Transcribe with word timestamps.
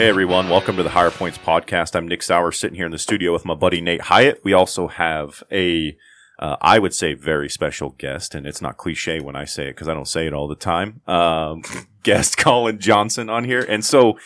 Hey 0.00 0.08
everyone, 0.08 0.48
welcome 0.48 0.78
to 0.78 0.82
the 0.82 0.88
Higher 0.88 1.10
Points 1.10 1.36
podcast. 1.36 1.94
I'm 1.94 2.08
Nick 2.08 2.22
Sauer, 2.22 2.52
sitting 2.52 2.74
here 2.74 2.86
in 2.86 2.90
the 2.90 2.96
studio 2.96 3.34
with 3.34 3.44
my 3.44 3.52
buddy 3.52 3.82
Nate 3.82 4.00
Hyatt. 4.00 4.40
We 4.42 4.54
also 4.54 4.88
have 4.88 5.42
a, 5.52 5.94
uh, 6.38 6.56
I 6.62 6.78
would 6.78 6.94
say, 6.94 7.12
very 7.12 7.50
special 7.50 7.90
guest, 7.90 8.34
and 8.34 8.46
it's 8.46 8.62
not 8.62 8.78
cliche 8.78 9.20
when 9.20 9.36
I 9.36 9.44
say 9.44 9.64
it 9.64 9.74
because 9.74 9.88
I 9.88 9.92
don't 9.92 10.08
say 10.08 10.26
it 10.26 10.32
all 10.32 10.48
the 10.48 10.54
time. 10.54 11.02
Um, 11.06 11.60
guest 12.02 12.38
Colyn 12.38 12.78
Johnson 12.78 13.28
on 13.28 13.44
here, 13.44 13.60
and 13.68 13.84
so 13.84 14.18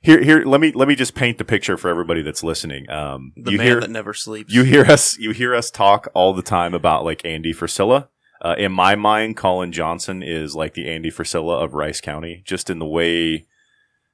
here, 0.00 0.22
here, 0.22 0.46
let 0.46 0.62
me 0.62 0.72
let 0.72 0.88
me 0.88 0.94
just 0.94 1.14
paint 1.14 1.36
the 1.36 1.44
picture 1.44 1.76
for 1.76 1.90
everybody 1.90 2.22
that's 2.22 2.42
listening. 2.42 2.88
Um, 2.88 3.34
The 3.36 3.52
you 3.52 3.58
man 3.58 3.66
hear 3.66 3.80
that 3.80 3.90
never 3.90 4.14
sleeps. 4.14 4.50
you 4.50 4.62
hear 4.62 4.86
us 4.86 5.18
you 5.18 5.32
hear 5.32 5.54
us 5.54 5.70
talk 5.70 6.08
all 6.14 6.32
the 6.32 6.40
time 6.40 6.72
about 6.72 7.04
like 7.04 7.22
Andy 7.22 7.52
Frisella. 7.52 8.08
Uh, 8.40 8.54
in 8.56 8.72
my 8.72 8.94
mind, 8.94 9.36
Colyn 9.36 9.72
Johnson 9.72 10.22
is 10.22 10.56
like 10.56 10.72
the 10.72 10.88
Andy 10.88 11.10
Frisella 11.10 11.62
of 11.62 11.74
Rice 11.74 12.00
County, 12.00 12.42
just 12.46 12.70
in 12.70 12.78
the 12.78 12.86
way 12.86 13.44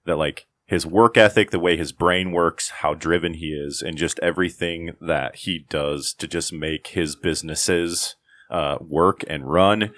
that 0.04 0.16
like 0.16 0.48
his 0.68 0.84
work 0.84 1.16
ethic, 1.16 1.50
the 1.50 1.58
way 1.58 1.78
his 1.78 1.92
brain 1.92 2.30
works, 2.30 2.68
how 2.82 2.92
driven 2.92 3.34
he 3.34 3.46
is, 3.46 3.80
and 3.80 3.96
just 3.96 4.18
everything 4.20 4.92
that 5.00 5.36
he 5.36 5.64
does 5.70 6.12
to 6.12 6.28
just 6.28 6.52
make 6.52 6.88
his 6.88 7.16
businesses 7.16 8.16
uh, 8.50 8.76
work 8.78 9.24
and 9.28 9.50
run. 9.50 9.92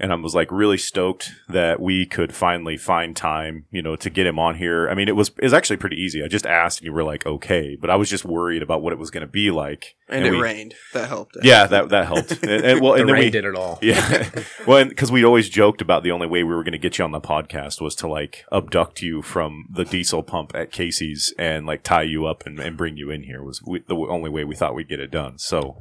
And 0.00 0.12
I 0.12 0.16
was 0.16 0.34
like 0.34 0.50
really 0.50 0.78
stoked 0.78 1.30
that 1.48 1.78
we 1.78 2.06
could 2.06 2.34
finally 2.34 2.78
find 2.78 3.14
time, 3.14 3.66
you 3.70 3.82
know, 3.82 3.96
to 3.96 4.08
get 4.08 4.26
him 4.26 4.38
on 4.38 4.56
here. 4.56 4.88
I 4.88 4.94
mean, 4.94 5.08
it 5.08 5.16
was 5.16 5.28
it 5.36 5.42
was 5.44 5.52
actually 5.52 5.76
pretty 5.76 5.96
easy. 5.96 6.24
I 6.24 6.28
just 6.28 6.46
asked 6.46 6.78
and 6.80 6.86
you 6.86 6.92
were 6.92 7.04
like, 7.04 7.26
okay, 7.26 7.76
but 7.78 7.90
I 7.90 7.96
was 7.96 8.08
just 8.08 8.24
worried 8.24 8.62
about 8.62 8.80
what 8.82 8.92
it 8.94 8.98
was 8.98 9.10
going 9.10 9.26
to 9.26 9.30
be 9.30 9.50
like. 9.50 9.96
and, 10.08 10.24
it 10.24 10.30
we- 10.30 10.40
rained. 10.40 10.74
That 10.94 11.08
helped. 11.08 11.36
Yeah, 11.42 11.66
that 11.66 11.90
that 11.90 12.06
helped. 12.06 12.30
and, 12.42 12.64
and- 12.64 12.80
well, 12.80 12.94
the 12.94 13.04
then 13.04 13.12
rain 13.12 13.24
we 13.24 13.30
did 13.30 13.44
it 13.44 13.54
all. 13.54 13.78
yeah. 13.82 14.28
well, 14.66 14.84
because 14.86 15.12
we 15.12 15.22
always 15.24 15.48
joked 15.50 15.82
about 15.82 16.02
the 16.02 16.12
only 16.12 16.26
way 16.26 16.42
we 16.44 16.54
were 16.54 16.64
going 16.64 16.72
to 16.72 16.78
get 16.78 16.98
you 16.98 17.04
on 17.04 17.12
the 17.12 17.20
podcast 17.20 17.80
was 17.80 17.94
to 17.96 18.08
like 18.08 18.44
abduct 18.50 19.02
you 19.02 19.20
from 19.20 19.66
the 19.70 19.84
diesel 19.84 20.22
pump 20.22 20.52
at 20.54 20.72
Casey's 20.72 21.34
and 21.38 21.66
like 21.66 21.82
tie 21.82 22.02
you 22.02 22.24
up 22.26 22.46
and, 22.46 22.58
and 22.58 22.76
bring 22.76 22.96
you 22.96 23.10
in 23.10 23.24
here 23.24 23.42
was 23.42 23.62
we, 23.62 23.80
the 23.86 23.94
only 23.94 24.30
way 24.30 24.44
we 24.44 24.56
thought 24.56 24.74
we'd 24.74 24.88
get 24.88 24.98
it 25.00 25.10
done. 25.10 25.36
So, 25.38 25.76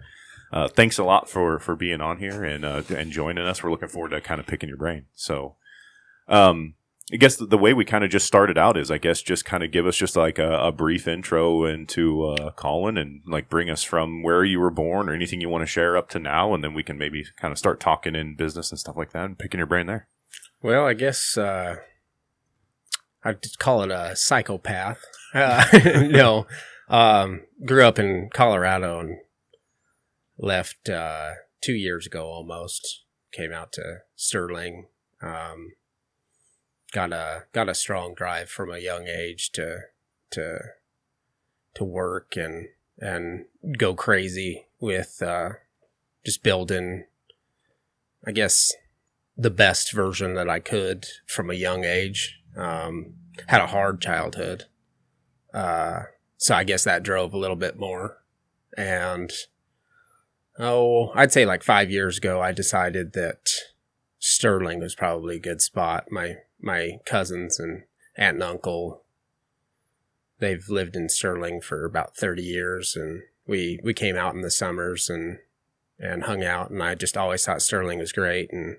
uh, 0.52 0.68
thanks 0.68 0.98
a 0.98 1.04
lot 1.04 1.30
for 1.30 1.60
for 1.60 1.76
being 1.76 2.02
on 2.02 2.18
here 2.18 2.44
and 2.44 2.66
uh, 2.66 2.84
and 2.90 3.12
joining 3.12 3.46
us. 3.46 3.64
We're 3.64 3.72
looking 3.72 3.90
forward 3.90 4.10
to 4.10 4.22
kind 4.22 4.40
of 4.40 4.48
picking 4.48 4.70
your 4.70 4.78
brain. 4.78 5.06
So, 5.16 5.56
um. 6.28 6.76
I 7.12 7.16
guess 7.16 7.38
the, 7.38 7.48
the 7.48 7.58
way 7.58 7.74
we 7.74 7.86
kind 7.86 8.04
of 8.04 8.12
just 8.12 8.28
started 8.28 8.56
out 8.56 8.78
is, 8.78 8.92
I 8.92 9.00
guess, 9.00 9.24
just 9.24 9.44
kind 9.44 9.64
of 9.64 9.72
give 9.72 9.88
us 9.88 9.98
just 9.98 10.16
like 10.16 10.38
a, 10.38 10.60
a 10.60 10.72
brief 10.72 11.08
intro 11.08 11.66
into 11.66 12.24
uh, 12.24 12.52
Colyn 12.52 13.00
and 13.00 13.22
like 13.26 13.50
bring 13.50 13.68
us 13.68 13.82
from 13.82 14.22
where 14.22 14.46
you 14.46 14.60
were 14.60 14.70
born 14.70 15.10
or 15.10 15.14
anything 15.14 15.42
you 15.42 15.50
want 15.50 15.64
to 15.64 15.66
share 15.66 15.98
up 15.98 16.10
to 16.10 16.20
now, 16.20 16.54
and 16.54 16.64
then 16.64 16.76
we 16.76 16.84
can 16.84 17.00
maybe 17.00 17.26
kind 17.36 17.52
of 17.52 17.58
start 17.58 17.80
talking 17.80 18.14
in 18.14 18.36
business 18.36 18.70
and 18.70 18.80
stuff 18.80 18.96
like 18.96 19.12
that 19.14 19.26
and 19.26 19.40
picking 19.40 19.58
your 19.58 19.66
brain 19.66 19.88
there. 19.88 20.08
Well, 20.62 20.86
I 20.86 20.94
guess 20.94 21.36
uh, 21.36 21.78
I'd 23.24 23.58
call 23.58 23.84
it 23.84 23.92
a 23.92 24.16
psychopath. 24.16 25.04
Uh, 25.34 25.66
no, 26.12 26.46
um, 26.90 27.42
grew 27.66 27.86
up 27.86 27.98
in 27.98 28.30
Colorado 28.32 29.00
and 29.00 29.18
left 30.40 30.90
uh, 30.90 31.32
two 31.62 31.74
years 31.74 32.08
ago 32.08 32.26
almost. 32.26 33.04
Came 33.32 33.54
out 33.54 33.72
to 33.74 34.00
Sterling. 34.16 34.88
Um, 35.22 35.74
got 36.92 37.14
a 37.14 37.44
got 37.54 37.70
a 37.70 37.76
strong 37.76 38.16
drive 38.16 38.50
from 38.50 38.72
a 38.72 38.80
young 38.80 39.06
age 39.08 39.52
to 39.52 39.82
to 40.32 40.60
to 41.76 41.84
work 41.84 42.36
and 42.36 42.70
and 42.98 43.46
go 43.78 43.94
crazy 43.94 44.66
with 44.80 45.22
uh, 45.22 45.50
just 46.26 46.42
building. 46.42 47.06
I 48.26 48.32
guess 48.32 48.74
the 49.38 49.50
best 49.50 49.94
version 49.94 50.34
that 50.34 50.50
I 50.50 50.60
could 50.60 51.08
from 51.28 51.50
a 51.50 51.56
young 51.56 51.86
age. 51.86 52.42
Um, 52.58 53.14
had 53.48 53.62
a 53.62 53.68
hard 53.68 54.02
childhood. 54.02 54.66
Uh, 55.54 56.04
so 56.38 56.56
I 56.56 56.66
guess 56.66 56.84
that 56.84 57.04
drove 57.04 57.34
a 57.34 57.38
little 57.38 57.56
bit 57.56 57.80
more. 57.80 58.18
And, 58.78 59.32
oh, 60.60 61.12
I'd 61.16 61.32
say 61.32 61.46
like 61.46 61.64
five 61.64 61.90
years 61.90 62.18
ago, 62.18 62.42
I 62.42 62.52
decided 62.52 63.14
that 63.14 63.50
Sterling 64.20 64.80
was 64.80 64.96
probably 64.96 65.38
a 65.38 65.42
good 65.42 65.62
spot. 65.62 66.12
My, 66.12 66.38
my 66.62 67.00
cousins 67.06 67.60
and 67.60 67.84
aunt 68.18 68.36
and 68.36 68.44
uncle, 68.44 69.04
they've 70.40 70.68
lived 70.68 70.96
in 70.96 71.10
Sterling 71.10 71.62
for 71.62 71.86
about 71.86 72.18
30 72.18 72.44
years 72.44 72.96
and 72.96 73.24
we, 73.48 73.80
we 73.84 73.94
came 73.94 74.18
out 74.18 74.36
in 74.36 74.42
the 74.42 74.52
summers 74.52 75.10
and, 75.10 75.40
and 75.98 76.24
hung 76.24 76.44
out 76.44 76.70
and 76.70 76.84
I 76.84 76.96
just 76.96 77.18
always 77.18 77.46
thought 77.46 77.62
Sterling 77.62 78.00
was 78.00 78.12
great 78.12 78.52
and 78.52 78.78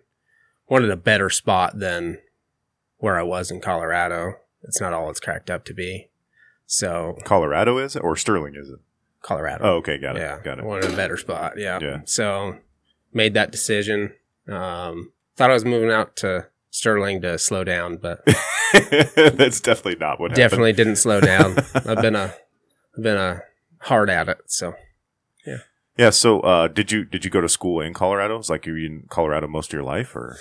wanted 0.68 0.90
a 0.90 0.96
better 0.96 1.30
spot 1.30 1.78
than 1.78 2.18
where 2.98 3.18
I 3.18 3.22
was 3.22 3.50
in 3.50 3.60
Colorado. 3.60 4.36
It's 4.62 4.80
not 4.80 4.92
all 4.92 5.08
it's 5.08 5.20
cracked 5.20 5.50
up 5.50 5.64
to 5.64 5.74
be. 5.74 6.10
So 6.66 7.18
Colorado 7.24 7.78
is 7.78 7.96
it 7.96 8.04
or 8.04 8.14
Sterling 8.14 8.54
is 8.54 8.68
it? 8.68 8.78
Colorado. 9.22 9.64
Oh, 9.64 9.72
okay, 9.76 9.98
got 9.98 10.16
it. 10.16 10.20
yeah, 10.20 10.38
got 10.42 10.58
it. 10.58 10.64
wanted 10.64 10.92
a 10.92 10.96
better 10.96 11.16
spot. 11.16 11.54
Yeah. 11.58 11.78
Yeah. 11.80 12.00
So 12.04 12.56
made 13.12 13.34
that 13.34 13.50
decision. 13.52 14.12
Um, 14.48 15.12
thought 15.36 15.50
I 15.50 15.54
was 15.54 15.64
moving 15.64 15.90
out 15.90 16.16
to 16.16 16.46
Sterling 16.70 17.20
to 17.22 17.38
slow 17.38 17.64
down, 17.64 17.96
but 17.96 18.22
That's 18.72 19.60
definitely 19.60 19.96
not 19.96 20.20
what 20.20 20.34
definitely 20.34 20.72
didn't 20.72 20.96
slow 20.96 21.20
down. 21.20 21.56
I've 21.74 22.00
been 22.00 22.16
a, 22.16 22.34
I've 22.96 23.02
been 23.02 23.16
a 23.16 23.42
hard 23.80 24.08
at 24.10 24.28
it. 24.28 24.38
So 24.46 24.74
happened. 25.46 25.60
Yeah. 25.98 26.10
So, 26.10 26.40
uh, 26.40 26.68
did 26.68 26.90
you 26.92 27.04
did 27.04 27.24
you 27.24 27.30
go 27.30 27.40
to 27.40 27.48
school 27.48 27.80
in 27.80 27.92
Colorado? 27.94 28.38
It's 28.38 28.48
like 28.48 28.64
you 28.66 28.72
were 28.72 28.78
in 28.78 29.04
Colorado 29.10 29.48
most 29.48 29.70
of 29.70 29.72
your 29.74 29.82
life, 29.82 30.14
or 30.16 30.38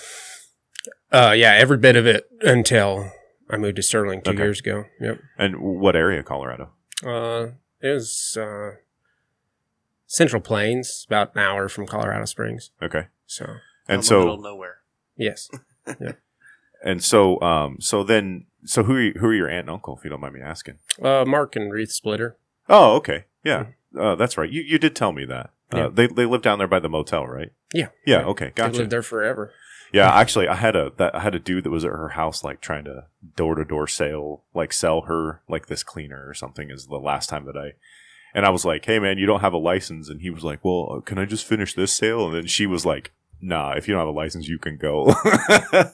uh, 1.12 1.34
yeah, 1.36 1.52
every 1.54 1.76
bit 1.76 1.96
of 1.96 2.06
it 2.06 2.26
until 2.42 3.10
I 3.50 3.56
moved 3.56 3.76
to 3.76 3.82
Sterling 3.82 4.22
two 4.22 4.30
Okay. 4.30 4.42
years 4.42 4.60
ago. 4.60 4.84
Yep. 5.00 5.18
and 5.38 5.56
what 5.60 5.96
area, 5.96 6.20
of 6.20 6.24
Colorado? 6.26 6.70
Uh, 7.04 7.48
it 7.82 7.88
was 7.88 8.36
uh, 8.40 8.72
Central 10.06 10.42
Plains, 10.42 11.04
about 11.08 11.34
an 11.34 11.40
hour 11.40 11.68
from 11.68 11.86
Colorado 11.86 12.24
Springs. 12.24 12.70
Okay, 12.82 13.06
So 13.26 13.44
and 13.88 14.00
in 14.02 14.06
the 14.08 14.18
middle 14.18 14.34
of 14.34 14.40
so 14.40 14.42
nowhere. 14.42 14.78
yes, 15.16 15.48
yeah. 16.00 16.12
and 16.84 17.02
so 17.02 17.40
um 17.40 17.76
so 17.80 18.02
then 18.02 18.46
so 18.64 18.82
who 18.82 18.94
are 18.96 19.00
you, 19.02 19.12
who 19.18 19.26
are 19.28 19.34
your 19.34 19.48
aunt 19.48 19.60
and 19.60 19.70
uncle 19.70 19.96
if 19.96 20.04
you 20.04 20.10
don't 20.10 20.20
mind 20.20 20.34
me 20.34 20.40
asking? 20.40 20.78
uh, 21.02 21.24
Mark 21.26 21.56
and 21.56 21.72
Ruth 21.72 21.92
Splitter. 21.92 22.36
Oh, 22.68 22.96
okay. 22.96 23.24
Yeah. 23.44 23.66
Uh, 23.98 24.14
that's 24.16 24.36
right. 24.36 24.50
You 24.50 24.62
you 24.62 24.78
did 24.78 24.94
tell 24.94 25.12
me 25.12 25.24
that. 25.24 25.50
Uh, 25.72 25.76
Yeah. 25.78 25.88
they 25.92 26.06
they 26.08 26.26
live 26.26 26.42
down 26.42 26.58
there 26.58 26.68
by 26.68 26.78
the 26.80 26.88
motel, 26.88 27.26
right? 27.26 27.52
Yeah. 27.72 27.88
Yeah. 28.06 28.16
Right. 28.18 28.26
Okay. 28.26 28.44
They 28.46 28.50
Gotcha. 28.52 28.78
lived 28.78 28.90
there 28.90 29.02
forever. 29.02 29.52
Yeah. 29.92 30.10
Actually, 30.10 30.48
I 30.48 30.54
had 30.54 30.76
a 30.76 30.92
that 30.96 31.14
I 31.14 31.20
had 31.20 31.34
a 31.34 31.38
dude 31.38 31.64
that 31.64 31.70
was 31.70 31.84
at 31.84 31.90
her 31.90 32.10
house, 32.10 32.44
like 32.44 32.60
trying 32.60 32.84
to 32.84 33.06
door 33.36 33.54
to 33.54 33.64
door 33.64 33.86
sale, 33.86 34.42
like 34.54 34.72
sell 34.72 35.02
her 35.02 35.42
like 35.48 35.66
this 35.66 35.82
cleaner 35.82 36.28
or 36.28 36.34
something. 36.34 36.70
Is 36.70 36.86
the 36.86 36.96
last 36.96 37.28
time 37.28 37.44
that 37.46 37.56
I. 37.56 37.72
And 38.32 38.46
I 38.46 38.50
was 38.50 38.64
like, 38.64 38.84
"Hey 38.84 39.00
man, 39.00 39.18
you 39.18 39.26
don't 39.26 39.40
have 39.40 39.52
a 39.52 39.58
license," 39.58 40.08
and 40.08 40.20
he 40.20 40.30
was 40.30 40.44
like, 40.44 40.64
"Well, 40.64 40.98
uh, 40.98 41.00
can 41.00 41.18
I 41.18 41.24
just 41.24 41.44
finish 41.44 41.74
this 41.74 41.92
sale?" 41.92 42.26
And 42.26 42.34
then 42.36 42.46
she 42.46 42.64
was 42.64 42.86
like, 42.86 43.10
"Nah, 43.40 43.72
if 43.72 43.88
you 43.88 43.94
don't 43.94 44.00
have 44.00 44.14
a 44.14 44.16
license, 44.16 44.46
you 44.46 44.56
can 44.56 44.76
go." 44.76 45.12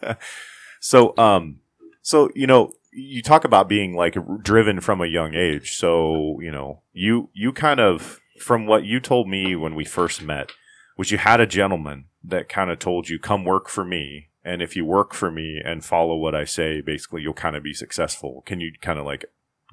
so, 0.80 1.14
um, 1.16 1.60
so 2.02 2.28
you 2.34 2.46
know, 2.46 2.72
you 2.92 3.22
talk 3.22 3.44
about 3.44 3.68
being 3.68 3.94
like 3.94 4.16
driven 4.42 4.80
from 4.80 5.00
a 5.00 5.06
young 5.06 5.34
age. 5.34 5.76
So, 5.76 6.38
you 6.40 6.50
know, 6.50 6.80
you 6.92 7.28
you 7.34 7.52
kind 7.52 7.78
of 7.78 8.20
from 8.40 8.66
what 8.66 8.84
you 8.84 9.00
told 9.00 9.28
me 9.28 9.54
when 9.54 9.74
we 9.74 9.84
first 9.84 10.22
met, 10.22 10.50
was 10.96 11.10
you 11.10 11.18
had 11.18 11.40
a 11.40 11.46
gentleman 11.46 12.06
that 12.24 12.48
kind 12.48 12.70
of 12.70 12.78
told 12.78 13.08
you, 13.08 13.18
"Come 13.18 13.44
work 13.44 13.68
for 13.68 13.84
me." 13.84 14.28
And 14.44 14.62
if 14.62 14.76
you 14.76 14.84
work 14.84 15.12
for 15.12 15.30
me 15.30 15.60
and 15.64 15.84
follow 15.84 16.16
what 16.16 16.34
I 16.34 16.44
say, 16.44 16.80
basically 16.80 17.22
you'll 17.22 17.34
kind 17.34 17.56
of 17.56 17.64
be 17.64 17.74
successful. 17.74 18.44
Can 18.46 18.60
you 18.60 18.72
kind 18.80 18.98
of 18.98 19.04
like 19.04 19.24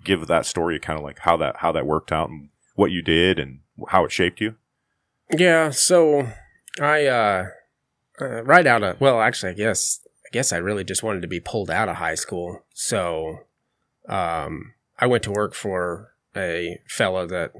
give 0.03 0.25
that 0.27 0.45
story, 0.47 0.79
kind 0.79 0.97
of 0.97 1.05
like 1.05 1.19
how 1.19 1.37
that 1.37 1.57
how 1.57 1.71
that 1.71 1.85
worked 1.85 2.11
out 2.11 2.29
and 2.29 2.49
what 2.75 2.91
you 2.91 3.01
did 3.01 3.37
and 3.39 3.59
how 3.89 4.03
it 4.05 4.11
shaped 4.11 4.41
you? 4.41 4.55
Yeah. 5.31 5.69
So 5.69 6.27
I 6.81 7.05
uh, 7.05 7.45
uh, 8.19 8.43
right 8.43 8.65
out 8.65 8.83
of 8.83 8.99
well, 8.99 9.21
actually, 9.21 9.51
I 9.51 9.55
guess 9.55 9.99
I 10.25 10.29
guess 10.31 10.51
I 10.51 10.57
really 10.57 10.83
just 10.83 11.03
wanted 11.03 11.21
to 11.21 11.27
be 11.27 11.39
pulled 11.39 11.69
out 11.69 11.89
of 11.89 11.97
high 11.97 12.15
school. 12.15 12.63
So 12.73 13.45
um, 14.07 14.73
I 14.99 15.07
went 15.07 15.23
to 15.23 15.31
work 15.31 15.53
for 15.53 16.13
a 16.35 16.79
fellow 16.87 17.27
that 17.27 17.53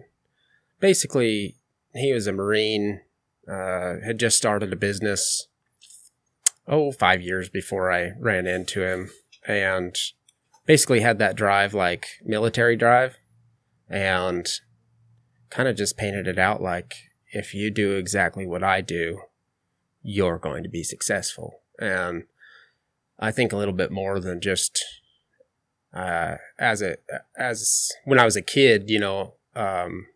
basically 0.79 1.55
he 1.93 2.13
was 2.13 2.27
a 2.27 2.33
marine, 2.33 3.01
uh, 3.47 3.95
had 4.05 4.19
just 4.19 4.37
started 4.37 4.71
a 4.71 4.77
business. 4.77 5.47
Oh, 6.67 6.91
five 6.91 7.21
years 7.21 7.49
before 7.49 7.91
I 7.91 8.11
ran 8.19 8.47
into 8.47 8.83
him, 8.83 9.11
and 9.45 9.95
basically 10.65 11.01
had 11.01 11.19
that 11.19 11.35
drive 11.35 11.73
like 11.73 12.07
military 12.23 12.75
drive, 12.75 13.17
and 13.89 14.47
kind 15.49 15.67
of 15.67 15.75
just 15.75 15.97
painted 15.97 16.27
it 16.27 16.39
out 16.39 16.61
like 16.61 16.95
if 17.31 17.53
you 17.53 17.69
do 17.69 17.93
exactly 17.93 18.45
what 18.45 18.63
I 18.63 18.81
do, 18.81 19.21
you're 20.01 20.37
going 20.37 20.63
to 20.63 20.69
be 20.69 20.83
successful. 20.83 21.61
And 21.79 22.23
I 23.19 23.31
think 23.31 23.51
a 23.51 23.57
little 23.57 23.73
bit 23.73 23.91
more 23.91 24.19
than 24.19 24.39
just 24.39 24.83
uh, 25.93 26.35
as 26.57 26.81
a 26.81 26.97
as 27.37 27.91
when 28.05 28.19
I 28.19 28.25
was 28.25 28.35
a 28.35 28.41
kid, 28.41 28.89
you 28.89 28.99
know, 28.99 29.33
um, 29.55 30.07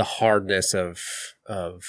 the 0.00 0.04
hardness 0.04 0.72
of 0.72 1.02
of 1.44 1.82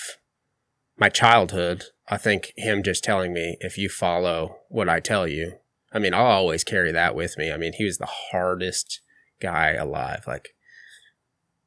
my 0.98 1.08
childhood. 1.08 1.86
I 2.10 2.18
think 2.18 2.52
him 2.58 2.84
just 2.84 3.06
telling 3.06 3.32
me 3.32 3.56
if 3.62 3.78
you 3.78 3.88
follow 3.88 4.58
what 4.68 4.90
I 4.90 5.00
tell 5.00 5.30
you, 5.30 5.54
I 5.94 6.00
mean, 6.00 6.14
I'll 6.14 6.26
always 6.26 6.66
carry 6.66 6.92
that 6.92 7.16
with 7.16 7.38
me. 7.38 7.54
I 7.54 7.56
mean, 7.56 7.72
he 7.72 7.86
was 7.86 8.00
the 8.00 8.14
hardest 8.32 9.00
guy 9.40 9.76
alive. 9.76 10.26
Like, 10.28 10.56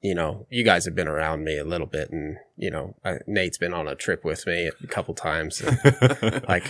you 0.02 0.14
know, 0.14 0.46
you 0.50 0.64
guys 0.64 0.84
have 0.84 0.94
been 0.94 1.08
around 1.08 1.44
me 1.44 1.56
a 1.56 1.64
little 1.64 1.86
bit, 1.86 2.10
and 2.10 2.36
you 2.58 2.70
know, 2.70 2.94
uh, 3.02 3.20
Nate's 3.26 3.56
been 3.56 3.72
on 3.72 3.88
a 3.88 3.94
trip 3.94 4.22
with 4.22 4.46
me 4.46 4.70
a 4.82 4.86
couple 4.86 5.14
times. 5.14 5.62
And, 5.62 6.44
like, 6.46 6.66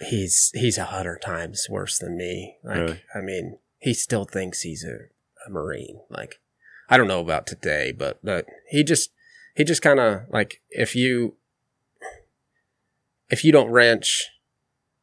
he's 0.00 0.50
he's 0.52 0.78
a 0.78 0.86
hundred 0.86 1.22
times 1.22 1.68
worse 1.70 1.96
than 1.96 2.16
me. 2.16 2.56
Like, 2.64 2.76
Really? 2.76 3.02
I 3.14 3.20
mean, 3.20 3.60
he 3.78 3.94
still 3.94 4.24
thinks 4.24 4.62
he's 4.62 4.82
a, 4.84 4.96
a 5.46 5.50
marine. 5.50 6.00
Like, 6.10 6.40
I 6.90 6.96
don't 6.96 7.08
know 7.08 7.20
about 7.20 7.46
today, 7.46 7.92
but 7.92 8.18
but 8.22 8.46
he 8.68 8.82
just 8.82 9.12
he 9.54 9.64
just 9.64 9.80
kind 9.80 10.00
of 10.00 10.22
like 10.28 10.60
if 10.70 10.96
you 10.96 11.36
if 13.30 13.44
you 13.44 13.52
don't 13.52 13.70
wrench, 13.70 14.28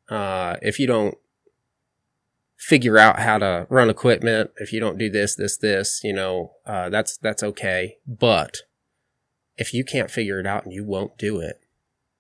uh, 0.09 0.57
if 0.61 0.79
you 0.79 0.85
don't 0.85 1.17
figure 2.57 2.97
out 2.97 3.19
how 3.19 3.37
to 3.37 3.65
run 3.69 3.89
equipment, 3.89 4.51
if 4.57 4.73
you 4.73 4.79
don't 4.81 4.97
do 4.97 5.09
this, 5.09 5.35
this, 5.35 5.55
this, 5.57 6.01
you 6.03 6.11
know, 6.11 6.51
uh, 6.65 6.89
that's 6.89 7.17
that's 7.17 7.41
okay. 7.41 7.97
But 8.05 8.57
if 9.55 9.73
you 9.73 9.85
can't 9.85 10.11
figure 10.11 10.39
it 10.39 10.45
out 10.45 10.65
and 10.65 10.73
you 10.73 10.83
won't 10.83 11.17
do 11.17 11.39
it, 11.39 11.61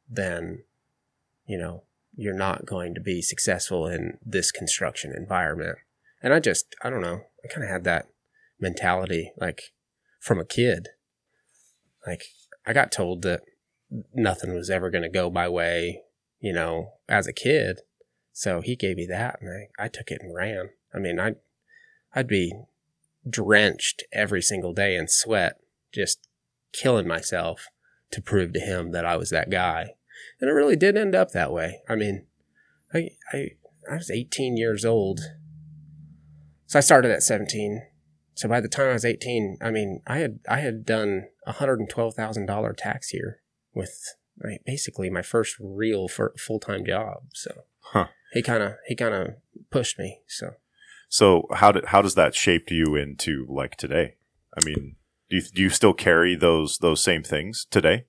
then 0.09 0.63
you 1.45 1.57
know 1.57 1.83
you're 2.15 2.33
not 2.33 2.65
going 2.65 2.95
to 2.95 3.01
be 3.01 3.21
successful 3.21 3.85
in 3.85 4.17
this 4.25 4.51
construction 4.51 5.13
environment. 5.15 5.77
And 6.23 6.33
I 6.33 6.39
just, 6.39 6.75
I 6.81 6.89
don't 6.89 7.01
know, 7.01 7.21
I 7.43 7.47
kind 7.47 7.63
of 7.63 7.69
had 7.69 7.83
that 7.83 8.07
mentality 8.59 9.31
like 9.37 9.61
from 10.19 10.39
a 10.39 10.45
kid. 10.45 10.89
Like 12.05 12.23
I 12.65 12.73
got 12.73 12.91
told 12.91 13.21
that 13.23 13.41
nothing 14.13 14.53
was 14.53 14.69
ever 14.69 14.89
going 14.89 15.03
to 15.03 15.09
go 15.09 15.29
my 15.29 15.47
way, 15.47 16.01
you 16.39 16.53
know, 16.53 16.93
as 17.07 17.27
a 17.27 17.33
kid. 17.33 17.81
So 18.31 18.61
he 18.61 18.75
gave 18.75 18.97
me 18.97 19.07
that 19.07 19.39
and 19.41 19.69
I, 19.79 19.85
I 19.85 19.87
took 19.87 20.11
it 20.11 20.21
and 20.21 20.35
ran. 20.35 20.69
I 20.93 20.99
mean, 20.99 21.19
I'd, 21.19 21.35
I'd 22.13 22.27
be 22.27 22.53
drenched 23.29 24.03
every 24.11 24.41
single 24.41 24.73
day 24.73 24.95
in 24.95 25.07
sweat, 25.07 25.59
just 25.93 26.27
killing 26.73 27.07
myself 27.07 27.67
to 28.11 28.21
prove 28.21 28.53
to 28.53 28.59
him 28.59 28.91
that 28.91 29.05
I 29.05 29.17
was 29.17 29.29
that 29.31 29.49
guy. 29.49 29.95
And 30.39 30.49
it 30.49 30.53
really 30.53 30.75
did 30.75 30.97
end 30.97 31.15
up 31.15 31.31
that 31.31 31.51
way. 31.51 31.81
I 31.89 31.95
mean, 31.95 32.25
I, 32.93 33.09
I, 33.33 33.49
I 33.89 33.95
was 33.95 34.11
18 34.11 34.57
years 34.57 34.85
old. 34.85 35.19
So 36.67 36.79
I 36.79 36.81
started 36.81 37.11
at 37.11 37.23
17. 37.23 37.81
So 38.37 38.47
by 38.47 38.61
the 38.61 38.67
time 38.69 38.89
I 38.89 38.93
was 38.93 39.03
18, 39.03 39.57
I 39.61 39.71
mean, 39.71 40.01
I 40.05 40.19
had, 40.19 40.39
I 40.47 40.59
had 40.59 40.85
done 40.85 41.23
a 41.47 41.53
$112,000 41.53 42.73
tax 42.77 43.13
year 43.13 43.41
with 43.73 43.99
like, 44.43 44.61
basically 44.65 45.09
my 45.09 45.23
first 45.23 45.55
real 45.59 46.07
full 46.07 46.59
time 46.59 46.85
job. 46.85 47.23
So 47.33 47.63
Huh. 47.79 48.07
he 48.33 48.41
kind 48.43 48.61
of, 48.61 48.73
he 48.85 48.95
kind 48.95 49.13
of 49.15 49.27
pushed 49.71 49.97
me. 49.97 50.19
So 50.27 50.51
So 51.09 51.47
how 51.53 51.71
did 51.71 51.85
how 51.85 52.01
does 52.01 52.15
that 52.15 52.35
shape 52.35 52.69
you 52.69 52.95
into 52.95 53.45
like 53.49 53.75
today? 53.77 54.15
I 54.55 54.63
mean, 54.63 54.97
do 55.29 55.37
you 55.37 55.41
do 55.41 55.61
you 55.63 55.69
still 55.69 55.93
carry 55.93 56.35
those 56.35 56.77
those 56.79 57.01
same 57.01 57.23
things 57.23 57.65
today? 57.71 58.05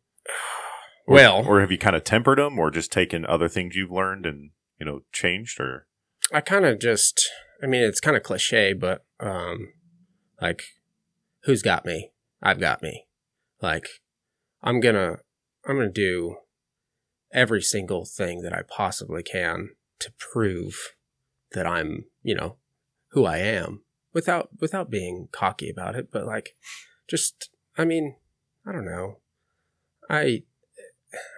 Or, 1.06 1.14
Well- 1.14 1.46
or 1.46 1.60
have 1.60 1.70
you 1.70 1.78
kind 1.78 1.96
of 1.96 2.04
tempered 2.04 2.38
them, 2.38 2.58
or 2.58 2.70
just 2.70 2.92
taken 2.92 3.24
other 3.24 3.48
things 3.48 3.76
you've 3.76 3.90
learned 3.92 4.26
and 4.26 4.50
you 4.78 4.84
know 4.84 5.00
changed? 5.12 5.58
Or 5.60 5.86
I 6.32 6.40
kind 6.42 6.66
of 6.66 6.78
just, 6.80 7.26
I 7.62 7.66
mean, 7.66 7.82
it's 7.82 8.00
kind 8.00 8.16
of 8.16 8.22
cliche, 8.24 8.72
but 8.74 9.04
um, 9.20 9.72
like, 10.40 10.62
who's 11.44 11.62
got 11.62 11.84
me? 11.84 12.12
I've 12.42 12.60
got 12.60 12.82
me. 12.82 13.06
Like, 13.60 13.88
I'm 14.62 14.80
gonna, 14.80 15.18
I'm 15.66 15.76
gonna 15.76 15.90
do 15.90 16.36
every 17.32 17.62
single 17.62 18.04
thing 18.04 18.42
that 18.42 18.52
I 18.52 18.62
possibly 18.68 19.22
can 19.22 19.70
to 19.98 20.12
prove 20.18 20.94
that 21.52 21.66
I'm, 21.66 22.04
you 22.22 22.34
know, 22.34 22.56
who 23.08 23.24
I 23.24 23.38
am 23.38 23.82
without 24.12 24.50
without 24.60 24.90
being 24.90 25.28
cocky 25.32 25.70
about 25.70 25.96
it, 25.96 26.10
but 26.12 26.26
like, 26.26 26.56
just, 27.08 27.50
I 27.76 27.84
mean, 27.84 28.16
I 28.66 28.72
don't 28.72 28.86
know, 28.86 29.18
I. 30.08 30.42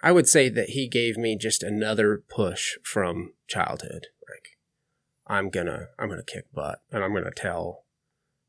I 0.03 0.11
would 0.11 0.27
say 0.27 0.49
that 0.49 0.71
he 0.71 0.89
gave 0.89 1.17
me 1.17 1.37
just 1.37 1.63
another 1.63 2.25
push 2.29 2.77
from 2.83 3.35
childhood. 3.47 4.09
Like, 4.29 4.59
I'm 5.29 5.49
gonna 5.49 5.87
I'm 5.97 6.09
gonna 6.09 6.25
kick 6.25 6.47
butt 6.53 6.81
and 6.91 7.05
I'm 7.05 7.15
gonna 7.15 7.31
tell 7.31 7.85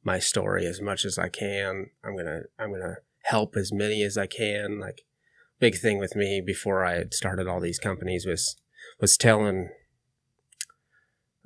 my 0.03 0.19
story 0.19 0.65
as 0.65 0.81
much 0.81 1.05
as 1.05 1.17
I 1.17 1.29
can. 1.29 1.87
I'm 2.03 2.15
gonna 2.15 2.41
I'm 2.59 2.71
gonna 2.71 2.97
help 3.23 3.55
as 3.55 3.71
many 3.71 4.03
as 4.03 4.17
I 4.17 4.27
can. 4.27 4.79
Like 4.79 5.03
big 5.59 5.77
thing 5.77 5.99
with 5.99 6.15
me 6.15 6.41
before 6.45 6.83
I 6.83 6.95
had 6.95 7.13
started 7.13 7.47
all 7.47 7.59
these 7.59 7.79
companies 7.79 8.25
was 8.25 8.55
was 8.99 9.17
telling 9.17 9.69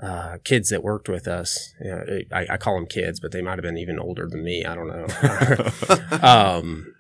uh, 0.02 0.38
kids 0.44 0.70
that 0.70 0.84
worked 0.84 1.08
with 1.08 1.28
us. 1.28 1.74
You 1.82 1.92
know, 1.92 2.20
I, 2.32 2.48
I 2.52 2.58
call 2.58 2.76
them 2.76 2.88
kids, 2.88 3.20
but 3.20 3.32
they 3.32 3.42
might 3.42 3.58
have 3.58 3.64
been 3.64 3.78
even 3.78 4.00
older 4.00 4.28
than 4.28 4.44
me. 4.44 4.66
I 4.66 4.76
don't 4.76 4.88
know. 4.88 6.18
um, 6.22 6.94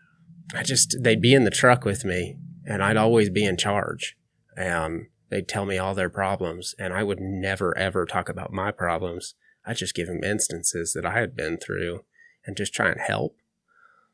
I 0.54 0.63
just 0.63 0.98
they'd 1.01 1.22
be 1.22 1.34
in 1.34 1.44
the 1.44 1.51
truck 1.51 1.86
with 1.86 2.06
me, 2.06 2.38
and 2.66 2.84
I'd 2.84 2.98
always 2.98 3.30
be 3.30 3.46
in 3.46 3.58
charge, 3.58 4.18
and 4.56 5.08
they'd 5.30 5.48
tell 5.48 5.66
me 5.66 5.78
all 5.78 5.94
their 5.94 6.10
problems, 6.10 6.75
and 6.80 6.94
I 6.94 7.04
would 7.04 7.19
never 7.19 7.78
ever 7.78 8.06
talk 8.06 8.30
about 8.30 8.54
my 8.54 8.72
problems. 8.72 9.36
I'd 9.65 9.77
just 9.77 9.95
give 9.95 10.07
him 10.07 10.23
instances 10.23 10.94
that 10.94 11.06
I 11.06 11.17
had 11.17 11.35
been 11.35 11.57
through, 11.57 12.06
and 12.45 12.57
just 12.57 12.73
try 12.73 12.89
and 12.89 13.01
help. 13.01 13.35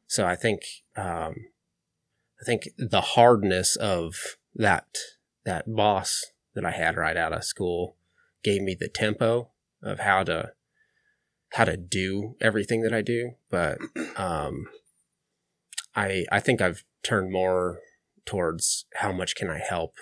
So 0.08 0.26
I 0.26 0.36
think 0.36 0.62
um, 0.96 1.36
I 2.42 2.46
think 2.46 2.70
the 2.78 3.02
hardness 3.02 3.76
of 3.76 4.16
that 4.56 4.88
that 5.46 5.74
boss 5.74 6.26
that 6.54 6.66
I 6.66 6.72
had 6.72 6.98
right 6.98 7.18
out 7.18 7.34
of 7.34 7.44
school 7.44 7.96
gave 8.44 8.62
me 8.62 8.76
the 8.78 8.90
tempo 8.90 9.52
of 9.84 10.00
how 10.00 10.24
to 10.24 10.52
how 11.54 11.66
to 11.66 11.78
do 11.78 12.36
everything 12.40 12.82
that 12.82 12.94
I 12.94 13.02
do, 13.02 13.32
but 13.50 13.78
um, 14.16 14.66
I 15.96 16.26
I 16.32 16.40
think 16.40 16.62
I've 16.62 16.84
turned 17.04 17.32
more 17.32 17.80
towards 18.26 18.86
how 18.96 19.12
much 19.12 19.36
can 19.36 19.50
I 19.50 19.60
help 19.60 19.96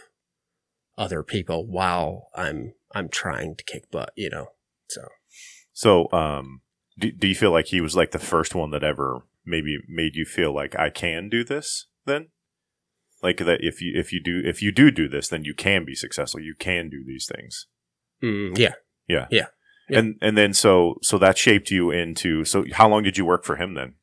other 0.97 1.23
people 1.23 1.65
while 1.65 2.27
I'm 2.35 2.73
I'm 2.93 3.09
trying 3.09 3.55
to 3.55 3.63
kick 3.63 3.89
butt, 3.91 4.11
you 4.15 4.29
know. 4.29 4.47
So 4.89 5.07
so, 5.79 6.11
um, 6.11 6.59
do, 6.97 7.09
do 7.09 7.25
you 7.25 7.35
feel 7.35 7.51
like 7.51 7.67
he 7.67 7.79
was 7.79 7.95
like 7.95 8.11
the 8.11 8.19
first 8.19 8.53
one 8.53 8.71
that 8.71 8.83
ever 8.83 9.21
maybe 9.45 9.77
made 9.87 10.15
you 10.15 10.25
feel 10.25 10.53
like 10.53 10.77
I 10.77 10.89
can 10.89 11.29
do 11.29 11.45
this? 11.45 11.87
Then, 12.06 12.27
like 13.23 13.37
that 13.37 13.59
if 13.61 13.81
you 13.81 13.94
if 13.95 14.11
you 14.11 14.21
do 14.21 14.42
if 14.44 14.61
you 14.61 14.73
do 14.73 14.92
do 14.92 15.07
this, 15.07 15.30
then 15.30 15.45
you 15.45 15.54
can 15.54 15.85
be 15.85 15.95
successful. 15.95 16.42
You 16.42 16.54
can 16.59 16.89
do 16.89 17.01
these 17.07 17.31
things. 17.33 17.68
mm, 18.21 18.57
yeah, 18.57 18.73
Yeah. 19.07 19.27
Yeah. 19.30 19.45
And 19.89 20.15
and 20.21 20.37
then 20.37 20.54
so 20.54 20.95
so 21.01 21.18
that 21.18 21.37
shaped 21.37 21.71
you 21.71 21.92
into 21.92 22.44
so 22.44 22.65
how 22.73 22.89
long 22.89 23.04
did 23.04 23.18
you 23.18 23.23
work 23.23 23.45
for 23.45 23.56
him 23.56 23.75
then? 23.75 23.94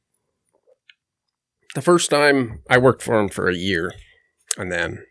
the 1.74 1.82
first 1.82 2.08
time 2.08 2.62
I 2.70 2.78
worked 2.78 3.02
for 3.02 3.20
him 3.20 3.28
for 3.28 3.50
a 3.50 3.54
year, 3.54 3.92
and 4.56 4.72
then 4.72 5.04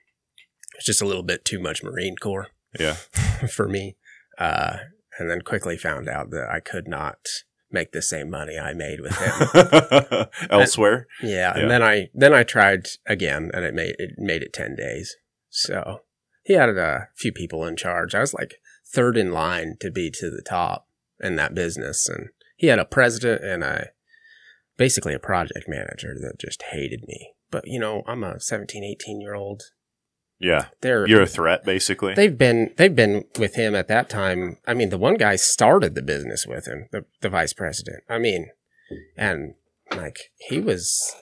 it's 0.75 0.85
just 0.87 1.01
a 1.01 1.05
little 1.05 1.21
bit 1.21 1.45
too 1.45 1.59
much 1.59 1.83
Marine 1.83 2.15
Corps 2.17 2.47
Yeah. 2.79 2.93
for 3.51 3.67
me, 3.67 3.97
uh, 4.39 4.77
and 5.19 5.29
then 5.29 5.41
quickly 5.41 5.77
found 5.77 6.07
out 6.09 6.29
that 6.31 6.49
I 6.49 6.59
could 6.59 6.87
not 6.87 7.17
make 7.71 7.91
the 7.91 8.01
same 8.01 8.29
money 8.29 8.57
I 8.57 8.73
made 8.73 8.99
with 9.01 9.15
him. 9.17 10.27
Elsewhere. 10.49 11.07
Yeah, 11.21 11.53
Yeah. 11.55 11.61
and 11.61 11.71
then 11.71 11.83
I 11.83 12.09
then 12.13 12.33
I 12.33 12.43
tried 12.43 12.87
again, 13.05 13.51
and 13.53 13.65
it 13.65 13.73
made 13.73 13.95
it 13.97 14.11
made 14.17 14.41
it 14.43 14.53
ten 14.53 14.75
days. 14.75 15.15
So 15.49 16.01
he 16.43 16.53
had 16.53 16.69
a 16.69 17.07
few 17.15 17.31
people 17.31 17.65
in 17.65 17.75
charge. 17.75 18.13
I 18.15 18.19
was 18.21 18.33
like 18.33 18.55
third 18.93 19.17
in 19.17 19.31
line 19.31 19.75
to 19.81 19.91
be 19.91 20.09
to 20.11 20.29
the 20.29 20.43
top 20.47 20.87
in 21.19 21.35
that 21.37 21.55
business, 21.55 22.07
and 22.07 22.29
he 22.55 22.67
had 22.67 22.79
a 22.79 22.85
president 22.85 23.43
and 23.43 23.63
a 23.63 23.87
basically 24.77 25.13
a 25.13 25.19
project 25.19 25.67
manager 25.67 26.13
that 26.21 26.39
just 26.39 26.63
hated 26.71 27.03
me. 27.07 27.33
But 27.51 27.67
you 27.67 27.79
know, 27.79 28.03
I'm 28.07 28.23
a 28.23 28.39
17, 28.39 28.83
18 28.83 29.21
year 29.21 29.33
old. 29.33 29.63
Yeah. 30.39 30.67
They're 30.81 31.07
You're 31.07 31.21
a 31.21 31.27
threat, 31.27 31.63
basically. 31.63 32.13
They've 32.13 32.37
been 32.37 32.73
they've 32.77 32.95
been 32.95 33.25
with 33.39 33.55
him 33.55 33.75
at 33.75 33.87
that 33.87 34.09
time. 34.09 34.57
I 34.67 34.73
mean, 34.73 34.89
the 34.89 34.97
one 34.97 35.15
guy 35.15 35.35
started 35.35 35.95
the 35.95 36.01
business 36.01 36.45
with 36.45 36.67
him, 36.67 36.87
the 36.91 37.05
the 37.21 37.29
vice 37.29 37.53
president. 37.53 38.03
I 38.09 38.19
mean, 38.19 38.49
and 39.17 39.55
like 39.95 40.31
he 40.37 40.59
was 40.59 41.15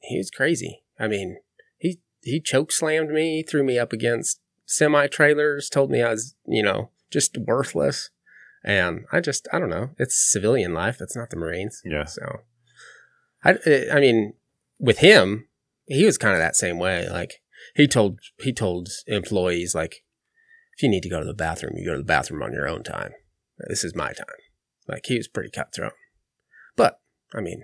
he 0.00 0.18
was 0.18 0.30
crazy. 0.30 0.82
I 0.98 1.06
mean, 1.08 1.38
he 1.78 2.00
he 2.22 2.40
choke 2.40 2.72
slammed 2.72 3.10
me, 3.10 3.42
threw 3.42 3.64
me 3.64 3.78
up 3.78 3.92
against 3.92 4.40
semi 4.66 5.06
trailers, 5.06 5.68
told 5.68 5.90
me 5.90 6.02
I 6.02 6.10
was, 6.10 6.34
you 6.46 6.62
know, 6.62 6.90
just 7.10 7.38
worthless. 7.38 8.10
And 8.64 9.04
I 9.12 9.20
just 9.20 9.46
I 9.52 9.58
don't 9.58 9.70
know. 9.70 9.90
It's 9.98 10.16
civilian 10.16 10.74
life. 10.74 11.00
It's 11.00 11.16
not 11.16 11.30
the 11.30 11.36
Marines. 11.36 11.80
Yeah. 11.84 12.04
So 12.04 12.40
I 13.44 13.56
I 13.92 14.00
mean, 14.00 14.34
with 14.80 14.98
him, 14.98 15.48
he 15.86 16.04
was 16.04 16.18
kind 16.18 16.34
of 16.34 16.40
that 16.40 16.56
same 16.56 16.78
way. 16.78 17.08
Like 17.08 17.40
he 17.74 17.86
told 17.86 18.20
he 18.38 18.52
told 18.52 18.88
employees 19.06 19.74
like 19.74 20.04
if 20.76 20.82
you 20.82 20.88
need 20.88 21.02
to 21.02 21.08
go 21.08 21.20
to 21.20 21.26
the 21.26 21.34
bathroom 21.34 21.74
you 21.76 21.84
go 21.84 21.92
to 21.92 21.98
the 21.98 22.04
bathroom 22.04 22.42
on 22.42 22.52
your 22.52 22.68
own 22.68 22.82
time 22.82 23.12
this 23.68 23.84
is 23.84 23.94
my 23.94 24.12
time 24.12 24.26
like 24.86 25.04
he 25.06 25.16
was 25.16 25.28
pretty 25.28 25.50
cutthroat 25.50 25.92
but 26.76 27.00
i 27.34 27.40
mean 27.40 27.62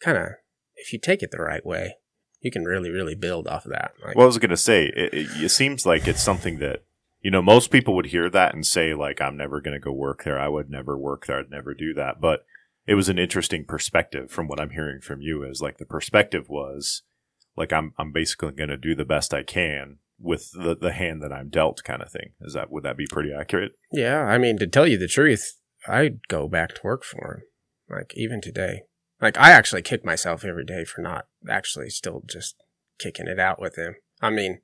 kind 0.00 0.18
of 0.18 0.28
if 0.76 0.92
you 0.92 0.98
take 0.98 1.22
it 1.22 1.30
the 1.30 1.38
right 1.38 1.64
way 1.64 1.94
you 2.40 2.50
can 2.50 2.64
really 2.64 2.90
really 2.90 3.14
build 3.14 3.48
off 3.48 3.64
of 3.64 3.72
that 3.72 3.92
like 4.04 4.16
Well, 4.16 4.24
I 4.24 4.26
was 4.26 4.38
to 4.50 4.56
say, 4.56 4.86
it, 4.94 5.14
it, 5.14 5.44
it 5.44 5.48
seems 5.48 5.86
like 5.86 6.06
it's 6.06 6.22
something 6.22 6.58
that 6.58 6.84
you 7.24 7.30
know, 7.30 7.40
most 7.40 7.70
people 7.70 7.94
would 7.96 8.06
hear 8.06 8.28
that 8.28 8.54
and 8.54 8.66
say, 8.66 8.92
like, 8.92 9.18
I'm 9.18 9.38
never 9.38 9.62
to 9.72 9.80
go 9.80 9.92
work 9.92 10.24
there. 10.24 10.38
I 10.38 10.48
would 10.48 10.68
never 10.68 10.96
work 10.96 11.24
there. 11.24 11.38
I'd 11.38 11.50
never 11.50 11.72
do 11.72 11.94
that. 11.94 12.20
But 12.20 12.44
it 12.86 12.94
was 12.96 13.08
an 13.08 13.18
interesting 13.18 13.64
perspective 13.64 14.30
from 14.30 14.46
what 14.46 14.60
I'm 14.60 14.70
hearing 14.70 15.00
from 15.00 15.22
you 15.22 15.42
is 15.42 15.62
like 15.62 15.78
the 15.78 15.86
perspective 15.86 16.50
was 16.50 17.02
like, 17.56 17.72
I'm, 17.72 17.92
I'm 17.98 18.12
basically 18.12 18.52
going 18.52 18.70
to 18.70 18.76
do 18.76 18.94
the 18.94 19.04
best 19.04 19.34
I 19.34 19.42
can 19.42 19.98
with 20.18 20.50
the, 20.52 20.76
the 20.76 20.92
hand 20.92 21.22
that 21.22 21.32
I'm 21.32 21.48
dealt 21.48 21.82
kind 21.84 22.02
of 22.02 22.10
thing. 22.10 22.32
Is 22.40 22.54
that, 22.54 22.70
would 22.70 22.84
that 22.84 22.96
be 22.96 23.06
pretty 23.10 23.32
accurate? 23.32 23.72
Yeah. 23.92 24.22
I 24.22 24.38
mean, 24.38 24.58
to 24.58 24.66
tell 24.66 24.86
you 24.86 24.98
the 24.98 25.08
truth, 25.08 25.58
I'd 25.86 26.26
go 26.28 26.48
back 26.48 26.74
to 26.76 26.80
work 26.82 27.04
for 27.04 27.34
him. 27.34 27.42
Like 27.90 28.12
even 28.16 28.40
today, 28.40 28.82
like 29.20 29.36
I 29.38 29.50
actually 29.50 29.82
kick 29.82 30.04
myself 30.04 30.44
every 30.44 30.64
day 30.64 30.84
for 30.84 31.02
not 31.02 31.26
actually 31.48 31.90
still 31.90 32.22
just 32.26 32.56
kicking 32.98 33.26
it 33.26 33.38
out 33.38 33.60
with 33.60 33.76
him. 33.76 33.96
I 34.22 34.30
mean, 34.30 34.60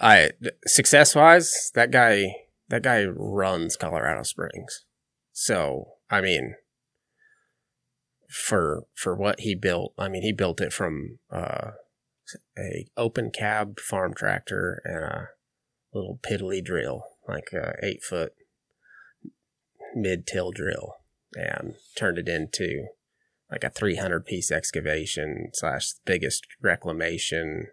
I 0.00 0.30
success 0.66 1.14
wise, 1.14 1.70
that 1.74 1.90
guy 1.90 2.34
that 2.68 2.82
guy 2.82 3.04
runs 3.04 3.76
Colorado 3.76 4.24
Springs. 4.24 4.84
So, 5.32 5.92
I 6.10 6.20
mean, 6.20 6.56
for 8.28 8.84
for 8.94 9.14
what 9.14 9.40
he 9.40 9.54
built, 9.54 9.94
I 9.96 10.08
mean, 10.08 10.22
he 10.22 10.32
built 10.32 10.60
it 10.60 10.72
from 10.72 11.18
uh, 11.30 11.72
a 12.58 12.86
open 12.96 13.30
cab 13.30 13.78
farm 13.80 14.14
tractor 14.14 14.82
and 14.84 15.04
a 15.04 15.28
little 15.92 16.18
piddly 16.28 16.64
drill, 16.64 17.04
like 17.28 17.52
a 17.52 17.74
eight 17.82 18.02
foot 18.02 18.32
mid 19.94 20.26
till 20.26 20.50
drill, 20.50 20.94
and 21.34 21.74
turned 21.96 22.18
it 22.18 22.28
into 22.28 22.86
like 23.50 23.64
a 23.64 23.70
300 23.70 24.26
piece 24.26 24.50
excavation 24.50 25.50
slash 25.52 25.92
biggest 26.04 26.46
reclamation 26.60 27.68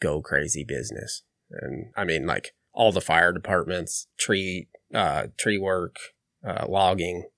go 0.00 0.20
crazy 0.20 0.64
business 0.64 1.22
and 1.50 1.92
I 1.96 2.04
mean 2.04 2.26
like 2.26 2.54
all 2.72 2.92
the 2.92 3.00
fire 3.00 3.32
departments, 3.32 4.06
tree 4.18 4.68
uh, 4.94 5.26
tree 5.38 5.58
work, 5.58 5.96
uh, 6.46 6.66
logging. 6.68 7.28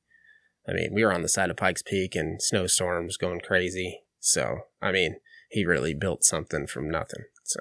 I 0.68 0.72
mean, 0.72 0.90
we 0.92 1.04
were 1.04 1.12
on 1.12 1.22
the 1.22 1.28
side 1.28 1.50
of 1.50 1.56
Pikes 1.56 1.82
Peak 1.82 2.14
and 2.14 2.40
snowstorms 2.40 3.16
going 3.16 3.40
crazy. 3.40 4.02
So 4.20 4.58
I 4.80 4.92
mean, 4.92 5.16
he 5.52 5.64
really 5.64 5.94
built 5.94 6.24
something 6.24 6.66
from 6.66 6.90
nothing. 6.90 7.24
So, 7.44 7.60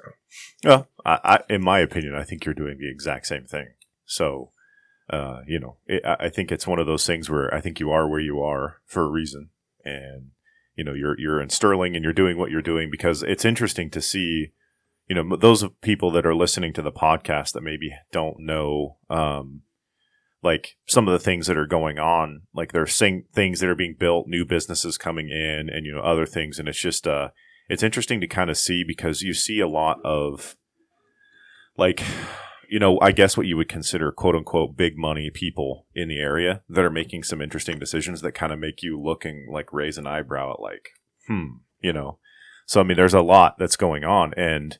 well, 0.64 0.88
I, 1.04 1.18
I, 1.24 1.54
in 1.54 1.62
my 1.62 1.80
opinion, 1.80 2.14
I 2.14 2.24
think 2.24 2.44
you're 2.44 2.54
doing 2.54 2.78
the 2.78 2.90
exact 2.90 3.26
same 3.26 3.44
thing. 3.44 3.68
So, 4.04 4.50
uh, 5.10 5.40
you 5.46 5.60
know, 5.60 5.76
it, 5.86 6.02
I 6.04 6.28
think 6.28 6.50
it's 6.50 6.66
one 6.66 6.78
of 6.78 6.86
those 6.86 7.06
things 7.06 7.28
where 7.28 7.52
I 7.54 7.60
think 7.60 7.80
you 7.80 7.90
are 7.90 8.08
where 8.08 8.20
you 8.20 8.40
are 8.40 8.80
for 8.86 9.02
a 9.02 9.10
reason, 9.10 9.50
and 9.84 10.30
you 10.74 10.84
know, 10.84 10.94
you're 10.94 11.18
you're 11.18 11.40
in 11.40 11.50
Sterling 11.50 11.94
and 11.94 12.02
you're 12.02 12.12
doing 12.12 12.38
what 12.38 12.50
you're 12.50 12.62
doing 12.62 12.90
because 12.90 13.22
it's 13.22 13.44
interesting 13.44 13.90
to 13.90 14.00
see 14.00 14.52
you 15.08 15.22
know, 15.22 15.36
those 15.36 15.64
people 15.80 16.10
that 16.12 16.24
are 16.24 16.34
listening 16.34 16.72
to 16.72 16.82
the 16.82 16.92
podcast 16.92 17.52
that 17.52 17.62
maybe 17.62 17.92
don't 18.12 18.36
know, 18.38 18.96
um, 19.10 19.62
like 20.42 20.76
some 20.86 21.06
of 21.06 21.12
the 21.12 21.18
things 21.18 21.46
that 21.46 21.56
are 21.58 21.66
going 21.66 21.98
on, 21.98 22.42
like 22.54 22.72
there's 22.72 22.96
things 22.96 23.60
that 23.60 23.68
are 23.68 23.74
being 23.74 23.96
built, 23.98 24.26
new 24.26 24.44
businesses 24.44 24.98
coming 24.98 25.28
in, 25.28 25.68
and 25.70 25.84
you 25.84 25.92
know 25.94 26.00
other 26.00 26.26
things, 26.26 26.58
and 26.58 26.68
it's 26.68 26.80
just 26.80 27.06
uh, 27.06 27.28
it's 27.72 27.82
interesting 27.82 28.20
to 28.20 28.26
kind 28.26 28.50
of 28.50 28.58
see 28.58 28.84
because 28.86 29.22
you 29.22 29.32
see 29.32 29.58
a 29.58 29.66
lot 29.66 29.98
of, 30.04 30.56
like, 31.78 32.02
you 32.68 32.78
know, 32.78 33.00
I 33.00 33.12
guess 33.12 33.34
what 33.34 33.46
you 33.46 33.56
would 33.56 33.70
consider 33.70 34.12
quote 34.12 34.36
unquote 34.36 34.76
big 34.76 34.98
money 34.98 35.30
people 35.30 35.86
in 35.94 36.08
the 36.08 36.18
area 36.18 36.60
that 36.68 36.84
are 36.84 36.90
making 36.90 37.22
some 37.22 37.40
interesting 37.40 37.78
decisions 37.78 38.20
that 38.20 38.32
kind 38.32 38.52
of 38.52 38.58
make 38.58 38.82
you 38.82 39.00
looking 39.00 39.48
like 39.50 39.72
raise 39.72 39.96
an 39.96 40.06
eyebrow 40.06 40.52
at 40.52 40.60
like, 40.60 40.90
hmm, 41.26 41.46
you 41.80 41.94
know. 41.94 42.18
So 42.66 42.78
I 42.80 42.84
mean, 42.84 42.98
there's 42.98 43.14
a 43.14 43.22
lot 43.22 43.56
that's 43.58 43.76
going 43.76 44.04
on, 44.04 44.34
and 44.34 44.78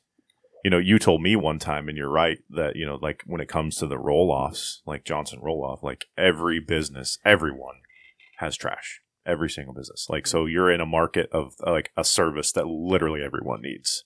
you 0.63 0.69
know, 0.69 0.77
you 0.77 0.99
told 0.99 1.23
me 1.23 1.35
one 1.35 1.57
time, 1.57 1.89
and 1.89 1.97
you're 1.97 2.11
right 2.11 2.37
that 2.51 2.75
you 2.75 2.85
know, 2.85 2.99
like 3.01 3.23
when 3.25 3.41
it 3.41 3.49
comes 3.49 3.77
to 3.77 3.87
the 3.87 3.97
roll 3.97 4.29
offs, 4.31 4.83
like 4.85 5.03
Johnson 5.03 5.39
roll 5.41 5.65
off, 5.65 5.81
like 5.81 6.05
every 6.15 6.59
business, 6.59 7.17
everyone 7.25 7.77
has 8.37 8.55
trash. 8.55 9.01
Every 9.25 9.49
single 9.49 9.73
business. 9.73 10.07
Like, 10.09 10.27
so 10.27 10.45
you're 10.45 10.71
in 10.71 10.81
a 10.81 10.85
market 10.85 11.29
of 11.31 11.53
like 11.65 11.91
a 11.95 12.03
service 12.03 12.51
that 12.53 12.67
literally 12.67 13.21
everyone 13.23 13.61
needs. 13.61 14.03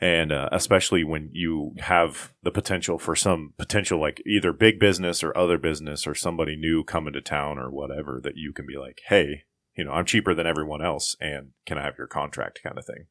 And 0.00 0.30
uh, 0.30 0.48
especially 0.52 1.02
when 1.02 1.30
you 1.32 1.74
have 1.78 2.32
the 2.42 2.52
potential 2.52 2.98
for 2.98 3.16
some 3.16 3.54
potential, 3.58 4.00
like 4.00 4.22
either 4.24 4.52
big 4.52 4.78
business 4.78 5.24
or 5.24 5.36
other 5.36 5.58
business 5.58 6.06
or 6.06 6.14
somebody 6.14 6.54
new 6.54 6.84
coming 6.84 7.14
to 7.14 7.20
town 7.20 7.58
or 7.58 7.70
whatever, 7.70 8.20
that 8.22 8.36
you 8.36 8.52
can 8.52 8.64
be 8.64 8.76
like, 8.76 9.00
hey, 9.08 9.44
you 9.76 9.84
know, 9.84 9.92
I'm 9.92 10.04
cheaper 10.04 10.34
than 10.34 10.46
everyone 10.46 10.84
else, 10.84 11.16
and 11.20 11.50
can 11.66 11.78
I 11.78 11.84
have 11.84 11.98
your 11.98 12.06
contract 12.06 12.60
kind 12.62 12.78
of 12.78 12.84
thing. 12.84 13.06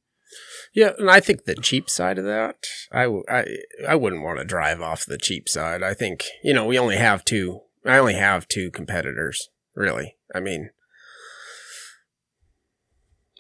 Yeah, 0.74 0.92
and 0.98 1.10
I 1.10 1.20
think 1.20 1.46
the 1.46 1.56
cheap 1.56 1.90
side 1.90 2.18
of 2.18 2.26
that, 2.26 2.66
I, 2.92 3.06
I, 3.30 3.46
I 3.88 3.96
wouldn't 3.96 4.24
want 4.24 4.40
to 4.40 4.46
drive 4.46 4.82
off 4.82 5.06
the 5.06 5.18
cheap 5.18 5.48
side. 5.48 5.82
I 5.82 5.94
think, 5.94 6.26
you 6.44 6.54
know, 6.54 6.66
we 6.66 6.78
only 6.78 6.98
have 6.98 7.24
two, 7.24 7.62
I 7.86 7.98
only 7.98 8.16
have 8.16 8.48
two 8.48 8.70
competitors, 8.72 9.50
really. 9.76 10.18
I 10.36 10.42
mean, 10.42 10.72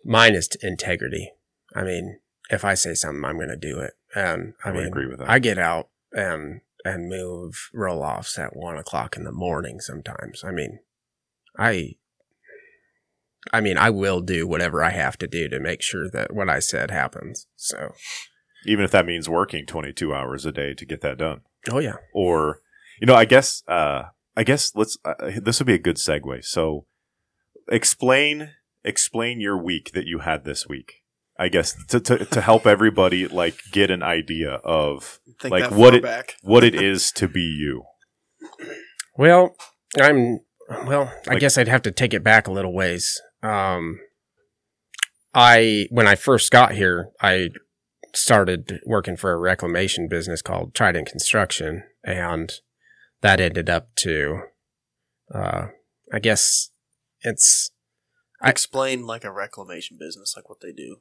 mine 0.07 0.33
is 0.33 0.49
integrity. 0.61 1.33
I 1.75 1.83
mean, 1.83 2.19
if 2.49 2.63
I 2.63 2.73
say 2.73 2.93
something, 2.93 3.25
I'm 3.25 3.35
going 3.35 3.49
to 3.49 3.57
do 3.57 3.79
it. 3.79 3.93
And 4.15 4.53
I, 4.63 4.69
I 4.69 4.73
mean, 4.73 4.85
agree 4.85 5.05
with 5.05 5.19
that. 5.19 5.29
I 5.29 5.39
get 5.39 5.59
out 5.59 5.89
and, 6.13 6.61
and 6.85 7.09
move 7.09 7.69
roll 7.73 8.01
offs 8.01 8.39
at 8.39 8.55
one 8.55 8.77
o'clock 8.77 9.17
in 9.17 9.25
the 9.25 9.31
morning 9.31 9.81
sometimes. 9.81 10.43
I 10.43 10.51
mean, 10.51 10.79
I, 11.59 11.95
I 13.51 13.61
mean, 13.61 13.77
I 13.77 13.89
will 13.89 14.21
do 14.21 14.47
whatever 14.47 14.83
I 14.83 14.91
have 14.91 15.17
to 15.19 15.27
do 15.27 15.49
to 15.49 15.59
make 15.59 15.81
sure 15.81 16.09
that 16.09 16.33
what 16.33 16.49
I 16.49 16.59
said 16.59 16.89
happens. 16.89 17.47
So, 17.55 17.93
even 18.65 18.85
if 18.85 18.91
that 18.91 19.05
means 19.05 19.29
working 19.29 19.65
22 19.65 20.13
hours 20.13 20.45
a 20.45 20.51
day 20.51 20.73
to 20.73 20.85
get 20.85 21.01
that 21.01 21.17
done. 21.17 21.41
Oh 21.69 21.79
yeah. 21.79 21.97
Or, 22.13 22.61
you 22.99 23.07
know, 23.07 23.15
I 23.15 23.25
guess, 23.25 23.61
uh, 23.67 24.03
I 24.35 24.43
guess 24.43 24.71
let's, 24.73 24.97
uh, 25.03 25.31
this 25.41 25.59
would 25.59 25.67
be 25.67 25.73
a 25.73 25.79
good 25.79 25.97
segue. 25.97 26.45
So 26.45 26.85
explain, 27.69 28.51
explain 28.87 29.39
your 29.41 29.61
week 29.61 29.91
that 29.93 30.05
you 30.05 30.19
had 30.19 30.45
this 30.45 30.67
week. 30.67 31.03
I 31.39 31.49
guess 31.49 31.75
to, 31.89 31.99
to, 31.99 32.25
to 32.25 32.41
help 32.41 32.65
everybody 32.65 33.27
like 33.27 33.59
get 33.71 33.91
an 33.91 34.01
idea 34.01 34.53
of 34.63 35.19
Think 35.39 35.51
like 35.51 35.69
what 35.71 35.93
it, 35.93 36.01
back. 36.01 36.35
what 36.41 36.63
it 36.63 36.73
is 36.73 37.11
to 37.11 37.27
be 37.27 37.41
you. 37.41 37.83
Well, 39.15 39.55
I'm 40.01 40.39
well, 40.87 41.13
I 41.27 41.31
Like- 41.33 41.39
guess 41.39 41.57
I'd 41.57 41.67
have 41.67 41.83
to 41.83 41.91
take 41.91 42.13
it 42.15 42.23
back 42.23 42.47
a 42.47 42.51
little 42.51 42.73
ways. 42.73 43.21
Um 43.43 43.99
I 45.33 45.87
when 45.91 46.07
I 46.07 46.15
first 46.15 46.51
got 46.51 46.73
here, 46.73 47.09
I 47.21 47.49
started 48.15 48.79
working 48.85 49.15
for 49.15 49.31
a 49.31 49.37
reclamation 49.37 50.07
business 50.07 50.41
called 50.41 50.73
Trident 50.73 51.07
Construction 51.07 51.83
and 52.03 52.51
that 53.21 53.39
ended 53.39 53.69
up 53.69 53.93
to 53.97 54.41
uh 55.33 55.67
I 56.11 56.19
guess 56.19 56.71
it's 57.21 57.69
I- 57.69 57.76
Explain 58.43 59.05
like 59.05 59.23
a 59.23 59.31
reclamation 59.31 59.97
business, 59.99 60.33
like 60.35 60.49
what 60.49 60.59
they 60.61 60.71
do. 60.71 60.97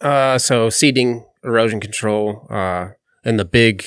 Uh, 0.00 0.38
so 0.38 0.68
seeding, 0.68 1.24
erosion 1.42 1.80
control, 1.80 2.46
uh, 2.50 2.88
in 3.24 3.36
the 3.36 3.44
big 3.44 3.84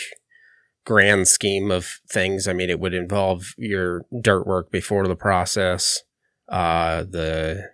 grand 0.86 1.28
scheme 1.28 1.70
of 1.70 2.00
things, 2.10 2.48
I 2.48 2.54
mean, 2.54 2.70
it 2.70 2.80
would 2.80 2.94
involve 2.94 3.54
your 3.58 4.06
dirt 4.22 4.48
work 4.48 4.72
before 4.72 5.08
the 5.08 5.16
process, 5.16 6.02
uh, 6.50 7.04
the, 7.04 7.70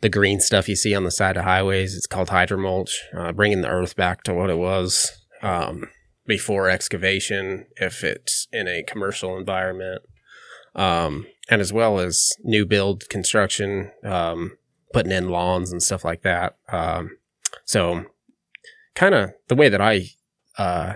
the 0.00 0.08
green 0.08 0.40
stuff 0.40 0.68
you 0.68 0.76
see 0.76 0.94
on 0.94 1.04
the 1.04 1.10
side 1.10 1.36
of 1.36 1.44
highways. 1.44 1.94
It's 1.96 2.06
called 2.06 2.28
hydromulch, 2.28 2.92
uh, 3.16 3.32
bringing 3.32 3.62
the 3.62 3.68
earth 3.68 3.96
back 3.96 4.22
to 4.24 4.34
what 4.34 4.50
it 4.50 4.58
was, 4.58 5.12
um, 5.40 5.84
before 6.26 6.68
excavation, 6.68 7.66
if 7.76 8.04
it's 8.04 8.48
in 8.52 8.68
a 8.68 8.82
commercial 8.82 9.38
environment. 9.38 10.02
Um, 10.74 11.26
and 11.48 11.60
as 11.60 11.72
well 11.72 11.98
as 11.98 12.32
new 12.42 12.64
build 12.64 13.08
construction, 13.08 13.90
um, 14.04 14.56
putting 14.92 15.12
in 15.12 15.28
lawns 15.28 15.72
and 15.72 15.82
stuff 15.82 16.04
like 16.04 16.22
that. 16.22 16.56
Um, 16.68 17.18
so, 17.64 18.06
kind 18.94 19.14
of 19.14 19.32
the 19.48 19.54
way 19.54 19.68
that 19.68 19.80
I 19.80 20.10
uh, 20.58 20.94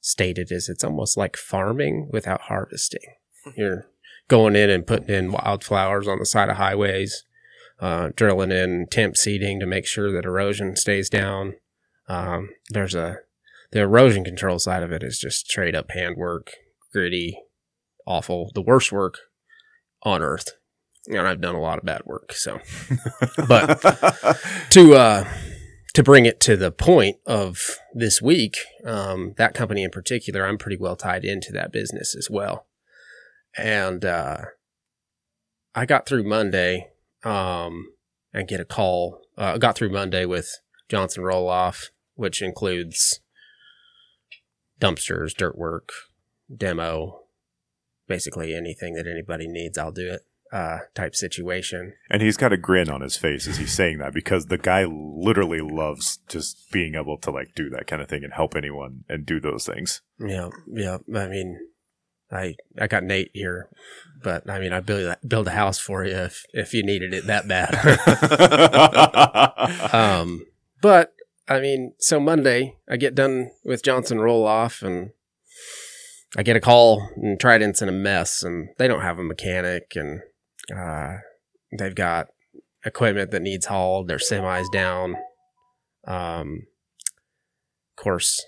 stated 0.00 0.50
is 0.50 0.68
it's 0.68 0.84
almost 0.84 1.16
like 1.16 1.36
farming 1.36 2.08
without 2.12 2.42
harvesting. 2.42 3.14
You're 3.56 3.86
going 4.28 4.56
in 4.56 4.70
and 4.70 4.86
putting 4.86 5.14
in 5.14 5.32
wildflowers 5.32 6.06
on 6.06 6.18
the 6.18 6.26
side 6.26 6.48
of 6.48 6.56
highways, 6.56 7.24
uh, 7.80 8.10
drilling 8.14 8.52
in 8.52 8.86
temp 8.90 9.16
seeding 9.16 9.58
to 9.60 9.66
make 9.66 9.86
sure 9.86 10.12
that 10.12 10.24
erosion 10.24 10.76
stays 10.76 11.08
down. 11.08 11.54
Um, 12.08 12.50
there's 12.70 12.94
a 12.94 13.18
the 13.72 13.80
erosion 13.80 14.24
control 14.24 14.58
side 14.58 14.82
of 14.82 14.90
it 14.90 15.02
is 15.02 15.18
just 15.18 15.48
straight 15.48 15.76
up 15.76 15.92
handwork, 15.92 16.50
gritty, 16.92 17.38
awful, 18.06 18.50
the 18.54 18.62
worst 18.62 18.92
work 18.92 19.18
on 20.02 20.22
earth. 20.22 20.50
And 21.08 21.26
I've 21.26 21.40
done 21.40 21.54
a 21.54 21.60
lot 21.60 21.78
of 21.78 21.84
bad 21.84 22.02
work, 22.04 22.32
so 22.32 22.60
But- 23.48 23.80
to 24.70 24.94
uh 24.94 25.24
to 25.94 26.02
bring 26.04 26.24
it 26.24 26.38
to 26.40 26.56
the 26.56 26.70
point 26.70 27.16
of 27.26 27.58
this 27.94 28.22
week 28.22 28.58
um 28.84 29.34
that 29.38 29.54
company 29.54 29.82
in 29.82 29.90
particular 29.90 30.46
i'm 30.46 30.56
pretty 30.56 30.76
well 30.76 30.94
tied 30.94 31.24
into 31.24 31.50
that 31.50 31.72
business 31.72 32.14
as 32.16 32.28
well 32.30 32.66
and 33.58 34.04
uh 34.04 34.38
i 35.74 35.84
got 35.84 36.06
through 36.06 36.22
monday 36.22 36.86
um 37.24 37.88
and 38.32 38.46
get 38.46 38.60
a 38.60 38.64
call 38.64 39.20
uh 39.36 39.58
got 39.58 39.74
through 39.74 39.90
monday 39.90 40.24
with 40.24 40.60
johnson 40.88 41.24
roll 41.24 41.48
off 41.48 41.90
which 42.14 42.40
includes 42.40 43.20
dumpsters, 44.80 45.34
dirt 45.34 45.56
work, 45.58 45.90
demo, 46.54 47.20
basically 48.10 48.54
anything 48.54 48.94
that 48.94 49.06
anybody 49.06 49.46
needs, 49.48 49.78
I'll 49.78 49.92
do 49.92 50.10
it. 50.10 50.22
Uh, 50.52 50.80
type 50.96 51.14
situation. 51.14 51.94
And 52.10 52.20
he's 52.20 52.36
got 52.36 52.52
a 52.52 52.56
grin 52.56 52.90
on 52.90 53.02
his 53.02 53.16
face 53.16 53.46
as 53.46 53.58
he's 53.58 53.72
saying 53.72 53.98
that 53.98 54.12
because 54.12 54.46
the 54.46 54.58
guy 54.58 54.84
literally 54.84 55.60
loves 55.60 56.18
just 56.28 56.72
being 56.72 56.96
able 56.96 57.18
to 57.18 57.30
like 57.30 57.54
do 57.54 57.70
that 57.70 57.86
kind 57.86 58.02
of 58.02 58.08
thing 58.08 58.24
and 58.24 58.32
help 58.32 58.56
anyone 58.56 59.04
and 59.08 59.24
do 59.24 59.38
those 59.38 59.64
things. 59.64 60.02
Yeah, 60.18 60.48
yeah. 60.66 60.98
I 61.14 61.28
mean, 61.28 61.56
I 62.32 62.56
I 62.76 62.88
got 62.88 63.04
Nate 63.04 63.30
here, 63.32 63.68
but 64.24 64.50
I 64.50 64.58
mean, 64.58 64.72
I 64.72 64.80
build 64.80 65.14
build 65.24 65.46
a 65.46 65.52
house 65.52 65.78
for 65.78 66.04
you 66.04 66.16
if 66.16 66.44
if 66.52 66.74
you 66.74 66.84
needed 66.84 67.14
it 67.14 67.28
that 67.28 67.46
bad. 67.46 67.72
um, 69.94 70.46
but 70.82 71.12
I 71.48 71.60
mean, 71.60 71.94
so 72.00 72.18
Monday 72.18 72.76
I 72.88 72.96
get 72.96 73.14
done 73.14 73.52
with 73.64 73.84
Johnson 73.84 74.18
roll 74.18 74.44
off 74.44 74.82
and 74.82 75.10
I 76.36 76.42
get 76.42 76.56
a 76.56 76.60
call 76.60 77.08
and 77.16 77.38
Trident's 77.40 77.82
in 77.82 77.88
a 77.88 77.92
mess 77.92 78.42
and 78.42 78.68
they 78.78 78.86
don't 78.86 79.02
have 79.02 79.18
a 79.18 79.24
mechanic 79.24 79.92
and 79.96 80.20
uh, 80.74 81.16
they've 81.76 81.94
got 81.94 82.28
equipment 82.84 83.30
that 83.30 83.42
needs 83.42 83.66
hauled. 83.66 84.08
Their 84.08 84.18
semis 84.18 84.70
down. 84.72 85.16
Um, 86.06 86.66
of 87.92 88.02
course, 88.02 88.44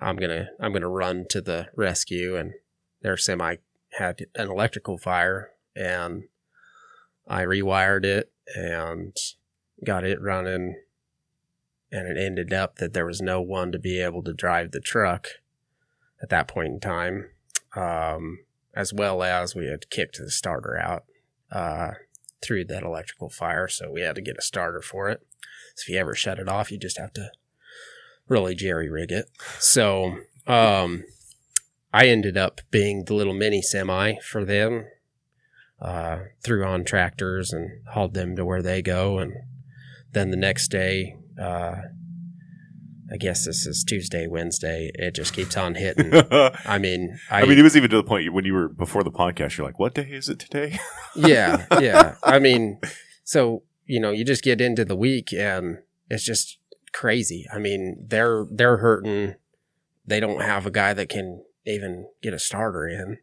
I'm 0.00 0.16
gonna 0.16 0.48
I'm 0.60 0.72
gonna 0.72 0.88
run 0.88 1.26
to 1.30 1.40
the 1.40 1.68
rescue, 1.76 2.36
and 2.36 2.52
their 3.02 3.16
semi 3.16 3.56
had 3.92 4.26
an 4.34 4.50
electrical 4.50 4.98
fire, 4.98 5.50
and 5.76 6.24
I 7.28 7.42
rewired 7.42 8.04
it 8.04 8.32
and 8.54 9.16
got 9.84 10.04
it 10.04 10.20
running. 10.20 10.80
And 11.92 12.08
it 12.08 12.20
ended 12.20 12.52
up 12.52 12.76
that 12.76 12.92
there 12.92 13.06
was 13.06 13.20
no 13.20 13.40
one 13.40 13.70
to 13.70 13.78
be 13.78 14.00
able 14.00 14.24
to 14.24 14.32
drive 14.32 14.72
the 14.72 14.80
truck 14.80 15.28
at 16.24 16.30
that 16.30 16.48
point 16.48 16.72
in 16.72 16.80
time, 16.80 17.28
um, 17.76 18.38
as 18.74 18.94
well 18.94 19.22
as 19.22 19.54
we 19.54 19.66
had 19.66 19.90
kicked 19.90 20.16
the 20.16 20.30
starter 20.30 20.78
out 20.78 21.04
uh, 21.52 21.90
through 22.40 22.64
that 22.64 22.82
electrical 22.82 23.28
fire, 23.28 23.68
so 23.68 23.90
we 23.90 24.00
had 24.00 24.14
to 24.14 24.22
get 24.22 24.38
a 24.38 24.42
starter 24.42 24.80
for 24.80 25.10
it. 25.10 25.20
So 25.76 25.82
if 25.82 25.88
you 25.90 25.98
ever 25.98 26.14
shut 26.14 26.38
it 26.38 26.48
off, 26.48 26.72
you 26.72 26.78
just 26.78 26.98
have 26.98 27.12
to 27.12 27.30
really 28.26 28.54
jerry 28.54 28.88
rig 28.88 29.12
it. 29.12 29.26
So 29.58 30.16
um, 30.46 31.04
I 31.92 32.06
ended 32.06 32.38
up 32.38 32.62
being 32.70 33.04
the 33.04 33.14
little 33.14 33.34
mini 33.34 33.60
semi 33.60 34.14
for 34.20 34.46
them. 34.46 34.86
Uh, 35.78 36.20
threw 36.42 36.64
on 36.64 36.84
tractors 36.84 37.52
and 37.52 37.86
hauled 37.88 38.14
them 38.14 38.34
to 38.36 38.46
where 38.46 38.62
they 38.62 38.80
go, 38.80 39.18
and 39.18 39.34
then 40.12 40.30
the 40.30 40.36
next 40.38 40.68
day, 40.68 41.16
uh, 41.38 41.74
I 43.12 43.16
guess 43.16 43.44
this 43.44 43.66
is 43.66 43.84
Tuesday, 43.84 44.26
Wednesday. 44.26 44.90
It 44.94 45.14
just 45.14 45.34
keeps 45.34 45.56
on 45.56 45.74
hitting. 45.74 46.12
I 46.64 46.78
mean, 46.78 47.18
I, 47.30 47.42
I 47.42 47.44
mean, 47.44 47.58
it 47.58 47.62
was 47.62 47.76
even 47.76 47.90
to 47.90 47.96
the 47.96 48.04
point 48.04 48.32
when 48.32 48.44
you 48.44 48.54
were 48.54 48.68
before 48.68 49.02
the 49.02 49.10
podcast, 49.10 49.56
you're 49.56 49.66
like, 49.66 49.78
"What 49.78 49.94
day 49.94 50.08
is 50.10 50.28
it 50.28 50.38
today?" 50.38 50.78
yeah, 51.14 51.66
yeah. 51.80 52.16
I 52.22 52.38
mean, 52.38 52.80
so 53.24 53.62
you 53.86 54.00
know, 54.00 54.10
you 54.10 54.24
just 54.24 54.42
get 54.42 54.60
into 54.60 54.84
the 54.84 54.96
week 54.96 55.32
and 55.32 55.78
it's 56.08 56.24
just 56.24 56.58
crazy. 56.92 57.46
I 57.52 57.58
mean, 57.58 58.06
they're 58.06 58.46
they're 58.50 58.78
hurting. 58.78 59.34
They 60.06 60.20
don't 60.20 60.42
have 60.42 60.66
a 60.66 60.70
guy 60.70 60.94
that 60.94 61.08
can 61.08 61.44
even 61.66 62.08
get 62.22 62.34
a 62.34 62.38
starter 62.38 62.86
in, 62.86 63.18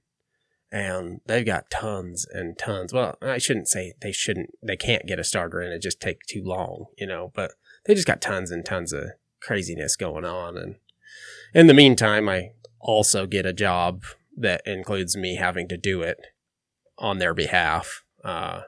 and 0.71 1.21
they've 1.25 1.45
got 1.45 1.71
tons 1.71 2.25
and 2.31 2.57
tons. 2.57 2.93
Well, 2.93 3.17
I 3.21 3.39
shouldn't 3.39 3.67
say 3.67 3.93
they 4.01 4.11
shouldn't. 4.11 4.51
They 4.61 4.77
can't 4.77 5.07
get 5.07 5.19
a 5.19 5.23
starter 5.23 5.61
in. 5.61 5.71
It 5.71 5.81
just 5.81 5.99
take 5.99 6.19
too 6.27 6.43
long, 6.43 6.85
you 6.97 7.07
know. 7.07 7.31
But 7.33 7.53
they 7.85 7.95
just 7.95 8.07
got 8.07 8.21
tons 8.21 8.51
and 8.51 8.63
tons 8.63 8.93
of 8.93 9.05
craziness 9.41 9.95
going 9.95 10.25
on. 10.25 10.57
And 10.57 10.75
in 11.53 11.67
the 11.67 11.73
meantime, 11.73 12.29
I 12.29 12.51
also 12.79 13.25
get 13.25 13.45
a 13.45 13.53
job 13.53 14.03
that 14.37 14.61
includes 14.65 15.17
me 15.17 15.35
having 15.35 15.67
to 15.67 15.77
do 15.77 16.01
it 16.01 16.17
on 16.97 17.17
their 17.17 17.33
behalf. 17.33 18.03
Uh, 18.23 18.61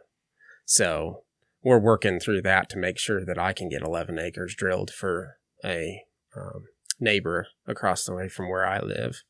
so 0.66 1.24
we're 1.64 1.80
working 1.80 2.20
through 2.20 2.42
that 2.42 2.70
to 2.70 2.78
make 2.78 2.98
sure 2.98 3.24
that 3.26 3.38
I 3.38 3.54
can 3.54 3.70
get 3.70 3.82
11 3.82 4.20
acres 4.20 4.56
drilled 4.56 4.92
for 4.92 5.38
a 5.64 6.04
um, 6.36 6.66
neighbor 7.00 7.48
across 7.68 8.04
the 8.04 8.14
way 8.14 8.28
from 8.28 8.50
where 8.50 8.66
I 8.66 8.80
live. 8.80 9.24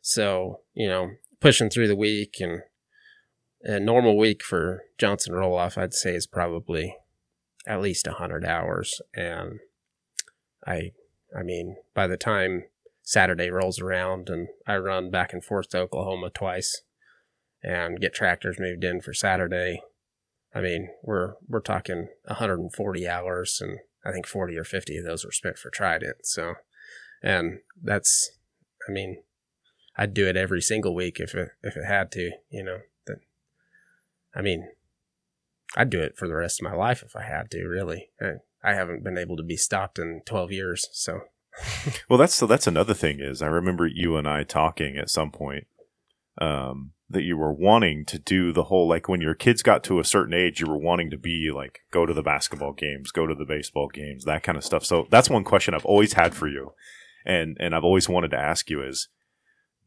So, 0.00 0.60
you 0.74 0.86
know, 0.86 1.10
pushing 1.40 1.70
through 1.70 1.88
the 1.88 1.96
week 1.96 2.36
and 2.40 2.62
a 3.62 3.80
normal 3.80 4.16
week 4.16 4.44
for 4.44 4.82
Johnson 4.98 5.34
roll 5.34 5.58
off, 5.58 5.76
I'd 5.76 5.94
say 5.94 6.14
is 6.14 6.26
probably 6.26 6.96
at 7.66 7.80
least 7.80 8.06
100 8.06 8.44
hours. 8.44 9.00
And 9.14 9.58
I, 10.66 10.92
I 11.36 11.42
mean, 11.42 11.76
by 11.94 12.06
the 12.06 12.16
time 12.16 12.64
Saturday 13.02 13.50
rolls 13.50 13.80
around 13.80 14.28
and 14.28 14.48
I 14.66 14.76
run 14.76 15.10
back 15.10 15.32
and 15.32 15.44
forth 15.44 15.68
to 15.70 15.78
Oklahoma 15.78 16.30
twice 16.30 16.82
and 17.62 18.00
get 18.00 18.14
tractors 18.14 18.58
moved 18.58 18.84
in 18.84 19.00
for 19.00 19.14
Saturday, 19.14 19.80
I 20.56 20.62
mean, 20.62 20.88
we're 21.02 21.34
we're 21.46 21.60
talking 21.60 22.08
140 22.24 23.08
hours, 23.08 23.60
and 23.60 23.78
I 24.04 24.10
think 24.10 24.26
40 24.26 24.56
or 24.56 24.64
50 24.64 24.96
of 24.96 25.04
those 25.04 25.22
were 25.22 25.30
spent 25.30 25.58
for 25.58 25.68
Trident. 25.68 26.24
So, 26.24 26.54
and 27.22 27.58
that's, 27.82 28.30
I 28.88 28.92
mean, 28.92 29.22
I'd 29.98 30.14
do 30.14 30.26
it 30.26 30.36
every 30.36 30.62
single 30.62 30.94
week 30.94 31.20
if 31.20 31.34
it 31.34 31.50
if 31.62 31.76
it 31.76 31.84
had 31.84 32.10
to, 32.12 32.30
you 32.48 32.62
know. 32.62 32.78
That, 33.06 33.18
I 34.34 34.40
mean, 34.40 34.70
I'd 35.76 35.90
do 35.90 36.00
it 36.00 36.16
for 36.16 36.26
the 36.26 36.34
rest 36.34 36.60
of 36.60 36.64
my 36.64 36.74
life 36.74 37.02
if 37.02 37.14
I 37.14 37.24
had 37.24 37.50
to. 37.50 37.66
Really, 37.66 38.08
I, 38.18 38.36
I 38.66 38.74
haven't 38.74 39.04
been 39.04 39.16
able 39.16 39.36
to 39.36 39.42
be 39.42 39.56
stopped 39.56 39.98
in 39.98 40.22
12 40.26 40.52
years, 40.52 40.88
so. 40.92 41.20
well, 42.08 42.18
that's 42.18 42.34
so. 42.34 42.46
That's 42.46 42.66
another 42.66 42.92
thing 42.92 43.20
is 43.20 43.40
I 43.40 43.46
remember 43.46 43.86
you 43.86 44.16
and 44.16 44.28
I 44.28 44.42
talking 44.42 44.98
at 44.98 45.08
some 45.08 45.30
point. 45.30 45.66
Um, 46.38 46.92
that 47.08 47.22
you 47.22 47.36
were 47.36 47.52
wanting 47.52 48.04
to 48.04 48.18
do 48.18 48.52
the 48.52 48.64
whole 48.64 48.88
like 48.88 49.08
when 49.08 49.20
your 49.20 49.34
kids 49.34 49.62
got 49.62 49.84
to 49.84 50.00
a 50.00 50.04
certain 50.04 50.34
age 50.34 50.60
you 50.60 50.66
were 50.66 50.76
wanting 50.76 51.10
to 51.10 51.16
be 51.16 51.50
like 51.54 51.80
go 51.90 52.04
to 52.04 52.12
the 52.12 52.22
basketball 52.22 52.72
games 52.72 53.12
go 53.12 53.26
to 53.26 53.34
the 53.34 53.44
baseball 53.44 53.88
games 53.88 54.24
that 54.24 54.42
kind 54.42 54.58
of 54.58 54.64
stuff 54.64 54.84
so 54.84 55.06
that's 55.10 55.30
one 55.30 55.44
question 55.44 55.72
i've 55.72 55.84
always 55.84 56.14
had 56.14 56.34
for 56.34 56.48
you 56.48 56.72
and 57.24 57.56
and 57.60 57.74
i've 57.74 57.84
always 57.84 58.08
wanted 58.08 58.30
to 58.30 58.36
ask 58.36 58.68
you 58.68 58.82
is 58.82 59.08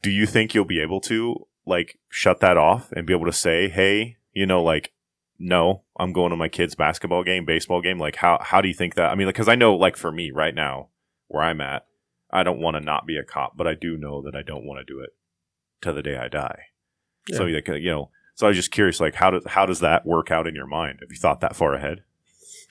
do 0.02 0.10
you 0.10 0.26
think 0.26 0.54
you'll 0.54 0.66
be 0.66 0.82
able 0.82 1.02
to 1.02 1.36
like 1.66 2.00
shut 2.10 2.40
that 2.40 2.58
off 2.58 2.92
and 2.94 3.06
be 3.06 3.14
able 3.14 3.26
to 3.26 3.34
say 3.34 3.68
hey 3.68 4.16
you 4.34 4.46
know 4.46 4.64
like 4.64 4.94
no 5.40 5.84
i'm 5.98 6.12
going 6.12 6.30
to 6.32 6.36
my 6.36 6.50
kids 6.50 6.76
basketball 6.76 7.24
game 7.24 7.46
baseball 7.46 7.82
game 7.82 7.98
like 7.98 8.18
how 8.18 8.38
how 8.42 8.60
do 8.62 8.68
you 8.68 8.74
think 8.74 8.96
that 8.96 9.10
i 9.10 9.16
mean 9.16 9.28
because 9.28 9.48
i 9.48 9.56
know 9.56 9.74
like 9.76 9.96
for 9.96 10.12
me 10.12 10.32
right 10.32 10.54
now 10.54 10.90
where 11.28 11.42
i'm 11.44 11.62
at 11.62 11.86
i 12.30 12.44
don't 12.44 12.60
want 12.60 12.76
to 12.76 12.82
not 12.82 13.08
be 13.08 13.16
a 13.18 13.24
cop 13.24 13.56
but 13.56 13.66
i 13.68 13.74
do 13.74 13.96
know 13.98 14.22
that 14.22 14.36
i 14.36 14.42
don't 14.42 14.66
want 14.66 14.80
to 14.80 14.94
do 14.94 15.00
it 15.00 15.12
to 15.82 15.94
the 15.94 16.02
day 16.04 16.18
i 16.18 16.28
die 16.28 16.64
Yeah. 17.30 17.38
so 17.38 17.44
like, 17.46 17.68
you 17.68 17.90
know, 17.90 18.10
so 18.36 18.48
I 18.48 18.50
was 18.50 18.58
just 18.58 18.72
curious, 18.72 19.00
like 19.00 19.16
how 19.16 19.32
does 19.32 19.44
how 19.48 19.66
does 19.66 19.80
that 19.82 20.06
work 20.06 20.32
out 20.32 20.48
in 20.48 20.56
your 20.56 20.66
mind? 20.68 21.00
Have 21.02 21.12
you 21.12 21.18
thought 21.18 21.42
that 21.42 21.56
far 21.58 21.74
ahead? 21.74 22.04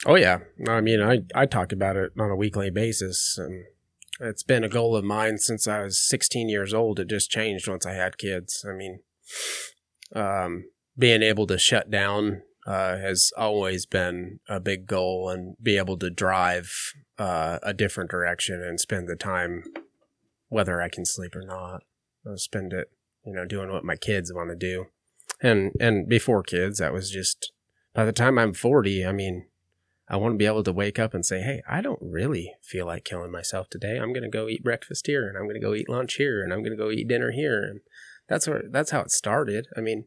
Oh 0.07 0.15
yeah, 0.15 0.39
I 0.67 0.81
mean, 0.81 1.01
I 1.03 1.25
I 1.35 1.45
talk 1.47 1.73
about 1.73 1.97
it 1.97 2.13
on 2.19 2.31
a 2.31 2.37
weekly 2.37 2.71
basis, 2.71 3.37
and 3.37 3.65
it's 4.19 4.43
been 4.43 4.65
a 4.65 4.69
goal 4.71 4.97
of 4.97 5.05
mine 5.05 5.37
since 5.37 5.69
I 5.69 5.83
was 5.83 6.01
16 6.09 6.49
years 6.49 6.73
old. 6.73 6.99
It 6.99 7.09
just 7.11 7.31
changed 7.31 7.69
once 7.69 7.85
I 7.85 7.93
had 7.93 8.17
kids. 8.17 8.65
I 8.67 8.73
mean, 8.73 9.01
um, 10.15 10.71
being 10.97 11.23
able 11.23 11.47
to 11.49 11.59
shut 11.59 11.91
down 11.91 12.43
uh, 12.69 12.99
has 12.99 13.33
always 13.35 13.87
been 13.87 14.41
a 14.47 14.61
big 14.61 14.87
goal, 14.87 15.31
and 15.31 15.57
be 15.63 15.79
able 15.79 15.97
to 15.97 16.11
drive 16.11 16.93
uh, 17.19 17.59
a 17.63 17.73
different 17.73 18.11
direction 18.11 18.63
and 18.63 18.79
spend 18.79 19.09
the 19.09 19.17
time, 19.17 19.65
whether 20.49 20.83
I 20.83 20.91
can 20.91 21.07
sleep 21.07 21.35
or 21.35 21.47
not, 21.47 21.83
I'll 22.27 22.37
spend 22.37 22.75
it, 22.75 22.91
you 23.25 23.33
know, 23.33 23.47
doing 23.47 23.73
what 23.73 23.85
my 23.85 23.97
kids 23.97 24.35
want 24.35 24.51
to 24.51 24.57
do. 24.57 24.87
And 25.41 25.73
and 25.81 26.07
before 26.07 26.43
kids, 26.43 26.79
that 26.79 26.93
was 26.93 27.11
just 27.11 27.53
by 27.95 28.05
the 28.05 28.13
time 28.13 28.39
I'm 28.39 28.53
40, 28.53 29.07
I 29.07 29.13
mean, 29.13 29.47
I 30.07 30.17
want 30.17 30.35
to 30.35 30.39
be 30.39 30.47
able 30.47 30.65
to 30.65 30.73
wake 30.73 30.99
up 30.99 31.15
and 31.15 31.25
say, 31.25 31.41
"Hey, 31.41 31.63
I 31.67 31.81
don't 31.81 32.03
really 32.03 32.53
feel 32.63 32.85
like 32.85 33.05
killing 33.05 33.33
myself 33.33 33.71
today. 33.71 33.97
I'm 33.97 34.13
going 34.13 34.25
to 34.25 34.29
go 34.29 34.47
eat 34.47 34.63
breakfast 34.63 35.07
here, 35.07 35.27
and 35.27 35.39
I'm 35.39 35.45
going 35.45 35.55
to 35.55 35.67
go 35.67 35.75
eat 35.75 35.89
lunch 35.89 36.15
here, 36.15 36.43
and 36.43 36.53
I'm 36.53 36.61
going 36.61 36.77
to 36.77 36.83
go 36.83 36.91
eat 36.91 37.09
dinner 37.09 37.31
here." 37.31 37.63
And 37.63 37.81
that's 38.29 38.47
where 38.47 38.65
that's 38.71 38.91
how 38.91 39.01
it 39.01 39.11
started. 39.11 39.69
I 39.75 39.81
mean, 39.81 40.05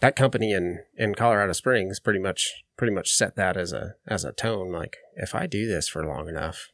that 0.00 0.16
company 0.16 0.52
in 0.52 0.80
in 0.96 1.14
Colorado 1.14 1.52
Springs 1.52 2.00
pretty 2.00 2.18
much 2.20 2.64
pretty 2.76 2.92
much 2.94 3.10
set 3.10 3.36
that 3.36 3.56
as 3.56 3.72
a 3.72 3.94
as 4.06 4.24
a 4.24 4.32
tone. 4.32 4.70
Like, 4.72 4.96
if 5.16 5.34
I 5.34 5.46
do 5.46 5.66
this 5.66 5.88
for 5.88 6.06
long 6.06 6.28
enough, 6.28 6.68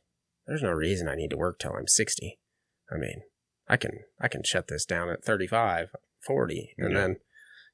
there's 0.47 0.63
no 0.63 0.71
reason 0.73 1.09
I 1.09 1.15
need 1.17 1.31
to 1.31 1.37
work 1.37 1.59
till 1.59 1.73
I'm 1.73 1.87
60. 1.89 2.39
I 2.93 2.99
mean, 2.99 3.23
I 3.69 3.77
can 3.77 4.01
I 4.21 4.29
can 4.29 4.43
shut 4.45 4.69
this 4.69 4.85
down 4.85 5.09
at 5.09 5.25
35, 5.25 5.89
40, 6.27 6.75
and 6.79 6.93
Yeah. 6.93 7.01
then, 7.01 7.17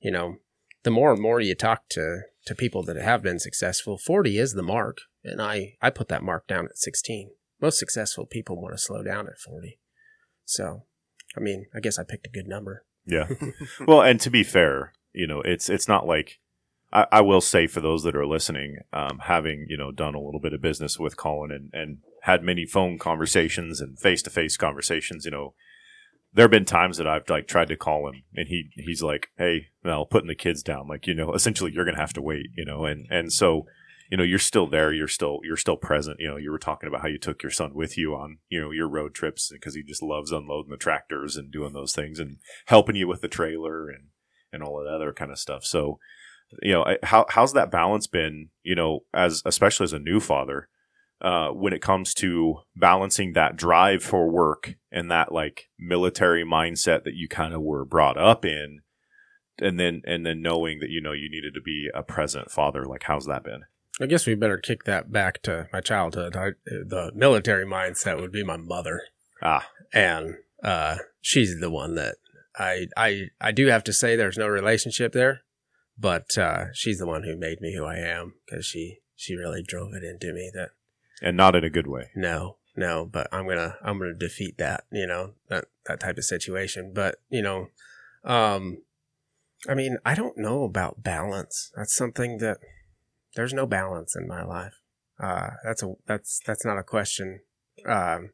you 0.00 0.10
know, 0.10 0.36
the 0.82 0.90
more 0.90 1.12
and 1.12 1.20
more 1.20 1.40
you 1.40 1.54
talk 1.54 1.88
to 1.90 2.20
to 2.46 2.54
people 2.54 2.82
that 2.84 2.96
have 2.96 3.22
been 3.22 3.38
successful, 3.38 3.98
40 3.98 4.38
is 4.38 4.54
the 4.54 4.62
mark, 4.62 4.98
and 5.24 5.42
I 5.42 5.76
I 5.82 5.90
put 5.90 6.08
that 6.08 6.22
mark 6.22 6.46
down 6.46 6.66
at 6.66 6.78
16. 6.78 7.32
Most 7.60 7.78
successful 7.78 8.24
people 8.24 8.60
want 8.60 8.74
to 8.74 8.78
slow 8.82 9.02
down 9.02 9.26
at 9.26 9.38
40. 9.38 9.78
So, 10.46 10.86
I 11.36 11.40
mean, 11.40 11.66
I 11.74 11.80
guess 11.80 11.98
I 11.98 12.04
picked 12.04 12.26
a 12.26 12.30
good 12.30 12.46
number. 12.46 12.86
Yeah. 13.04 13.28
well, 13.86 14.00
and 14.00 14.18
to 14.20 14.30
be 14.30 14.42
fair, 14.42 14.92
you 15.12 15.26
know, 15.26 15.40
it's 15.40 15.68
it's 15.68 15.88
not 15.88 16.06
like 16.06 16.38
I, 16.92 17.06
I 17.12 17.20
will 17.20 17.40
say 17.40 17.66
for 17.66 17.80
those 17.80 18.02
that 18.02 18.16
are 18.16 18.26
listening, 18.26 18.78
um, 18.92 19.20
having 19.24 19.66
you 19.68 19.76
know 19.76 19.92
done 19.92 20.14
a 20.14 20.20
little 20.20 20.40
bit 20.40 20.52
of 20.52 20.62
business 20.62 20.98
with 20.98 21.16
Colyn 21.16 21.50
and 21.50 21.70
and 21.72 21.98
had 22.22 22.42
many 22.42 22.66
phone 22.66 22.98
conversations 22.98 23.80
and 23.80 23.98
face 23.98 24.22
to 24.22 24.30
face 24.30 24.56
conversations, 24.56 25.24
you 25.24 25.30
know, 25.30 25.54
there 26.32 26.44
have 26.44 26.50
been 26.50 26.64
times 26.64 26.98
that 26.98 27.06
I've 27.06 27.28
like 27.28 27.46
tried 27.46 27.68
to 27.68 27.76
call 27.76 28.08
him 28.08 28.22
and 28.34 28.48
he 28.48 28.70
he's 28.74 29.02
like, 29.02 29.28
hey, 29.38 29.68
Mel, 29.82 30.06
putting 30.06 30.28
the 30.28 30.34
kids 30.34 30.62
down, 30.62 30.88
like 30.88 31.06
you 31.06 31.14
know, 31.14 31.32
essentially 31.34 31.72
you're 31.72 31.84
gonna 31.84 31.96
have 31.96 32.12
to 32.14 32.22
wait, 32.22 32.46
you 32.56 32.64
know, 32.64 32.84
and 32.84 33.06
and 33.10 33.32
so 33.32 33.66
you 34.10 34.16
know 34.16 34.24
you're 34.24 34.38
still 34.38 34.66
there 34.66 34.92
you're 34.92 35.08
still 35.08 35.38
you're 35.44 35.56
still 35.56 35.76
present 35.76 36.16
you 36.18 36.28
know 36.28 36.36
you 36.36 36.50
were 36.50 36.58
talking 36.58 36.88
about 36.88 37.00
how 37.00 37.06
you 37.06 37.18
took 37.18 37.42
your 37.42 37.52
son 37.52 37.72
with 37.74 37.96
you 37.96 38.14
on 38.14 38.38
you 38.48 38.60
know 38.60 38.72
your 38.72 38.88
road 38.88 39.14
trips 39.14 39.50
because 39.52 39.74
he 39.74 39.82
just 39.82 40.02
loves 40.02 40.32
unloading 40.32 40.70
the 40.70 40.76
tractors 40.76 41.36
and 41.36 41.52
doing 41.52 41.72
those 41.72 41.94
things 41.94 42.18
and 42.18 42.38
helping 42.66 42.96
you 42.96 43.06
with 43.06 43.20
the 43.20 43.28
trailer 43.28 43.88
and 43.88 44.08
and 44.52 44.62
all 44.62 44.78
of 44.78 44.84
that 44.86 44.94
other 44.94 45.12
kind 45.12 45.30
of 45.30 45.38
stuff. 45.38 45.64
So 45.64 45.98
you 46.62 46.72
know 46.72 46.84
I- 46.84 46.98
how 47.04 47.26
how's 47.28 47.52
that 47.52 47.70
balance 47.70 48.06
been 48.06 48.48
you 48.62 48.74
know 48.74 49.00
as 49.14 49.42
especially 49.44 49.84
as 49.84 49.92
a 49.92 49.98
new 50.00 50.18
father 50.20 50.68
uh, 51.20 51.48
when 51.50 51.72
it 51.72 51.82
comes 51.82 52.14
to 52.14 52.56
balancing 52.74 53.34
that 53.34 53.56
drive 53.56 54.02
for 54.02 54.28
work 54.30 54.74
and 54.90 55.10
that 55.10 55.32
like 55.32 55.68
military 55.78 56.44
mindset 56.44 57.04
that 57.04 57.14
you 57.14 57.28
kind 57.28 57.54
of 57.54 57.60
were 57.60 57.84
brought 57.84 58.16
up 58.16 58.44
in 58.44 58.80
and 59.60 59.78
then 59.78 60.02
and 60.06 60.24
then 60.24 60.42
knowing 60.42 60.80
that 60.80 60.90
you 60.90 61.00
know 61.00 61.12
you 61.12 61.30
needed 61.30 61.54
to 61.54 61.60
be 61.60 61.88
a 61.94 62.02
present 62.02 62.50
father 62.50 62.84
like 62.84 63.04
how's 63.04 63.26
that 63.26 63.44
been? 63.44 63.62
I 64.00 64.06
guess 64.06 64.26
we 64.26 64.34
better 64.34 64.56
kick 64.56 64.84
that 64.84 65.12
back 65.12 65.42
to 65.42 65.68
my 65.74 65.80
childhood. 65.82 66.34
I, 66.34 66.52
the 66.64 67.12
military 67.14 67.66
mindset 67.66 68.18
would 68.18 68.32
be 68.32 68.42
my 68.42 68.56
mother, 68.56 69.02
ah. 69.42 69.68
And 69.92 70.36
uh, 70.64 70.96
she's 71.20 71.60
the 71.60 71.70
one 71.70 71.96
that 71.96 72.14
I 72.58 72.86
I 72.96 73.28
I 73.40 73.52
do 73.52 73.66
have 73.66 73.84
to 73.84 73.92
say 73.92 74.16
there's 74.16 74.38
no 74.38 74.48
relationship 74.48 75.12
there, 75.12 75.42
but 75.98 76.36
uh, 76.36 76.66
she's 76.72 76.98
the 76.98 77.06
one 77.06 77.22
who 77.24 77.36
made 77.36 77.60
me 77.60 77.74
who 77.74 77.84
I 77.84 77.96
am 77.96 78.34
because 78.46 78.66
she 78.66 78.98
she 79.16 79.34
really 79.34 79.62
drove 79.62 79.92
it 79.94 80.02
into 80.02 80.32
me 80.32 80.50
that 80.54 80.70
and 81.22 81.36
not 81.36 81.54
in 81.54 81.64
a 81.64 81.70
good 81.70 81.86
way. 81.86 82.10
No 82.14 82.56
no 82.76 83.04
but 83.04 83.26
i'm 83.32 83.46
gonna 83.46 83.76
i'm 83.82 83.98
gonna 83.98 84.14
defeat 84.14 84.56
that 84.58 84.84
you 84.92 85.06
know 85.06 85.32
that 85.48 85.66
that 85.86 86.00
type 86.00 86.16
of 86.18 86.24
situation. 86.24 86.92
But 86.94 87.16
you 87.28 87.42
know 87.42 87.68
um 88.24 88.82
i 89.68 89.74
mean 89.74 89.98
i 90.04 90.14
don't 90.14 90.38
know 90.38 90.64
about 90.64 91.02
balance. 91.02 91.70
That's 91.76 91.94
something 91.94 92.38
that 92.38 92.58
there's 93.36 93.52
no 93.52 93.66
balance 93.66 94.16
in 94.16 94.26
my 94.26 94.42
life. 94.44 94.80
Uh 95.22 95.50
that's 95.64 95.82
a 95.82 95.94
that's 96.06 96.40
that's 96.46 96.64
not 96.64 96.78
a 96.78 96.82
question. 96.82 97.40
Um 97.86 98.30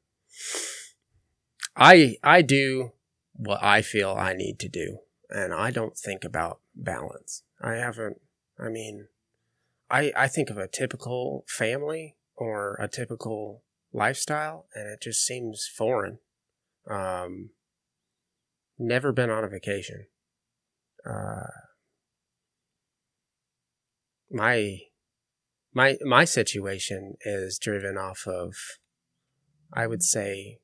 i 1.77 2.17
i 2.23 2.43
do 2.43 2.93
what 3.37 3.63
i 3.63 3.83
feel 3.83 4.11
i 4.13 4.33
need 4.33 4.59
to 4.59 4.69
do 4.69 4.99
and 5.31 5.53
i 5.53 5.71
don't 5.71 5.97
think 5.97 6.25
about 6.25 6.61
balance. 6.75 7.43
I 7.61 7.75
haven't 7.75 8.21
i 8.59 8.69
mean 8.69 9.09
i 9.91 10.13
i 10.17 10.29
think 10.29 10.51
of 10.51 10.59
a 10.59 10.69
typical 10.69 11.45
family 11.49 12.17
or 12.37 12.77
a 12.81 12.89
typical 12.89 13.63
lifestyle 13.93 14.67
and 14.75 14.89
it 14.89 15.01
just 15.01 15.25
seems 15.25 15.67
foreign. 15.67 16.19
Um 16.89 17.51
never 18.79 19.11
been 19.13 19.31
on 19.31 19.45
a 19.45 19.49
vacation. 19.49 20.07
Uh 21.09 21.47
my 24.31 24.79
my 25.73 25.97
my 26.05 26.25
situation 26.25 27.15
is 27.23 27.59
driven 27.59 27.97
off 27.97 28.27
of 28.27 28.55
i 29.73 29.87
would 29.87 30.03
say 30.03 30.59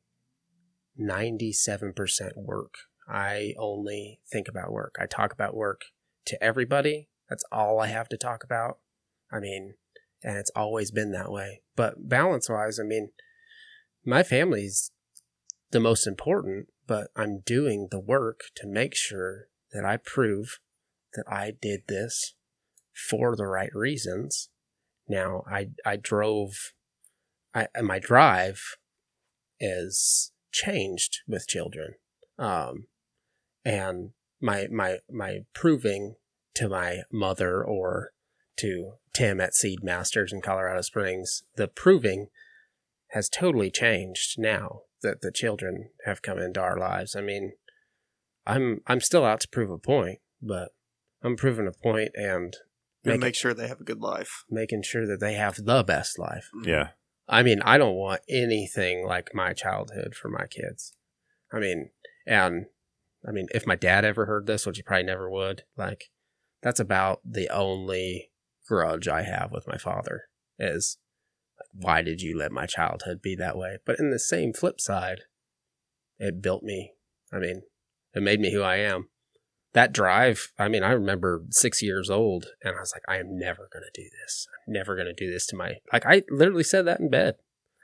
97% 1.00 1.92
work 2.36 2.74
i 3.08 3.54
only 3.58 4.20
think 4.30 4.48
about 4.48 4.72
work 4.72 4.94
i 5.00 5.06
talk 5.06 5.32
about 5.32 5.54
work 5.54 5.82
to 6.26 6.42
everybody 6.42 7.08
that's 7.28 7.44
all 7.50 7.80
i 7.80 7.86
have 7.88 8.08
to 8.08 8.16
talk 8.16 8.44
about 8.44 8.78
i 9.32 9.40
mean 9.40 9.74
and 10.22 10.36
it's 10.36 10.50
always 10.54 10.90
been 10.90 11.12
that 11.12 11.30
way. 11.30 11.62
But 11.76 12.08
balance 12.08 12.48
wise, 12.48 12.78
I 12.78 12.84
mean, 12.84 13.10
my 14.04 14.22
family's 14.22 14.90
the 15.70 15.80
most 15.80 16.06
important, 16.06 16.68
but 16.86 17.08
I'm 17.16 17.40
doing 17.40 17.88
the 17.90 18.00
work 18.00 18.40
to 18.56 18.66
make 18.66 18.94
sure 18.94 19.48
that 19.72 19.84
I 19.84 19.96
prove 19.96 20.58
that 21.14 21.24
I 21.28 21.52
did 21.60 21.82
this 21.88 22.34
for 23.08 23.36
the 23.36 23.46
right 23.46 23.74
reasons. 23.74 24.48
Now, 25.08 25.42
I 25.50 25.70
I 25.84 25.96
drove, 25.96 26.72
I 27.54 27.68
my 27.82 27.98
drive 27.98 28.60
is 29.58 30.32
changed 30.52 31.20
with 31.26 31.48
children, 31.48 31.94
um, 32.38 32.86
and 33.64 34.10
my 34.40 34.66
my 34.70 34.98
my 35.10 35.40
proving 35.54 36.16
to 36.54 36.68
my 36.68 37.02
mother 37.10 37.64
or 37.64 38.10
to 38.58 38.92
Tim 39.14 39.40
at 39.40 39.54
Seed 39.54 39.82
Masters 39.82 40.32
in 40.32 40.42
Colorado 40.42 40.82
Springs, 40.82 41.42
the 41.56 41.68
proving 41.68 42.28
has 43.08 43.28
totally 43.28 43.70
changed 43.70 44.38
now 44.38 44.82
that 45.02 45.20
the 45.22 45.32
children 45.32 45.90
have 46.04 46.22
come 46.22 46.38
into 46.38 46.60
our 46.60 46.78
lives. 46.78 47.16
I 47.16 47.20
mean, 47.22 47.52
I'm 48.46 48.80
I'm 48.86 49.00
still 49.00 49.24
out 49.24 49.40
to 49.40 49.48
prove 49.48 49.70
a 49.70 49.78
point, 49.78 50.18
but 50.40 50.68
I'm 51.22 51.36
proving 51.36 51.66
a 51.66 51.72
point 51.72 52.10
and 52.14 52.54
And 53.04 53.14
Make 53.14 53.20
make 53.20 53.34
sure 53.34 53.54
they 53.54 53.68
have 53.68 53.80
a 53.80 53.84
good 53.84 54.00
life. 54.00 54.44
making 54.50 54.82
sure 54.82 55.06
that 55.06 55.20
they 55.20 55.34
have 55.34 55.56
the 55.64 55.82
best 55.82 56.18
life. 56.18 56.48
yeah 56.64 56.88
I 57.28 57.42
mean, 57.42 57.60
I 57.62 57.78
don't 57.78 57.94
want 57.94 58.22
anything 58.28 59.06
like 59.06 59.34
my 59.34 59.52
childhood 59.52 60.14
for 60.14 60.28
my 60.28 60.46
kids. 60.46 60.94
I 61.52 61.58
mean, 61.58 61.90
and 62.26 62.66
I 63.26 63.30
mean, 63.30 63.46
if 63.54 63.66
my 63.66 63.76
dad 63.76 64.04
ever 64.04 64.26
heard 64.26 64.46
this, 64.46 64.66
which 64.66 64.76
he 64.76 64.82
probably 64.82 65.04
never 65.04 65.30
would, 65.30 65.62
like, 65.76 66.10
that's 66.62 66.80
about 66.80 67.20
the 67.24 67.48
only 67.48 68.30
grudge 68.66 69.08
I 69.08 69.22
have 69.22 69.50
with 69.52 69.66
my 69.66 69.76
father 69.76 70.22
is 70.58 70.98
why 71.72 72.02
did 72.02 72.20
you 72.20 72.36
let 72.36 72.52
my 72.52 72.66
childhood 72.66 73.22
be 73.22 73.34
that 73.36 73.56
way? 73.56 73.78
But 73.84 73.98
in 73.98 74.10
the 74.10 74.18
same 74.18 74.52
flip 74.52 74.80
side, 74.80 75.22
it 76.18 76.42
built 76.42 76.62
me. 76.62 76.92
I 77.32 77.38
mean, 77.38 77.62
it 78.14 78.22
made 78.22 78.40
me 78.40 78.52
who 78.52 78.62
I 78.62 78.76
am. 78.76 79.08
That 79.74 79.92
drive, 79.92 80.52
I 80.58 80.68
mean, 80.68 80.82
I 80.82 80.90
remember 80.90 81.44
six 81.50 81.82
years 81.82 82.10
old 82.10 82.46
and 82.62 82.76
I 82.76 82.80
was 82.80 82.92
like, 82.94 83.04
I 83.08 83.18
am 83.18 83.38
never 83.38 83.68
going 83.72 83.84
to 83.84 84.02
do 84.02 84.08
this. 84.20 84.46
I'm 84.66 84.74
never 84.74 84.94
going 84.94 85.06
to 85.06 85.14
do 85.14 85.30
this 85.30 85.46
to 85.46 85.56
my, 85.56 85.76
like, 85.92 86.04
I 86.04 86.22
literally 86.30 86.64
said 86.64 86.86
that 86.86 87.00
in 87.00 87.08
bed. 87.08 87.36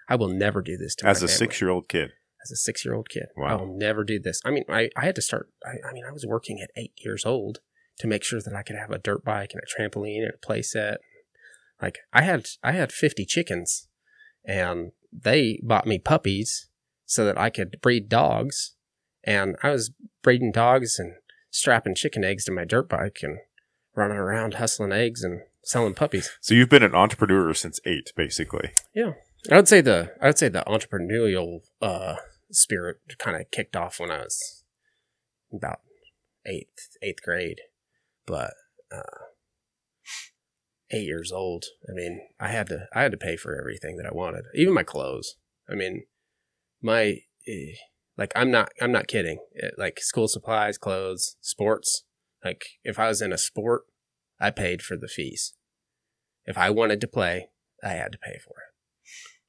I 0.09 0.17
will 0.17 0.29
never 0.29 0.61
do 0.63 0.77
this 0.77 0.95
to 0.97 1.07
as 1.07 1.23
a 1.23 1.29
six 1.29 1.61
year 1.61 1.71
old 1.71 1.89
kid 1.89 2.13
As 2.43 2.51
a 2.51 2.57
six 2.57 2.85
year 2.85 2.95
old 2.95 3.09
kid. 3.09 3.27
I 3.43 3.55
will 3.55 3.75
never 3.75 4.05
do 4.05 4.19
this. 4.19 4.41
I 4.45 4.51
mean, 4.51 4.65
I, 4.69 4.91
I 4.97 5.05
had 5.07 5.15
to 5.17 5.23
start, 5.23 5.51
I, 5.65 5.89
I 5.89 5.93
mean, 5.93 6.05
I 6.07 6.13
was 6.13 6.27
working 6.27 6.61
at 6.61 6.71
eight 6.77 6.93
years 6.99 7.25
old 7.25 7.61
to 7.99 8.07
make 8.07 8.23
sure 8.23 8.41
that 8.41 8.55
I 8.55 8.63
could 8.63 8.77
have 8.77 8.91
a 8.91 8.99
dirt 8.99 9.25
bike 9.25 9.53
and 9.53 9.63
a 9.63 9.67
trampoline 9.67 10.23
and 10.25 10.35
a 10.35 10.47
play 10.47 10.63
set. 10.63 10.99
Like, 11.81 11.99
I 12.13 12.23
had, 12.23 12.47
I 12.63 12.73
had 12.73 12.93
50 12.93 13.25
chickens 13.25 13.89
and 14.45 14.93
they 15.13 15.61
bought 15.63 15.87
me 15.87 15.99
puppies 15.99 16.69
so 17.07 17.25
that 17.25 17.39
I 17.39 17.51
could 17.51 17.81
breed 17.81 18.09
dogs. 18.09 18.75
And 19.25 19.57
I 19.63 19.71
was 19.71 19.91
breeding 20.23 20.53
dogs 20.53 20.99
and 20.99 21.15
strapping 21.51 21.95
chicken 21.95 22.25
eggs 22.25 22.45
to 22.45 22.53
my 22.53 22.65
dirt 22.65 22.89
bike 22.89 23.19
and 23.23 23.39
running 23.95 24.17
around 24.17 24.55
hustling 24.55 24.93
eggs 24.93 25.23
and 25.23 25.41
selling 25.65 25.95
puppies. 25.95 26.31
so 26.41 26.55
you've 26.55 26.69
been 26.69 26.83
an 26.83 26.95
entrepreneur 26.95 27.53
since 27.53 27.81
eight 27.85 28.13
basically 28.17 28.71
Yeah, 28.95 29.13
I 29.51 29.57
would 29.57 29.69
say 29.69 29.81
the 29.81 30.13
I 30.21 30.27
would 30.27 30.39
say 30.39 30.49
the 30.49 30.65
entrepreneurial 30.67 31.61
uh, 31.83 32.17
spirit 32.51 32.99
kind 33.19 33.37
of 33.37 33.51
kicked 33.51 33.77
off 33.77 34.01
when 34.01 34.11
I 34.11 34.19
was 34.19 34.65
about 35.53 35.81
eighth 36.47 36.97
eighth 37.03 37.23
grade, 37.23 37.61
but 38.27 38.55
uh, 38.93 39.25
eight 40.91 41.05
years 41.07 41.33
old. 41.33 41.65
I 41.89 41.93
mean, 41.93 42.21
I 42.41 42.49
had 42.49 42.69
to 42.69 42.87
I 42.95 43.03
had 43.03 43.13
to 43.13 43.19
pay 43.19 43.37
for 43.37 43.59
everything 43.59 43.97
that 43.97 44.07
I 44.07 44.15
wanted, 44.15 44.45
even 44.55 44.75
my 44.75 44.83
clothes. 44.83 45.37
I 45.71 45.75
mean, 45.75 46.05
my 46.83 47.19
eh, 47.47 47.75
like 48.19 48.33
I'm 48.37 48.51
not 48.51 48.71
I'm 48.81 48.93
not 48.93 49.07
kidding. 49.07 49.39
It, 49.55 49.75
like 49.79 50.01
school 50.01 50.29
supplies, 50.29 50.77
clothes, 50.77 51.37
sports. 51.41 52.05
Like 52.45 52.63
if 52.85 52.99
I 52.99 53.09
was 53.09 53.23
in 53.23 53.33
a 53.33 53.39
sport, 53.39 53.83
I 54.41 54.51
paid 54.51 54.83
for 54.83 54.97
the 54.97 55.09
fees. 55.09 55.55
If 56.45 56.59
I 56.59 56.71
wanted 56.71 57.01
to 57.03 57.07
play, 57.09 57.49
I 57.83 57.91
had 57.91 58.13
to 58.13 58.19
pay 58.19 58.39
for 58.45 58.55
it. 58.59 58.95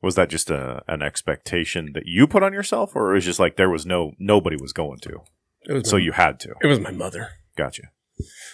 was 0.01 0.15
that 0.15 0.29
just 0.29 0.49
a, 0.49 0.84
an 0.88 1.01
expectation 1.01 1.91
that 1.93 2.03
you 2.05 2.27
put 2.27 2.43
on 2.43 2.53
yourself 2.53 2.95
or 2.95 3.12
it 3.12 3.15
was 3.15 3.25
just 3.25 3.39
like 3.39 3.55
there 3.58 3.69
was 3.69 3.86
no 3.86 4.13
nobody 4.19 4.55
was 4.60 4.71
going 4.73 4.99
to 4.99 5.21
It 5.63 5.73
was 5.73 5.89
so 5.89 5.97
my- 5.97 6.03
you 6.03 6.12
had 6.13 6.39
to 6.41 6.53
It 6.62 6.67
was 6.67 6.79
my 6.79 6.91
mother. 6.91 7.29
Gotcha. 7.58 7.84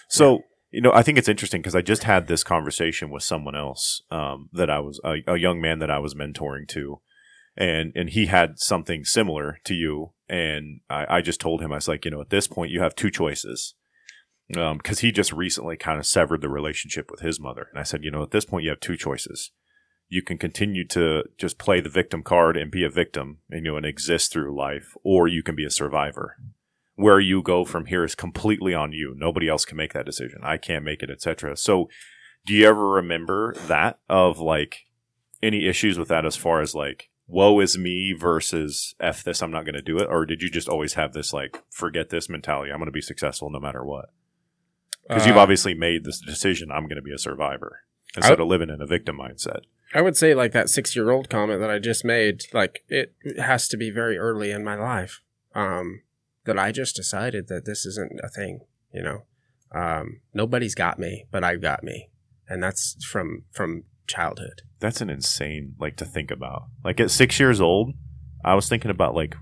So, 0.08 0.40
you 0.70 0.80
know, 0.80 0.92
I 0.92 1.02
think 1.02 1.18
it's 1.18 1.28
interesting 1.28 1.60
because 1.60 1.74
I 1.76 1.82
just 1.82 2.04
had 2.04 2.26
this 2.26 2.42
conversation 2.44 3.10
with 3.10 3.22
someone 3.22 3.56
else 3.56 4.02
um, 4.10 4.48
that 4.52 4.70
I 4.70 4.78
was 4.80 5.00
a, 5.04 5.16
a 5.26 5.36
young 5.36 5.60
man 5.60 5.78
that 5.80 5.90
I 5.90 5.98
was 5.98 6.14
mentoring 6.14 6.66
to, 6.68 7.00
and 7.56 7.92
and 7.94 8.10
he 8.10 8.26
had 8.26 8.58
something 8.58 9.04
similar 9.04 9.58
to 9.64 9.74
you, 9.74 10.12
and 10.28 10.80
I, 10.90 11.16
I 11.16 11.20
just 11.20 11.40
told 11.40 11.60
him 11.60 11.72
I 11.72 11.76
was 11.76 11.88
like, 11.88 12.04
you 12.04 12.10
know, 12.10 12.20
at 12.20 12.30
this 12.30 12.46
point 12.46 12.70
you 12.70 12.80
have 12.80 12.94
two 12.94 13.10
choices, 13.10 13.74
um, 14.56 14.78
because 14.78 15.00
he 15.00 15.12
just 15.12 15.32
recently 15.32 15.76
kind 15.76 15.98
of 15.98 16.06
severed 16.06 16.40
the 16.40 16.48
relationship 16.48 17.10
with 17.10 17.20
his 17.20 17.40
mother, 17.40 17.68
and 17.70 17.78
I 17.78 17.84
said, 17.84 18.04
you 18.04 18.10
know, 18.10 18.22
at 18.22 18.30
this 18.30 18.44
point 18.44 18.64
you 18.64 18.70
have 18.70 18.80
two 18.80 18.96
choices. 18.96 19.52
You 20.08 20.22
can 20.22 20.38
continue 20.38 20.86
to 20.88 21.24
just 21.36 21.58
play 21.58 21.80
the 21.80 21.88
victim 21.88 22.22
card 22.22 22.56
and 22.56 22.70
be 22.70 22.84
a 22.84 22.90
victim, 22.90 23.38
and 23.50 23.64
you 23.64 23.72
know, 23.72 23.76
and 23.76 23.86
exist 23.86 24.32
through 24.32 24.56
life, 24.56 24.94
or 25.02 25.26
you 25.26 25.42
can 25.42 25.56
be 25.56 25.64
a 25.64 25.70
survivor 25.70 26.36
where 26.96 27.20
you 27.20 27.42
go 27.42 27.64
from 27.64 27.86
here 27.86 28.04
is 28.04 28.14
completely 28.14 28.74
on 28.74 28.92
you. 28.92 29.14
Nobody 29.16 29.48
else 29.48 29.64
can 29.64 29.76
make 29.76 29.92
that 29.92 30.06
decision. 30.06 30.40
I 30.42 30.56
can't 30.56 30.84
make 30.84 31.02
it, 31.02 31.10
etc. 31.10 31.56
So, 31.56 31.88
do 32.46 32.54
you 32.54 32.66
ever 32.66 32.88
remember 32.88 33.54
that 33.66 33.98
of 34.08 34.38
like 34.38 34.86
any 35.42 35.66
issues 35.66 35.98
with 35.98 36.08
that 36.08 36.24
as 36.24 36.36
far 36.36 36.60
as 36.60 36.74
like 36.74 37.10
woe 37.28 37.60
is 37.60 37.76
me 37.76 38.14
versus 38.18 38.94
f 39.00 39.24
this 39.24 39.42
I'm 39.42 39.50
not 39.50 39.64
going 39.64 39.74
to 39.74 39.82
do 39.82 39.98
it 39.98 40.08
or 40.08 40.26
did 40.26 40.42
you 40.42 40.50
just 40.50 40.68
always 40.68 40.94
have 40.94 41.12
this 41.12 41.32
like 41.32 41.62
forget 41.70 42.10
this 42.10 42.28
mentality 42.28 42.70
I'm 42.70 42.78
going 42.78 42.86
to 42.86 42.92
be 42.92 43.00
successful 43.00 43.50
no 43.50 43.60
matter 43.60 43.84
what 43.84 44.10
because 45.08 45.26
you've 45.26 45.36
Uh, 45.36 45.40
obviously 45.40 45.74
made 45.74 46.04
this 46.04 46.20
decision 46.20 46.70
I'm 46.70 46.84
going 46.84 46.96
to 46.96 47.02
be 47.02 47.12
a 47.12 47.18
survivor 47.18 47.80
instead 48.16 48.40
of 48.40 48.46
living 48.46 48.70
in 48.70 48.80
a 48.80 48.86
victim 48.86 49.18
mindset 49.18 49.62
I 49.94 50.02
would 50.02 50.16
say 50.16 50.34
like 50.34 50.52
that 50.52 50.68
six 50.68 50.96
year 50.96 51.10
old 51.10 51.30
comment 51.30 51.60
that 51.60 51.70
I 51.70 51.78
just 51.78 52.04
made, 52.04 52.42
like 52.52 52.84
it 52.88 53.14
has 53.38 53.68
to 53.68 53.76
be 53.76 53.90
very 53.90 54.18
early 54.18 54.50
in 54.50 54.64
my 54.64 54.74
life. 54.74 55.20
Um, 55.54 56.02
that 56.44 56.58
I 56.58 56.70
just 56.70 56.94
decided 56.94 57.48
that 57.48 57.64
this 57.64 57.86
isn't 57.86 58.20
a 58.22 58.28
thing, 58.28 58.60
you 58.92 59.02
know. 59.02 59.22
Um, 59.74 60.20
nobody's 60.32 60.74
got 60.74 60.98
me, 60.98 61.26
but 61.30 61.42
I've 61.42 61.62
got 61.62 61.82
me. 61.82 62.10
And 62.48 62.62
that's 62.62 63.02
from 63.04 63.44
from 63.52 63.84
childhood. 64.06 64.62
that's 64.80 65.00
an 65.00 65.10
insane 65.10 65.74
like 65.78 65.96
to 65.96 66.04
think 66.04 66.30
about 66.30 66.64
like 66.84 67.00
at 67.00 67.10
six 67.10 67.40
years 67.40 67.60
old 67.60 67.92
I 68.44 68.54
was 68.54 68.68
thinking 68.68 68.90
about 68.90 69.14
like 69.14 69.36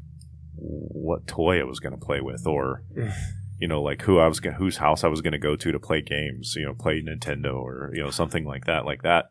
what 0.56 1.26
toy 1.26 1.60
I 1.60 1.64
was 1.64 1.80
going 1.80 1.98
to 1.98 2.04
play 2.04 2.20
with 2.20 2.46
or 2.46 2.82
you 3.58 3.68
know 3.68 3.82
like 3.82 4.02
who 4.02 4.18
I 4.18 4.26
was 4.26 4.40
gonna, 4.40 4.56
whose 4.56 4.78
house 4.78 5.04
I 5.04 5.08
was 5.08 5.20
going 5.20 5.32
to 5.32 5.38
go 5.38 5.56
to 5.56 5.72
to 5.72 5.78
play 5.78 6.00
games 6.00 6.54
you 6.56 6.64
know 6.64 6.74
play 6.74 7.02
Nintendo 7.02 7.54
or 7.54 7.90
you 7.94 8.02
know 8.02 8.10
something 8.10 8.44
like 8.44 8.64
that 8.64 8.84
like 8.84 9.02
that 9.02 9.30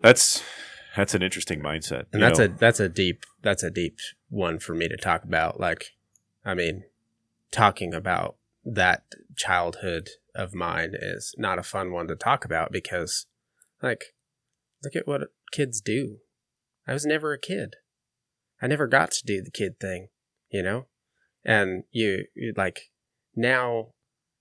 that's 0.00 0.42
that's 0.96 1.14
an 1.14 1.22
interesting 1.22 1.60
mindset 1.60 2.04
And 2.12 2.22
that's 2.22 2.38
know? 2.38 2.44
a 2.46 2.48
that's 2.48 2.80
a 2.80 2.88
deep 2.88 3.24
that's 3.42 3.62
a 3.62 3.70
deep 3.70 3.98
one 4.28 4.58
for 4.58 4.74
me 4.74 4.88
to 4.88 4.96
talk 4.96 5.24
about. 5.24 5.58
Like 5.58 5.92
I 6.44 6.54
mean, 6.54 6.84
talking 7.50 7.94
about 7.94 8.36
that 8.64 9.04
childhood 9.36 10.10
of 10.34 10.54
mine 10.54 10.92
is 10.94 11.34
not 11.38 11.58
a 11.58 11.62
fun 11.62 11.92
one 11.92 12.08
to 12.08 12.16
talk 12.16 12.44
about 12.44 12.72
because 12.72 13.26
like 13.84 14.04
look 14.82 14.96
at 14.96 15.06
what 15.06 15.28
kids 15.52 15.80
do. 15.80 16.18
I 16.86 16.92
was 16.92 17.06
never 17.06 17.32
a 17.32 17.38
kid. 17.38 17.74
I 18.60 18.66
never 18.66 18.86
got 18.86 19.10
to 19.12 19.26
do 19.26 19.42
the 19.42 19.50
kid 19.50 19.78
thing, 19.80 20.08
you 20.50 20.62
know? 20.62 20.86
And 21.44 21.84
you, 21.90 22.26
you 22.34 22.54
like 22.56 22.90
now 23.36 23.88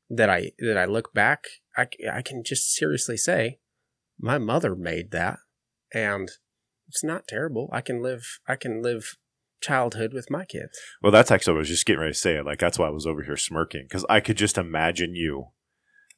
that 0.09 0.29
I 0.29 0.51
that 0.59 0.77
I 0.77 0.85
look 0.85 1.13
back, 1.13 1.45
I 1.75 1.87
I 2.11 2.21
can 2.21 2.43
just 2.43 2.73
seriously 2.73 3.17
say 3.17 3.59
my 4.19 4.37
mother 4.37 4.75
made 4.75 5.11
that 5.11 5.39
and 5.93 6.29
it's 6.87 7.03
not 7.03 7.27
terrible. 7.27 7.69
I 7.73 7.81
can 7.81 8.01
live 8.01 8.39
I 8.47 8.55
can 8.55 8.81
live 8.81 9.17
childhood 9.61 10.13
with 10.13 10.29
my 10.29 10.45
kids. 10.45 10.77
Well, 11.01 11.11
that's 11.11 11.31
actually 11.31 11.55
I 11.55 11.59
was 11.59 11.69
just 11.69 11.85
getting 11.85 12.01
ready 12.01 12.13
to 12.13 12.19
say. 12.19 12.35
it. 12.35 12.45
Like 12.45 12.59
that's 12.59 12.77
why 12.77 12.87
I 12.87 12.91
was 12.91 13.07
over 13.07 13.23
here 13.23 13.37
smirking 13.37 13.85
because 13.87 14.05
I 14.09 14.19
could 14.19 14.37
just 14.37 14.57
imagine 14.57 15.15
you, 15.15 15.47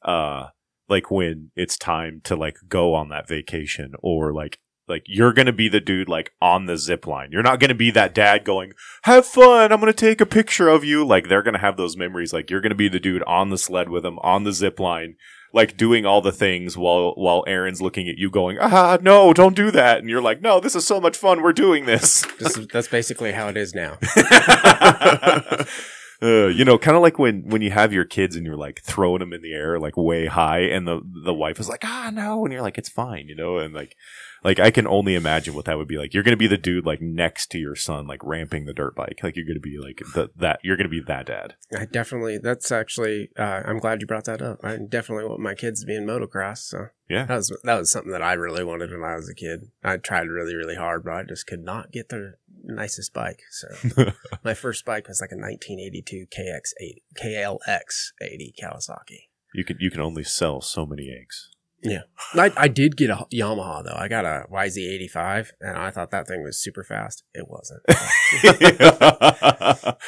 uh, 0.02 0.48
like 0.88 1.10
when 1.10 1.50
it's 1.56 1.76
time 1.76 2.20
to 2.24 2.36
like 2.36 2.56
go 2.68 2.94
on 2.94 3.08
that 3.08 3.28
vacation 3.28 3.94
or 4.02 4.32
like 4.32 4.58
like 4.88 5.04
you're 5.06 5.32
gonna 5.32 5.52
be 5.52 5.68
the 5.68 5.80
dude 5.80 6.08
like 6.08 6.32
on 6.40 6.66
the 6.66 6.76
zip 6.76 7.06
line. 7.06 7.30
You're 7.32 7.42
not 7.42 7.60
gonna 7.60 7.74
be 7.74 7.90
that 7.92 8.14
dad 8.14 8.44
going, 8.44 8.72
"Have 9.02 9.26
fun! 9.26 9.72
I'm 9.72 9.80
gonna 9.80 9.92
take 9.92 10.20
a 10.20 10.26
picture 10.26 10.68
of 10.68 10.84
you." 10.84 11.04
Like 11.04 11.28
they're 11.28 11.42
gonna 11.42 11.58
have 11.58 11.76
those 11.76 11.96
memories. 11.96 12.32
Like 12.32 12.50
you're 12.50 12.60
gonna 12.60 12.74
be 12.74 12.88
the 12.88 13.00
dude 13.00 13.24
on 13.24 13.50
the 13.50 13.58
sled 13.58 13.88
with 13.88 14.04
them 14.04 14.18
on 14.20 14.44
the 14.44 14.52
zip 14.52 14.78
line. 14.78 15.16
Like 15.52 15.76
doing 15.76 16.04
all 16.04 16.20
the 16.20 16.32
things 16.32 16.76
while 16.76 17.14
while 17.16 17.42
Aaron's 17.46 17.80
looking 17.80 18.08
at 18.08 18.18
you, 18.18 18.30
going, 18.30 18.58
"Ah, 18.60 18.98
no, 19.00 19.32
don't 19.32 19.56
do 19.56 19.70
that!" 19.70 19.98
And 19.98 20.08
you're 20.08 20.22
like, 20.22 20.42
"No, 20.42 20.60
this 20.60 20.76
is 20.76 20.86
so 20.86 21.00
much 21.00 21.16
fun. 21.16 21.42
We're 21.42 21.52
doing 21.52 21.86
this." 21.86 22.24
This 22.38 22.58
is, 22.58 22.66
that's 22.68 22.88
basically 22.88 23.32
how 23.32 23.48
it 23.48 23.56
is 23.56 23.74
now. 23.74 23.96
uh, 26.22 26.46
you 26.46 26.64
know, 26.64 26.78
kind 26.78 26.96
of 26.96 27.02
like 27.02 27.18
when 27.18 27.42
when 27.48 27.62
you 27.62 27.70
have 27.70 27.92
your 27.92 28.04
kids 28.04 28.36
and 28.36 28.46
you're 28.46 28.56
like 28.56 28.80
throwing 28.82 29.20
them 29.20 29.32
in 29.32 29.42
the 29.42 29.52
air 29.52 29.78
like 29.78 29.96
way 29.96 30.26
high, 30.26 30.60
and 30.60 30.86
the 30.86 31.00
the 31.24 31.34
wife 31.34 31.58
is 31.60 31.68
like, 31.68 31.84
ah, 31.84 32.10
no, 32.12 32.44
and 32.44 32.52
you're 32.52 32.62
like, 32.62 32.78
it's 32.78 32.88
fine, 32.88 33.28
you 33.28 33.34
know, 33.36 33.58
and 33.58 33.74
like. 33.74 33.96
Like 34.44 34.60
I 34.60 34.70
can 34.70 34.86
only 34.86 35.16
imagine 35.16 35.54
what 35.54 35.64
that 35.64 35.76
would 35.76 35.88
be 35.88 35.98
like. 35.98 36.14
You're 36.14 36.22
gonna 36.22 36.36
be 36.36 36.46
the 36.46 36.58
dude 36.58 36.86
like 36.86 37.00
next 37.00 37.50
to 37.50 37.58
your 37.58 37.74
son, 37.74 38.06
like 38.06 38.20
ramping 38.22 38.64
the 38.66 38.74
dirt 38.74 38.94
bike. 38.94 39.18
Like 39.20 39.34
you're 39.34 39.46
gonna 39.46 39.58
be 39.58 39.76
like 39.76 40.00
the, 40.14 40.30
that. 40.36 40.60
You're 40.62 40.76
gonna 40.76 40.88
be 40.88 41.00
that 41.00 41.26
dad. 41.26 41.54
I 41.76 41.84
definitely 41.86 42.38
that's 42.38 42.70
actually 42.70 43.30
uh, 43.36 43.62
I'm 43.64 43.80
glad 43.80 44.00
you 44.02 44.06
brought 44.06 44.26
that 44.26 44.42
up. 44.42 44.60
I 44.62 44.76
definitely 44.76 45.24
want 45.24 45.40
my 45.40 45.54
kids 45.54 45.80
to 45.80 45.86
be 45.86 45.96
in 45.96 46.06
motocross. 46.06 46.58
So 46.58 46.88
Yeah. 47.08 47.24
that 47.24 47.34
was 47.34 47.58
that 47.64 47.78
was 47.78 47.90
something 47.90 48.12
that 48.12 48.22
I 48.22 48.34
really 48.34 48.62
wanted 48.62 48.92
when 48.92 49.02
I 49.02 49.16
was 49.16 49.28
a 49.28 49.34
kid. 49.34 49.70
I 49.82 49.96
tried 49.96 50.28
really 50.28 50.54
really 50.54 50.76
hard, 50.76 51.02
but 51.02 51.14
I 51.14 51.22
just 51.24 51.48
could 51.48 51.64
not 51.64 51.90
get 51.90 52.10
the 52.10 52.34
nicest 52.66 53.14
bike. 53.14 53.40
So 53.50 54.12
my 54.44 54.54
first 54.54 54.84
bike 54.84 55.08
was 55.08 55.20
like 55.20 55.32
a 55.32 55.36
1982 55.36 56.26
KX8 56.26 57.22
KLX 57.22 58.12
80 58.20 58.54
Kawasaki. 58.62 59.28
You 59.54 59.64
can 59.64 59.78
you 59.80 59.90
can 59.90 60.00
only 60.00 60.24
sell 60.24 60.60
so 60.60 60.84
many 60.84 61.10
eggs. 61.10 61.50
Yeah, 61.82 62.02
I, 62.34 62.52
I 62.56 62.68
did 62.68 62.96
get 62.96 63.10
a 63.10 63.26
Yamaha 63.32 63.84
though. 63.84 63.96
I 63.96 64.08
got 64.08 64.24
a 64.24 64.46
YZ85, 64.50 65.50
and 65.60 65.76
I 65.76 65.90
thought 65.90 66.10
that 66.10 66.26
thing 66.26 66.42
was 66.42 66.60
super 66.60 66.82
fast. 66.82 67.22
It 67.32 67.46
wasn't. 67.48 67.82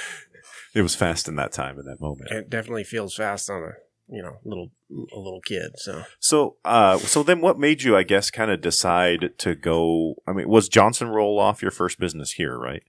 it 0.75 0.83
was 0.83 0.95
fast 0.95 1.29
in 1.29 1.37
that 1.37 1.53
time 1.53 1.79
in 1.79 1.85
that 1.85 2.01
moment. 2.01 2.31
it 2.31 2.51
definitely 2.51 2.85
feels 2.85 3.15
fast 3.15 3.51
on 3.51 3.63
a 3.63 3.73
you 4.09 4.23
know 4.23 4.39
little 4.45 4.71
a 4.91 5.19
little 5.19 5.41
kid. 5.41 5.73
So 5.77 6.05
So, 6.21 6.57
uh, 6.65 6.99
so 6.99 7.23
then 7.23 7.41
what 7.41 7.59
made 7.59 7.83
you, 7.83 7.97
I 7.97 8.03
guess, 8.03 8.31
kind 8.31 8.51
of 8.51 8.61
decide 8.61 9.31
to 9.39 9.55
go? 9.55 10.17
I 10.27 10.33
mean, 10.33 10.49
was 10.49 10.69
Johnson 10.69 11.09
Roll 11.09 11.39
Off 11.39 11.63
your 11.63 11.71
first 11.71 11.99
business 11.99 12.33
here, 12.33 12.59
right? 12.59 12.83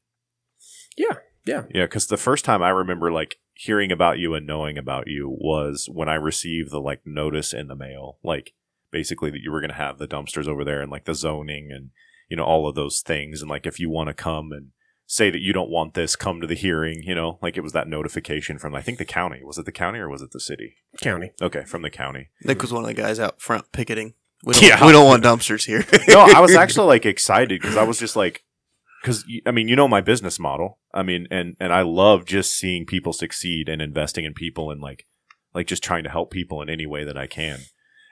Yeah, 0.98 1.16
yeah. 1.46 1.64
Yeah, 1.74 1.86
because 1.86 2.08
the 2.08 2.18
first 2.18 2.46
time 2.46 2.62
I 2.62 2.70
remember 2.70 3.12
like 3.12 3.38
hearing 3.54 3.92
about 3.92 4.20
you 4.20 4.34
and 4.34 4.48
knowing 4.48 4.78
about 4.78 5.08
you 5.08 5.30
was 5.30 5.90
when 5.92 6.08
I 6.10 6.16
received 6.16 6.72
the 6.72 6.80
like 6.80 7.02
notice 7.06 7.54
in 7.54 7.68
the 7.68 7.76
mail, 7.76 8.18
like 8.24 8.54
basically 8.92 9.30
that 9.32 9.42
you 9.42 9.52
were 9.52 9.62
going 9.62 9.70
to 9.70 9.76
have 9.76 9.98
the 9.98 10.08
dumpsters 10.08 10.48
over 10.48 10.64
there 10.64 10.82
and 10.82 10.92
like 10.92 11.06
the 11.06 11.16
zoning 11.16 11.70
and 11.72 11.92
you 12.30 12.38
know 12.38 12.44
all 12.44 12.68
of 12.68 12.76
those 12.76 13.02
things 13.02 13.42
and 13.42 13.50
like 13.50 13.66
if 13.66 13.80
you 13.80 13.90
want 13.90 14.08
to 14.08 14.14
come 14.14 14.52
and 14.52 14.70
say 15.12 15.32
that 15.32 15.42
you 15.42 15.52
don't 15.52 15.72
want 15.72 15.96
this, 15.96 16.16
come 16.16 16.40
to 16.40 16.46
the 16.46 16.54
hearing. 16.56 17.02
You 17.04 17.16
know, 17.16 17.40
like 17.42 17.58
it 17.58 17.62
was 17.64 17.74
that 17.74 17.88
notification 17.88 18.60
from 18.60 18.76
I 18.76 18.82
think 18.82 19.00
the 19.00 19.06
county. 19.06 19.42
Was 19.44 19.58
it 19.58 19.66
the 19.66 19.72
county 19.72 19.98
or 20.00 20.08
was 20.08 20.22
it 20.22 20.32
the 20.32 20.40
city? 20.40 20.76
county. 21.02 21.32
Okay, 21.42 21.66
from 21.66 21.82
the 21.82 21.90
county. 21.90 22.30
Nick 22.44 22.62
was 22.62 22.72
one 22.72 22.84
of 22.84 22.88
the 22.88 22.94
guys 22.94 23.20
out 23.20 23.42
front 23.42 23.72
picketing. 23.72 24.14
We 24.46 24.54
don't, 24.54 24.64
Yeah. 24.70 24.86
we 24.86 24.92
don't 24.92 25.08
want 25.08 25.24
dumpsters 25.24 25.66
here. 25.66 25.84
no, 26.08 26.20
I 26.22 26.40
was 26.40 26.56
actually 26.64 26.88
like 26.88 27.06
excited 27.06 27.60
because 27.60 27.76
I 27.76 27.84
was 27.84 27.98
just 28.00 28.16
like, 28.16 28.44
because 29.02 29.26
I 29.46 29.52
mean, 29.52 29.68
you 29.68 29.76
know 29.76 29.88
my 29.88 30.02
business 30.02 30.40
model. 30.40 30.78
I 30.94 31.02
mean, 31.04 31.28
and 31.32 31.56
and 31.60 31.74
I 31.74 31.82
love 31.82 32.26
just 32.26 32.54
seeing 32.56 32.86
people 32.86 33.12
succeed 33.12 33.68
and 33.68 33.82
investing 33.82 34.26
in 34.26 34.34
people 34.34 34.70
and 34.72 34.80
like 34.80 35.06
like 35.56 35.66
just 35.66 35.84
trying 35.84 36.04
to 36.04 36.10
help 36.12 36.30
people 36.32 36.62
in 36.62 36.70
any 36.70 36.86
way 36.86 37.04
that 37.04 37.18
I 37.18 37.26
can. 37.26 37.60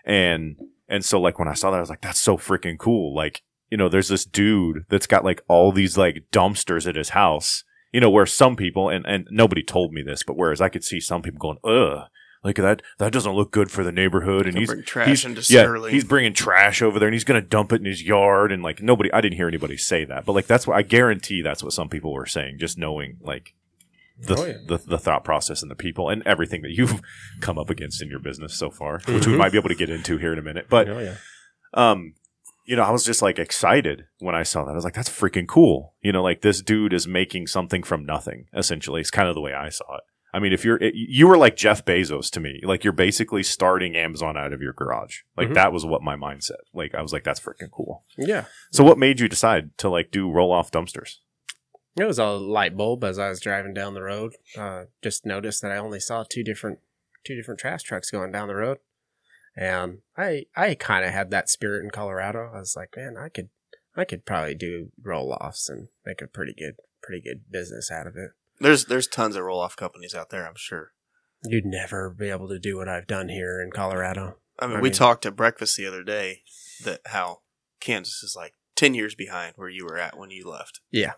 And 0.03 0.55
and 0.89 1.05
so 1.05 1.21
like 1.21 1.37
when 1.37 1.47
I 1.47 1.53
saw 1.53 1.69
that, 1.69 1.77
I 1.77 1.81
was 1.81 1.89
like, 1.91 2.01
that's 2.01 2.19
so 2.19 2.37
freaking 2.37 2.79
cool. 2.79 3.15
Like 3.15 3.43
you 3.69 3.77
know, 3.77 3.89
there's 3.89 4.07
this 4.09 4.25
dude 4.25 4.85
that's 4.89 5.07
got 5.07 5.23
like 5.25 5.41
all 5.47 5.71
these 5.71 5.97
like 5.97 6.25
dumpsters 6.31 6.87
at 6.87 6.95
his 6.95 7.09
house. 7.09 7.63
You 7.93 8.01
know, 8.01 8.09
where 8.09 8.25
some 8.25 8.55
people 8.55 8.89
and 8.89 9.05
and 9.05 9.27
nobody 9.31 9.63
told 9.63 9.93
me 9.93 10.01
this, 10.01 10.21
but 10.23 10.35
whereas 10.37 10.61
I 10.61 10.69
could 10.69 10.83
see 10.83 10.99
some 10.99 11.21
people 11.21 11.39
going, 11.39 11.57
ugh. 11.63 12.07
Like 12.43 12.57
that, 12.57 12.81
that 12.99 13.11
doesn't 13.11 13.33
look 13.33 13.51
good 13.51 13.71
for 13.71 13.83
the 13.83 13.91
neighborhood, 13.91 14.45
and 14.45 14.57
he's 14.57 14.67
bring 14.69 14.83
trash 14.83 15.07
he's, 15.07 15.25
into 15.25 15.41
yeah, 15.51 15.63
Sterling. 15.63 15.91
he's 15.93 16.03
bringing 16.03 16.33
trash 16.33 16.81
over 16.81 16.99
there 16.99 17.07
and 17.07 17.13
he's 17.15 17.23
going 17.23 17.41
to 17.41 17.45
dump 17.45 17.73
it 17.73 17.81
in 17.81 17.85
his 17.85 18.03
yard 18.03 18.51
and 18.51 18.61
like 18.61 18.81
nobody 18.81 19.11
I 19.11 19.21
didn't 19.21 19.35
hear 19.37 19.47
anybody 19.47 19.75
say 19.75 20.05
that 20.05 20.23
but 20.23 20.33
like 20.33 20.45
that's 20.45 20.67
what 20.67 20.77
I 20.77 20.83
guarantee 20.83 21.41
that's 21.41 21.63
what 21.63 21.73
some 21.73 21.89
people 21.89 22.13
were 22.13 22.27
saying 22.27 22.57
just 22.59 22.77
knowing 22.77 23.17
like 23.21 23.53
the, 24.19 24.35
Oh, 24.37 24.45
yeah. 24.45 24.57
the 24.67 24.77
the 24.77 24.99
thought 24.99 25.23
process 25.25 25.61
and 25.63 25.69
the 25.71 25.75
people 25.75 26.09
and 26.09 26.21
everything 26.27 26.61
that 26.61 26.71
you've 26.71 27.01
come 27.41 27.57
up 27.57 27.71
against 27.71 28.01
in 28.03 28.07
your 28.07 28.19
business 28.19 28.53
so 28.53 28.69
far 28.69 29.01
which 29.07 29.25
we 29.27 29.33
Mhm. 29.33 29.37
might 29.39 29.51
be 29.51 29.57
able 29.57 29.69
to 29.69 29.75
get 29.75 29.89
into 29.89 30.17
here 30.17 30.31
in 30.31 30.39
a 30.39 30.43
minute 30.43 30.67
but 30.69 30.87
oh 30.87 30.99
yeah. 30.99 31.15
um 31.73 32.13
you 32.67 32.75
know 32.75 32.83
I 32.83 32.91
was 32.91 33.03
just 33.03 33.21
like 33.21 33.39
excited 33.39 34.05
when 34.19 34.35
I 34.35 34.43
saw 34.43 34.63
that 34.65 34.71
I 34.71 34.75
was 34.75 34.83
like 34.83 34.93
that's 34.93 35.09
freaking 35.09 35.47
cool 35.47 35.95
you 36.01 36.11
know 36.11 36.21
like 36.21 36.41
this 36.41 36.61
dude 36.61 36.93
is 36.93 37.07
making 37.07 37.47
something 37.47 37.81
from 37.83 38.05
nothing 38.05 38.45
essentially 38.53 39.01
it's 39.01 39.09
kind 39.11 39.27
of 39.27 39.35
the 39.35 39.41
way 39.41 39.53
I 39.53 39.69
saw 39.69 39.95
it 39.95 40.03
I 40.33 40.39
mean, 40.39 40.51
if 40.53 40.65
you're, 40.65 40.77
it, 40.77 40.93
you 40.93 41.25
were 41.25 41.37
like 41.37 41.55
Jeff 41.55 41.85
Bezos 41.85 42.29
to 42.31 42.41
me. 42.41 42.59
Like 42.61 42.83
you're 42.83 42.93
basically 42.93 43.41
starting 43.43 43.95
Amazon 43.95 44.37
out 44.37 44.51
of 44.53 44.61
your 44.61 44.73
garage. 44.73 45.21
Like 45.37 45.47
Mhm. 45.47 45.53
that 45.55 45.71
was 45.71 45.85
what 45.85 46.03
my 46.03 46.15
mindset. 46.17 46.59
Like 46.73 46.93
I 46.93 47.01
was 47.01 47.13
like, 47.13 47.23
that's 47.23 47.39
freaking 47.39 47.71
cool. 47.71 48.03
Yeah. 48.17 48.43
So 48.71 48.83
what 48.83 48.99
made 48.99 49.21
you 49.21 49.29
decide 49.29 49.75
to 49.79 49.89
like 49.89 50.11
do 50.11 50.29
roll 50.29 50.51
off 50.51 50.69
dumpsters? 50.69 51.15
It 51.97 52.03
was 52.03 52.19
a 52.19 52.27
light 52.27 52.75
bulb 52.77 53.03
as 53.05 53.17
I 53.17 53.29
was 53.29 53.39
driving 53.39 53.73
down 53.73 53.93
the 53.95 54.03
road. 54.03 54.33
Uh, 54.55 54.83
just 55.01 55.25
noticed 55.25 55.61
that 55.61 55.71
I 55.71 55.77
only 55.77 55.99
saw 55.99 56.23
two 56.29 56.43
different 56.43 56.79
two 57.25 57.35
different 57.35 57.59
trash 57.59 57.81
trucks 57.83 58.11
going 58.11 58.31
down 58.31 58.47
the 58.49 58.55
road, 58.55 58.77
and 59.57 59.99
I 60.15 60.45
I 60.55 60.75
kind 60.75 61.03
of 61.05 61.11
had 61.11 61.31
that 61.31 61.49
spirit 61.49 61.83
in 61.83 61.89
Colorado. 61.91 62.51
I 62.53 62.59
was 62.59 62.75
like, 62.75 62.93
man, 62.95 63.15
I 63.19 63.29
could 63.29 63.49
I 63.95 64.05
could 64.05 64.25
probably 64.25 64.55
do 64.55 64.91
roll 65.01 65.31
offs 65.33 65.67
and 65.67 65.87
make 66.05 66.21
a 66.21 66.27
pretty 66.27 66.53
good 66.57 66.75
pretty 67.01 67.21
good 67.21 67.51
business 67.51 67.89
out 67.91 68.07
of 68.07 68.15
it. 68.15 68.31
there's 68.59 68.85
there's 68.85 69.07
tons 69.07 69.35
of 69.35 69.43
roll 69.43 69.59
off 69.59 69.75
companies 69.75 70.13
out 70.15 70.29
there. 70.29 70.47
I'm 70.47 70.55
sure. 70.55 70.91
You'd 71.43 71.65
never 71.65 72.09
be 72.09 72.29
able 72.29 72.47
to 72.49 72.59
do 72.59 72.77
what 72.77 72.89
I've 72.89 73.07
done 73.07 73.29
here 73.29 73.61
in 73.61 73.71
Colorado. 73.71 74.37
I 74.59 74.67
mean, 74.67 74.77
I 74.77 74.81
we 74.81 74.89
mean- 74.89 74.93
talked 74.93 75.25
at 75.25 75.35
breakfast 75.35 75.77
the 75.77 75.85
other 75.87 76.03
day 76.03 76.41
that 76.83 77.01
how 77.07 77.41
Kansas 77.79 78.23
is 78.23 78.35
like 78.35 78.53
ten 78.75 78.93
years 78.93 79.15
behind 79.15 79.53
where 79.55 79.69
you 79.69 79.85
were 79.85 79.97
at 79.97 80.17
when 80.17 80.31
you 80.31 80.49
left. 80.49 80.81
Yeah, 80.91 81.13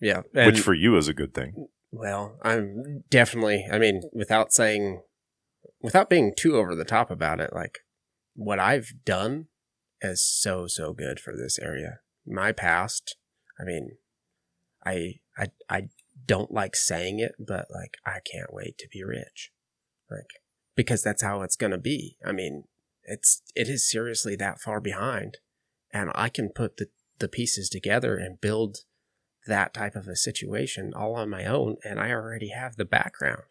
yeah, 0.00 0.22
and 0.34 0.46
Which 0.46 0.60
for 0.60 0.74
you 0.74 0.96
is 0.96 1.06
a 1.08 1.14
good 1.14 1.34
thing. 1.34 1.68
Well, 1.92 2.36
I'm 2.42 3.04
definitely, 3.08 3.66
I 3.70 3.78
mean, 3.78 4.02
without 4.12 4.52
saying, 4.52 5.02
without 5.84 6.08
being 6.08 6.32
too 6.34 6.56
over 6.56 6.74
the 6.74 6.82
top 6.82 7.10
about 7.10 7.40
it, 7.40 7.52
like 7.52 7.80
what 8.34 8.58
I've 8.58 8.90
done 9.04 9.48
is 10.00 10.24
so, 10.24 10.66
so 10.66 10.94
good 10.94 11.20
for 11.20 11.36
this 11.36 11.58
area. 11.58 11.98
My 12.26 12.52
past, 12.52 13.16
I 13.60 13.64
mean, 13.64 13.98
I, 14.86 15.16
I, 15.36 15.48
I 15.68 15.88
don't 16.24 16.50
like 16.50 16.74
saying 16.74 17.20
it, 17.20 17.32
but 17.38 17.66
like, 17.70 17.98
I 18.06 18.20
can't 18.32 18.50
wait 18.50 18.78
to 18.78 18.88
be 18.90 19.04
rich. 19.04 19.52
Like, 20.10 20.40
because 20.74 21.02
that's 21.02 21.22
how 21.22 21.42
it's 21.42 21.54
going 21.54 21.72
to 21.72 21.78
be. 21.78 22.16
I 22.24 22.32
mean, 22.32 22.64
it's, 23.02 23.42
it 23.54 23.68
is 23.68 23.88
seriously 23.88 24.36
that 24.36 24.62
far 24.62 24.80
behind 24.80 25.36
and 25.92 26.10
I 26.14 26.30
can 26.30 26.48
put 26.48 26.78
the, 26.78 26.86
the 27.18 27.28
pieces 27.28 27.68
together 27.68 28.16
and 28.16 28.40
build 28.40 28.78
that 29.46 29.74
type 29.74 29.96
of 29.96 30.08
a 30.08 30.16
situation 30.16 30.92
all 30.96 31.14
on 31.14 31.28
my 31.28 31.44
own 31.44 31.76
and 31.84 32.00
I 32.00 32.10
already 32.10 32.48
have 32.48 32.76
the 32.76 32.86
background. 32.86 33.42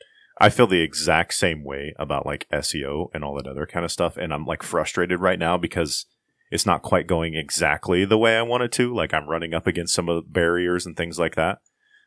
I 0.43 0.49
feel 0.49 0.67
the 0.67 0.81
exact 0.81 1.33
same 1.33 1.63
way 1.63 1.93
about 1.97 2.25
like 2.25 2.47
SEO 2.51 3.07
and 3.13 3.23
all 3.23 3.35
that 3.35 3.47
other 3.47 3.65
kind 3.65 3.85
of 3.85 3.91
stuff. 3.91 4.17
And 4.17 4.33
I'm 4.33 4.45
like 4.45 4.61
frustrated 4.61 5.19
right 5.21 5.39
now 5.39 5.57
because 5.57 6.05
it's 6.51 6.65
not 6.65 6.81
quite 6.81 7.07
going 7.07 7.33
exactly 7.35 8.03
the 8.03 8.17
way 8.17 8.37
I 8.37 8.41
want 8.41 8.63
it 8.63 8.71
to. 8.73 8.93
Like 8.93 9.13
I'm 9.13 9.29
running 9.29 9.53
up 9.53 9.67
against 9.67 9.93
some 9.93 10.09
of 10.09 10.15
the 10.15 10.29
barriers 10.29 10.85
and 10.85 10.97
things 10.97 11.17
like 11.17 11.35
that 11.35 11.59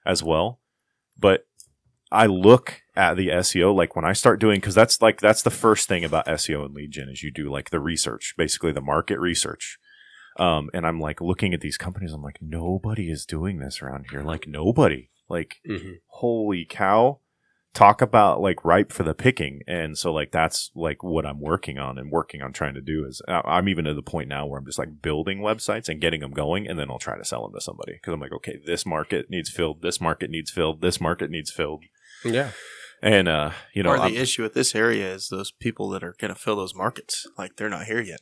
as 0.04 0.22
well. 0.22 0.60
But 1.18 1.46
I 2.12 2.26
look 2.26 2.82
at 2.94 3.16
the 3.16 3.28
SEO 3.28 3.74
like 3.74 3.96
when 3.96 4.04
I 4.04 4.12
start 4.12 4.38
doing 4.38 4.60
because 4.60 4.74
that's 4.74 5.00
like 5.00 5.18
that's 5.20 5.42
the 5.42 5.50
first 5.50 5.88
thing 5.88 6.04
about 6.04 6.26
SEO 6.26 6.64
and 6.66 6.74
lead 6.74 6.90
gen 6.92 7.08
is 7.08 7.22
you 7.22 7.32
do 7.32 7.50
like 7.50 7.70
the 7.70 7.80
research, 7.80 8.34
basically 8.36 8.72
the 8.72 8.80
market 8.82 9.18
research. 9.18 9.78
Um, 10.38 10.68
and 10.74 10.86
I'm 10.86 11.00
like 11.00 11.22
looking 11.22 11.54
at 11.54 11.62
these 11.62 11.78
companies. 11.78 12.12
I'm 12.12 12.22
like, 12.22 12.38
nobody 12.42 13.10
is 13.10 13.24
doing 13.24 13.58
this 13.60 13.80
around 13.80 14.08
here. 14.10 14.22
Like 14.22 14.46
nobody. 14.46 15.08
Like, 15.28 15.56
Mm-hmm. 15.68 15.92
holy 16.08 16.66
cow! 16.68 17.20
Talk 17.76 18.00
about 18.00 18.40
like 18.40 18.64
ripe 18.64 18.90
for 18.90 19.02
the 19.02 19.12
picking. 19.12 19.60
And 19.66 19.98
so 19.98 20.10
like 20.10 20.32
that's 20.32 20.70
like 20.74 21.02
what 21.02 21.26
I'm 21.26 21.40
working 21.40 21.78
on 21.78 21.98
and 21.98 22.10
working 22.10 22.40
on 22.40 22.54
trying 22.54 22.72
to 22.72 22.80
do 22.80 23.04
is 23.04 23.20
I- 23.28 23.42
I'm 23.44 23.68
even 23.68 23.84
to 23.84 23.92
the 23.92 24.00
point 24.02 24.30
now 24.30 24.46
where 24.46 24.58
I'm 24.58 24.64
just 24.64 24.78
like 24.78 25.02
building 25.02 25.40
websites 25.40 25.88
and 25.90 26.00
getting 26.00 26.20
them 26.20 26.30
going, 26.30 26.66
and 26.66 26.78
then 26.78 26.90
I'll 26.90 26.98
try 26.98 27.18
to 27.18 27.24
sell 27.24 27.42
them 27.42 27.52
to 27.52 27.60
somebody 27.60 27.92
because 27.92 28.14
I'm 28.14 28.20
like, 28.20 28.32
okay, 28.32 28.58
this 28.64 28.86
market 28.86 29.26
needs 29.28 29.50
filled. 29.50 29.82
This 29.82 30.00
market 30.00 30.30
needs 30.30 30.50
filled. 30.50 30.80
This 30.80 31.02
market 31.02 31.30
needs 31.30 31.50
filled. 31.50 31.84
Yeah. 32.24 32.52
And 33.02 33.28
uh, 33.28 33.50
you 33.74 33.82
know, 33.82 33.90
Part 33.90 33.98
of 33.98 34.04
I'm- 34.06 34.14
the 34.14 34.20
issue 34.20 34.42
with 34.42 34.54
this 34.54 34.74
area 34.74 35.12
is 35.12 35.28
those 35.28 35.52
people 35.52 35.90
that 35.90 36.02
are 36.02 36.14
going 36.18 36.32
to 36.32 36.40
fill 36.40 36.56
those 36.56 36.74
markets. 36.74 37.26
Like 37.36 37.56
they're 37.56 37.68
not 37.68 37.84
here 37.84 38.00
yet, 38.00 38.20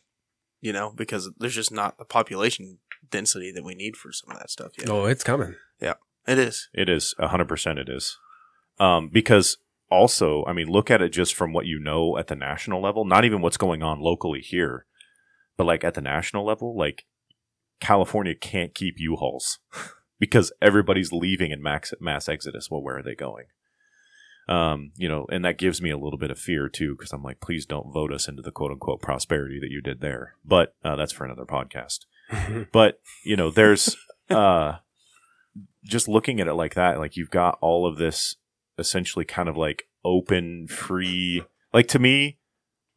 you 0.61 0.73
know, 0.73 0.93
because 0.97 1.31
there's 1.39 1.55
just 1.55 1.71
not 1.71 1.97
the 1.97 2.05
population 2.05 2.79
density 3.09 3.53
that 3.53 3.63
we 3.65 3.77
need 3.77 3.97
for 3.97 4.11
some 4.11 4.33
of 4.33 4.39
that 4.39 4.51
stuff 4.51 4.73
yet. 4.77 4.91
Oh, 4.91 5.05
it's 5.07 5.23
coming. 5.23 5.55
Yeah 5.81 5.95
it 6.27 6.39
is. 6.39 6.69
It 6.73 6.89
is 6.89 7.15
a 7.19 7.29
hundred 7.29 7.49
percent. 7.49 7.79
It 7.79 7.89
is, 7.89 8.17
um, 8.79 9.09
because 9.13 9.59
also, 9.91 10.45
I 10.47 10.53
mean, 10.53 10.69
look 10.69 10.91
at 10.91 11.03
it 11.03 11.11
just 11.11 11.35
from 11.35 11.53
what 11.53 11.67
you 11.67 11.79
know 11.79 12.17
at 12.19 12.29
the 12.29 12.37
national 12.37 12.83
level, 12.83 13.05
not 13.05 13.25
even 13.25 13.41
what's 13.41 13.57
going 13.57 13.83
on 13.83 14.01
locally 14.01 14.41
here, 14.41 14.87
but 15.57 15.65
like 15.65 15.85
at 15.85 15.95
the 15.95 16.01
national 16.01 16.45
level, 16.45 16.77
like 16.77 17.05
California 17.81 18.35
can't 18.35 18.75
keep 18.75 18.97
U-Hauls 18.99 19.59
because 20.19 20.53
everybody's 20.61 21.13
leaving 21.13 21.51
in 21.51 21.63
max 21.63 21.93
mass 22.01 22.29
exodus. 22.29 22.71
Well, 22.71 22.83
where 22.83 22.99
are 22.99 23.03
they 23.03 23.15
going? 23.15 23.47
Um, 24.47 24.93
you 24.97 25.09
know, 25.09 25.27
and 25.31 25.45
that 25.45 25.57
gives 25.57 25.81
me 25.81 25.91
a 25.91 25.97
little 25.97 26.19
bit 26.19 26.31
of 26.31 26.39
fear 26.39 26.69
too, 26.69 26.95
because 26.99 27.13
I'm 27.13 27.23
like, 27.23 27.41
please 27.41 27.65
don't 27.65 27.93
vote 27.93 28.13
us 28.13 28.29
into 28.29 28.43
the 28.43 28.53
quote 28.53 28.73
unquote 28.73 29.01
prosperity 29.01 29.59
that 29.61 29.71
you 29.71 29.81
did 29.81 30.01
there. 30.01 30.35
But 30.45 30.75
uh, 30.85 30.97
that's 30.97 31.13
for 31.13 31.25
another 31.25 31.47
podcast 31.47 32.01
but 32.73 33.01
you 33.25 33.37
know 33.37 33.51
there's 33.51 33.97
uh 34.31 34.77
just 35.85 36.09
looking 36.09 36.41
at 36.41 36.47
it 36.47 36.55
like 36.55 36.75
that 36.75 36.99
like 36.99 37.17
you've 37.17 37.31
got 37.31 37.59
all 37.61 37.87
of 37.87 37.97
this 37.97 38.37
essentially 38.79 39.25
kind 39.25 39.49
of 39.49 39.57
like 39.57 39.85
open 40.05 40.67
free 40.69 41.43
like 41.73 41.89
to 41.89 41.99
me 41.99 42.39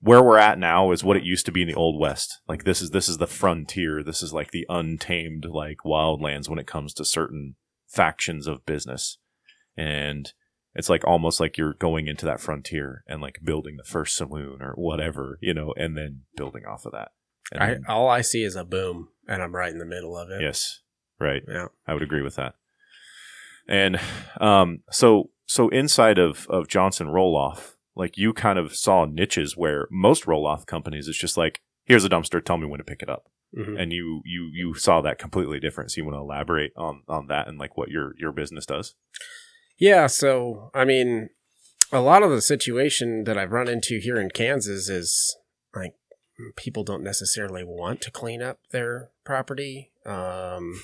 where 0.01 0.21
we're 0.21 0.37
at 0.37 0.59
now 0.59 0.91
is 0.91 1.03
what 1.03 1.17
it 1.17 1.23
used 1.23 1.45
to 1.45 1.51
be 1.51 1.61
in 1.61 1.67
the 1.67 1.73
old 1.73 1.99
west 1.99 2.39
like 2.47 2.63
this 2.65 2.81
is 2.81 2.91
this 2.91 3.07
is 3.09 3.17
the 3.17 3.27
frontier 3.27 4.03
this 4.03 4.21
is 4.21 4.33
like 4.33 4.51
the 4.51 4.65
untamed 4.69 5.45
like 5.45 5.77
wildlands 5.85 6.49
when 6.49 6.59
it 6.59 6.67
comes 6.67 6.93
to 6.93 7.05
certain 7.05 7.55
factions 7.87 8.45
of 8.47 8.65
business 8.65 9.17
and 9.75 10.33
it's 10.75 10.89
like 10.89 11.03
almost 11.07 11.39
like 11.39 11.57
you're 11.57 11.73
going 11.73 12.07
into 12.07 12.25
that 12.25 12.39
frontier 12.41 13.03
and 13.07 13.21
like 13.21 13.39
building 13.43 13.77
the 13.77 13.83
first 13.83 14.15
saloon 14.15 14.61
or 14.61 14.73
whatever 14.75 15.37
you 15.41 15.53
know 15.53 15.73
and 15.77 15.97
then 15.97 16.21
building 16.35 16.63
off 16.65 16.85
of 16.85 16.91
that 16.91 17.09
And 17.51 17.63
I, 17.63 17.67
then- 17.67 17.85
all 17.87 18.09
I 18.09 18.21
see 18.21 18.43
is 18.43 18.55
a 18.57 18.65
boom, 18.65 19.07
and 19.27 19.41
I'm 19.41 19.55
right 19.55 19.71
in 19.71 19.79
the 19.79 19.85
middle 19.85 20.17
of 20.17 20.29
it. 20.29 20.41
yes 20.41 20.81
right 21.19 21.41
Yeah. 21.47 21.67
I 21.87 21.93
would 21.93 22.03
agree 22.03 22.21
with 22.21 22.35
that. 22.35 22.55
And 23.67 23.99
um, 24.39 24.83
so 24.91 25.29
so 25.47 25.69
inside 25.69 26.17
of 26.19 26.45
of 26.49 26.67
Johnson 26.67 27.07
Roll 27.10 27.36
Off, 27.36 27.75
like 27.95 28.17
you 28.17 28.33
kind 28.33 28.60
of 28.60 28.75
saw 28.75 29.05
niches 29.05 29.57
where 29.57 29.88
most 29.89 30.27
roll 30.27 30.45
off 30.45 30.65
companies 30.65 31.07
it's 31.07 31.17
just 31.17 31.38
like 31.38 31.62
here's 31.86 32.05
a 32.05 32.10
dumpster, 32.10 32.43
tell 32.43 32.57
me 32.57 32.67
when 32.67 32.77
to 32.79 32.83
pick 32.83 33.01
it 33.01 33.10
up, 33.10 33.23
Mhm. 33.57 33.81
and 33.81 33.91
you 33.93 34.21
you 34.25 34.49
you 34.53 34.73
saw 34.75 35.01
that 35.01 35.17
completely 35.19 35.60
different. 35.60 35.91
So 35.91 35.99
you 36.01 36.05
want 36.05 36.15
to 36.15 36.21
elaborate 36.21 36.73
on 36.75 37.03
on 37.07 37.27
that 37.27 37.47
and 37.47 37.57
like 37.57 37.77
what 37.77 37.89
your 37.89 38.13
your 38.17 38.31
business 38.31 38.65
does? 38.65 38.93
Yeah. 39.79 40.07
So, 40.07 40.69
I 40.73 40.86
mean, 40.86 41.29
a 41.91 42.01
lot 42.01 42.23
of 42.23 42.31
the 42.31 42.41
situation 42.41 43.23
that 43.25 43.38
I've 43.38 43.51
run 43.51 43.67
into 43.69 43.99
here 43.99 44.17
in 44.19 44.29
Kansas 44.31 44.89
is 44.89 45.38
like 45.75 45.93
people 46.55 46.83
don't 46.83 47.03
necessarily 47.03 47.63
want 47.63 48.01
to 48.01 48.12
clean 48.12 48.41
up 48.41 48.60
their 48.71 49.12
property. 49.23 49.91
Um, 50.05 50.81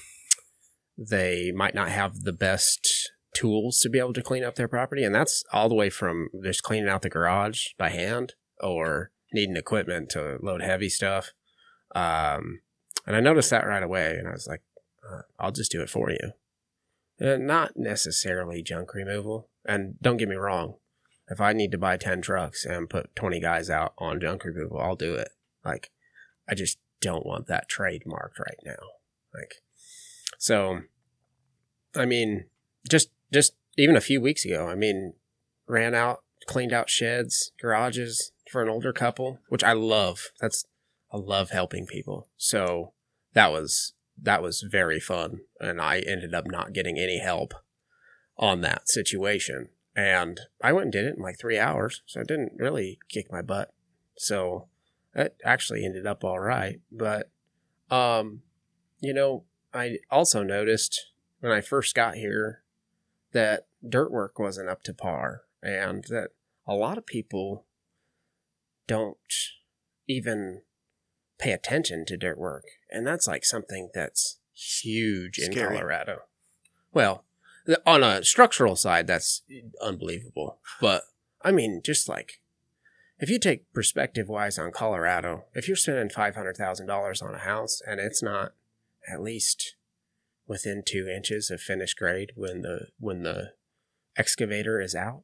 they 0.97 1.51
might 1.51 1.75
not 1.75 1.89
have 1.89 2.21
the 2.21 2.33
best 2.33 3.11
tools 3.33 3.79
to 3.79 3.89
be 3.89 3.99
able 3.99 4.13
to 4.13 4.21
clean 4.21 4.43
up 4.43 4.55
their 4.55 4.67
property. 4.67 5.03
And 5.03 5.13
that's 5.13 5.43
all 5.51 5.69
the 5.69 5.75
way 5.75 5.89
from 5.89 6.29
just 6.43 6.63
cleaning 6.63 6.89
out 6.89 7.01
the 7.01 7.09
garage 7.09 7.69
by 7.77 7.89
hand 7.89 8.33
or 8.59 9.11
needing 9.33 9.57
equipment 9.57 10.09
to 10.11 10.37
load 10.41 10.61
heavy 10.61 10.89
stuff. 10.89 11.31
Um, 11.95 12.61
and 13.05 13.15
I 13.15 13.19
noticed 13.19 13.49
that 13.49 13.67
right 13.67 13.83
away. 13.83 14.15
And 14.17 14.27
I 14.27 14.31
was 14.31 14.47
like, 14.47 14.61
uh, 15.09 15.21
I'll 15.39 15.51
just 15.51 15.71
do 15.71 15.81
it 15.81 15.89
for 15.89 16.11
you. 16.11 16.31
Uh, 17.21 17.37
not 17.37 17.75
necessarily 17.75 18.61
junk 18.61 18.93
removal. 18.93 19.49
And 19.65 19.95
don't 20.01 20.17
get 20.17 20.29
me 20.29 20.35
wrong, 20.35 20.75
if 21.29 21.39
I 21.39 21.53
need 21.53 21.71
to 21.71 21.77
buy 21.77 21.97
10 21.97 22.21
trucks 22.21 22.65
and 22.65 22.89
put 22.89 23.15
20 23.15 23.39
guys 23.39 23.69
out 23.69 23.93
on 23.97 24.19
junk 24.19 24.43
removal, 24.43 24.79
I'll 24.79 24.95
do 24.95 25.15
it. 25.15 25.29
Like, 25.63 25.91
I 26.49 26.55
just 26.55 26.79
don't 27.01 27.25
want 27.25 27.47
that 27.47 27.69
trademarked 27.69 28.39
right 28.39 28.59
now. 28.65 28.83
Like, 29.33 29.55
so, 30.37 30.81
I 31.95 32.05
mean, 32.05 32.45
just, 32.89 33.09
just 33.33 33.55
even 33.77 33.95
a 33.95 34.01
few 34.01 34.21
weeks 34.21 34.45
ago, 34.45 34.67
I 34.67 34.75
mean, 34.75 35.13
ran 35.67 35.95
out, 35.95 36.23
cleaned 36.45 36.73
out 36.73 36.89
sheds, 36.89 37.51
garages 37.59 38.31
for 38.51 38.61
an 38.61 38.69
older 38.69 38.93
couple, 38.93 39.39
which 39.49 39.63
I 39.63 39.73
love. 39.73 40.29
That's, 40.39 40.65
I 41.11 41.17
love 41.17 41.49
helping 41.49 41.85
people. 41.85 42.27
So 42.37 42.93
that 43.33 43.51
was 43.51 43.93
that 44.21 44.41
was 44.41 44.61
very 44.61 44.99
fun 44.99 45.39
and 45.59 45.81
i 45.81 45.99
ended 45.99 46.33
up 46.33 46.45
not 46.47 46.73
getting 46.73 46.97
any 46.97 47.19
help 47.19 47.53
on 48.37 48.61
that 48.61 48.87
situation 48.87 49.69
and 49.95 50.39
i 50.61 50.71
went 50.71 50.85
and 50.85 50.91
did 50.91 51.05
it 51.05 51.15
in 51.17 51.21
like 51.21 51.39
three 51.39 51.59
hours 51.59 52.01
so 52.05 52.21
it 52.21 52.27
didn't 52.27 52.53
really 52.57 52.99
kick 53.09 53.31
my 53.31 53.41
butt 53.41 53.73
so 54.17 54.67
that 55.13 55.35
actually 55.43 55.85
ended 55.85 56.05
up 56.05 56.23
all 56.23 56.39
right 56.39 56.79
but 56.91 57.29
um 57.89 58.41
you 58.99 59.13
know 59.13 59.43
i 59.73 59.97
also 60.09 60.43
noticed 60.43 61.11
when 61.39 61.51
i 61.51 61.61
first 61.61 61.95
got 61.95 62.15
here 62.15 62.62
that 63.33 63.67
dirt 63.87 64.11
work 64.11 64.39
wasn't 64.39 64.69
up 64.69 64.83
to 64.83 64.93
par 64.93 65.41
and 65.61 66.05
that 66.09 66.29
a 66.65 66.73
lot 66.73 66.97
of 66.97 67.05
people 67.05 67.65
don't 68.87 69.17
even 70.07 70.61
pay 71.37 71.51
attention 71.51 72.05
to 72.05 72.17
dirt 72.17 72.37
work. 72.37 72.65
And 72.89 73.05
that's 73.05 73.27
like 73.27 73.45
something 73.45 73.89
that's 73.93 74.39
huge 74.53 75.39
in 75.39 75.51
Scary. 75.51 75.75
Colorado. 75.75 76.19
Well, 76.93 77.25
on 77.85 78.03
a 78.03 78.23
structural 78.23 78.75
side, 78.75 79.07
that's 79.07 79.41
unbelievable. 79.81 80.59
But 80.79 81.03
I 81.41 81.51
mean, 81.51 81.81
just 81.83 82.07
like 82.07 82.39
if 83.19 83.29
you 83.29 83.39
take 83.39 83.71
perspective 83.73 84.27
wise 84.27 84.57
on 84.57 84.71
Colorado, 84.71 85.45
if 85.53 85.67
you're 85.67 85.77
spending 85.77 86.09
$500,000 86.09 87.23
on 87.23 87.35
a 87.35 87.39
house 87.39 87.81
and 87.85 87.99
it's 87.99 88.21
not 88.21 88.53
at 89.11 89.21
least 89.21 89.75
within 90.47 90.83
two 90.85 91.07
inches 91.07 91.49
of 91.49 91.61
finished 91.61 91.97
grade 91.97 92.31
when 92.35 92.61
the, 92.61 92.87
when 92.99 93.23
the 93.23 93.51
excavator 94.17 94.81
is 94.81 94.95
out, 94.95 95.23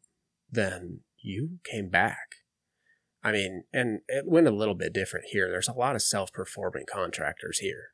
then 0.50 1.02
you 1.22 1.60
came 1.70 1.90
back. 1.90 2.36
I 3.24 3.32
mean, 3.32 3.64
and 3.74 4.00
it 4.08 4.26
went 4.26 4.48
a 4.48 4.52
little 4.52 4.76
bit 4.76 4.94
different 4.94 5.26
here. 5.30 5.50
There's 5.50 5.68
a 5.68 5.74
lot 5.74 5.96
of 5.96 6.02
self 6.02 6.32
performing 6.32 6.86
contractors 6.92 7.60
here. 7.60 7.90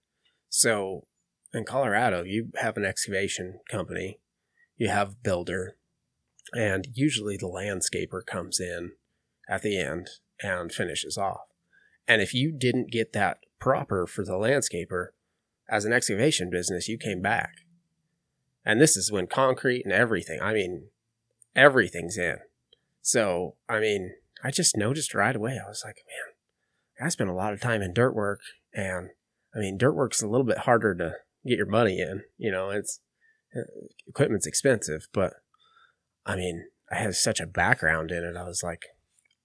So 0.50 1.08
in 1.54 1.64
Colorado, 1.64 2.24
you 2.24 2.50
have 2.58 2.78
an 2.78 2.86
excavation 2.86 3.60
company, 3.70 4.20
you 4.78 4.90
have 4.90 5.24
builder, 5.24 5.78
and 6.54 6.88
usually 6.94 7.38
the 7.38 7.48
landscaper 7.48 8.26
comes 8.26 8.60
in 8.60 8.92
at 9.50 9.62
the 9.62 9.80
end 9.80 10.10
and 10.42 10.72
finishes 10.72 11.18
off. 11.18 11.48
And 12.08 12.22
if 12.22 12.34
you 12.34 12.52
didn't 12.52 12.92
get 12.92 13.14
that 13.14 13.40
proper 13.60 14.06
for 14.06 14.24
the 14.24 14.34
landscaper, 14.34 15.08
as 15.70 15.86
an 15.86 15.94
excavation 15.94 16.50
business, 16.50 16.88
you 16.88 16.98
came 16.98 17.22
back. 17.22 17.54
And 18.66 18.82
this 18.82 18.98
is 18.98 19.12
when 19.12 19.28
concrete 19.28 19.84
and 19.86 19.94
everything, 19.94 20.40
I 20.42 20.54
mean, 20.54 20.90
everything's 21.56 22.18
in. 22.18 22.38
So, 23.02 23.56
I 23.70 23.80
mean, 23.80 24.14
I 24.44 24.52
just 24.52 24.78
noticed 24.78 25.14
right 25.14 25.36
away. 25.36 25.60
I 25.64 25.68
was 25.68 25.84
like, 25.86 25.98
man, 26.08 27.06
I 27.06 27.10
spent 27.10 27.30
a 27.30 27.34
lot 27.34 27.54
of 27.54 27.62
time 27.62 27.82
in 27.82 27.94
dirt 27.94 28.16
work, 28.16 28.42
and 28.74 29.10
I 29.56 29.60
mean, 29.60 29.78
dirt 29.78 29.94
work's 29.94 30.22
a 30.22 30.28
little 30.28 30.46
bit 30.46 30.60
harder 30.60 30.96
to 30.96 31.14
get 31.46 31.58
your 31.58 31.68
money 31.68 32.00
in. 32.00 32.24
You 32.38 32.52
know, 32.52 32.72
it's 32.72 33.00
uh, 33.56 33.62
equipment's 34.08 34.48
expensive, 34.48 35.08
but 35.14 35.34
I 36.26 36.36
mean, 36.36 36.66
I 36.92 36.96
had 36.96 37.16
such 37.16 37.40
a 37.40 37.48
background 37.48 38.12
in 38.12 38.24
it. 38.24 38.36
I 38.36 38.44
was 38.44 38.64
like, 38.64 38.86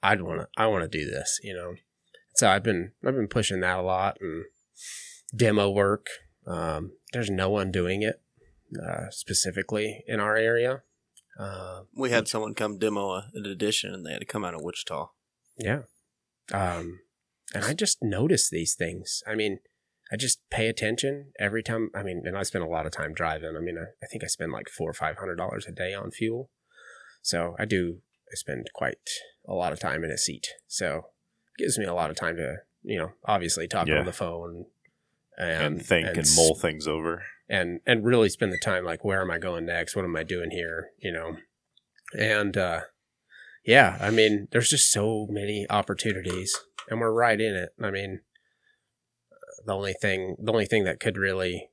I'd 0.02 0.22
want 0.22 0.40
to, 0.40 0.48
I 0.56 0.66
want 0.66 0.90
to 0.90 0.98
do 0.98 1.04
this. 1.04 1.38
You 1.42 1.54
know, 1.54 1.74
so 2.34 2.48
I've 2.48 2.62
been, 2.62 2.92
I've 3.04 3.14
been 3.14 3.28
pushing 3.28 3.60
that 3.60 3.78
a 3.78 3.82
lot 3.82 4.16
and 4.20 4.44
demo 5.36 5.70
work. 5.70 6.06
Um, 6.46 6.92
there's 7.12 7.30
no 7.30 7.50
one 7.50 7.70
doing 7.70 8.02
it 8.02 8.20
uh, 8.82 9.10
specifically 9.10 10.04
in 10.06 10.20
our 10.20 10.36
area. 10.36 10.82
Uh, 11.38 11.82
We 11.96 12.10
had 12.10 12.28
someone 12.28 12.54
come 12.54 12.78
demo 12.78 13.10
a, 13.10 13.30
an 13.34 13.46
addition, 13.46 13.94
and 13.94 14.04
they 14.04 14.12
had 14.12 14.20
to 14.20 14.26
come 14.26 14.44
out 14.44 14.54
of 14.54 14.62
Wichita. 14.62 15.10
Yeah. 15.58 15.82
Um, 16.52 17.00
and 17.54 17.64
I 17.64 17.74
just 17.74 17.98
notice 18.02 18.48
these 18.50 18.74
things. 18.74 19.22
I 19.26 19.34
mean, 19.34 19.58
I 20.12 20.16
just 20.16 20.40
pay 20.50 20.68
attention 20.68 21.32
every 21.38 21.62
time. 21.62 21.90
I 21.94 22.02
mean, 22.02 22.22
and 22.24 22.36
I 22.36 22.42
spend 22.42 22.64
a 22.64 22.68
lot 22.68 22.86
of 22.86 22.92
time 22.92 23.12
driving. 23.14 23.54
I 23.56 23.60
mean, 23.60 23.78
I, 23.78 24.04
I 24.04 24.06
think 24.06 24.24
I 24.24 24.26
spend 24.26 24.52
like 24.52 24.68
four 24.68 24.90
or 24.90 24.94
five 24.94 25.16
hundred 25.18 25.36
dollars 25.36 25.66
a 25.66 25.72
day 25.72 25.94
on 25.94 26.10
fuel. 26.10 26.50
So 27.22 27.54
I 27.58 27.64
do. 27.64 27.98
I 28.30 28.34
spend 28.34 28.66
quite 28.74 28.98
a 29.48 29.54
lot 29.54 29.72
of 29.72 29.80
time 29.80 30.04
in 30.04 30.10
a 30.10 30.18
seat. 30.18 30.48
So 30.66 31.06
it 31.58 31.62
gives 31.62 31.78
me 31.78 31.84
a 31.84 31.94
lot 31.94 32.10
of 32.10 32.16
time 32.16 32.36
to, 32.36 32.56
you 32.82 32.98
know, 32.98 33.12
obviously 33.24 33.66
talk 33.68 33.86
Yeah. 33.88 33.98
on 34.00 34.04
the 34.06 34.12
phone 34.12 34.66
and, 35.38 35.64
and, 35.76 35.86
think 35.86 36.06
and, 36.08 36.18
s- 36.18 36.36
mull 36.36 36.54
things 36.54 36.86
over. 36.86 37.22
and 37.48 37.80
and 37.86 38.04
really 38.04 38.28
spend 38.28 38.52
the 38.52 38.58
time 38.58 38.84
like 38.84 39.04
where 39.04 39.20
am 39.22 39.30
i 39.30 39.38
going 39.38 39.64
next 39.66 39.96
what 39.96 40.04
am 40.04 40.16
i 40.16 40.22
doing 40.22 40.50
here 40.50 40.90
you 40.98 41.12
know 41.12 41.36
and 42.18 42.56
uh 42.56 42.80
yeah 43.64 43.96
i 44.00 44.10
mean 44.10 44.48
there's 44.50 44.70
just 44.70 44.90
so 44.92 45.26
many 45.30 45.66
opportunities 45.70 46.56
and 46.88 47.00
we're 47.00 47.12
right 47.12 47.40
in 47.40 47.54
it 47.54 47.70
i 47.82 47.90
mean 47.90 48.20
the 49.66 49.72
only 49.72 49.92
thing 49.92 50.36
the 50.38 50.52
only 50.52 50.66
thing 50.66 50.84
that 50.84 51.00
could 51.00 51.16
really 51.16 51.70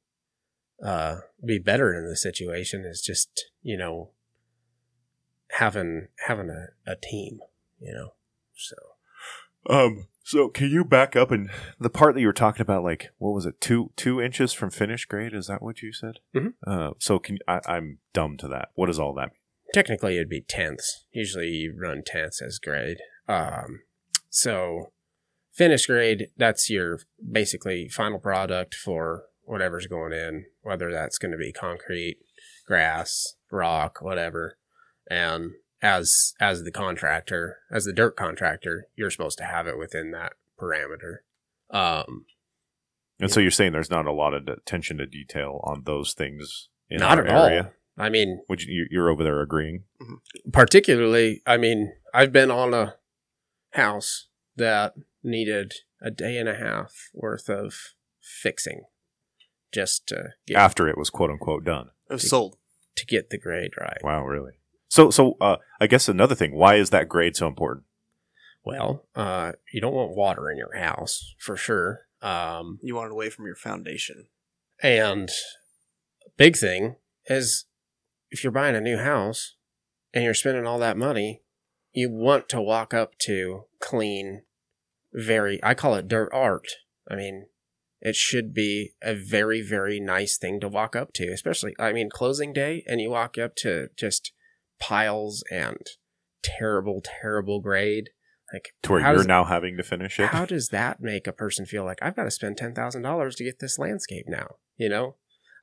uh 0.84 1.18
be 1.45 1.58
better 1.58 1.93
in 1.93 2.08
the 2.08 2.16
situation 2.16 2.84
is 2.86 3.01
just 3.01 3.45
you 3.62 3.78
know 3.78 4.12
having 5.51 6.08
having 6.28 6.49
a, 6.49 6.91
a 6.91 6.95
team 6.95 7.39
you 7.80 7.93
know 7.93 8.14
so 8.55 8.76
Um. 9.70 10.08
So 10.28 10.49
can 10.49 10.69
you 10.69 10.84
back 10.84 11.15
up 11.15 11.32
and 11.32 11.49
the 11.80 11.89
part 11.89 12.13
that 12.13 12.19
you 12.19 12.28
were 12.28 12.34
talking 12.34 12.61
about, 12.61 12.84
like 12.84 13.11
what 13.17 13.34
was 13.34 13.45
it, 13.45 13.61
two 13.61 13.91
two 13.95 14.19
inches 14.21 14.51
from 14.51 14.71
finish 14.71 15.05
grade? 15.05 15.34
Is 15.34 15.47
that 15.47 15.61
what 15.61 15.82
you 15.82 15.93
said? 15.93 16.19
Mhm. 16.36 16.53
Uh. 16.65 16.91
So 16.99 17.17
can 17.17 17.38
I, 17.47 17.61
I'm 17.65 17.99
dumb 18.11 18.36
to 18.39 18.47
that. 18.49 18.69
What 18.75 18.88
does 18.88 18.99
all 18.99 19.13
that 19.13 19.30
mean? 19.30 19.39
technically 19.73 20.15
it'd 20.15 20.30
be 20.30 20.41
tenths. 20.41 21.05
Usually 21.11 21.47
you 21.47 21.75
run 21.80 22.01
tenths 22.05 22.41
as 22.41 22.59
grade. 22.59 22.97
Um, 23.28 23.82
so 24.30 24.91
finish 25.53 25.86
grade, 25.86 26.28
that's 26.38 26.69
your 26.69 26.99
basically 27.32 27.88
final 27.89 28.19
product 28.19 28.75
for 28.75 29.23
whatever's 29.43 29.88
going 29.88 30.13
in, 30.13 30.45
whether 30.61 30.91
that's 30.91 31.17
going 31.17 31.32
to 31.32 31.38
be 31.38 31.51
concrete, 31.51 32.17
grass, 32.65 33.36
rock, 33.51 33.99
whatever. 34.01 34.57
And 35.09 35.51
as 35.82 36.34
as 36.39 36.63
the 36.63 36.71
contractor, 36.71 37.57
as 37.71 37.86
the 37.86 37.93
dirt 37.93 38.15
contractor, 38.15 38.88
you're 38.95 39.11
supposed 39.11 39.38
to 39.39 39.43
have 39.45 39.67
it 39.67 39.78
within 39.78 40.11
that 40.11 40.34
parameter. 40.59 41.17
Um, 41.69 42.25
And 43.19 43.32
so 43.32 43.39
you're 43.39 43.51
saying 43.51 43.71
there's 43.73 43.89
not 43.91 44.05
a 44.05 44.11
lot 44.11 44.34
of 44.34 44.47
attention 44.47 44.97
to 44.97 45.05
detail 45.05 45.59
on 45.63 45.84
those 45.86 46.13
things 46.13 46.69
in 46.89 46.99
not 46.99 47.17
our 47.19 47.28
at 47.28 47.36
all. 47.36 47.45
area. 47.45 47.71
I 47.97 48.09
mean, 48.09 48.41
Would 48.47 48.61
you, 48.63 48.88
you're 48.91 49.09
over 49.09 49.23
there 49.23 49.41
agreeing? 49.41 49.84
particularly, 50.53 51.41
I 51.45 51.57
mean, 51.57 51.93
I've 52.13 52.32
been 52.32 52.51
on 52.51 52.73
a 52.73 52.95
house 53.73 54.28
that 54.55 54.93
needed 55.23 55.73
a 56.01 56.11
day 56.11 56.38
and 56.38 56.47
a 56.47 56.55
half 56.55 57.09
worth 57.13 57.49
of 57.49 57.73
fixing 58.21 58.84
just 59.71 60.07
to 60.07 60.30
get 60.45 60.57
After 60.57 60.88
it 60.88 60.97
was 60.97 61.09
quote 61.09 61.30
unquote 61.32 61.63
done. 61.65 61.89
It 62.09 62.13
was 62.13 62.30
sold. 62.30 62.57
to 62.95 63.05
get 63.05 63.30
the 63.30 63.38
grade 63.39 63.71
right. 63.80 63.97
Wow, 64.03 64.25
really? 64.25 64.53
So, 64.89 65.09
so 65.09 65.38
uh, 65.41 65.57
I 65.79 65.88
guess 65.88 66.07
another 66.07 66.35
thing. 66.35 66.55
Why 66.55 66.75
is 66.75 66.89
that 66.91 67.09
grade 67.09 67.35
so 67.35 67.47
important? 67.47 67.85
Well, 68.63 69.05
uh, 69.15 69.53
you 69.73 69.79
don't 69.79 69.93
want 69.93 70.15
water 70.15 70.49
in 70.49 70.57
your 70.57 70.77
house 70.77 71.35
for 71.39 71.55
sure. 71.55 72.01
Um, 72.21 72.79
You 72.81 72.95
want 72.95 73.07
it 73.07 73.13
away 73.13 73.29
from 73.29 73.45
your 73.45 73.55
foundation. 73.55 74.27
and 74.81 75.29
big 76.38 76.55
thing 76.55 76.95
is 77.25 77.65
if 78.29 78.43
you're 78.43 78.51
buying 78.51 78.75
a 78.75 78.81
new 78.81 78.97
house 78.97 79.55
and 80.13 80.23
you're 80.23 80.33
spending 80.33 80.65
all 80.65 80.79
that 80.79 80.97
money, 80.97 81.41
you 81.93 82.11
want 82.11 82.49
to 82.49 82.61
walk 82.61 82.93
up 82.93 83.17
to 83.19 83.63
clean, 83.79 84.43
very, 85.13 85.59
I 85.63 85.73
call 85.73 85.95
it 85.95 86.07
dirt 86.07 86.29
art. 86.33 86.67
I 87.09 87.15
mean, 87.15 87.47
it 88.01 88.15
should 88.15 88.53
be 88.53 88.91
a 89.01 89.15
very, 89.15 89.61
very 89.61 89.99
nice 89.99 90.38
thing 90.38 90.59
to 90.59 90.67
walk 90.67 90.95
up 90.95 91.13
to, 91.13 91.31
especially, 91.31 91.73
I 91.79 91.93
mean, 91.93 92.09
closing 92.09 92.53
day 92.53 92.83
and 92.88 93.01
you 93.01 93.09
walk 93.09 93.38
up 93.38 93.55
to 93.57 93.89
just 93.97 94.31
piles 94.80 95.43
and 95.51 95.78
terrible, 96.43 97.01
terrible 97.03 97.59
grade. 97.61 98.09
Like, 98.53 98.69
To 98.84 98.91
where 98.93 99.01
you're 99.01 99.13
does- 99.17 99.28
now 99.28 99.43
having 99.43 99.75
to 99.78 99.84
finish 99.84 100.19
it? 100.19 100.28
how 100.28 100.45
does 100.55 100.69
that 100.69 101.01
make 101.01 101.28
a 101.28 101.34
person 101.34 101.65
feel 101.65 101.84
like 101.84 101.99
I've 102.01 102.15
got 102.15 102.23
to 102.23 102.32
spend 102.32 102.57
ten 102.57 102.73
thousand 102.73 103.01
dollars 103.01 103.36
to 103.36 103.43
get 103.43 103.59
this 103.59 103.78
landscape 103.78 104.25
now? 104.28 104.55
You 104.78 104.88
know, 104.89 105.15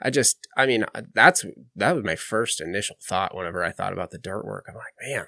I 0.03 0.11
just, 0.11 0.47
I 0.57 0.67
mean, 0.67 0.85
uh, 0.95 1.03
that's 1.15 1.45
that 1.77 1.95
was 1.95 2.05
my 2.05 2.17
first 2.17 2.61
initial 2.61 2.97
thought 3.03 3.35
whenever 3.35 3.65
I 3.65 3.71
thought 3.73 3.93
about 3.95 4.11
the 4.11 4.19
dirt 4.19 4.45
work. 4.45 4.67
I'm 4.69 4.75
like, 4.75 4.93
man, 5.01 5.27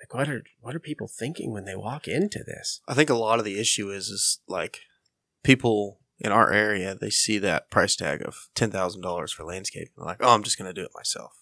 like 0.00 0.12
what 0.12 0.28
are 0.28 0.42
what 0.60 0.74
are 0.74 0.80
people 0.80 1.08
thinking 1.08 1.50
when 1.52 1.64
they 1.64 1.76
walk 1.76 2.06
into 2.08 2.40
this? 2.44 2.82
I 2.86 2.92
think 2.94 3.08
a 3.08 3.14
lot 3.14 3.38
of 3.38 3.44
the 3.46 3.58
issue 3.58 3.90
is 3.90 4.08
is 4.08 4.40
like 4.46 4.80
people 5.42 6.00
in 6.18 6.30
our 6.30 6.52
area 6.52 6.94
they 6.94 7.10
see 7.10 7.38
that 7.38 7.70
price 7.70 7.96
tag 7.96 8.20
of 8.22 8.48
ten 8.54 8.70
thousand 8.70 9.00
dollars 9.00 9.32
for 9.32 9.44
landscape. 9.44 9.88
They're 9.96 10.04
like, 10.04 10.18
oh, 10.20 10.34
I'm 10.34 10.42
just 10.42 10.58
going 10.58 10.68
to 10.72 10.78
do 10.78 10.84
it 10.84 10.92
myself. 10.94 11.32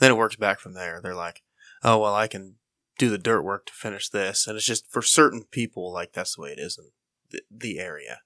Then 0.00 0.10
it 0.10 0.16
works 0.16 0.36
back 0.36 0.60
from 0.60 0.74
there. 0.74 1.00
They're 1.02 1.14
like, 1.14 1.42
oh 1.82 1.98
well, 1.98 2.14
I 2.14 2.26
can 2.26 2.56
do 2.98 3.10
the 3.10 3.18
dirt 3.18 3.42
work 3.42 3.66
to 3.66 3.72
finish 3.72 4.08
this, 4.08 4.46
and 4.46 4.56
it's 4.56 4.66
just 4.66 4.90
for 4.90 5.02
certain 5.02 5.44
people 5.50 5.92
like 5.92 6.12
that's 6.12 6.36
the 6.36 6.42
way 6.42 6.50
it 6.50 6.58
is 6.58 6.78
in 6.78 6.90
the, 7.30 7.42
the 7.50 7.78
area. 7.78 8.20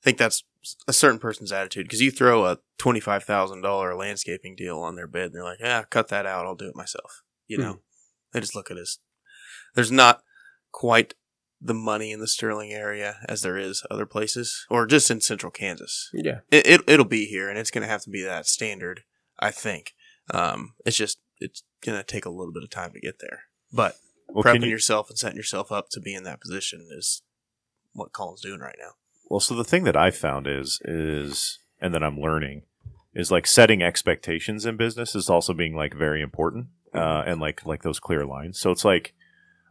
I 0.00 0.04
think 0.04 0.18
that's 0.18 0.44
a 0.86 0.92
certain 0.92 1.18
person's 1.18 1.52
attitude 1.52 1.86
because 1.86 2.00
you 2.00 2.10
throw 2.10 2.46
a 2.46 2.58
twenty 2.78 3.00
five 3.00 3.24
thousand 3.24 3.62
dollar 3.62 3.94
landscaping 3.94 4.56
deal 4.56 4.78
on 4.78 4.96
their 4.96 5.06
bid, 5.06 5.26
and 5.26 5.34
they're 5.34 5.44
like, 5.44 5.60
yeah, 5.60 5.84
cut 5.88 6.08
that 6.08 6.26
out. 6.26 6.46
I'll 6.46 6.54
do 6.54 6.68
it 6.68 6.76
myself. 6.76 7.22
You 7.46 7.56
hmm. 7.56 7.62
know, 7.62 7.80
they 8.32 8.40
just 8.40 8.54
look 8.54 8.70
at 8.70 8.78
as 8.78 8.98
there's 9.74 9.92
not 9.92 10.22
quite 10.72 11.14
the 11.60 11.74
money 11.74 12.12
in 12.12 12.20
the 12.20 12.28
Sterling 12.28 12.72
area 12.72 13.16
as 13.28 13.40
there 13.40 13.56
is 13.56 13.82
other 13.90 14.06
places, 14.06 14.66
or 14.68 14.86
just 14.86 15.10
in 15.10 15.20
central 15.20 15.50
Kansas. 15.50 16.10
Yeah, 16.12 16.40
It, 16.50 16.66
it 16.66 16.80
it'll 16.86 17.06
be 17.06 17.26
here, 17.26 17.48
and 17.48 17.58
it's 17.58 17.70
going 17.70 17.82
to 17.82 17.88
have 17.88 18.02
to 18.02 18.10
be 18.10 18.22
that 18.22 18.46
standard. 18.46 19.04
I 19.38 19.50
think. 19.50 19.93
Um, 20.30 20.74
it's 20.86 20.96
just 20.96 21.18
it's 21.38 21.62
going 21.84 21.98
to 21.98 22.04
take 22.04 22.24
a 22.24 22.30
little 22.30 22.52
bit 22.52 22.62
of 22.62 22.70
time 22.70 22.92
to 22.92 23.00
get 23.00 23.18
there, 23.20 23.40
but 23.72 23.96
Well, 24.28 24.42
prepping 24.44 24.62
you- 24.62 24.70
yourself 24.70 25.10
and 25.10 25.18
setting 25.18 25.36
yourself 25.36 25.70
up 25.70 25.88
to 25.90 26.00
be 26.00 26.14
in 26.14 26.24
that 26.24 26.40
position 26.40 26.86
is 26.90 27.22
what 27.92 28.12
Colyn's 28.12 28.40
doing 28.40 28.60
right 28.60 28.76
now. 28.80 28.92
Well, 29.28 29.40
so 29.40 29.54
the 29.54 29.64
thing 29.64 29.84
that 29.84 29.96
I 29.96 30.10
found 30.10 30.46
is 30.46 30.80
is 30.84 31.58
and 31.80 31.94
that 31.94 32.02
I'm 32.04 32.18
learning 32.20 32.62
is 33.14 33.30
like 33.30 33.46
setting 33.46 33.82
expectations 33.82 34.66
in 34.66 34.76
business 34.76 35.14
is 35.14 35.28
also 35.30 35.54
being 35.54 35.74
like 35.76 35.94
very 35.94 36.20
important 36.22 36.66
uh, 36.94 37.22
and 37.26 37.40
like 37.40 37.64
like 37.66 37.82
those 37.82 38.00
clear 38.00 38.24
lines. 38.24 38.58
So 38.58 38.70
it's 38.70 38.84
like, 38.84 39.14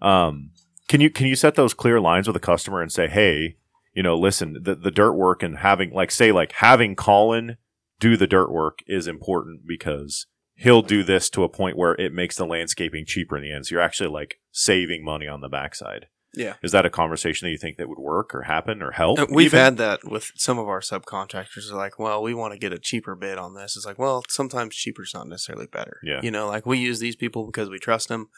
um, 0.01 0.51
can 0.87 1.01
you 1.01 1.09
can 1.09 1.27
you 1.27 1.35
set 1.35 1.55
those 1.55 1.73
clear 1.73 1.99
lines 1.99 2.27
with 2.27 2.35
a 2.35 2.41
customer 2.41 2.81
and 2.81 2.91
say, 2.91 3.07
hey, 3.07 3.57
you 3.93 4.03
know, 4.03 4.15
listen, 4.17 4.57
the 4.61 4.75
the 4.75 4.91
dirt 4.91 5.13
work 5.13 5.43
and 5.43 5.57
having 5.59 5.91
like 5.91 6.11
say 6.11 6.31
like 6.31 6.51
having 6.53 6.95
Colyn 6.95 7.57
do 7.99 8.17
the 8.17 8.27
dirt 8.27 8.51
work 8.51 8.79
is 8.87 9.07
important 9.07 9.61
because 9.67 10.25
he'll 10.55 10.81
do 10.81 11.03
this 11.03 11.29
to 11.31 11.43
a 11.43 11.49
point 11.49 11.77
where 11.77 11.93
it 11.93 12.13
makes 12.13 12.35
the 12.35 12.45
landscaping 12.45 13.05
cheaper 13.05 13.37
in 13.37 13.43
the 13.43 13.51
end. 13.51 13.65
So 13.65 13.75
you're 13.75 13.81
actually 13.81 14.09
like 14.09 14.39
saving 14.51 15.03
money 15.03 15.27
on 15.27 15.41
the 15.41 15.49
backside. 15.49 16.07
Yeah. 16.35 16.55
Is 16.63 16.71
that 16.71 16.85
a 16.85 16.89
conversation 16.89 17.45
that 17.45 17.51
you 17.51 17.57
think 17.59 17.77
that 17.77 17.87
would 17.87 17.99
work 17.99 18.33
or 18.33 18.43
happen 18.43 18.81
or 18.81 18.91
help? 18.91 19.19
Uh, 19.19 19.27
We've 19.29 19.47
even? 19.47 19.59
had 19.59 19.77
that 19.77 20.03
with 20.03 20.31
some 20.35 20.57
of 20.57 20.67
our 20.67 20.79
subcontractors. 20.79 21.71
Are 21.71 21.77
like, 21.77 21.99
well, 21.99 22.23
we 22.23 22.33
want 22.33 22.53
to 22.53 22.59
get 22.59 22.73
a 22.73 22.79
cheaper 22.79 23.15
bid 23.15 23.37
on 23.37 23.53
this. 23.53 23.77
It's 23.77 23.85
like, 23.85 23.99
well, 23.99 24.23
sometimes 24.27 24.75
cheaper 24.75 25.03
is 25.03 25.13
not 25.13 25.27
necessarily 25.27 25.67
better. 25.67 25.99
Yeah. 26.03 26.21
You 26.23 26.31
know, 26.31 26.47
like 26.47 26.65
we 26.65 26.79
use 26.79 26.99
these 26.99 27.15
people 27.15 27.45
because 27.45 27.69
we 27.69 27.77
trust 27.77 28.07
them, 28.07 28.29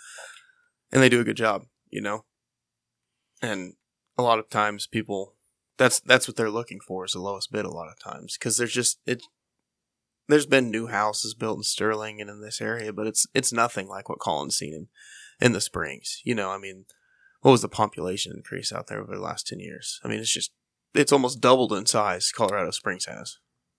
and 0.92 1.02
they 1.02 1.10
do 1.10 1.22
a 1.22 1.26
good 1.26 1.38
job. 1.38 1.64
You 1.90 2.02
know, 2.02 2.26
and 3.42 3.76
a 4.18 4.24
lot 4.24 4.40
of 4.40 4.50
times 4.50 4.88
people, 4.88 5.36
that's 5.78 6.02
that's 6.02 6.28
what 6.28 6.36
they're 6.36 6.50
looking 6.50 6.82
for 6.86 7.06
is 7.06 7.14
the 7.14 7.20
lowest 7.20 7.50
bid. 7.50 7.64
A 7.64 7.70
lot 7.70 7.88
of 7.88 7.98
times 7.98 8.38
because 8.38 8.58
there's 8.58 8.74
just 8.74 9.00
it. 9.06 9.24
There's 10.28 10.46
been 10.46 10.72
new 10.72 10.88
houses 10.88 11.34
built 11.34 11.58
in 11.58 11.64
Sterling 11.64 12.20
and 12.20 12.30
in 12.30 12.42
this 12.42 12.62
area, 12.62 12.92
but 12.92 13.08
it's 13.08 13.28
it's 13.34 13.54
nothing 13.54 13.88
like 13.88 14.10
what 14.10 14.20
Colyn's 14.20 14.58
seen 14.58 14.74
in 14.74 14.88
in 15.40 15.52
the 15.52 15.62
Springs. 15.62 16.22
You 16.24 16.36
know, 16.36 16.52
I 16.52 16.58
mean, 16.58 16.86
what 17.42 17.52
was 17.52 17.62
the 17.62 17.70
population 17.70 18.34
increase 18.36 18.74
out 18.74 18.88
there 18.88 19.02
over 19.02 19.16
the 19.16 19.22
last 19.22 19.48
ten 19.48 19.60
years? 19.60 20.00
I 20.04 20.08
mean, 20.08 20.20
it's 20.20 20.34
just 20.34 20.52
it's 20.94 21.12
almost 21.12 21.42
doubled 21.42 21.74
in 21.74 21.86
size. 21.86 22.32
Colorado 22.32 22.72
Springs 22.72 23.06
has. 23.06 23.38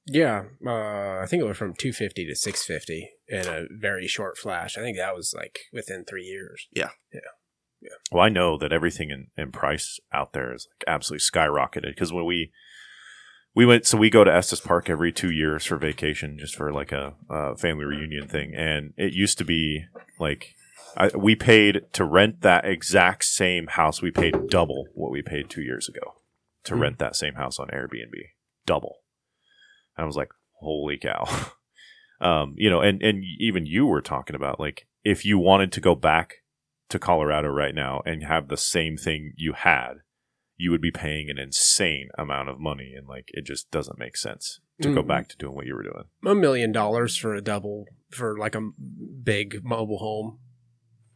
Yeah, 0.09 0.45
uh, 0.65 1.19
I 1.21 1.27
think 1.29 1.41
it 1.41 1.47
went 1.47 1.57
from 1.57 1.75
250 1.75 2.27
to 2.27 2.37
650 2.37 3.11
in 3.27 3.47
a 3.49 3.67
very 3.73 4.07
short 4.07 4.39
flash. 4.39 4.79
I 4.79 4.81
think 4.81 4.97
that 4.97 5.17
was 5.17 5.35
like 5.37 5.59
within 5.73 6.05
three 6.05 6.23
years. 6.23 6.69
Yeah, 6.73 6.91
yeah. 7.13 7.21
Yeah. 7.81 7.91
Well, 8.11 8.25
I 8.25 8.29
know 8.29 8.57
that 8.59 8.73
everything 8.73 9.11
in, 9.11 9.29
in 9.37 9.53
price 9.53 10.01
out 10.13 10.33
there 10.33 10.55
is 10.55 10.67
like 10.71 10.85
absolutely 10.89 11.25
skyrocketed 11.25 11.91
because 11.91 12.13
when 12.13 12.25
we 12.25 12.53
we 13.57 13.65
went, 13.65 13.87
so 13.87 13.97
we 13.97 14.11
go 14.11 14.23
to 14.23 14.33
Estes 14.33 14.61
Park 14.61 14.91
every 14.91 15.11
two 15.11 15.31
years 15.31 15.65
for 15.65 15.79
vacation, 15.79 16.39
just 16.39 16.55
for 16.55 16.73
like 16.73 16.93
a, 16.93 17.15
a 17.31 17.57
family 17.57 17.87
reunion 17.87 18.29
thing, 18.29 18.55
and 18.55 18.93
it 18.99 19.15
used 19.15 19.39
to 19.39 19.45
be 19.45 19.87
like 20.21 20.55
I, 20.97 21.09
we 21.17 21.35
paid 21.35 21.81
to 21.95 22.05
rent 22.05 22.43
that 22.43 22.67
exact 22.67 23.25
same 23.25 23.69
house. 23.69 24.03
We 24.03 24.11
paid 24.11 24.49
double 24.49 24.87
what 24.95 25.11
we 25.11 25.23
paid 25.23 25.49
two 25.49 25.63
years 25.63 25.89
ago 25.89 26.17
to 26.65 26.75
Hmm. 26.75 26.81
rent 26.83 26.99
that 26.99 27.17
same 27.17 27.35
house 27.35 27.59
on 27.59 27.69
Airbnb, 27.69 28.15
double. 28.67 28.97
And 29.97 30.05
I 30.05 30.07
was 30.07 30.17
like, 30.17 30.31
holy 30.61 30.99
cow. 30.99 31.27
um, 32.21 32.55
you 32.57 32.69
know, 32.69 32.81
and, 32.81 33.03
and 33.03 33.25
even 33.39 33.65
you 33.65 33.87
were 33.87 34.03
talking 34.03 34.37
about 34.37 34.61
like, 34.61 34.87
if 35.03 35.25
you 35.25 35.39
wanted 35.39 35.73
to 35.73 35.81
go 35.81 35.95
back 35.95 36.35
to 36.89 36.99
Colorado 36.99 37.49
right 37.49 37.75
now 37.75 38.03
and 38.05 38.23
have 38.23 38.49
the 38.49 38.57
same 38.57 38.97
thing 38.97 39.33
you 39.37 39.55
had, 39.55 39.95
you 40.57 40.71
would 40.71 40.81
be 40.81 40.91
paying 40.91 41.29
an 41.31 41.39
insane 41.39 42.09
amount 42.19 42.49
of 42.49 42.59
money. 42.59 42.95
And 42.97 43.07
like, 43.07 43.29
it 43.35 43.45
just 43.45 43.71
doesn't 43.71 43.99
make 43.99 44.17
sense 44.17 44.61
to 44.81 44.93
go 44.95 45.03
Mhm. 45.03 45.07
back 45.09 45.29
to 45.29 45.37
doing 45.37 45.55
what 45.55 45.67
you 45.67 45.75
were 45.75 45.83
doing. 45.83 46.05
A 46.25 46.35
million 46.35 46.73
dollars 46.73 47.17
for 47.17 47.35
a 47.35 47.41
double, 47.43 47.87
for 48.11 48.39
like 48.39 48.55
a 48.55 48.71
big 49.23 49.63
mobile 49.65 49.99
home 49.99 50.39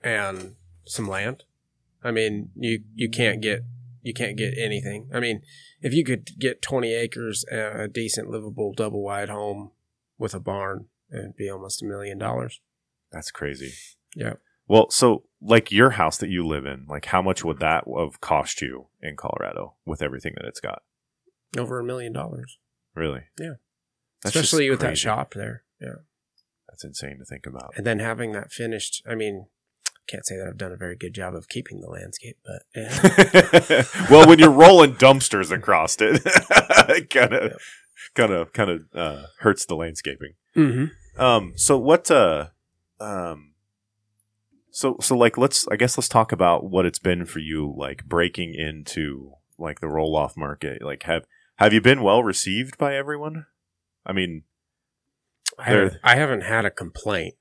and 0.02 0.56
some 0.84 1.08
land. 1.08 1.44
I 2.02 2.10
mean, 2.10 2.50
you, 2.56 2.82
you 2.94 3.08
can't 3.10 3.40
get, 3.42 3.62
you 4.02 4.14
can't 4.14 4.36
get 4.36 4.56
anything. 4.56 5.10
I 5.12 5.20
mean, 5.20 5.42
if 5.82 5.92
you 5.92 6.04
could 6.04 6.38
get 6.38 6.62
20 6.62 6.92
acres 6.94 7.44
and 7.50 7.80
a 7.80 7.88
decent 7.88 8.28
livable 8.30 8.72
double 8.74 9.02
wide 9.02 9.28
home 9.28 9.72
with 10.18 10.34
a 10.34 10.40
barn, 10.40 10.86
it'd 11.12 11.36
be 11.36 11.48
almost 11.50 11.82
a 11.82 11.86
million 11.86 12.18
dollars. 12.18 12.60
That's 13.12 13.30
crazy. 13.30 13.72
Yeah. 14.14 14.34
Well, 14.70 14.88
so 14.88 15.24
like 15.42 15.72
your 15.72 15.90
house 15.90 16.16
that 16.18 16.30
you 16.30 16.46
live 16.46 16.64
in, 16.64 16.86
like 16.88 17.06
how 17.06 17.20
much 17.20 17.44
would 17.44 17.58
that 17.58 17.86
have 17.98 18.20
cost 18.20 18.62
you 18.62 18.86
in 19.02 19.16
Colorado 19.16 19.74
with 19.84 20.00
everything 20.00 20.34
that 20.36 20.46
it's 20.46 20.60
got? 20.60 20.82
Over 21.58 21.80
a 21.80 21.84
million 21.84 22.12
dollars. 22.12 22.56
Really? 22.94 23.22
Yeah. 23.36 23.54
That's 24.22 24.36
Especially 24.36 24.70
with 24.70 24.78
that 24.78 24.96
shop 24.96 25.34
there. 25.34 25.64
Yeah. 25.80 26.02
That's 26.68 26.84
insane 26.84 27.18
to 27.18 27.24
think 27.24 27.46
about. 27.46 27.72
And 27.76 27.84
then 27.84 27.98
having 27.98 28.30
that 28.30 28.52
finished, 28.52 29.02
I 29.08 29.16
mean, 29.16 29.46
can't 30.06 30.24
say 30.24 30.36
that 30.36 30.46
I've 30.46 30.56
done 30.56 30.70
a 30.70 30.76
very 30.76 30.94
good 30.94 31.14
job 31.14 31.34
of 31.34 31.48
keeping 31.48 31.80
the 31.80 31.88
landscape, 31.88 32.38
but 32.44 32.62
yeah. 32.72 33.82
well, 34.08 34.28
when 34.28 34.38
you're 34.38 34.52
rolling 34.52 34.94
dumpsters 34.94 35.50
across 35.56 35.96
it, 35.98 36.22
it 36.24 37.10
kind 37.10 37.32
of, 37.32 37.60
kind 38.14 38.32
of, 38.32 38.52
kind 38.52 38.70
of 38.70 38.82
uh, 38.94 39.22
hurts 39.40 39.64
the 39.64 39.74
landscaping. 39.74 40.34
mm-hmm. 40.54 41.20
Um. 41.20 41.54
So 41.56 41.76
what? 41.76 42.08
Uh. 42.08 42.50
Um. 43.00 43.49
So 44.72 44.96
so 45.00 45.16
like 45.16 45.36
let's 45.36 45.66
I 45.68 45.76
guess 45.76 45.98
let's 45.98 46.08
talk 46.08 46.32
about 46.32 46.64
what 46.64 46.86
it's 46.86 46.98
been 46.98 47.24
for 47.26 47.38
you 47.40 47.74
like 47.76 48.04
breaking 48.04 48.54
into 48.54 49.32
like 49.58 49.80
the 49.80 49.88
roll 49.88 50.16
off 50.16 50.36
market. 50.36 50.82
Like 50.82 51.04
have 51.04 51.24
have 51.56 51.72
you 51.72 51.80
been 51.80 52.02
well 52.02 52.22
received 52.22 52.78
by 52.78 52.96
everyone? 52.96 53.46
I 54.06 54.12
mean, 54.12 54.44
I, 55.58 55.64
haven't, 55.64 55.96
I 56.02 56.16
haven't 56.16 56.40
had 56.42 56.64
a 56.64 56.70
complaint. 56.70 57.34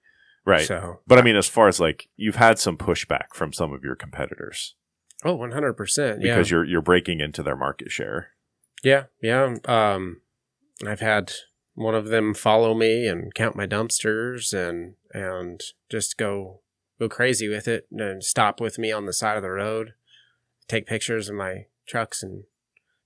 right. 0.45 0.67
So, 0.67 0.99
But 1.07 1.17
I 1.17 1.21
mean, 1.21 1.37
as 1.37 1.47
far 1.47 1.69
as 1.69 1.79
like 1.79 2.09
you've 2.17 2.35
had 2.35 2.59
some 2.59 2.77
pushback 2.77 3.33
from 3.33 3.53
some 3.53 3.71
of 3.71 3.83
your 3.83 3.95
competitors 3.95 4.75
oh, 5.23 5.37
100%. 5.37 6.17
Yeah. 6.19 6.35
because 6.35 6.51
you're 6.51 6.65
you're 6.65 6.81
breaking 6.81 7.19
into 7.19 7.43
their 7.43 7.55
market 7.55 7.91
share. 7.91 8.31
yeah. 8.83 9.05
Yeah. 9.21 9.55
Um, 9.65 10.21
I've 10.85 11.01
had 11.01 11.31
one 11.73 11.95
of 11.95 12.07
them 12.07 12.33
follow 12.33 12.73
me 12.73 13.07
and 13.07 13.33
count 13.33 13.55
my 13.55 13.65
dumpsters 13.65 14.53
and, 14.53 14.95
and 15.13 15.61
just 15.89 16.17
go, 16.17 16.61
go 16.99 17.07
crazy 17.09 17.47
with 17.47 17.67
it 17.67 17.87
and 17.91 18.23
stop 18.23 18.59
with 18.59 18.77
me 18.77 18.91
on 18.91 19.05
the 19.05 19.13
side 19.13 19.37
of 19.37 19.43
the 19.43 19.49
road, 19.51 19.93
take 20.67 20.85
pictures 20.85 21.29
of 21.29 21.35
my 21.35 21.65
trucks 21.87 22.21
and 22.21 22.43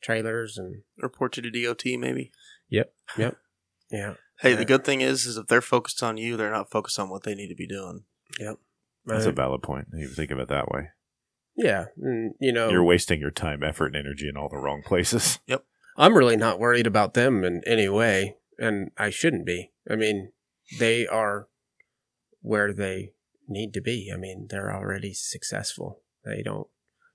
trailers 0.01 0.57
and 0.57 0.81
Report 0.97 1.31
to 1.33 1.41
the 1.41 1.49
DOT, 1.63 1.83
maybe. 1.99 2.31
Yep. 2.69 2.93
Yep. 3.17 3.37
Yeah. 3.91 4.13
Hey, 4.39 4.51
Yeah. 4.51 4.55
the 4.57 4.65
good 4.65 4.83
thing 4.83 5.01
is, 5.01 5.25
is 5.25 5.37
if 5.37 5.47
they're 5.47 5.61
focused 5.61 6.01
on 6.03 6.17
you, 6.17 6.35
they're 6.37 6.51
not 6.51 6.71
focused 6.71 6.97
on 6.99 7.09
what 7.09 7.23
they 7.23 7.35
need 7.35 7.49
to 7.49 7.55
be 7.55 7.67
doing. 7.67 8.03
Yep. 8.39 8.57
That's 9.05 9.25
Uh, 9.25 9.29
a 9.29 9.33
valid 9.33 9.61
point. 9.61 9.87
You 9.93 10.07
think 10.07 10.31
of 10.31 10.39
it 10.39 10.47
that 10.49 10.69
way. 10.71 10.89
yeah. 11.55 11.85
And, 12.01 12.33
you 12.39 12.51
know, 12.51 12.69
You're 12.69 12.83
wasting 12.83 13.19
your 13.19 13.31
time, 13.31 13.63
effort, 13.63 13.87
and 13.87 13.95
energy 13.95 14.27
in 14.27 14.35
all 14.37 14.49
the 14.49 14.57
wrong 14.57 14.81
places. 14.83 15.39
Yep. 15.47 15.63
I'm 15.95 16.17
really 16.17 16.37
not 16.37 16.57
worried 16.59 16.87
about 16.87 17.13
them 17.13 17.43
in 17.43 17.61
any 17.67 17.87
way, 17.87 18.37
and 18.57 18.89
I 18.97 19.11
shouldn't 19.11 19.45
be. 19.45 19.71
I 19.87 19.95
mean, 19.95 20.31
they 20.79 21.05
are 21.05 21.47
where 22.41 22.73
they 22.73 23.13
need 23.47 23.73
to 23.73 23.81
be. 23.81 24.11
I 24.13 24.17
mean, 24.17 24.47
they're 24.49 24.73
already 24.73 25.13
successful. 25.13 26.01
They 26.25 26.41
don't 26.41 26.67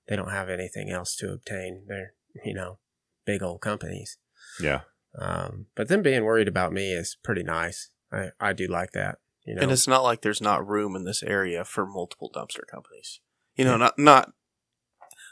they 0.07 0.15
don't 0.15 0.31
have 0.31 0.49
anything 0.49 0.89
else 0.89 1.15
to 1.17 1.31
obtain. 1.31 1.83
They're, 1.87 2.13
you 2.43 2.53
know, 2.53 2.79
big 3.25 3.43
old 3.43 3.61
companies. 3.61 4.17
Yeah. 4.59 4.81
Um, 5.17 5.67
but 5.75 5.87
them 5.87 6.01
being 6.01 6.23
worried 6.23 6.47
about 6.47 6.73
me 6.73 6.91
is 6.91 7.17
pretty 7.23 7.43
nice. 7.43 7.89
I, 8.11 8.29
I 8.39 8.53
do 8.53 8.67
like 8.67 8.91
that. 8.91 9.19
You 9.45 9.55
know, 9.55 9.61
And 9.61 9.71
it's 9.71 9.87
not 9.87 10.03
like 10.03 10.21
there's 10.21 10.41
not 10.41 10.67
room 10.67 10.95
in 10.95 11.05
this 11.05 11.23
area 11.23 11.63
for 11.63 11.85
multiple 11.85 12.31
dumpster 12.35 12.65
companies. 12.69 13.19
You 13.55 13.65
know, 13.65 13.77
not 13.77 13.97
not 13.97 14.33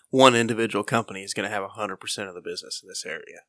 one 0.10 0.36
individual 0.36 0.84
company 0.84 1.24
is 1.24 1.34
going 1.34 1.48
to 1.48 1.54
have 1.54 1.64
hundred 1.70 1.98
percent 1.98 2.30
of 2.30 2.36
the 2.36 2.42
business 2.42 2.82
in 2.82 2.88
this 2.90 3.06
area. 3.06 3.42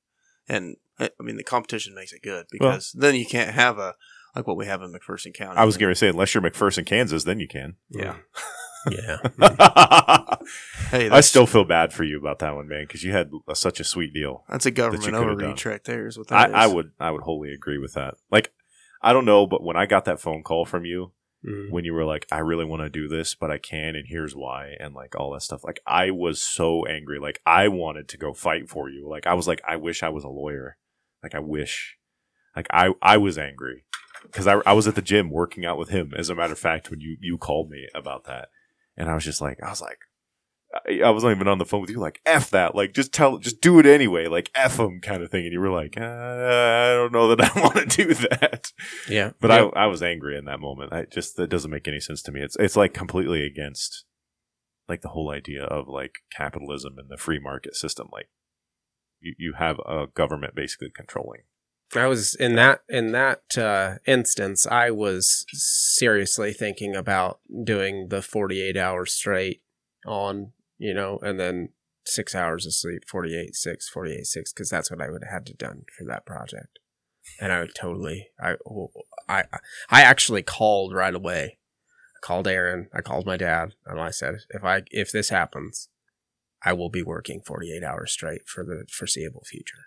And 0.48 0.76
I 0.98 1.10
I 1.18 1.22
mean, 1.22 1.36
the 1.36 1.44
competition 1.44 1.94
makes 1.94 2.12
it 2.12 2.22
good 2.22 2.46
because 2.50 2.92
then 2.92 3.14
you 3.14 3.26
can't 3.26 3.54
have 3.54 3.78
a 3.78 3.96
like 4.36 4.46
what 4.46 4.56
we 4.56 4.66
have 4.66 4.82
in 4.82 4.92
McPherson 4.92 5.34
County. 5.34 5.56
I 5.58 5.64
was 5.64 5.76
going 5.76 5.90
to 5.90 5.94
say, 5.96 6.08
unless 6.08 6.34
you're 6.34 6.42
McPherson, 6.42 6.86
Kansas, 6.86 7.24
then 7.24 7.40
you 7.40 7.48
can. 7.48 7.76
Yeah. 7.90 8.16
yeah. 8.90 9.18
Hey, 10.90 11.10
I 11.10 11.20
still 11.20 11.46
feel 11.46 11.64
bad 11.64 11.92
for 11.92 12.04
you 12.04 12.18
about 12.18 12.38
that 12.38 12.54
one, 12.54 12.68
man, 12.68 12.84
because 12.84 13.04
you 13.04 13.12
had 13.12 13.30
a, 13.46 13.54
such 13.54 13.80
a 13.80 13.84
sweet 13.84 14.14
deal. 14.14 14.44
that's 14.48 14.64
a 14.64 14.70
government 14.70 15.04
coulda 15.04 15.18
overreach 15.18 15.64
done. 15.64 15.72
right 15.72 15.84
there. 15.84 16.06
Is 16.06 16.16
what 16.16 16.32
I, 16.32 16.46
that 16.48 16.56
I 16.56 16.66
is. 16.66 16.72
would, 16.72 16.92
I 16.98 17.10
would 17.10 17.22
wholly 17.22 17.52
agree 17.52 17.76
with 17.76 17.92
that. 17.94 18.14
Like, 18.30 18.52
I 19.02 19.12
don't 19.12 19.26
know, 19.26 19.46
but 19.46 19.62
when 19.62 19.76
I 19.76 19.84
got 19.84 20.06
that 20.06 20.20
phone 20.20 20.42
call 20.42 20.64
from 20.64 20.84
you, 20.86 21.12
Mhm. 21.46 21.70
when 21.70 21.84
you 21.84 21.92
were 21.92 22.04
like, 22.06 22.26
I 22.32 22.38
really 22.38 22.64
want 22.64 22.82
to 22.82 22.88
do 22.90 23.06
this, 23.06 23.34
but 23.34 23.50
I 23.50 23.58
can, 23.58 23.94
and 23.94 24.06
here's 24.08 24.34
why, 24.34 24.74
and 24.80 24.92
like 24.94 25.14
all 25.14 25.32
that 25.34 25.42
stuff. 25.42 25.62
Like, 25.62 25.78
I 25.86 26.10
was 26.10 26.40
so 26.42 26.84
angry. 26.86 27.18
Like, 27.20 27.40
I 27.46 27.68
wanted 27.68 28.08
to 28.08 28.16
go 28.16 28.32
fight 28.32 28.68
for 28.68 28.88
you. 28.88 29.06
Like, 29.08 29.26
I 29.26 29.34
was 29.34 29.46
like, 29.46 29.60
I 29.68 29.76
wish 29.76 30.02
I 30.02 30.08
was 30.08 30.24
a 30.24 30.28
lawyer. 30.28 30.78
Like, 31.22 31.34
I 31.34 31.40
wish. 31.40 31.96
Like, 32.56 32.66
I, 32.72 32.92
I 33.02 33.18
was 33.18 33.36
angry 33.38 33.84
because 34.22 34.46
I, 34.46 34.60
I 34.66 34.72
was 34.72 34.86
at 34.86 34.94
the 34.94 35.02
gym 35.02 35.30
working 35.30 35.64
out 35.64 35.78
with 35.78 35.88
him. 35.88 36.12
As 36.16 36.30
a 36.30 36.34
matter 36.34 36.52
of 36.52 36.58
fact, 36.58 36.90
when 36.90 37.00
you, 37.00 37.16
you 37.20 37.38
called 37.38 37.70
me 37.70 37.88
about 37.94 38.24
that, 38.24 38.48
and 38.96 39.08
I 39.08 39.14
was 39.14 39.24
just 39.24 39.40
like, 39.40 39.62
I 39.62 39.70
was 39.70 39.80
like, 39.80 39.98
I, 40.86 41.00
I 41.04 41.10
wasn't 41.10 41.36
even 41.36 41.48
on 41.48 41.58
the 41.58 41.64
phone 41.64 41.80
with 41.80 41.90
you. 41.90 41.98
Like, 41.98 42.20
f 42.26 42.50
that. 42.50 42.74
Like, 42.74 42.92
just 42.92 43.12
tell, 43.12 43.38
just 43.38 43.60
do 43.60 43.78
it 43.78 43.86
anyway. 43.86 44.26
Like, 44.26 44.50
f 44.54 44.78
him, 44.78 45.00
kind 45.00 45.22
of 45.22 45.30
thing. 45.30 45.44
And 45.44 45.52
you 45.52 45.60
were 45.60 45.70
like, 45.70 45.96
uh, 45.96 46.02
I 46.02 46.92
don't 46.94 47.12
know 47.12 47.34
that 47.34 47.56
I 47.56 47.60
want 47.62 47.90
to 47.90 48.04
do 48.04 48.14
that. 48.14 48.72
Yeah. 49.08 49.32
But 49.40 49.50
Yeah. 49.50 49.70
I, 49.74 49.84
I 49.84 49.86
was 49.86 50.02
angry 50.02 50.36
in 50.36 50.44
that 50.46 50.60
moment. 50.60 50.92
I 50.92 51.04
just 51.04 51.36
that 51.36 51.48
doesn't 51.48 51.70
make 51.70 51.88
any 51.88 52.00
sense 52.00 52.22
to 52.22 52.32
me. 52.32 52.40
It's 52.40 52.56
it's 52.56 52.76
like 52.76 52.92
completely 52.92 53.46
against 53.46 54.04
like 54.88 55.02
the 55.02 55.10
whole 55.10 55.30
idea 55.30 55.64
of 55.64 55.88
like 55.88 56.16
capitalism 56.30 56.94
and 56.98 57.08
the 57.08 57.16
free 57.16 57.38
market 57.38 57.74
system. 57.74 58.08
Like 58.12 58.28
you, 59.20 59.34
you 59.38 59.52
have 59.58 59.78
a 59.86 60.06
government 60.12 60.54
basically 60.54 60.90
controlling. 60.94 61.42
I 61.94 62.06
was 62.06 62.34
in 62.34 62.54
that 62.56 62.82
in 62.88 63.12
that 63.12 63.56
uh, 63.56 63.94
instance. 64.06 64.66
I 64.66 64.90
was 64.90 65.46
seriously 65.52 66.52
thinking 66.52 66.94
about 66.94 67.40
doing 67.64 68.08
the 68.08 68.20
forty-eight 68.20 68.76
hours 68.76 69.12
straight 69.12 69.62
on, 70.06 70.52
you 70.76 70.92
know, 70.92 71.18
and 71.22 71.40
then 71.40 71.70
six 72.08 72.34
hours 72.34 72.66
of 72.66 72.74
sleep, 72.74 73.02
48, 73.06 73.54
6, 73.54 73.88
48, 73.90 74.26
6, 74.26 74.52
because 74.52 74.70
that's 74.70 74.90
what 74.90 75.02
I 75.02 75.10
would 75.10 75.22
have 75.24 75.32
had 75.32 75.46
to 75.46 75.54
done 75.54 75.82
for 75.96 76.04
that 76.04 76.26
project. 76.26 76.78
And 77.40 77.52
I 77.52 77.60
would 77.60 77.74
totally, 77.74 78.28
I, 78.40 78.54
I, 79.28 79.44
I 79.90 80.00
actually 80.02 80.42
called 80.42 80.94
right 80.94 81.14
away. 81.14 81.58
I 82.16 82.26
called 82.26 82.48
Aaron. 82.48 82.88
I 82.94 83.02
called 83.02 83.26
my 83.26 83.36
dad, 83.36 83.74
and 83.86 84.00
I 84.00 84.10
said, 84.10 84.36
if 84.50 84.64
I 84.64 84.82
if 84.90 85.12
this 85.12 85.28
happens, 85.28 85.88
I 86.64 86.72
will 86.72 86.90
be 86.90 87.02
working 87.02 87.42
forty-eight 87.46 87.84
hours 87.84 88.12
straight 88.12 88.48
for 88.48 88.64
the 88.64 88.84
foreseeable 88.90 89.44
future. 89.44 89.86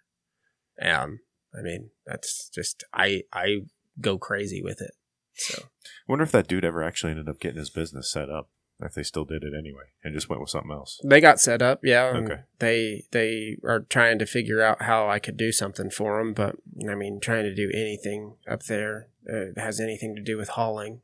And 0.78 1.20
I 1.58 1.62
mean, 1.62 1.90
that's 2.06 2.50
just 2.50 2.84
I 2.94 3.24
I 3.34 3.62
go 4.00 4.18
crazy 4.18 4.62
with 4.62 4.82
it. 4.82 4.92
So 5.34 5.64
I 5.64 5.68
wonder 6.08 6.24
if 6.24 6.32
that 6.32 6.48
dude 6.48 6.66
ever 6.66 6.84
actually 6.84 7.12
ended 7.12 7.30
up 7.30 7.40
getting 7.40 7.60
his 7.60 7.70
business 7.70 8.12
set 8.12 8.30
up. 8.30 8.50
If 8.84 8.96
they 8.96 9.04
still 9.04 9.26
did 9.26 9.44
it 9.44 9.54
anyway 9.56 9.84
and 10.04 10.12
just 10.12 10.28
went 10.28 10.42
with 10.42 10.50
something 10.50 10.72
else. 10.72 11.00
they 11.04 11.22
got 11.22 11.40
set 11.40 11.62
up, 11.62 11.82
yeah. 11.84 12.14
Okay. 12.16 12.40
They 12.58 13.04
they 13.12 13.58
are 13.64 13.82
trying 13.82 14.18
to 14.18 14.26
figure 14.26 14.60
out 14.60 14.82
how 14.82 15.08
I 15.08 15.20
could 15.20 15.38
do 15.38 15.52
something 15.52 15.92
for 15.92 16.18
them, 16.18 16.34
but 16.34 16.56
I 16.90 16.96
mean, 16.96 17.20
trying 17.20 17.44
to 17.44 17.54
do 17.54 17.70
anything 17.76 18.38
up 18.50 18.64
there 18.64 19.10
uh, 19.32 19.60
has 19.60 19.80
anything 19.80 20.16
to 20.16 20.22
do 20.24 20.36
with 20.36 20.50
hauling, 20.50 21.02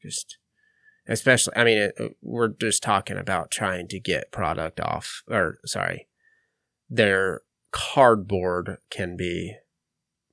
just 0.00 0.38
especially. 1.08 1.56
I 1.56 1.64
mean, 1.64 1.78
it, 1.78 1.94
uh, 1.98 2.08
we're 2.22 2.48
just 2.48 2.82
talking 2.82 3.16
about 3.16 3.50
trying 3.50 3.88
to 3.88 3.98
get 3.98 4.30
product 4.30 4.78
off, 4.78 5.24
or 5.28 5.58
sorry, 5.64 6.06
their 6.88 7.42
cardboard 7.72 8.78
can 8.90 9.16
be 9.16 9.56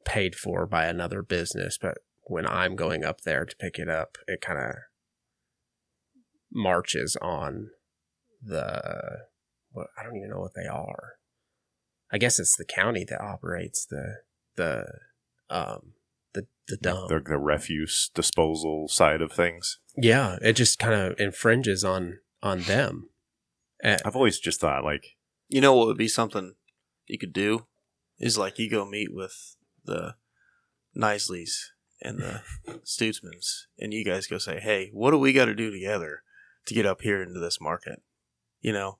paid 0.07 0.35
for 0.35 0.65
by 0.65 0.85
another 0.85 1.21
business, 1.21 1.77
but 1.79 1.97
when 2.23 2.47
I'm 2.47 2.75
going 2.75 3.03
up 3.03 3.21
there 3.21 3.45
to 3.45 3.55
pick 3.57 3.77
it 3.77 3.89
up, 3.89 4.17
it 4.27 4.41
kind 4.41 4.57
of 4.57 4.75
marches 6.51 7.17
on 7.21 7.69
the 8.41 8.81
what 9.71 9.87
I 9.99 10.03
don't 10.03 10.15
even 10.15 10.29
know 10.29 10.39
what 10.39 10.53
they 10.55 10.65
are. 10.67 11.13
I 12.11 12.17
guess 12.17 12.39
it's 12.39 12.55
the 12.55 12.65
county 12.65 13.05
that 13.09 13.21
operates 13.21 13.85
the 13.85 14.21
the 14.55 14.85
um 15.49 15.93
the 16.33 16.47
the 16.67 16.77
dump. 16.77 17.09
the, 17.09 17.19
the 17.19 17.37
refuse 17.37 18.09
disposal 18.13 18.87
side 18.87 19.21
of 19.21 19.31
things. 19.31 19.79
yeah, 19.95 20.37
it 20.41 20.53
just 20.53 20.79
kind 20.79 20.93
of 20.95 21.19
infringes 21.19 21.83
on 21.83 22.19
on 22.41 22.61
them. 22.61 23.09
Eh, 23.83 23.97
I've 24.05 24.15
always 24.15 24.39
just 24.39 24.61
thought 24.61 24.83
like 24.85 25.17
You 25.49 25.59
know 25.61 25.75
what 25.75 25.87
would 25.87 25.97
be 25.97 26.07
something 26.07 26.55
you 27.07 27.17
could 27.17 27.33
do 27.33 27.67
is 28.19 28.37
like 28.37 28.57
you 28.57 28.69
go 28.69 28.85
meet 28.85 29.09
with 29.13 29.56
the 29.87 30.15
Nisleys 30.95 31.71
and 32.01 32.19
the 32.19 32.41
Stutzmans, 32.85 33.65
and 33.79 33.93
you 33.93 34.05
guys 34.05 34.27
go 34.27 34.37
say, 34.37 34.59
"Hey, 34.59 34.91
what 34.93 35.11
do 35.11 35.17
we 35.17 35.33
got 35.33 35.45
to 35.45 35.55
do 35.55 35.71
together 35.71 36.21
to 36.67 36.73
get 36.73 36.85
up 36.85 37.01
here 37.01 37.21
into 37.23 37.39
this 37.39 37.59
market?" 37.59 38.01
You 38.61 38.73
know, 38.73 38.99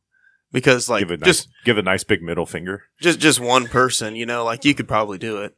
because 0.51 0.89
like 0.89 1.01
give 1.01 1.11
a 1.11 1.17
nice, 1.17 1.25
just 1.25 1.49
give 1.65 1.77
a 1.77 1.83
nice 1.83 2.03
big 2.03 2.21
middle 2.21 2.45
finger. 2.45 2.83
just 2.99 3.19
just 3.19 3.39
one 3.39 3.67
person, 3.67 4.15
you 4.15 4.25
know, 4.25 4.43
like 4.43 4.65
you 4.65 4.73
could 4.73 4.87
probably 4.87 5.17
do 5.17 5.37
it, 5.37 5.55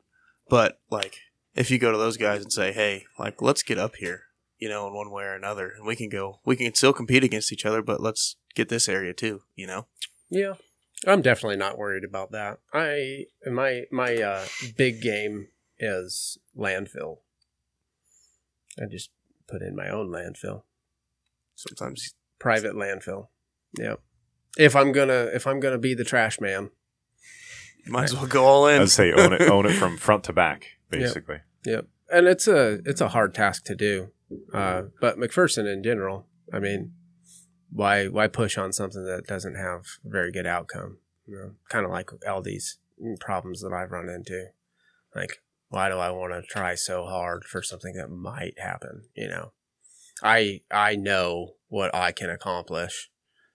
but 0.49 0.79
like 0.89 1.19
if 1.55 1.71
you 1.71 1.77
go 1.77 1.91
to 1.91 1.97
those 1.97 2.17
guys 2.17 2.41
and 2.41 2.51
say, 2.51 2.71
"Hey, 2.71 3.05
like 3.17 3.41
let's 3.41 3.63
get 3.63 3.77
up 3.77 3.95
here," 3.95 4.23
you 4.57 4.69
know, 4.69 4.87
in 4.87 4.93
one 4.93 5.11
way 5.11 5.23
or 5.23 5.35
another, 5.35 5.69
and 5.69 5.85
we 5.85 5.95
can 5.95 6.09
go, 6.09 6.39
we 6.45 6.55
can 6.55 6.73
still 6.73 6.93
compete 6.93 7.23
against 7.23 7.51
each 7.51 7.65
other, 7.65 7.81
but 7.81 8.01
let's 8.01 8.35
get 8.55 8.69
this 8.69 8.89
area 8.89 9.13
too, 9.13 9.41
you 9.55 9.67
know. 9.67 9.87
Yeah, 10.29 10.55
I'm 11.07 11.21
definitely 11.21 11.57
not 11.57 11.77
worried 11.77 12.03
about 12.03 12.31
that. 12.31 12.59
I 12.73 13.25
my 13.49 13.83
my 13.91 14.15
uh, 14.17 14.45
big 14.77 15.01
game 15.01 15.47
is 15.77 16.37
landfill. 16.57 17.19
I 18.81 18.85
just 18.85 19.09
put 19.47 19.61
in 19.61 19.75
my 19.75 19.89
own 19.89 20.09
landfill, 20.09 20.63
Sometimes 21.55 22.13
private 22.39 22.75
landfill. 22.75 23.27
Yep. 23.77 24.01
If 24.57 24.75
I'm 24.75 24.91
gonna 24.91 25.29
if 25.33 25.47
I'm 25.47 25.59
gonna 25.59 25.77
be 25.77 25.93
the 25.93 26.03
trash 26.03 26.39
man, 26.41 26.69
you 27.85 27.91
might 27.91 28.05
as 28.05 28.15
well 28.15 28.27
go 28.27 28.45
all 28.45 28.67
in. 28.67 28.81
I'd 28.81 28.89
say 28.89 29.11
own 29.13 29.33
it, 29.33 29.41
own 29.41 29.65
it 29.65 29.73
from 29.79 29.97
front 29.97 30.25
to 30.25 30.33
back, 30.33 30.65
basically. 30.89 31.39
Yep. 31.65 31.87
And 32.11 32.27
it's 32.27 32.47
a 32.47 32.79
it's 32.85 33.01
a 33.01 33.09
hard 33.09 33.33
task 33.33 33.65
to 33.65 33.75
do. 33.75 34.11
Uh, 34.53 34.83
but 35.01 35.17
McPherson 35.17 35.71
in 35.71 35.81
general, 35.81 36.27
I 36.53 36.59
mean, 36.59 36.93
why 37.71 38.07
why 38.07 38.27
push 38.27 38.57
on 38.57 38.73
something 38.73 39.05
that 39.05 39.27
doesn't 39.27 39.55
have 39.55 39.81
a 40.05 40.09
very 40.09 40.31
good 40.31 40.47
outcome? 40.47 40.97
You 41.25 41.37
know, 41.37 41.51
kind 41.69 41.85
of 41.85 41.91
like 41.91 42.09
LD's 42.27 42.79
problems 43.19 43.61
that 43.61 43.73
I've 43.73 43.91
run 43.91 44.09
into. 44.09 44.47
Like, 45.15 45.41
why 45.69 45.89
do 45.89 45.97
I 45.97 46.11
want 46.11 46.33
to 46.33 46.41
try 46.41 46.75
so 46.75 47.05
hard 47.05 47.43
for 47.43 47.61
something 47.61 47.93
that 47.93 48.09
might 48.09 48.59
happen? 48.59 49.03
You 49.15 49.27
know, 49.27 49.51
I 50.23 50.61
I 50.71 50.95
know 50.95 51.53
what 51.67 51.93
I 51.93 52.11
can 52.11 52.29
accomplish, 52.29 53.09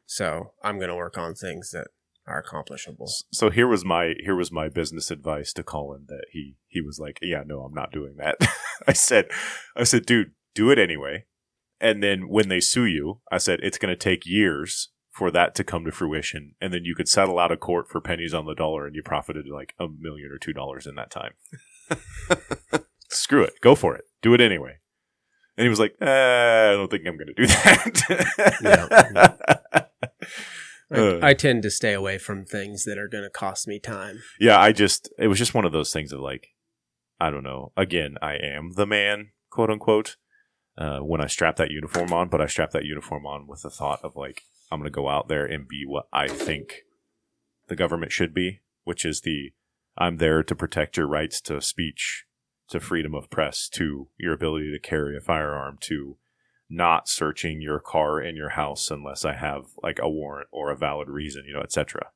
so 0.06 0.52
I'm 0.62 0.78
going 0.78 0.88
to 0.88 0.94
work 0.94 1.18
on 1.18 1.34
things 1.34 1.70
that 1.70 1.88
are 2.26 2.38
accomplishable. 2.38 3.08
So 3.32 3.50
here 3.50 3.68
was 3.68 3.84
my 3.84 4.14
here 4.20 4.36
was 4.36 4.50
my 4.50 4.68
business 4.68 5.10
advice 5.10 5.52
to 5.54 5.62
Colyn 5.62 6.06
that 6.08 6.26
he 6.30 6.56
he 6.68 6.80
was 6.80 6.98
like, 6.98 7.18
yeah, 7.20 7.42
no, 7.44 7.62
I'm 7.62 7.74
not 7.74 7.92
doing 7.92 8.16
that. 8.16 8.36
I 8.86 8.92
said, 8.92 9.26
I 9.76 9.84
said, 9.84 10.06
dude, 10.06 10.32
do 10.54 10.70
it 10.70 10.78
anyway. 10.78 11.24
And 11.84 12.02
then 12.02 12.28
when 12.28 12.48
they 12.48 12.60
sue 12.60 12.86
you, 12.86 13.20
I 13.30 13.36
said 13.36 13.60
it's 13.62 13.76
going 13.76 13.92
to 13.92 13.96
take 13.96 14.24
years 14.24 14.88
for 15.10 15.30
that 15.30 15.54
to 15.56 15.62
come 15.62 15.84
to 15.84 15.92
fruition, 15.92 16.54
and 16.58 16.72
then 16.72 16.84
you 16.84 16.94
could 16.94 17.08
settle 17.08 17.38
out 17.38 17.52
of 17.52 17.60
court 17.60 17.90
for 17.90 18.00
pennies 18.00 18.32
on 18.32 18.46
the 18.46 18.54
dollar, 18.54 18.86
and 18.86 18.96
you 18.96 19.02
profited 19.02 19.46
like 19.46 19.74
a 19.78 19.86
million 19.86 20.30
or 20.32 20.38
two 20.38 20.54
dollars 20.54 20.86
in 20.86 20.94
that 20.94 21.10
time. 21.10 21.34
Screw 23.10 23.42
it, 23.42 23.60
go 23.60 23.74
for 23.74 23.94
it, 23.94 24.04
do 24.22 24.32
it 24.32 24.40
anyway. 24.40 24.78
And 25.58 25.64
he 25.66 25.68
was 25.68 25.78
like, 25.78 25.94
uh, 26.00 26.06
I 26.06 26.72
don't 26.72 26.90
think 26.90 27.06
I'm 27.06 27.18
going 27.18 27.28
to 27.28 27.34
do 27.34 27.46
that. 28.62 29.10
I, 29.70 29.84
Uh. 30.94 31.18
I 31.22 31.32
tend 31.32 31.62
to 31.62 31.70
stay 31.70 31.94
away 31.94 32.18
from 32.18 32.44
things 32.44 32.84
that 32.84 32.98
are 32.98 33.08
going 33.08 33.24
to 33.24 33.30
cost 33.30 33.66
me 33.66 33.80
time. 33.80 34.18
yeah, 34.38 34.60
I 34.60 34.70
just 34.70 35.08
it 35.18 35.28
was 35.28 35.38
just 35.38 35.54
one 35.54 35.64
of 35.64 35.72
those 35.72 35.92
things 35.92 36.12
of 36.12 36.20
like, 36.20 36.48
I 37.18 37.30
don't 37.30 37.42
know. 37.42 37.72
Again, 37.76 38.16
I 38.20 38.34
am 38.34 38.72
the 38.76 38.86
man, 38.86 39.30
quote 39.50 39.70
unquote, 39.70 40.16
uh, 40.76 40.98
when 41.00 41.20
I 41.20 41.26
strap 41.26 41.56
that 41.56 41.70
uniform 41.70 42.12
on, 42.12 42.28
but 42.28 42.40
I 42.40 42.46
strap 42.46 42.70
that 42.72 42.84
uniform 42.84 43.26
on 43.26 43.46
with 43.46 43.62
the 43.62 43.70
thought 43.70 44.00
of 44.02 44.16
like, 44.16 44.42
I'm 44.70 44.80
gonna 44.80 44.90
go 44.90 45.08
out 45.08 45.28
there 45.28 45.44
and 45.46 45.68
be 45.68 45.84
what 45.86 46.06
I 46.12 46.28
think 46.28 46.82
the 47.68 47.76
government 47.76 48.12
should 48.12 48.34
be, 48.34 48.60
which 48.84 49.04
is 49.04 49.20
the 49.20 49.52
I'm 49.96 50.16
there 50.16 50.42
to 50.42 50.54
protect 50.56 50.96
your 50.96 51.06
rights 51.06 51.40
to 51.42 51.60
speech, 51.60 52.24
to 52.68 52.80
freedom 52.80 53.14
of 53.14 53.30
press, 53.30 53.68
to 53.70 54.08
your 54.18 54.32
ability 54.32 54.72
to 54.72 54.78
carry 54.80 55.16
a 55.16 55.20
firearm, 55.20 55.78
to 55.82 56.16
not 56.68 57.08
searching 57.08 57.60
your 57.60 57.78
car 57.78 58.18
and 58.18 58.36
your 58.36 58.50
house 58.50 58.90
unless 58.90 59.24
I 59.24 59.34
have 59.34 59.66
like 59.82 59.98
a 60.00 60.08
warrant 60.08 60.48
or 60.50 60.70
a 60.70 60.76
valid 60.76 61.08
reason, 61.08 61.44
you 61.46 61.52
know, 61.54 61.60
etc 61.60 62.08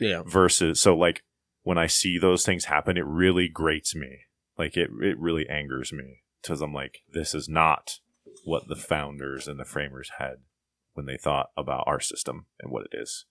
Yeah. 0.00 0.22
versus 0.26 0.80
so 0.80 0.96
like 0.96 1.22
when 1.62 1.78
I 1.78 1.86
see 1.86 2.18
those 2.18 2.44
things 2.44 2.64
happen, 2.64 2.96
it 2.96 3.04
really 3.06 3.46
grates 3.46 3.94
me. 3.94 4.20
Like 4.58 4.76
it, 4.76 4.90
it 5.02 5.18
really 5.18 5.48
angers 5.48 5.92
me 5.92 6.22
because 6.42 6.60
I'm 6.60 6.74
like, 6.74 7.02
this 7.12 7.34
is 7.34 7.48
not 7.48 7.98
what 8.44 8.68
the 8.68 8.76
founders 8.76 9.48
and 9.48 9.58
the 9.58 9.64
framers 9.64 10.12
had 10.18 10.36
when 10.94 11.06
they 11.06 11.16
thought 11.16 11.50
about 11.56 11.84
our 11.86 12.00
system 12.00 12.46
and 12.60 12.70
what 12.70 12.84
it 12.84 12.96
is. 12.96 13.26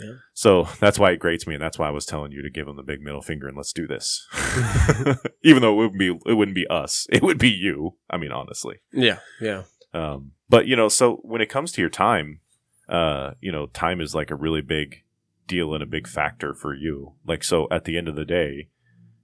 Yeah. 0.00 0.14
So 0.32 0.68
that's 0.80 0.98
why 0.98 1.10
it 1.10 1.18
grates 1.18 1.46
me, 1.46 1.54
and 1.54 1.62
that's 1.62 1.78
why 1.78 1.88
I 1.88 1.92
was 1.92 2.06
telling 2.06 2.30
you 2.30 2.42
to 2.42 2.50
give 2.50 2.66
them 2.66 2.76
the 2.76 2.82
big 2.82 3.00
middle 3.00 3.22
finger 3.22 3.48
and 3.48 3.56
let's 3.56 3.72
do 3.72 3.86
this. 3.86 4.26
Even 5.42 5.62
though 5.62 5.72
it 5.72 5.76
wouldn't 5.76 5.98
be, 5.98 6.18
it 6.26 6.34
wouldn't 6.34 6.54
be 6.54 6.66
us, 6.68 7.06
it 7.12 7.22
would 7.22 7.38
be 7.38 7.50
you. 7.50 7.96
I 8.08 8.16
mean, 8.16 8.32
honestly. 8.32 8.76
Yeah. 8.92 9.18
Yeah. 9.40 9.64
Um, 9.92 10.32
but 10.48 10.66
you 10.66 10.76
know, 10.76 10.88
so 10.88 11.16
when 11.22 11.40
it 11.40 11.48
comes 11.48 11.72
to 11.72 11.80
your 11.80 11.90
time, 11.90 12.40
uh, 12.88 13.32
you 13.40 13.52
know, 13.52 13.66
time 13.66 14.00
is 14.00 14.14
like 14.14 14.30
a 14.30 14.36
really 14.36 14.62
big 14.62 15.02
deal 15.46 15.74
and 15.74 15.82
a 15.82 15.86
big 15.86 16.06
factor 16.06 16.54
for 16.54 16.74
you. 16.74 17.14
Like, 17.26 17.42
so 17.42 17.66
at 17.70 17.84
the 17.84 17.98
end 17.98 18.08
of 18.08 18.16
the 18.16 18.24
day, 18.24 18.68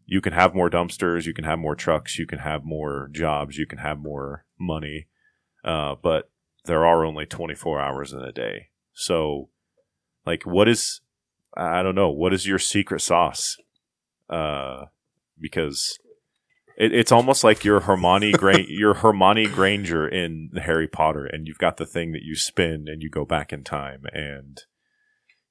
you 0.07 0.21
can 0.21 0.33
have 0.33 0.55
more 0.55 0.71
dumpsters, 0.71 1.27
you 1.27 1.35
can 1.35 1.45
have 1.45 1.59
more 1.59 1.75
trucks, 1.75 2.19
you 2.19 2.27
can 2.27 2.41
have 2.41 2.65
more 2.65 3.09
jobs, 3.13 3.57
you 3.57 3.67
can 3.67 3.79
have 3.79 3.99
more 3.99 4.45
money, 4.59 5.07
uh, 5.65 5.95
but 6.03 6.31
there 6.65 6.85
are 6.85 7.05
only 7.05 7.27
24 7.27 7.81
hours 7.81 8.13
in 8.13 8.21
a 8.21 8.33
day. 8.33 8.69
So, 8.93 9.49
like, 10.27 10.45
what 10.45 10.69
is, 10.69 11.01
I 11.57 11.83
don't 11.83 11.95
know, 11.95 12.11
what 12.11 12.33
is 12.33 12.47
your 12.47 12.59
secret 12.59 13.01
sauce? 13.01 13.57
Uh, 14.29 14.87
because 15.39 15.99
it, 16.77 16.93
it's 16.93 17.13
almost 17.13 17.45
like 17.45 17.65
you're 17.65 17.81
Hermione 17.81 18.33
Gra- 18.33 18.65
you're 18.69 18.95
Hermione 18.95 19.47
Granger 19.47 20.09
in 20.09 20.51
Harry 20.57 20.89
Potter, 20.89 21.27
and 21.27 21.47
you've 21.47 21.59
got 21.59 21.77
the 21.77 21.87
thing 21.87 22.13
that 22.13 22.23
you 22.23 22.35
spin 22.35 22.87
and 22.89 23.03
you 23.03 23.11
go 23.11 23.25
back 23.25 23.53
in 23.53 23.65
time, 23.65 24.05
and 24.13 24.63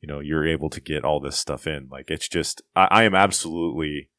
you 0.01 0.07
know 0.07 0.19
you're 0.19 0.47
able 0.47 0.69
to 0.69 0.81
get 0.81 1.05
all 1.05 1.19
this 1.19 1.37
stuff 1.37 1.67
in. 1.67 1.87
Like 1.89 2.09
it's 2.09 2.27
just, 2.27 2.61
I, 2.75 2.87
I 2.89 3.03
am 3.03 3.15
absolutely 3.15 4.09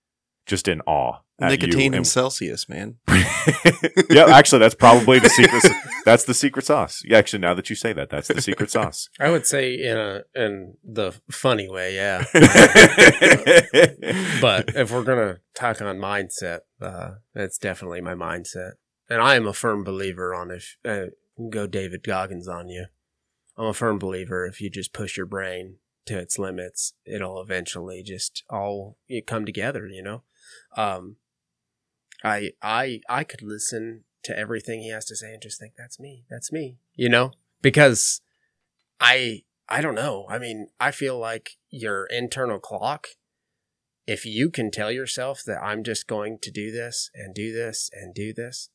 just 0.46 0.68
in 0.68 0.80
awe. 0.82 1.18
at 1.40 1.50
you 1.50 1.56
Nicotine 1.58 1.86
and 1.86 1.94
and- 1.96 2.06
Celsius, 2.06 2.68
man. 2.68 2.96
yeah, 4.10 4.26
actually, 4.28 4.58
that's 4.60 4.74
probably 4.74 5.18
the 5.18 5.28
secret. 5.30 5.62
that's 6.04 6.24
the 6.24 6.34
secret 6.34 6.66
sauce. 6.66 7.02
Yeah, 7.04 7.18
actually, 7.18 7.40
now 7.40 7.54
that 7.54 7.70
you 7.70 7.76
say 7.76 7.92
that, 7.92 8.10
that's 8.10 8.28
the 8.28 8.40
secret 8.40 8.70
sauce. 8.70 9.08
I 9.20 9.30
would 9.30 9.46
say 9.46 9.74
in 9.74 9.96
a 9.96 10.22
in 10.34 10.76
the 10.84 11.12
funny 11.30 11.68
way, 11.68 11.94
yeah. 11.94 12.24
but 14.40 14.74
if 14.74 14.90
we're 14.90 15.04
gonna 15.04 15.38
talk 15.54 15.80
on 15.80 15.98
mindset, 15.98 16.60
uh, 16.80 17.12
that's 17.34 17.58
definitely 17.58 18.00
my 18.00 18.14
mindset, 18.14 18.72
and 19.08 19.20
I 19.20 19.36
am 19.36 19.46
a 19.46 19.52
firm 19.52 19.84
believer 19.84 20.34
on 20.34 20.50
if 20.50 20.76
uh, 20.84 21.06
go 21.50 21.66
David 21.66 22.02
Goggins 22.02 22.48
on 22.48 22.68
you. 22.68 22.86
I'm 23.56 23.66
a 23.66 23.74
firm 23.74 23.98
believer 23.98 24.46
if 24.46 24.60
you 24.60 24.68
just 24.68 24.92
push 24.92 25.16
your 25.16 25.26
brain 25.26 25.76
to 26.06 26.18
its 26.18 26.38
limits, 26.38 26.92
it'll 27.06 27.40
eventually 27.40 28.02
just 28.02 28.44
all 28.50 28.98
come 29.26 29.46
together. 29.46 29.86
You 29.86 30.02
know, 30.02 30.22
um, 30.76 31.16
I 32.22 32.52
I 32.62 33.00
I 33.08 33.24
could 33.24 33.42
listen 33.42 34.04
to 34.24 34.38
everything 34.38 34.80
he 34.80 34.90
has 34.90 35.04
to 35.06 35.16
say 35.16 35.32
and 35.32 35.42
just 35.42 35.60
think 35.60 35.74
that's 35.76 36.00
me, 36.00 36.24
that's 36.30 36.50
me. 36.50 36.78
You 36.94 37.08
know, 37.08 37.32
because 37.62 38.20
I 39.00 39.42
I 39.68 39.80
don't 39.80 39.94
know. 39.94 40.26
I 40.28 40.38
mean, 40.38 40.68
I 40.80 40.90
feel 40.90 41.18
like 41.18 41.52
your 41.70 42.06
internal 42.06 42.58
clock, 42.58 43.08
if 44.06 44.24
you 44.24 44.50
can 44.50 44.70
tell 44.70 44.90
yourself 44.90 45.42
that 45.46 45.62
I'm 45.62 45.82
just 45.82 46.06
going 46.06 46.38
to 46.42 46.50
do 46.50 46.70
this 46.70 47.10
and 47.14 47.34
do 47.34 47.52
this 47.52 47.90
and 47.92 48.14
do 48.14 48.32
this, 48.32 48.70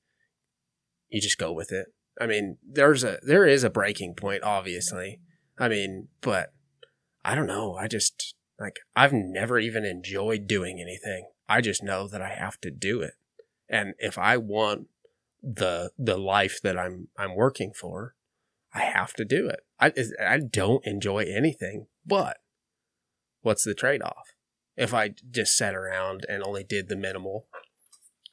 you 1.10 1.22
just 1.22 1.38
go 1.38 1.52
with 1.52 1.72
it. 1.72 1.88
I 2.20 2.28
mean, 2.28 2.58
there's 2.68 3.04
a 3.04 3.20
there 3.22 3.46
is 3.46 3.64
a 3.64 3.70
breaking 3.70 4.16
point, 4.16 4.44
obviously. 4.44 5.20
I 5.58 5.68
mean, 5.68 6.08
but 6.22 6.54
I 7.24 7.36
don't 7.36 7.48
know. 7.48 7.76
I 7.76 7.88
just 7.88 8.36
like 8.60 8.78
I've 8.96 9.14
never 9.14 9.60
even 9.60 9.86
enjoyed 9.86 10.48
doing 10.48 10.80
anything. 10.80 11.28
I 11.50 11.62
just 11.62 11.84
know 11.84 12.08
that 12.08 12.22
I 12.22 12.30
have 12.30 12.62
to 12.62 12.70
do 12.70 13.02
it. 13.02 13.16
And 13.68 13.96
if 13.98 14.18
I 14.18 14.38
want 14.38 14.88
the 15.42 15.92
the 15.98 16.18
life 16.18 16.60
that 16.64 16.78
I'm 16.78 17.08
I'm 17.18 17.36
working 17.36 17.74
for, 17.74 18.16
I 18.74 18.82
have 18.82 19.14
to 19.14 19.26
do 19.26 19.48
it. 19.50 19.62
I 19.80 19.92
I 20.24 20.40
don't 20.40 20.86
enjoy 20.86 21.24
anything, 21.24 21.88
but 22.06 22.38
what's 23.42 23.64
the 23.64 23.74
trade 23.74 24.04
off? 24.04 24.34
If 24.78 24.94
I 24.94 25.14
just 25.30 25.58
sat 25.58 25.76
around 25.76 26.26
and 26.30 26.44
only 26.44 26.64
did 26.64 26.88
the 26.88 26.96
minimal, 26.96 27.48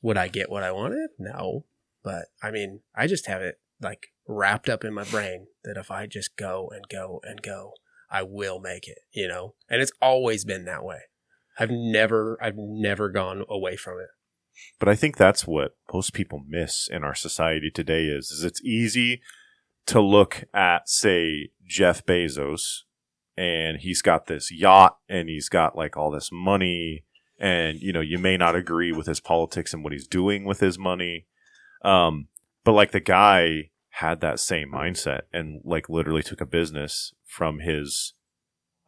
would 0.02 0.16
I 0.16 0.28
get 0.28 0.50
what 0.50 0.62
I 0.62 0.70
wanted? 0.70 1.10
No. 1.18 1.64
But 2.04 2.26
I 2.42 2.50
mean, 2.50 2.80
I 2.94 3.06
just 3.06 3.26
have 3.26 3.42
it 3.42 3.58
like 3.80 4.08
wrapped 4.28 4.68
up 4.68 4.84
in 4.84 4.94
my 4.94 5.04
brain 5.04 5.46
that 5.64 5.76
if 5.76 5.90
I 5.90 6.06
just 6.06 6.36
go 6.36 6.70
and 6.72 6.84
go 6.88 7.20
and 7.24 7.42
go, 7.42 7.72
I 8.10 8.22
will 8.22 8.60
make 8.60 8.86
it, 8.86 8.98
you 9.12 9.26
know? 9.26 9.54
And 9.68 9.82
it's 9.82 9.92
always 10.00 10.44
been 10.44 10.64
that 10.66 10.84
way. 10.84 11.00
I've 11.58 11.70
never 11.70 12.38
I've 12.42 12.56
never 12.56 13.08
gone 13.08 13.44
away 13.48 13.76
from 13.76 13.98
it. 13.98 14.08
But 14.78 14.88
I 14.88 14.94
think 14.94 15.16
that's 15.16 15.46
what 15.46 15.76
most 15.92 16.12
people 16.12 16.42
miss 16.46 16.88
in 16.88 17.04
our 17.04 17.14
society 17.14 17.70
today 17.70 18.06
is, 18.06 18.30
is 18.30 18.44
it's 18.44 18.62
easy 18.62 19.20
to 19.86 20.00
look 20.00 20.44
at, 20.52 20.88
say, 20.88 21.50
Jeff 21.64 22.04
Bezos 22.04 22.82
and 23.36 23.78
he's 23.78 24.02
got 24.02 24.26
this 24.26 24.50
yacht 24.50 24.96
and 25.08 25.28
he's 25.28 25.48
got 25.48 25.76
like 25.76 25.96
all 25.96 26.10
this 26.10 26.30
money 26.32 27.04
and, 27.38 27.80
you 27.80 27.92
know, 27.92 28.00
you 28.00 28.18
may 28.18 28.36
not 28.36 28.56
agree 28.56 28.92
with 28.92 29.06
his 29.06 29.20
politics 29.20 29.74
and 29.74 29.84
what 29.84 29.92
he's 29.92 30.08
doing 30.08 30.44
with 30.44 30.60
his 30.60 30.78
money. 30.78 31.26
Um, 31.84 32.28
but 32.64 32.72
like 32.72 32.92
the 32.92 33.00
guy 33.00 33.70
had 33.90 34.20
that 34.20 34.40
same 34.40 34.72
mindset 34.72 35.22
and 35.32 35.60
like 35.64 35.88
literally 35.88 36.22
took 36.22 36.40
a 36.40 36.46
business 36.46 37.12
from 37.24 37.60
his, 37.60 38.14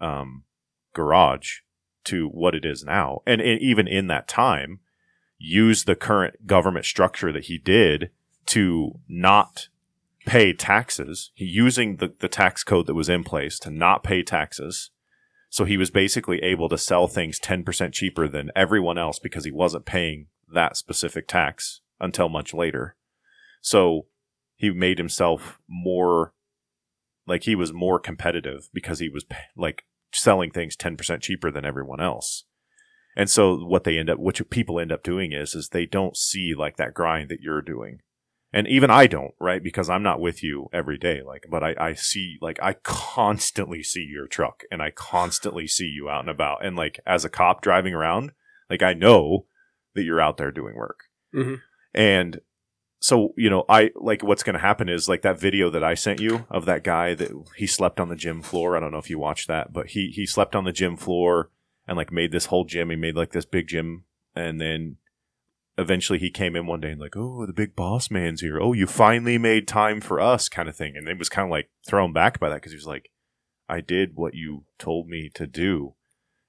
um, 0.00 0.44
garage 0.94 1.58
to 2.08 2.28
what 2.28 2.54
it 2.54 2.64
is 2.64 2.84
now. 2.84 3.20
And, 3.26 3.40
and 3.40 3.60
even 3.60 3.86
in 3.88 4.06
that 4.08 4.28
time, 4.28 4.80
use 5.38 5.84
the 5.84 5.96
current 5.96 6.46
government 6.46 6.84
structure 6.84 7.32
that 7.32 7.44
he 7.44 7.58
did 7.58 8.10
to 8.46 8.98
not 9.08 9.68
pay 10.26 10.52
taxes, 10.52 11.30
he 11.34 11.44
using 11.44 11.96
the, 11.96 12.12
the 12.18 12.28
tax 12.28 12.64
code 12.64 12.86
that 12.86 12.94
was 12.94 13.08
in 13.08 13.24
place 13.24 13.58
to 13.60 13.70
not 13.70 14.02
pay 14.02 14.22
taxes. 14.22 14.90
So 15.50 15.64
he 15.64 15.78
was 15.78 15.90
basically 15.90 16.42
able 16.42 16.68
to 16.68 16.76
sell 16.76 17.08
things 17.08 17.40
10% 17.40 17.92
cheaper 17.92 18.28
than 18.28 18.50
everyone 18.54 18.98
else 18.98 19.18
because 19.18 19.44
he 19.44 19.50
wasn't 19.50 19.86
paying 19.86 20.26
that 20.52 20.76
specific 20.76 21.26
tax 21.26 21.80
until 21.98 22.28
much 22.28 22.52
later. 22.52 22.96
So 23.62 24.06
he 24.56 24.70
made 24.70 24.98
himself 24.98 25.58
more 25.68 26.34
like 27.26 27.44
he 27.44 27.54
was 27.54 27.72
more 27.72 27.98
competitive 27.98 28.68
because 28.72 28.98
he 28.98 29.08
was 29.08 29.24
like 29.56 29.84
selling 30.12 30.50
things 30.50 30.76
10% 30.76 31.20
cheaper 31.20 31.50
than 31.50 31.64
everyone 31.64 32.00
else. 32.00 32.44
And 33.16 33.28
so 33.28 33.56
what 33.56 33.84
they 33.84 33.98
end 33.98 34.10
up, 34.10 34.18
what 34.18 34.40
people 34.50 34.78
end 34.78 34.92
up 34.92 35.02
doing 35.02 35.32
is, 35.32 35.54
is 35.54 35.70
they 35.70 35.86
don't 35.86 36.16
see 36.16 36.54
like 36.56 36.76
that 36.76 36.94
grind 36.94 37.30
that 37.30 37.40
you're 37.40 37.62
doing. 37.62 38.00
And 38.52 38.66
even 38.66 38.90
I 38.90 39.06
don't, 39.06 39.34
right? 39.38 39.62
Because 39.62 39.90
I'm 39.90 40.02
not 40.02 40.20
with 40.20 40.42
you 40.42 40.68
every 40.72 40.96
day. 40.96 41.20
Like, 41.22 41.44
but 41.50 41.62
I, 41.62 41.74
I 41.78 41.94
see, 41.94 42.38
like, 42.40 42.58
I 42.62 42.74
constantly 42.82 43.82
see 43.82 44.06
your 44.08 44.26
truck 44.26 44.62
and 44.70 44.80
I 44.80 44.90
constantly 44.90 45.66
see 45.66 45.84
you 45.84 46.08
out 46.08 46.20
and 46.20 46.30
about. 46.30 46.64
And 46.64 46.74
like, 46.74 46.98
as 47.06 47.24
a 47.24 47.28
cop 47.28 47.60
driving 47.60 47.92
around, 47.92 48.32
like, 48.70 48.82
I 48.82 48.94
know 48.94 49.46
that 49.94 50.04
you're 50.04 50.20
out 50.20 50.38
there 50.38 50.50
doing 50.50 50.76
work. 50.76 51.00
Mm-hmm. 51.34 51.56
And 51.92 52.40
so, 53.00 53.32
you 53.36 53.48
know, 53.48 53.64
I 53.68 53.90
like 53.94 54.22
what's 54.22 54.42
going 54.42 54.54
to 54.54 54.60
happen 54.60 54.88
is 54.88 55.08
like 55.08 55.22
that 55.22 55.38
video 55.38 55.70
that 55.70 55.84
I 55.84 55.94
sent 55.94 56.20
you 56.20 56.46
of 56.50 56.64
that 56.66 56.82
guy 56.82 57.14
that 57.14 57.30
he 57.56 57.66
slept 57.66 58.00
on 58.00 58.08
the 58.08 58.16
gym 58.16 58.42
floor. 58.42 58.76
I 58.76 58.80
don't 58.80 58.92
know 58.92 58.98
if 58.98 59.10
you 59.10 59.18
watched 59.18 59.48
that, 59.48 59.72
but 59.72 59.88
he, 59.88 60.08
he 60.08 60.26
slept 60.26 60.56
on 60.56 60.64
the 60.64 60.72
gym 60.72 60.96
floor 60.96 61.50
and 61.86 61.96
like 61.96 62.12
made 62.12 62.32
this 62.32 62.46
whole 62.46 62.64
gym. 62.64 62.90
He 62.90 62.96
made 62.96 63.16
like 63.16 63.30
this 63.30 63.44
big 63.44 63.68
gym 63.68 64.04
and 64.34 64.60
then 64.60 64.96
eventually 65.78 66.18
he 66.18 66.30
came 66.30 66.56
in 66.56 66.66
one 66.66 66.80
day 66.80 66.90
and 66.90 67.00
like, 67.00 67.16
oh, 67.16 67.46
the 67.46 67.52
big 67.52 67.76
boss 67.76 68.10
man's 68.10 68.40
here. 68.40 68.60
Oh, 68.60 68.72
you 68.72 68.86
finally 68.86 69.38
made 69.38 69.68
time 69.68 70.00
for 70.00 70.20
us, 70.20 70.48
kind 70.48 70.68
of 70.68 70.76
thing. 70.76 70.96
And 70.96 71.08
it 71.08 71.18
was 71.18 71.28
kind 71.28 71.46
of 71.46 71.50
like 71.50 71.70
thrown 71.86 72.12
back 72.12 72.40
by 72.40 72.48
that 72.48 72.56
because 72.56 72.72
he 72.72 72.76
was 72.76 72.86
like, 72.86 73.10
I 73.68 73.80
did 73.80 74.16
what 74.16 74.34
you 74.34 74.64
told 74.78 75.08
me 75.08 75.30
to 75.34 75.46
do, 75.46 75.94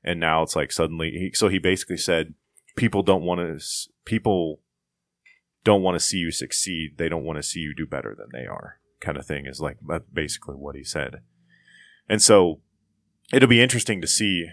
and 0.04 0.20
now 0.20 0.42
it's 0.42 0.56
like 0.56 0.72
suddenly. 0.72 1.12
He, 1.12 1.32
so 1.34 1.50
he 1.50 1.60
basically 1.60 1.98
said, 1.98 2.34
people 2.76 3.04
don't 3.04 3.24
want 3.24 3.42
to. 3.42 3.90
People 4.06 4.62
don't 5.64 5.82
want 5.82 5.96
to 5.96 6.06
see 6.06 6.18
you 6.18 6.32
succeed. 6.32 6.98
They 6.98 7.10
don't 7.10 7.26
want 7.26 7.38
to 7.38 7.44
see 7.44 7.60
you 7.60 7.74
do 7.76 7.86
better 7.86 8.16
than 8.18 8.30
they 8.32 8.48
are. 8.48 8.80
Kind 9.00 9.18
of 9.18 9.26
thing 9.26 9.46
is 9.46 9.60
like 9.60 9.78
basically 10.12 10.56
what 10.56 10.76
he 10.76 10.84
said. 10.84 11.22
And 12.08 12.22
so 12.22 12.62
it'll 13.32 13.50
be 13.50 13.62
interesting 13.62 14.02
to 14.02 14.08
see 14.08 14.48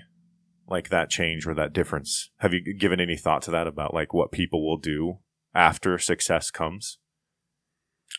like 0.68 0.88
that 0.90 1.10
change 1.10 1.46
or 1.46 1.54
that 1.54 1.72
difference. 1.72 2.30
Have 2.38 2.52
you 2.52 2.74
given 2.74 3.00
any 3.00 3.16
thought 3.16 3.42
to 3.42 3.50
that 3.52 3.66
about 3.66 3.94
like 3.94 4.12
what 4.12 4.32
people 4.32 4.66
will 4.66 4.78
do 4.78 5.18
after 5.54 5.98
success 5.98 6.50
comes? 6.50 6.98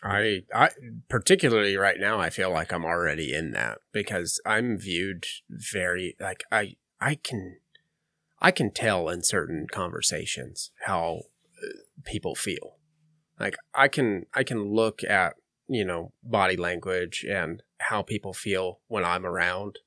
I 0.04 0.44
I 0.54 0.70
particularly 1.10 1.76
right 1.78 2.00
now 2.00 2.20
I 2.20 2.30
feel 2.30 2.52
like 2.52 2.72
I'm 2.72 2.86
already 2.86 3.34
in 3.34 3.52
that 3.52 3.80
because 3.92 4.40
I'm 4.46 4.78
viewed 4.78 5.26
very 5.50 6.16
like 6.20 6.44
I 6.52 6.76
I 7.00 7.16
can 7.16 7.58
I 8.40 8.52
can 8.52 8.72
tell 8.72 9.10
in 9.10 9.24
certain 9.24 9.68
conversations 9.72 10.72
how 10.86 11.22
uh, 11.64 11.68
people 12.06 12.36
feel. 12.36 12.77
Like 13.40 13.56
I 13.74 13.88
can 13.88 14.26
I 14.34 14.44
can 14.44 14.74
look 14.74 15.04
at, 15.04 15.36
you 15.68 15.86
know, 15.86 16.14
body 16.24 16.58
language 16.58 17.26
and 17.30 17.64
how 17.80 18.02
people 18.02 18.34
feel 18.34 18.80
when 18.88 19.04
I'm 19.04 19.26
around 19.26 19.80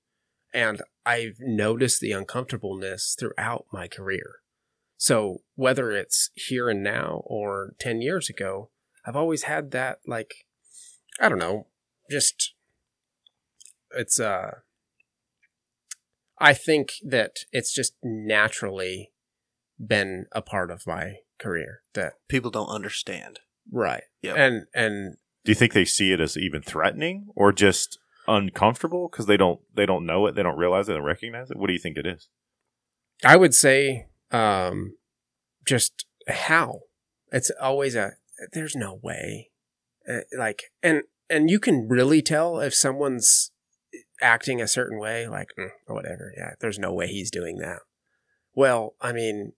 and 0.53 0.83
I've 1.07 1.37
noticed 1.41 2.01
the 2.01 2.13
uncomfortableness 2.13 3.17
throughout 3.19 3.67
my 3.73 3.89
career. 3.89 4.37
So 4.97 5.39
whether 5.55 5.91
it's 5.93 6.31
here 6.35 6.69
and 6.69 6.83
now 6.83 7.23
or 7.25 7.75
10 7.79 8.03
years 8.03 8.29
ago, 8.29 8.71
I've 9.07 9.17
always 9.17 9.45
had 9.45 9.71
that, 9.71 10.01
like, 10.07 10.47
I 11.19 11.29
don't 11.29 11.39
know, 11.39 11.69
just, 12.11 12.55
it's, 13.97 14.21
uh, 14.21 14.57
I 16.39 16.53
think 16.53 16.95
that 17.03 17.41
it's 17.51 17.73
just 17.73 17.95
naturally 18.03 19.13
been 19.79 20.27
a 20.33 20.43
part 20.43 20.71
of 20.71 20.87
my 20.87 21.17
career 21.41 21.83
that 21.95 22.15
people 22.29 22.51
don't 22.51 22.69
understand. 22.69 23.41
Right. 23.71 24.05
Yep. 24.23 24.37
And, 24.37 24.67
and 24.75 25.17
Do 25.45 25.51
you 25.51 25.57
think 25.57 25.73
they 25.73 25.85
see 25.85 26.13
it 26.13 26.21
as 26.21 26.37
even 26.37 26.63
threatening 26.63 27.27
or 27.35 27.53
just 27.53 27.99
uncomfortable 28.29 29.09
because 29.11 29.27
they 29.27 29.37
don't 29.37 29.61
they 29.75 29.87
don't 29.87 30.07
know 30.07 30.27
it, 30.27 30.35
they 30.35 30.43
don't 30.43 30.59
realize 30.59 30.89
it, 30.89 30.93
they 30.93 31.01
recognize 31.01 31.51
it? 31.51 31.57
What 31.57 31.67
do 31.67 31.73
you 31.73 31.79
think 31.79 31.97
it 31.97 32.07
is? 32.07 32.29
I 33.25 33.37
would 33.37 33.55
say, 33.55 34.07
um, 34.31 34.97
just 35.67 36.07
how 36.29 36.81
it's 37.33 37.51
always 37.61 37.95
a, 37.95 38.13
there's 38.53 38.75
no 38.75 38.99
way. 39.03 39.51
Uh, 40.09 40.21
like, 40.37 40.65
and, 40.83 41.03
and 41.29 41.51
you 41.51 41.61
can 41.61 41.87
really 41.89 42.23
tell 42.23 42.61
if 42.61 42.75
someone's 42.75 43.53
acting 44.23 44.61
a 44.61 44.69
certain 44.69 44.99
way, 44.99 45.29
like, 45.29 45.49
mm, 45.59 45.69
or 45.87 45.95
whatever. 45.95 46.33
Yeah. 46.37 46.53
There's 46.61 46.79
no 46.79 46.93
way 46.93 47.09
he's 47.09 47.31
doing 47.31 47.59
that. 47.59 47.81
Well, 48.55 48.95
I 49.01 49.13
mean, 49.13 49.53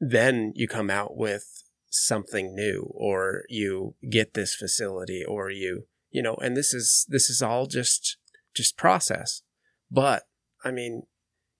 then 0.00 0.52
you 0.54 0.68
come 0.68 0.90
out 0.90 1.16
with 1.16 1.62
something 1.88 2.54
new 2.54 2.90
or 2.94 3.44
you 3.48 3.94
get 4.10 4.34
this 4.34 4.54
facility 4.54 5.24
or 5.24 5.50
you, 5.50 5.86
you 6.10 6.22
know, 6.22 6.34
and 6.36 6.56
this 6.56 6.74
is, 6.74 7.06
this 7.08 7.30
is 7.30 7.42
all 7.42 7.66
just, 7.66 8.18
just 8.54 8.76
process. 8.76 9.42
But 9.90 10.24
I 10.64 10.70
mean, 10.70 11.02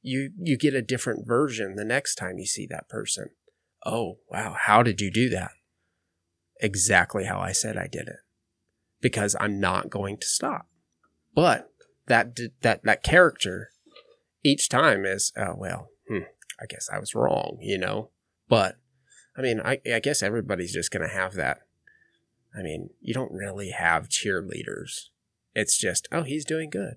you, 0.03 0.31
you 0.39 0.57
get 0.57 0.75
a 0.75 0.83
different 0.83 1.27
version 1.27 1.77
the 1.77 1.85
next 1.85 2.17
time 2.17 2.39
you 2.39 2.47
see 2.47 2.67
that 2.67 2.89
person. 2.89 3.31
Oh, 3.85 4.19
wow. 4.31 4.57
How 4.59 4.83
did 4.83 5.01
you 5.01 5.11
do 5.11 5.29
that? 5.31 5.53
Exactly 6.61 7.25
how 7.25 7.39
I 7.41 7.53
said 7.53 7.77
I 7.77 7.87
did 7.87 8.09
it 8.09 8.21
because 9.01 9.37
I'm 9.39 9.61
not 9.61 9.91
going 9.91 10.19
to 10.19 10.27
stop. 10.27 10.67
But 11.35 11.71
that, 12.07 12.37
that, 12.63 12.83
that 12.85 13.03
character 13.03 13.71
each 14.43 14.69
time 14.69 15.05
is, 15.05 15.33
oh, 15.37 15.55
well, 15.57 15.89
hmm, 16.09 16.25
I 16.61 16.67
guess 16.67 16.89
I 16.93 16.99
was 16.99 17.15
wrong, 17.15 17.59
you 17.61 17.79
know? 17.79 18.11
But 18.49 18.77
I 19.37 19.43
mean, 19.43 19.61
I, 19.61 19.81
I 19.93 20.01
guess 20.01 20.23
everybody's 20.23 20.73
just 20.73 20.91
going 20.91 21.07
to 21.07 21.15
have 21.15 21.35
that. 21.35 21.63
I 22.57 22.63
mean, 22.63 22.91
you 23.01 23.13
don't 23.13 23.33
really 23.33 23.71
have 23.71 24.09
cheerleaders. 24.09 25.09
It's 25.55 25.77
just, 25.77 26.09
oh, 26.11 26.23
he's 26.23 26.45
doing 26.45 26.71
good. 26.71 26.97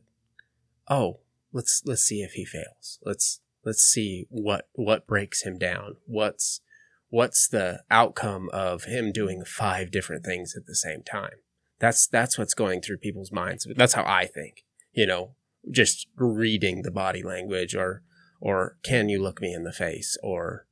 Oh, 0.87 1.19
let's 1.51 1.81
let's 1.85 2.01
see 2.01 2.21
if 2.21 2.31
he 2.33 2.45
fails. 2.45 2.99
Let's 3.03 3.41
let's 3.63 3.83
see 3.83 4.25
what 4.29 4.69
what 4.73 5.07
breaks 5.07 5.43
him 5.43 5.57
down. 5.57 5.97
What's 6.05 6.61
what's 7.09 7.47
the 7.47 7.83
outcome 7.91 8.49
of 8.51 8.85
him 8.85 9.11
doing 9.11 9.43
five 9.45 9.91
different 9.91 10.25
things 10.25 10.55
at 10.55 10.65
the 10.65 10.75
same 10.75 11.03
time? 11.03 11.35
That's 11.79 12.07
that's 12.07 12.37
what's 12.37 12.53
going 12.53 12.81
through 12.81 12.97
people's 12.97 13.31
minds. 13.31 13.67
That's 13.75 13.93
how 13.93 14.03
I 14.03 14.25
think. 14.25 14.65
You 14.93 15.05
know, 15.05 15.35
just 15.69 16.07
reading 16.15 16.81
the 16.81 16.91
body 16.91 17.21
language 17.21 17.75
or 17.75 18.03
or 18.41 18.77
can 18.83 19.09
you 19.09 19.21
look 19.21 19.41
me 19.41 19.53
in 19.53 19.63
the 19.63 19.73
face 19.73 20.17
or 20.23 20.65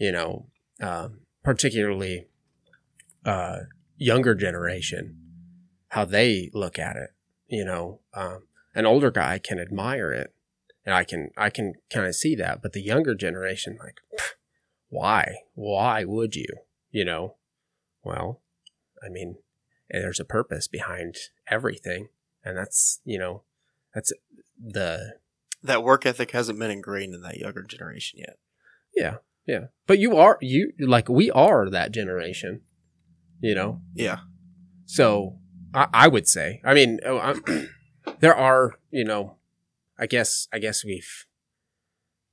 you 0.00 0.10
know 0.10 0.46
um, 0.82 1.20
particularly 1.44 2.26
uh, 3.24 3.58
younger 3.96 4.34
generation 4.34 5.16
how 5.88 6.04
they 6.04 6.50
look 6.52 6.78
at 6.78 6.96
it 6.96 7.10
you 7.46 7.64
know 7.64 8.00
um, 8.14 8.42
an 8.74 8.86
older 8.86 9.10
guy 9.10 9.38
can 9.38 9.60
admire 9.60 10.12
it 10.12 10.34
and 10.84 10.94
i 10.94 11.04
can 11.04 11.30
i 11.36 11.50
can 11.50 11.74
kind 11.92 12.06
of 12.06 12.14
see 12.14 12.34
that 12.34 12.60
but 12.62 12.72
the 12.72 12.82
younger 12.82 13.14
generation 13.14 13.76
like 13.78 14.00
why? 14.92 15.36
Why 15.54 16.02
would 16.04 16.34
you? 16.34 16.48
You 16.90 17.04
know? 17.04 17.36
Well 18.02 18.40
i 19.04 19.08
mean 19.08 19.36
there's 19.88 20.20
a 20.20 20.24
purpose 20.24 20.66
behind 20.66 21.16
everything 21.48 22.08
and 22.44 22.56
that's 22.56 23.00
you 23.04 23.18
know 23.18 23.42
that's 23.94 24.12
the 24.58 25.14
That 25.62 25.82
work 25.82 26.06
ethic 26.06 26.30
hasn't 26.32 26.58
been 26.58 26.70
ingrained 26.70 27.14
in 27.14 27.22
that 27.22 27.38
younger 27.38 27.62
generation 27.62 28.18
yet. 28.18 28.38
Yeah, 28.94 29.16
yeah. 29.50 29.66
But 29.86 29.98
you 29.98 30.16
are 30.16 30.38
you 30.40 30.72
like 30.78 31.08
we 31.08 31.30
are 31.32 31.68
that 31.70 31.90
generation, 31.92 32.60
you 33.40 33.54
know. 33.54 33.80
Yeah. 33.94 34.18
So 34.86 35.38
I, 35.74 35.88
I 35.92 36.08
would 36.08 36.26
say, 36.28 36.60
I 36.64 36.74
mean, 36.74 37.00
oh, 37.04 37.18
I'm, 37.18 37.42
there 38.20 38.34
are, 38.34 38.78
you 38.90 39.04
know, 39.04 39.36
I 39.98 40.06
guess, 40.06 40.48
I 40.52 40.58
guess 40.58 40.84
we've 40.84 41.26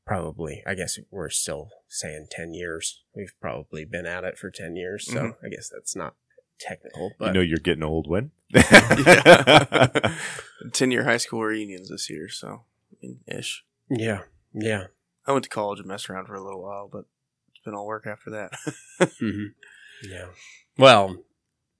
probably, 0.05 0.63
I 0.65 0.73
guess 0.75 0.97
we're 1.11 1.29
still 1.29 1.69
saying 1.87 2.27
ten 2.31 2.53
years. 2.53 3.03
We've 3.15 3.33
probably 3.41 3.85
been 3.85 4.05
at 4.05 4.23
it 4.23 4.37
for 4.37 4.49
ten 4.51 4.75
years, 4.75 5.05
so 5.11 5.19
Mhm. 5.19 5.35
I 5.43 5.49
guess 5.49 5.69
that's 5.73 5.95
not 5.95 6.15
technical, 6.59 7.11
But 7.19 7.27
you 7.27 7.33
know 7.33 7.41
you're 7.41 7.59
getting 7.59 7.83
old 7.83 8.07
when? 8.07 8.31
10 10.73 10.91
year 10.91 11.03
high 11.03 11.17
school 11.17 11.43
reunions 11.43 11.89
this 11.89 12.09
year, 12.09 12.29
so 12.29 12.63
ish. 13.27 13.63
yeah, 13.89 14.21
yeah. 14.53 14.85
I 15.27 15.31
went 15.33 15.43
to 15.43 15.49
college 15.49 15.79
and 15.79 15.87
messed 15.87 16.09
around 16.09 16.25
for 16.27 16.35
a 16.35 16.43
little 16.43 16.61
while, 16.61 16.87
but 16.91 17.05
it's 17.49 17.63
been 17.65 17.73
all 17.75 17.85
work 17.85 18.07
after 18.07 18.29
that. 18.31 18.53
hmm 19.19 19.45
Yeah. 20.03 20.27
Well, 20.77 21.17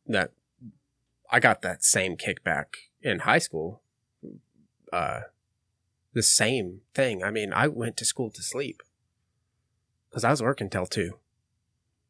that 0.07 0.31
I 1.31 1.39
got 1.39 1.61
that 1.61 1.83
same 1.83 2.17
kickback 2.17 2.65
in 3.01 3.19
high 3.19 3.37
school. 3.39 3.81
Uh, 4.91 5.21
the 6.13 6.23
same 6.23 6.81
thing. 6.93 7.23
I 7.23 7.31
mean, 7.31 7.53
I 7.53 7.67
went 7.67 7.97
to 7.97 8.05
school 8.05 8.29
to 8.31 8.41
sleep 8.41 8.81
because 10.09 10.23
I 10.23 10.31
was 10.31 10.41
working 10.41 10.69
till 10.69 10.85
two. 10.87 11.13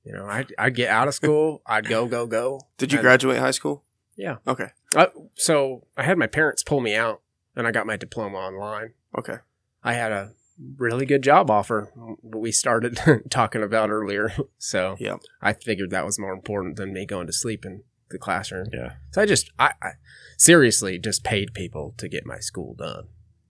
You 0.03 0.13
know, 0.13 0.25
I'd, 0.25 0.53
I'd 0.57 0.75
get 0.75 0.89
out 0.89 1.07
of 1.07 1.13
school, 1.21 1.61
I'd 1.65 1.87
go, 1.87 2.07
go, 2.07 2.25
go. 2.27 2.61
Did 2.77 2.91
you 2.93 2.99
And- 2.99 3.03
graduate 3.03 3.39
high 3.39 3.51
school? 3.51 3.83
Yeah. 4.15 4.37
Okay. 4.47 4.69
Uh, 4.95 5.07
so 5.35 5.85
I 5.95 6.01
had 6.03 6.17
my 6.17 6.25
parents 6.25 6.63
pull 6.63 6.79
me 6.79 6.95
out, 6.95 7.21
and 7.55 7.67
I 7.67 7.71
got 7.71 7.85
my 7.85 7.97
diploma 7.97 8.37
online. 8.37 8.93
Okay. 9.15 9.37
I 9.83 9.93
had 9.93 10.11
a 10.11 10.31
really 10.77 11.05
good 11.05 11.21
job 11.21 11.49
offer 11.51 11.91
we 12.23 12.51
started 12.51 12.99
talking 13.29 13.63
about 13.63 13.89
earlier. 13.89 14.31
So 14.57 14.95
Yep. 14.99 15.19
I 15.41 15.53
figured 15.53 15.91
that 15.91 16.05
was 16.05 16.19
more 16.19 16.33
important 16.33 16.75
than 16.77 16.91
me 16.93 17.05
going 17.05 17.27
to 17.27 17.33
sleep 17.33 17.63
in 17.65 17.83
the 18.09 18.17
classroom. 18.17 18.67
yeah. 18.73 18.93
So 19.11 19.21
I 19.21 19.25
just, 19.25 19.51
I, 19.59 19.71
I 19.81 19.91
seriously 20.37 20.97
just 20.99 21.23
paid 21.23 21.53
people 21.53 21.93
to 21.97 22.07
get 22.07 22.25
my 22.25 22.39
school 22.39 22.73
done, 22.75 23.07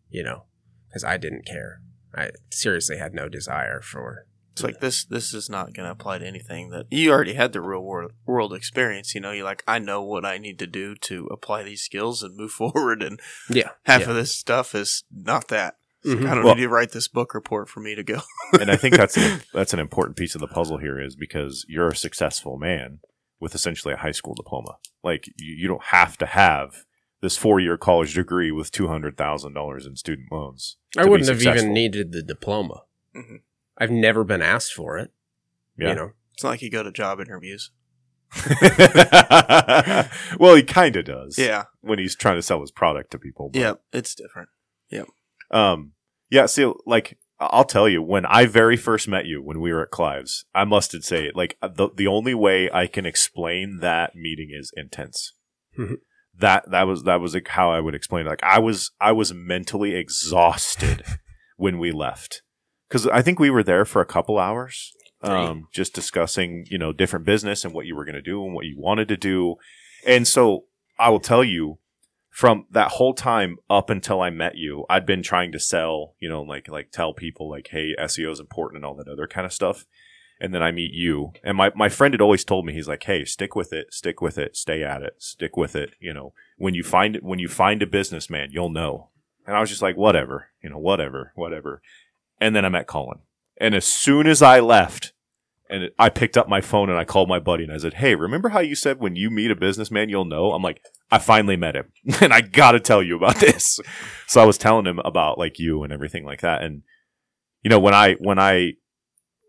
you 0.09 0.23
know, 0.23 0.43
because 0.89 1.03
I 1.03 1.17
didn't 1.17 1.45
care. 1.45 1.81
I 2.15 2.31
seriously 2.51 2.97
had 2.97 3.13
no 3.13 3.29
desire 3.29 3.81
for. 3.81 4.25
It's 4.53 4.63
like 4.63 4.79
this. 4.79 5.05
This 5.05 5.33
is 5.35 5.49
not 5.51 5.73
going 5.73 5.85
to 5.85 5.91
apply 5.91 6.17
to 6.17 6.25
anything 6.25 6.71
that 6.71 6.87
you 6.89 7.11
already 7.11 7.35
had 7.35 7.53
the 7.53 7.61
real 7.61 7.83
world 7.83 8.13
world 8.25 8.53
experience. 8.55 9.13
You 9.13 9.21
know, 9.21 9.31
you're 9.31 9.45
like, 9.45 9.63
I 9.67 9.77
know 9.77 10.01
what 10.01 10.25
I 10.25 10.39
need 10.39 10.57
to 10.59 10.65
do 10.67 10.95
to 10.95 11.27
apply 11.27 11.61
these 11.61 11.83
skills 11.83 12.23
and 12.23 12.35
move 12.35 12.51
forward. 12.61 13.03
And 13.03 13.19
Yeah. 13.49 13.69
half 13.83 14.01
yeah. 14.01 14.09
of 14.09 14.15
this 14.15 14.33
stuff 14.33 14.73
is 14.73 15.03
not 15.11 15.49
that. 15.49 15.75
It's 16.13 16.21
like. 16.21 16.31
I 16.31 16.35
don't 16.35 16.43
Well- 16.43 16.55
need 16.55 16.61
to 16.63 16.69
write 16.69 16.91
this 16.91 17.07
book 17.07 17.33
report 17.33 17.69
for 17.69 17.79
me 17.79 17.95
to 17.95 18.03
go. 18.03 18.21
and 18.59 18.69
I 18.71 18.75
think 18.75 18.95
that's 18.95 19.17
an, 19.23 19.41
that's 19.53 19.73
an 19.73 19.79
important 19.79 20.17
piece 20.17 20.35
of 20.35 20.41
the 20.41 20.47
puzzle 20.47 20.77
here 20.77 20.99
is 20.99 21.15
because 21.15 21.65
you're 21.67 21.89
a 21.89 21.95
successful 21.95 22.57
man 22.57 22.99
with 23.39 23.53
essentially 23.53 23.93
a 23.93 23.97
high 23.97 24.11
school 24.11 24.33
diploma. 24.35 24.77
Like 25.03 25.27
you, 25.37 25.53
you 25.55 25.67
don't 25.67 25.83
have 25.85 26.17
to 26.17 26.25
have 26.25 26.85
this 27.21 27.37
four 27.37 27.59
year 27.59 27.77
college 27.77 28.13
degree 28.13 28.51
with 28.51 28.71
two 28.71 28.87
hundred 28.87 29.17
thousand 29.17 29.53
dollars 29.53 29.85
in 29.85 29.95
student 29.95 30.31
loans. 30.31 30.77
I 30.97 31.01
to 31.01 31.05
be 31.05 31.09
wouldn't 31.11 31.29
have 31.29 31.41
even 31.55 31.73
needed 31.73 32.11
the 32.11 32.21
diploma. 32.23 32.83
Mhm. 33.15 33.41
I've 33.77 33.91
never 33.91 34.23
been 34.23 34.41
asked 34.41 34.73
for 34.73 34.97
it. 34.97 35.11
Yeah. 35.77 35.89
You 35.89 35.95
know, 35.95 36.11
It's 36.33 36.43
not 36.43 36.49
like 36.51 36.61
you 36.63 36.71
go 36.71 36.81
to 36.83 36.91
job 36.91 37.19
interviews. 37.19 37.71
well, 40.39 40.55
he 40.55 40.63
kind 40.63 40.95
of 40.95 41.05
does. 41.05 41.37
Yeah. 41.37 41.65
When 41.81 41.99
he's 41.99 42.15
trying 42.15 42.35
to 42.37 42.41
sell 42.41 42.61
his 42.61 42.71
product 42.71 43.11
to 43.11 43.19
people. 43.19 43.49
but- 43.49 43.59
Yeah. 43.59 43.73
It's 43.93 44.15
different. 44.15 44.49
Yeah. 44.89 45.03
Um, 45.51 45.93
yeah, 46.29 46.45
see, 46.45 46.71
like, 46.85 47.17
I'll 47.39 47.63
tell 47.65 47.87
you, 47.87 48.01
when 48.01 48.25
I 48.25 48.45
very 48.45 48.77
first 48.77 49.07
met 49.07 49.25
you, 49.25 49.41
when 49.43 49.59
we 49.61 49.71
were 49.71 49.83
at 49.83 49.91
Clive's, 49.91 50.45
I 50.55 50.65
must 50.65 50.91
say, 51.03 51.31
like, 51.35 51.57
the, 51.61 51.89
the 51.95 52.07
only 52.07 52.33
way 52.33 52.69
I 52.71 52.87
can 52.87 53.05
explain 53.05 53.79
that 53.81 54.15
meeting 54.15 54.49
is 54.51 54.71
intense. 54.75 55.33
Mhm. 55.77 55.97
that, 56.39 56.69
that 56.71 56.83
was, 56.87 57.03
that 57.03 57.21
was 57.21 57.35
like 57.35 57.47
how 57.49 57.71
I 57.71 57.79
would 57.79 57.93
explain 57.93 58.25
it. 58.25 58.29
Like, 58.29 58.43
I 58.43 58.57
was, 58.59 58.91
I 58.99 59.11
was 59.11 59.33
mentally 59.33 59.93
exhausted 59.95 61.03
when 61.57 61.77
we 61.77 61.91
left. 61.91 62.41
Cause 62.89 63.05
I 63.07 63.21
think 63.21 63.37
we 63.39 63.49
were 63.49 63.63
there 63.63 63.85
for 63.85 64.01
a 64.01 64.05
couple 64.05 64.39
hours, 64.39 64.93
um, 65.21 65.67
just 65.73 65.93
discussing, 65.93 66.65
you 66.69 66.77
know, 66.77 66.93
different 66.93 67.25
business 67.25 67.65
and 67.65 67.73
what 67.73 67.85
you 67.85 67.95
were 67.95 68.05
going 68.05 68.15
to 68.15 68.21
do 68.21 68.43
and 68.45 68.53
what 68.53 68.65
you 68.65 68.75
wanted 68.79 69.07
to 69.09 69.17
do. 69.17 69.55
And 70.05 70.27
so 70.27 70.65
I 70.97 71.09
will 71.09 71.19
tell 71.19 71.43
you, 71.43 71.79
from 72.37 72.67
that 72.69 72.91
whole 72.91 73.15
time 73.15 73.57
up 73.67 73.89
until 73.89 74.21
I 74.21 74.29
met 74.29 74.57
you, 74.57 74.85
I'd 74.91 75.07
been 75.07 75.23
trying 75.23 75.51
to 75.53 75.59
sell, 75.59 76.13
you 76.19 76.29
know, 76.29 76.43
like 76.43 76.67
like 76.67 76.91
tell 76.91 77.11
people 77.11 77.49
like, 77.49 77.69
hey, 77.69 77.95
SEO 77.99 78.31
is 78.31 78.39
important 78.39 78.77
and 78.77 78.85
all 78.85 78.93
that 78.93 79.07
other 79.07 79.25
kind 79.25 79.47
of 79.47 79.51
stuff. 79.51 79.87
And 80.39 80.53
then 80.53 80.61
I 80.61 80.69
meet 80.69 80.93
you, 80.93 81.31
and 81.43 81.57
my 81.57 81.71
my 81.75 81.89
friend 81.89 82.13
had 82.13 82.21
always 82.21 82.45
told 82.45 82.63
me 82.63 82.73
he's 82.73 82.87
like, 82.87 83.03
hey, 83.05 83.25
stick 83.25 83.55
with 83.55 83.73
it, 83.73 83.91
stick 83.91 84.21
with 84.21 84.37
it, 84.37 84.55
stay 84.55 84.83
at 84.83 85.01
it, 85.01 85.15
stick 85.17 85.57
with 85.57 85.75
it. 85.75 85.95
You 85.99 86.13
know, 86.13 86.33
when 86.59 86.75
you 86.75 86.83
find 86.83 87.15
it, 87.15 87.23
when 87.23 87.39
you 87.39 87.47
find 87.47 87.81
a 87.81 87.87
businessman, 87.87 88.49
you'll 88.51 88.69
know. 88.69 89.09
And 89.47 89.55
I 89.55 89.59
was 89.59 89.69
just 89.69 89.81
like, 89.81 89.97
whatever, 89.97 90.49
you 90.61 90.69
know, 90.69 90.77
whatever, 90.77 91.31
whatever. 91.33 91.81
And 92.39 92.55
then 92.55 92.65
I 92.65 92.69
met 92.69 92.85
Colyn, 92.85 93.21
and 93.59 93.73
as 93.73 93.85
soon 93.85 94.27
as 94.27 94.43
I 94.43 94.59
left, 94.59 95.11
and 95.69 95.83
it, 95.83 95.95
I 95.99 96.09
picked 96.09 96.37
up 96.37 96.47
my 96.47 96.61
phone 96.61 96.89
and 96.89 96.97
I 96.97 97.03
called 97.03 97.29
my 97.29 97.39
buddy 97.39 97.63
and 97.63 97.73
I 97.73 97.77
said, 97.77 97.95
"Hey, 97.95 98.15
remember 98.15 98.49
how 98.49 98.59
you 98.59 98.75
said 98.75 98.99
when 98.99 99.15
you 99.15 99.29
meet 99.29 99.51
a 99.51 99.55
businessman, 99.55 100.09
you'll 100.09 100.25
know?" 100.25 100.51
I'm 100.51 100.61
like, 100.61 100.81
"I 101.11 101.19
finally 101.19 101.57
met 101.57 101.75
him, 101.75 101.91
and 102.21 102.33
I 102.33 102.41
got 102.41 102.71
to 102.71 102.79
tell 102.79 103.01
you 103.03 103.17
about 103.17 103.35
this." 103.39 103.79
So 104.27 104.41
I 104.41 104.45
was 104.45 104.57
telling 104.57 104.85
him 104.85 104.99
about 104.99 105.37
like 105.37 105.59
you 105.59 105.83
and 105.83 105.93
everything 105.93 106.25
like 106.25 106.41
that, 106.41 106.63
and 106.63 106.83
you 107.63 107.69
know 107.69 107.79
when 107.79 107.93
I 107.93 108.13
when 108.19 108.39
I 108.39 108.73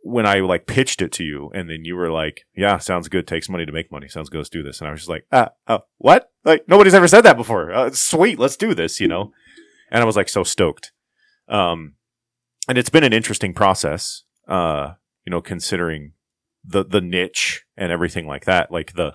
when 0.02 0.26
I 0.26 0.40
like 0.40 0.66
pitched 0.66 1.02
it 1.02 1.12
to 1.12 1.24
you, 1.24 1.50
and 1.54 1.68
then 1.68 1.84
you 1.84 1.96
were 1.96 2.10
like, 2.10 2.42
"Yeah, 2.56 2.78
sounds 2.78 3.08
good. 3.08 3.26
Takes 3.26 3.48
money 3.48 3.66
to 3.66 3.72
make 3.72 3.92
money. 3.92 4.08
Sounds 4.08 4.28
good. 4.28 4.38
Let's 4.38 4.50
do 4.50 4.62
this." 4.62 4.80
And 4.80 4.88
I 4.88 4.90
was 4.90 5.00
just 5.00 5.10
like, 5.10 5.26
"Ah, 5.32 5.50
uh, 5.66 5.78
what? 5.98 6.30
Like 6.44 6.68
nobody's 6.68 6.94
ever 6.94 7.08
said 7.08 7.22
that 7.22 7.36
before. 7.36 7.72
Uh, 7.72 7.90
sweet, 7.90 8.38
let's 8.38 8.56
do 8.56 8.74
this." 8.74 9.00
You 9.00 9.08
know, 9.08 9.32
and 9.90 10.02
I 10.02 10.06
was 10.06 10.16
like 10.16 10.28
so 10.28 10.44
stoked. 10.44 10.92
Um, 11.48 11.94
and 12.68 12.76
it's 12.76 12.90
been 12.90 13.04
an 13.04 13.12
interesting 13.12 13.54
process. 13.54 14.24
Uh, 14.46 14.94
you 15.28 15.30
know, 15.30 15.42
considering 15.42 16.14
the 16.64 16.82
the 16.82 17.02
niche 17.02 17.66
and 17.76 17.92
everything 17.92 18.26
like 18.26 18.46
that. 18.46 18.72
Like 18.72 18.94
the 18.94 19.12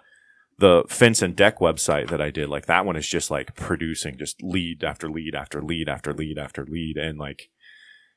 the 0.59 0.84
fence 0.88 1.24
and 1.24 1.36
deck 1.36 1.57
website 1.57 2.11
that 2.11 2.22
I 2.22 2.30
did, 2.30 2.49
like 2.49 2.68
that 2.68 2.86
one 2.86 2.95
is 2.95 3.07
just 3.07 3.32
like 3.32 3.55
producing 3.55 4.20
just 4.20 4.43
lead 4.43 4.84
after 4.84 5.09
lead 5.09 5.34
after 5.34 5.59
lead 5.59 5.89
after 5.89 6.14
lead 6.14 6.38
after 6.38 6.68
lead, 6.68 6.97
and 6.97 7.18
like 7.18 7.49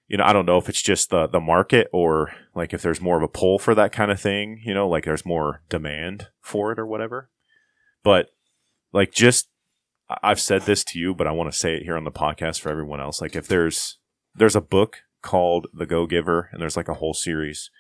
you 0.08 0.18
know, 0.18 0.24
I 0.24 0.34
don't 0.34 0.44
know 0.44 0.58
if 0.58 0.68
it's 0.68 0.82
just 0.82 1.08
the 1.08 1.26
the 1.26 1.40
market 1.40 1.88
or 1.90 2.34
like 2.54 2.74
if 2.74 2.82
there's 2.82 3.00
more 3.00 3.16
of 3.16 3.22
a 3.22 3.28
pull 3.28 3.58
for 3.58 3.74
that 3.74 3.92
kind 3.92 4.10
of 4.10 4.20
thing. 4.20 4.60
You 4.62 4.74
know, 4.74 4.86
like 4.86 5.06
there's 5.06 5.24
more 5.24 5.62
demand 5.70 6.28
for 6.42 6.72
it 6.72 6.78
or 6.78 6.86
whatever. 6.86 7.30
But 8.04 8.28
like 8.92 9.10
just 9.10 9.48
I've 10.22 10.38
said 10.38 10.64
this 10.64 10.84
to 10.84 10.98
you, 10.98 11.14
but 11.14 11.26
I 11.26 11.32
want 11.32 11.50
to 11.50 11.58
say 11.58 11.76
it 11.76 11.84
here 11.84 11.96
on 11.96 12.04
the 12.04 12.12
podcast 12.12 12.60
for 12.60 12.68
everyone 12.68 13.00
else. 13.00 13.22
Like 13.22 13.34
if 13.34 13.48
there's 13.48 13.96
there's 14.34 14.54
a 14.54 14.60
book 14.60 14.98
called 15.26 15.66
The 15.74 15.86
Go 15.86 16.06
Giver, 16.06 16.48
and 16.52 16.62
there's 16.62 16.76
like 16.76 16.88
a 16.88 16.94
whole 16.94 17.12
series, 17.12 17.70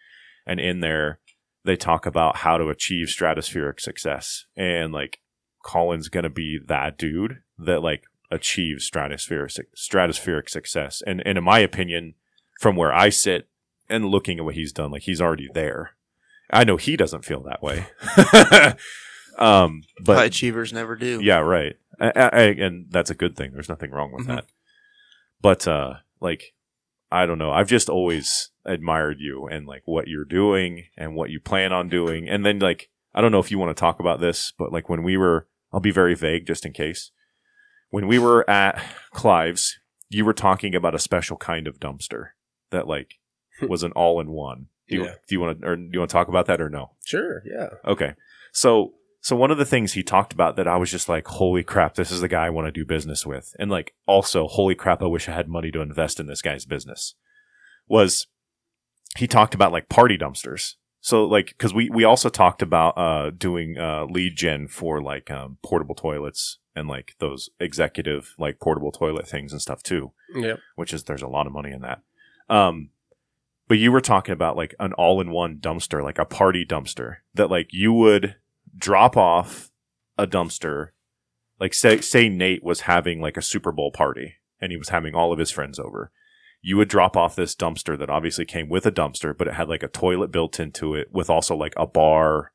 and 0.46 0.60
in 0.60 0.80
there 0.80 1.18
they 1.64 1.76
talk 1.76 2.06
about 2.06 2.36
how 2.36 2.56
to 2.56 2.68
achieve 2.68 3.08
stratospheric 3.08 3.80
success, 3.80 4.44
and 4.56 4.92
like 4.92 5.20
Colyn's 5.64 6.08
gonna 6.08 6.30
be 6.30 6.58
that 6.66 6.96
dude 6.96 7.38
that 7.58 7.82
like 7.82 8.04
achieves 8.30 8.88
stratospheric 8.90 9.58
stratospheric 9.76 10.48
success, 10.48 11.02
and 11.06 11.22
and 11.26 11.36
in 11.38 11.44
my 11.44 11.58
opinion, 11.58 12.14
from 12.60 12.76
where 12.76 12.92
I 12.92 13.08
sit 13.08 13.48
and 13.88 14.06
looking 14.06 14.38
at 14.38 14.44
what 14.44 14.54
he's 14.54 14.72
done, 14.72 14.90
like 14.90 15.02
he's 15.02 15.20
already 15.20 15.48
there. 15.54 15.92
I 16.50 16.62
know 16.64 16.76
he 16.76 16.96
doesn't 16.96 17.24
feel 17.24 17.42
that 17.42 17.62
way. 17.62 17.86
um, 19.38 19.82
but 20.04 20.16
High 20.16 20.24
achievers 20.24 20.72
never 20.72 20.96
do. 20.96 21.20
yeah, 21.22 21.38
right. 21.38 21.76
I, 22.00 22.12
I, 22.16 22.40
and 22.42 22.86
that's 22.90 23.10
a 23.10 23.14
good 23.14 23.36
thing. 23.36 23.52
There's 23.52 23.68
nothing 23.68 23.90
wrong 23.90 24.12
with 24.12 24.26
Mhm. 24.26 24.36
that. 24.36 24.46
But 25.40 25.66
uh 25.68 25.94
like 26.20 26.54
I 27.10 27.26
don't 27.26 27.38
know. 27.38 27.50
I've 27.52 27.68
just 27.68 27.88
always 27.88 28.50
admired 28.66 29.18
you 29.20 29.46
and 29.46 29.66
like 29.66 29.82
what 29.84 30.08
you're 30.08 30.24
doing 30.24 30.84
and 30.96 31.14
what 31.14 31.30
you 31.30 31.40
plan 31.40 31.72
on 31.72 31.88
doing. 31.88 32.28
And 32.28 32.44
then 32.44 32.58
like 32.58 32.90
I 33.14 33.20
don't 33.20 33.32
know 33.32 33.38
if 33.38 33.50
you 33.50 33.58
want 33.58 33.74
to 33.74 33.80
talk 33.80 34.00
about 34.00 34.20
this, 34.20 34.52
but 34.58 34.72
like 34.72 34.88
when 34.88 35.02
we 35.02 35.16
were 35.16 35.48
I'll 35.72 35.80
be 35.80 35.90
very 35.90 36.14
vague 36.14 36.46
just 36.46 36.66
in 36.66 36.72
case. 36.72 37.10
When 37.90 38.06
we 38.06 38.18
were 38.18 38.48
at 38.50 38.82
Clive's, 39.12 39.78
you 40.08 40.24
were 40.24 40.32
talking 40.32 40.74
about 40.74 40.94
a 40.94 40.98
special 40.98 41.36
kind 41.36 41.66
of 41.66 41.78
dumpster 41.78 42.28
that 42.70 42.86
like 42.86 43.14
hmm. 43.60 43.68
was 43.68 43.82
an 43.82 43.92
all-in-one. 43.92 44.66
Do 44.88 44.96
you, 44.96 45.04
Yeah. 45.04 45.14
do 45.26 45.34
you 45.34 45.40
want 45.40 45.60
to 45.60 45.66
or 45.66 45.76
do 45.76 45.88
you 45.92 45.98
want 45.98 46.10
to 46.10 46.14
talk 46.14 46.28
about 46.28 46.46
that 46.46 46.60
or 46.60 46.68
no? 46.68 46.92
Sure, 47.04 47.42
yeah. 47.44 47.68
Okay. 47.84 48.14
So 48.52 48.94
so 49.20 49.34
one 49.34 49.50
of 49.50 49.58
the 49.58 49.64
things 49.64 49.92
he 49.92 50.04
talked 50.04 50.32
about 50.32 50.54
that 50.54 50.68
I 50.68 50.76
was 50.76 50.90
just 50.90 51.08
like, 51.08 51.26
holy 51.26 51.64
crap, 51.64 51.94
this 51.94 52.12
is 52.12 52.20
the 52.20 52.28
guy 52.28 52.46
I 52.46 52.50
want 52.50 52.68
to 52.68 52.72
do 52.72 52.84
business 52.84 53.26
with. 53.26 53.56
And 53.58 53.68
like 53.70 53.92
also, 54.06 54.46
holy 54.46 54.76
crap, 54.76 55.02
I 55.02 55.06
wish 55.06 55.28
I 55.28 55.32
had 55.32 55.48
money 55.48 55.72
to 55.72 55.80
invest 55.80 56.20
in 56.20 56.26
this 56.26 56.42
guy's 56.42 56.64
business. 56.64 57.16
Was 57.88 58.28
he 59.16 59.26
talked 59.26 59.54
about 59.54 59.72
like 59.72 59.88
party 59.88 60.16
dumpsters. 60.18 60.74
So 61.00 61.24
like 61.24 61.48
because 61.48 61.72
we 61.72 61.88
we 61.90 62.04
also 62.04 62.28
talked 62.28 62.62
about 62.62 62.98
uh 62.98 63.30
doing 63.30 63.78
uh 63.78 64.06
lead 64.06 64.36
gen 64.36 64.66
for 64.68 65.00
like 65.00 65.30
um 65.30 65.58
portable 65.62 65.94
toilets 65.94 66.58
and 66.74 66.88
like 66.88 67.14
those 67.20 67.48
executive 67.60 68.34
like 68.38 68.58
portable 68.60 68.90
toilet 68.92 69.28
things 69.28 69.52
and 69.52 69.62
stuff 69.62 69.82
too 69.82 70.12
Yep. 70.34 70.58
which 70.74 70.92
is 70.92 71.04
there's 71.04 71.22
a 71.22 71.28
lot 71.28 71.46
of 71.46 71.52
money 71.52 71.70
in 71.70 71.80
that. 71.82 72.00
Um, 72.48 72.90
But 73.68 73.78
you 73.78 73.90
were 73.92 74.00
talking 74.00 74.32
about 74.32 74.56
like 74.56 74.74
an 74.78 74.92
all-in-one 74.94 75.56
dumpster, 75.58 76.02
like 76.02 76.18
a 76.18 76.24
party 76.24 76.64
dumpster 76.66 77.16
that 77.34 77.50
like 77.50 77.68
you 77.72 77.92
would 77.92 78.36
drop 78.76 79.16
off 79.16 79.70
a 80.18 80.26
dumpster. 80.26 80.88
Like 81.60 81.72
say 81.72 82.00
say 82.00 82.28
Nate 82.28 82.62
was 82.64 82.80
having 82.82 83.20
like 83.20 83.36
a 83.36 83.42
Super 83.42 83.72
Bowl 83.72 83.90
party 83.92 84.34
and 84.60 84.70
he 84.72 84.76
was 84.78 84.88
having 84.90 85.14
all 85.14 85.32
of 85.32 85.38
his 85.38 85.50
friends 85.50 85.78
over. 85.78 86.10
You 86.62 86.76
would 86.78 86.88
drop 86.88 87.16
off 87.16 87.36
this 87.36 87.54
dumpster 87.54 87.96
that 87.98 88.10
obviously 88.10 88.44
came 88.44 88.68
with 88.68 88.86
a 88.86 88.92
dumpster, 88.92 89.36
but 89.36 89.46
it 89.46 89.54
had 89.54 89.68
like 89.68 89.82
a 89.84 89.88
toilet 89.88 90.32
built 90.32 90.58
into 90.58 90.94
it 90.94 91.08
with 91.12 91.30
also 91.30 91.54
like 91.56 91.74
a 91.76 91.86
bar 91.86 92.52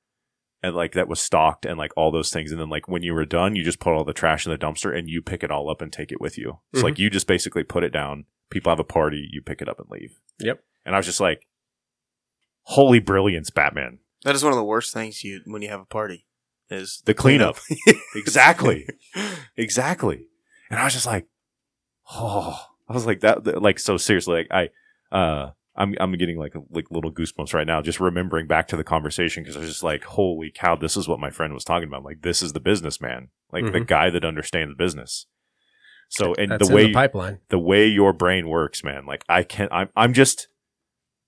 and 0.63 0.75
like 0.75 0.91
that 0.93 1.07
was 1.07 1.19
stocked 1.21 1.65
and 1.65 1.77
like 1.77 1.91
all 1.95 2.11
those 2.11 2.29
things. 2.29 2.51
And 2.51 2.59
then 2.59 2.69
like 2.69 2.87
when 2.89 3.03
you 3.03 3.13
were 3.13 3.25
done, 3.25 3.55
you 3.55 3.63
just 3.63 3.79
put 3.79 3.93
all 3.93 4.03
the 4.03 4.13
trash 4.13 4.45
in 4.45 4.51
the 4.51 4.57
dumpster 4.57 4.95
and 4.97 5.07
you 5.09 5.21
pick 5.21 5.43
it 5.43 5.51
all 5.51 5.69
up 5.69 5.81
and 5.81 5.91
take 5.93 6.11
it 6.11 6.19
with 6.21 6.37
you. 6.37 6.59
So 6.75 6.81
Mhm. 6.81 6.83
like 6.83 6.99
you 6.99 7.09
just 7.09 7.25
basically 7.27 7.63
put 7.63 7.83
it 7.83 7.91
down. 7.93 8.25
People 8.49 8.69
have 8.71 8.79
a 8.79 8.83
party, 8.83 9.29
you 9.31 9.41
pick 9.41 9.61
it 9.61 9.69
up 9.69 9.79
and 9.79 9.89
leave. 9.89 10.19
Yep. 10.39 10.61
And 10.85 10.93
I 10.93 10.99
was 10.99 11.05
just 11.05 11.21
like, 11.21 11.47
holy 12.63 12.99
brilliance, 12.99 13.49
Batman. 13.49 13.99
That 14.23 14.35
is 14.35 14.43
one 14.43 14.51
of 14.53 14.57
the 14.57 14.63
worst 14.63 14.93
things 14.93 15.23
you 15.23 15.41
when 15.45 15.61
you 15.61 15.69
have 15.69 15.79
a 15.81 15.85
party 15.85 16.25
is 16.69 17.01
The 17.05 17.13
cleanup. 17.13 17.57
exactly. 18.15 18.87
Exactly. 19.57 20.25
And 20.69 20.79
I 20.79 20.83
was 20.85 20.93
just 20.93 21.05
like, 21.05 21.27
oh, 22.13 22.59
I 22.91 22.93
was 22.95 23.05
like 23.05 23.21
that, 23.21 23.43
that- 23.45 23.61
like, 23.61 23.79
so 23.79 23.97
seriously, 23.97 24.35
like 24.35 24.47
I, 25.11 25.15
uh, 25.15 25.51
I'm, 25.75 25.95
I'm 25.99 26.11
getting 26.17 26.37
like, 26.37 26.53
like 26.69 26.91
little 26.91 27.11
goosebumps 27.11 27.53
right 27.53 27.65
now, 27.65 27.81
just 27.81 27.99
remembering 27.99 28.45
back 28.47 28.67
to 28.69 28.77
the 28.77 28.83
conversation. 28.83 29.45
Cause 29.45 29.55
I 29.55 29.59
was 29.61 29.69
just 29.69 29.83
like, 29.83 30.03
holy 30.03 30.51
cow, 30.51 30.75
this 30.75 30.97
is 30.97 31.07
what 31.07 31.19
my 31.19 31.29
friend 31.29 31.53
was 31.53 31.63
talking 31.63 31.87
about. 31.87 32.03
Like, 32.03 32.21
this 32.21 32.41
is 32.41 32.53
the 32.53 32.59
businessman, 32.59 33.29
like 33.51 33.65
the 33.71 33.79
Mhm. 33.79 33.87
guy 33.87 34.09
that 34.09 34.25
understands 34.25 34.75
business. 34.75 35.27
So, 36.09 36.33
and 36.35 36.51
That's 36.51 36.67
the 36.67 36.75
way, 36.75 36.87
the 36.87 36.93
pipeline. 36.93 37.39
the 37.49 37.57
way 37.59 37.87
your 37.87 38.11
brain 38.11 38.49
works, 38.49 38.83
man, 38.83 39.05
like 39.05 39.23
I 39.29 39.43
can't, 39.43 39.71
I'm, 39.71 39.87
I'm 39.95 40.11
just 40.13 40.49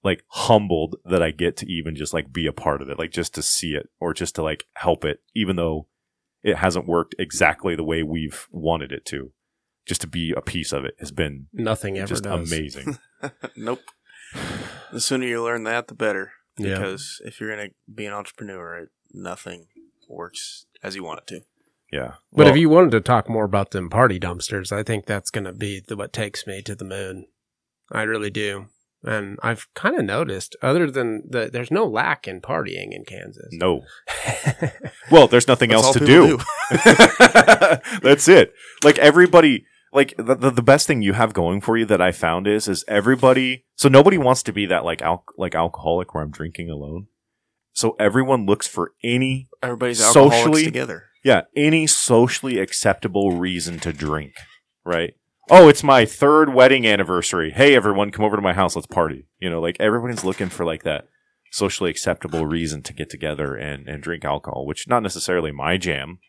like 0.03 0.23
humbled 0.27 0.97
that 1.05 1.23
I 1.23 1.31
get 1.31 1.55
to 1.57 1.71
even 1.71 1.95
just 1.95 2.13
like 2.13 2.33
be 2.33 2.45
a 2.45 2.51
part 2.51 2.81
of 2.81 2.89
it, 2.89 2.99
like 2.99 3.11
just 3.11 3.33
to 3.35 3.41
see 3.41 3.75
it 3.75 3.87
or 4.01 4.13
just 4.13 4.35
to 4.35 4.43
like 4.43 4.65
help 4.75 5.05
it, 5.05 5.21
even 5.33 5.55
though 5.55 5.87
it 6.43 6.57
hasn't 6.57 6.85
worked 6.85 7.15
exactly 7.17 7.77
the 7.77 7.83
way 7.85 8.03
we've 8.03 8.45
wanted 8.51 8.91
it 8.91 9.05
to. 9.05 9.31
Just 9.85 10.01
to 10.01 10.07
be 10.07 10.33
a 10.35 10.41
piece 10.41 10.71
of 10.71 10.85
it 10.85 10.95
has 10.99 11.11
been 11.11 11.47
Nothing 11.51 11.97
ever 11.97 12.07
just 12.07 12.23
does. 12.23 12.51
amazing. 12.51 12.97
nope. 13.57 13.81
The 14.91 15.01
sooner 15.01 15.25
you 15.25 15.43
learn 15.43 15.63
that, 15.65 15.87
the 15.87 15.93
better. 15.95 16.31
Yeah. 16.57 16.75
Because 16.75 17.21
if 17.25 17.39
you're 17.41 17.49
gonna 17.49 17.69
be 17.93 18.05
an 18.05 18.13
entrepreneur, 18.13 18.77
it, 18.77 18.89
nothing 19.11 19.67
works 20.07 20.65
as 20.83 20.95
you 20.95 21.03
want 21.03 21.19
it 21.19 21.27
to. 21.27 21.41
yeah. 21.91 22.13
But 22.31 22.45
Well, 22.45 22.47
if 22.49 22.57
you 22.57 22.69
wanted 22.69 22.91
to 22.91 23.01
talk 23.01 23.27
more 23.29 23.43
about 23.45 23.71
them 23.71 23.89
party 23.89 24.19
dumpsters, 24.19 24.71
I 24.71 24.83
think 24.83 25.05
that's 25.05 25.31
going 25.31 25.45
to 25.45 25.53
be 25.53 25.81
the, 25.87 25.95
what 25.95 26.13
takes 26.13 26.45
me 26.45 26.61
to 26.63 26.75
the 26.75 26.83
moon. 26.85 27.27
I 27.91 28.03
really 28.03 28.29
do. 28.29 28.67
And 29.03 29.37
I've 29.43 29.67
kind 29.73 29.97
of 29.97 30.05
noticed, 30.05 30.55
other 30.61 30.89
than 30.91 31.23
that, 31.29 31.51
there's 31.51 31.71
no 31.71 31.85
lack 31.85 32.27
in 32.27 32.39
partying 32.41 32.91
in 32.93 33.03
Kansas. 33.05 33.49
no, 33.51 33.81
well, 35.11 35.27
there's 35.27 35.47
nothing 35.47 35.71
That's 35.71 35.83
else 35.83 35.93
to 35.97 35.99
people 36.05 36.37
do. 36.37 36.39
That's 38.01 38.27
it. 38.27 38.53
Like 38.83 38.97
everybody, 38.99 39.65
like 39.93 40.13
the, 40.17 40.35
the 40.35 40.49
the 40.51 40.61
best 40.63 40.87
thing 40.87 41.01
you 41.01 41.13
have 41.13 41.33
going 41.33 41.61
for 41.61 41.77
you 41.77 41.85
that 41.85 42.01
I 42.01 42.11
found 42.11 42.47
is 42.47 42.67
is 42.67 42.83
everybody. 42.87 43.63
So 43.75 43.89
nobody 43.89 44.17
wants 44.17 44.43
to 44.43 44.53
be 44.53 44.65
that 44.67 44.83
like 44.85 45.01
al- 45.01 45.25
like 45.37 45.55
alcoholic 45.55 46.13
where 46.13 46.23
I'm 46.23 46.31
drinking 46.31 46.69
alone. 46.69 47.07
So 47.73 47.95
everyone 47.99 48.45
looks 48.45 48.67
for 48.67 48.93
any 49.03 49.47
Everybody's 49.61 50.01
alcoholics 50.01 50.35
Socially- 50.37 50.63
together. 50.65 51.05
yeah 51.23 51.41
any 51.55 51.87
socially 51.87 52.59
acceptable 52.59 53.31
reason 53.37 53.79
to 53.79 53.93
drink. 53.93 54.33
Right. 54.85 55.13
Oh, 55.49 55.67
it's 55.67 55.83
my 55.83 56.05
third 56.05 56.53
wedding 56.53 56.85
anniversary. 56.87 57.51
Hey, 57.51 57.75
everyone, 57.75 58.11
come 58.11 58.23
over 58.25 58.35
to 58.37 58.41
my 58.41 58.53
house. 58.53 58.75
Let's 58.75 58.87
party. 58.87 59.27
You 59.39 59.49
know, 59.49 59.59
like 59.59 59.75
everybody's 59.79 60.23
looking 60.23 60.49
for 60.49 60.63
like 60.65 60.83
that 60.83 61.07
socially 61.51 61.89
acceptable 61.89 62.45
reason 62.45 62.81
to 62.83 62.93
get 62.93 63.09
together 63.09 63.55
and, 63.55 63.87
and 63.87 64.01
drink 64.01 64.23
alcohol, 64.25 64.65
which 64.65 64.87
not 64.87 65.03
necessarily 65.03 65.51
my 65.51 65.77
jam, 65.77 66.19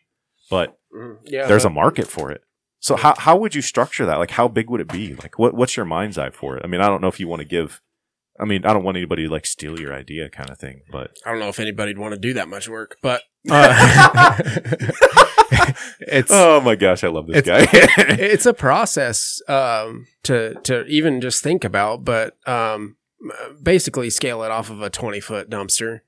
but 0.49 0.77
Mm, 0.95 1.17
yeah. 1.25 1.45
there's 1.47 1.65
a 1.65 1.69
market 1.69 2.07
for 2.07 2.31
it. 2.31 2.41
So 2.85 2.95
how 2.95 3.15
how 3.17 3.35
would 3.35 3.55
you 3.55 3.63
structure 3.63 4.05
that? 4.05 4.19
Like 4.19 4.29
how 4.29 4.47
big 4.47 4.69
would 4.69 4.79
it 4.79 4.87
be? 4.87 5.15
Like 5.15 5.39
what 5.39 5.55
what's 5.55 5.75
your 5.75 5.87
mind's 5.87 6.19
eye 6.19 6.29
for 6.29 6.55
it? 6.55 6.61
I 6.63 6.67
mean, 6.67 6.81
I 6.81 6.87
don't 6.87 7.01
know 7.01 7.07
if 7.07 7.19
you 7.19 7.27
want 7.27 7.39
to 7.39 7.47
give 7.47 7.81
I 8.39 8.45
mean, 8.45 8.63
I 8.63 8.73
don't 8.73 8.83
want 8.83 8.95
anybody 8.95 9.23
to 9.23 9.29
like 9.31 9.47
steal 9.47 9.79
your 9.79 9.91
idea 9.91 10.29
kind 10.29 10.51
of 10.51 10.59
thing, 10.59 10.81
but 10.91 11.17
I 11.25 11.31
don't 11.31 11.39
know 11.39 11.47
if 11.47 11.59
anybody'd 11.59 11.97
want 11.97 12.13
to 12.13 12.19
do 12.19 12.33
that 12.33 12.47
much 12.47 12.69
work, 12.69 12.97
but 13.01 13.23
uh, 13.49 14.37
it's 16.01 16.29
oh 16.31 16.61
my 16.61 16.75
gosh, 16.75 17.03
I 17.03 17.07
love 17.07 17.25
this 17.25 17.37
It's- 17.37 17.65
guy. 17.65 17.79
it's 18.19 18.45
a 18.45 18.53
process 18.53 19.41
um, 19.47 20.05
to 20.23 20.53
to 20.65 20.85
even 20.85 21.21
just 21.21 21.41
think 21.41 21.63
about, 21.63 22.05
but 22.05 22.37
um, 22.47 22.97
basically 23.63 24.11
scale 24.11 24.43
it 24.43 24.51
off 24.51 24.69
of 24.69 24.83
a 24.83 24.91
twenty 24.91 25.19
foot 25.19 25.49
dumpster 25.49 26.01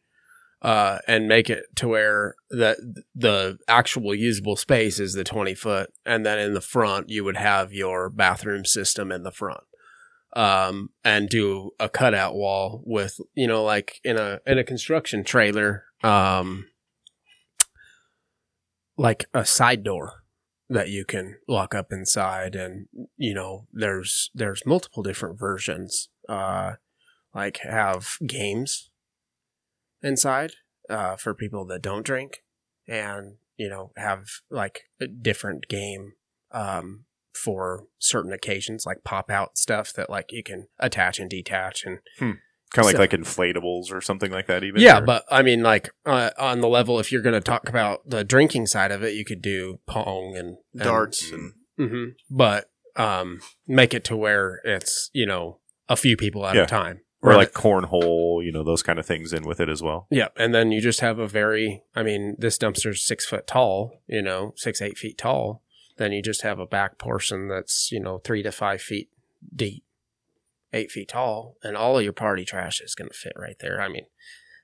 uh, 0.61 0.99
and 1.07 1.27
make 1.27 1.49
it 1.49 1.65
to 1.75 1.87
where 1.87 2.35
the 2.49 3.03
the 3.15 3.57
actual 3.67 4.15
usable 4.15 4.55
space 4.55 4.99
is 4.99 5.13
the 5.13 5.23
twenty 5.23 5.55
foot, 5.55 5.91
and 6.05 6.25
then 6.25 6.39
in 6.39 6.53
the 6.53 6.61
front 6.61 7.09
you 7.09 7.23
would 7.23 7.37
have 7.37 7.73
your 7.73 8.09
bathroom 8.09 8.65
system 8.65 9.11
in 9.11 9.23
the 9.23 9.31
front. 9.31 9.61
Um, 10.35 10.89
and 11.03 11.29
do 11.29 11.71
a 11.79 11.89
cutout 11.89 12.35
wall 12.35 12.83
with, 12.85 13.19
you 13.33 13.47
know, 13.47 13.63
like 13.63 13.99
in 14.03 14.17
a 14.17 14.39
in 14.45 14.57
a 14.59 14.63
construction 14.63 15.23
trailer, 15.23 15.85
um, 16.03 16.67
like 18.97 19.25
a 19.33 19.45
side 19.45 19.83
door 19.83 20.23
that 20.69 20.89
you 20.89 21.05
can 21.05 21.37
lock 21.47 21.73
up 21.73 21.91
inside 21.91 22.55
and 22.55 22.87
you 23.15 23.33
know 23.33 23.67
there's 23.71 24.31
there's 24.33 24.65
multiple 24.65 25.01
different 25.01 25.39
versions 25.39 26.09
uh 26.27 26.73
like 27.33 27.59
have 27.59 28.17
games 28.25 28.89
inside 30.03 30.51
uh 30.89 31.15
for 31.15 31.33
people 31.33 31.65
that 31.65 31.81
don't 31.81 32.05
drink 32.05 32.43
and 32.87 33.35
you 33.57 33.67
know 33.69 33.91
have 33.97 34.25
like 34.49 34.81
a 35.01 35.07
different 35.07 35.67
game 35.67 36.13
um 36.51 37.05
for 37.33 37.85
certain 37.99 38.31
occasions 38.33 38.83
like 38.85 39.03
pop 39.03 39.29
out 39.29 39.57
stuff 39.57 39.93
that 39.93 40.09
like 40.09 40.31
you 40.31 40.41
can 40.43 40.67
attach 40.79 41.19
and 41.19 41.29
detach 41.29 41.83
and 41.85 41.99
kind 42.19 42.37
of 42.77 42.85
like 42.85 42.95
So- 42.95 42.99
like 42.99 43.11
inflatables 43.11 43.91
or 43.91 44.01
something 44.01 44.31
like 44.31 44.47
that 44.47 44.63
even. 44.63 44.81
yeah, 44.81 44.97
or- 44.99 45.05
but 45.05 45.23
I 45.29 45.41
mean, 45.43 45.61
like 45.61 45.89
uh, 46.05 46.31
on 46.39 46.61
the 46.61 46.67
level, 46.67 46.99
if 46.99 47.11
you're 47.11 47.21
going 47.21 47.33
to 47.35 47.39
talk 47.41 47.69
about 47.69 48.09
the 48.09 48.23
drinking 48.23 48.65
side 48.67 48.91
of 48.91 49.03
it, 49.03 49.13
you 49.13 49.23
could 49.23 49.41
do 49.41 49.79
pong 49.87 50.35
and, 50.35 50.57
and 50.73 50.83
Darts 50.83 51.31
and 51.31 51.53
hmm 51.77 52.05
But 52.29 52.69
um, 52.95 53.39
make 53.67 53.93
it 53.93 54.03
to 54.05 54.17
where 54.17 54.59
it's 54.65 55.09
you 55.13 55.25
know 55.27 55.59
a 55.87 55.95
few 55.95 56.17
people 56.17 56.45
at 56.45 56.55
Yeah. 56.55 56.63
a 56.63 56.67
time, 56.67 57.01
or 57.21 57.31
Or 57.31 57.35
like 57.35 57.51
cornhole, 57.53 58.43
you 58.43 58.51
know, 58.51 58.63
those 58.63 58.83
kind 58.83 58.99
of 58.99 59.05
things 59.05 59.33
in 59.33 59.43
with 59.43 59.59
it 59.59 59.69
as 59.69 59.81
well. 59.81 60.07
yeah, 60.11 60.27
and 60.37 60.53
then 60.53 60.71
you 60.71 60.81
just 60.81 60.99
have 60.99 61.19
a 61.19 61.27
very. 61.27 61.83
I 61.95 62.03
mean, 62.03 62.35
this 62.37 62.57
dumpster's 62.57 63.01
six 63.03 63.25
foot 63.25 63.47
tall, 63.47 64.01
you 64.07 64.21
know, 64.21 64.53
six 64.55 64.81
eight 64.81 64.97
feet 64.97 65.17
tall. 65.17 65.63
Then 65.97 66.11
you 66.11 66.21
just 66.21 66.43
have 66.43 66.59
a 66.59 66.67
back 66.67 66.97
portion 66.99 67.47
that's 67.47 67.91
you 67.91 67.99
know 67.99 68.19
three 68.19 68.43
to 68.43 68.51
five 68.51 68.81
feet 68.81 69.09
deep, 69.55 69.83
eight 70.73 70.91
feet 70.91 71.09
tall, 71.09 71.57
and 71.63 71.75
all 71.75 71.97
of 71.97 72.03
your 72.03 72.13
party 72.13 72.45
trash 72.45 72.81
is 72.81 72.93
going 72.93 73.09
to 73.09 73.15
fit 73.17 73.33
right 73.35 73.57
there. 73.59 73.81
I 73.81 73.87
mean, 73.87 74.05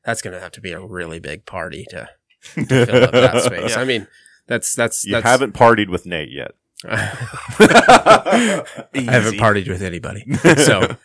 that's 0.06 0.22
going 0.22 0.36
to 0.36 0.40
have 0.40 0.52
to 0.52 0.62
be 0.62 0.74
a 0.74 0.80
really 0.80 1.20
big 1.20 1.46
party 1.48 1.86
to 1.90 2.10
fill 2.40 3.04
up 3.04 3.12
that 3.14 3.44
space. 3.46 3.72
Yeah. 3.72 3.82
I 3.82 3.86
mean, 3.86 4.08
that's 4.46 4.76
that's 4.76 5.04
You 5.06 5.14
that's, 5.14 5.26
haven't 5.26 5.54
partied 5.56 5.90
with 5.90 6.06
Nate 6.06 6.30
yet. 6.32 6.52
I 6.88 8.64
haven't 8.94 9.40
partied 9.40 9.68
with 9.68 9.82
anybody, 9.82 10.26
so 10.58 10.98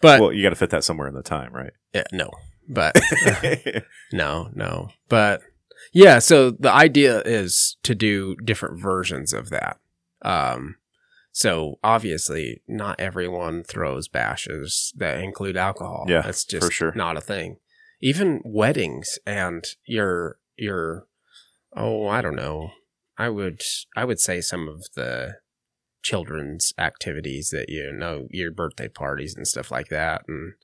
but 0.00 0.20
well, 0.20 0.32
you 0.32 0.42
got 0.42 0.50
to 0.50 0.56
fit 0.56 0.70
that 0.70 0.84
somewhere 0.84 1.08
in 1.08 1.14
the 1.14 1.22
time, 1.22 1.52
right? 1.52 1.72
yeah, 1.94 2.04
no, 2.12 2.30
but 2.68 2.96
no, 4.12 4.50
no, 4.54 4.90
but 5.08 5.42
yeah. 5.92 6.18
So 6.18 6.50
the 6.50 6.72
idea 6.72 7.22
is 7.22 7.76
to 7.82 7.94
do 7.94 8.36
different 8.36 8.80
versions 8.80 9.32
of 9.32 9.50
that. 9.50 9.78
Um, 10.22 10.76
so 11.32 11.78
obviously, 11.84 12.62
not 12.66 12.98
everyone 12.98 13.62
throws 13.62 14.08
bashes 14.08 14.92
that 14.96 15.20
include 15.20 15.56
alcohol. 15.56 16.06
Yeah, 16.08 16.22
that's 16.22 16.44
just 16.44 16.66
for 16.66 16.72
sure. 16.72 16.92
not 16.94 17.16
a 17.16 17.20
thing. 17.20 17.58
Even 18.00 18.42
weddings 18.44 19.18
and 19.26 19.64
your 19.84 20.38
your 20.56 21.06
oh, 21.76 22.08
I 22.08 22.22
don't 22.22 22.36
know. 22.36 22.70
I 23.16 23.28
would 23.28 23.62
I 23.96 24.04
would 24.04 24.20
say 24.20 24.40
some 24.40 24.68
of 24.68 24.84
the 24.94 25.36
children's 26.02 26.72
activities 26.78 27.50
that 27.50 27.68
you 27.68 27.92
know 27.92 28.26
your 28.30 28.50
birthday 28.50 28.88
parties 28.88 29.34
and 29.34 29.46
stuff 29.46 29.70
like 29.70 29.88
that. 29.88 30.22
And 30.28 30.54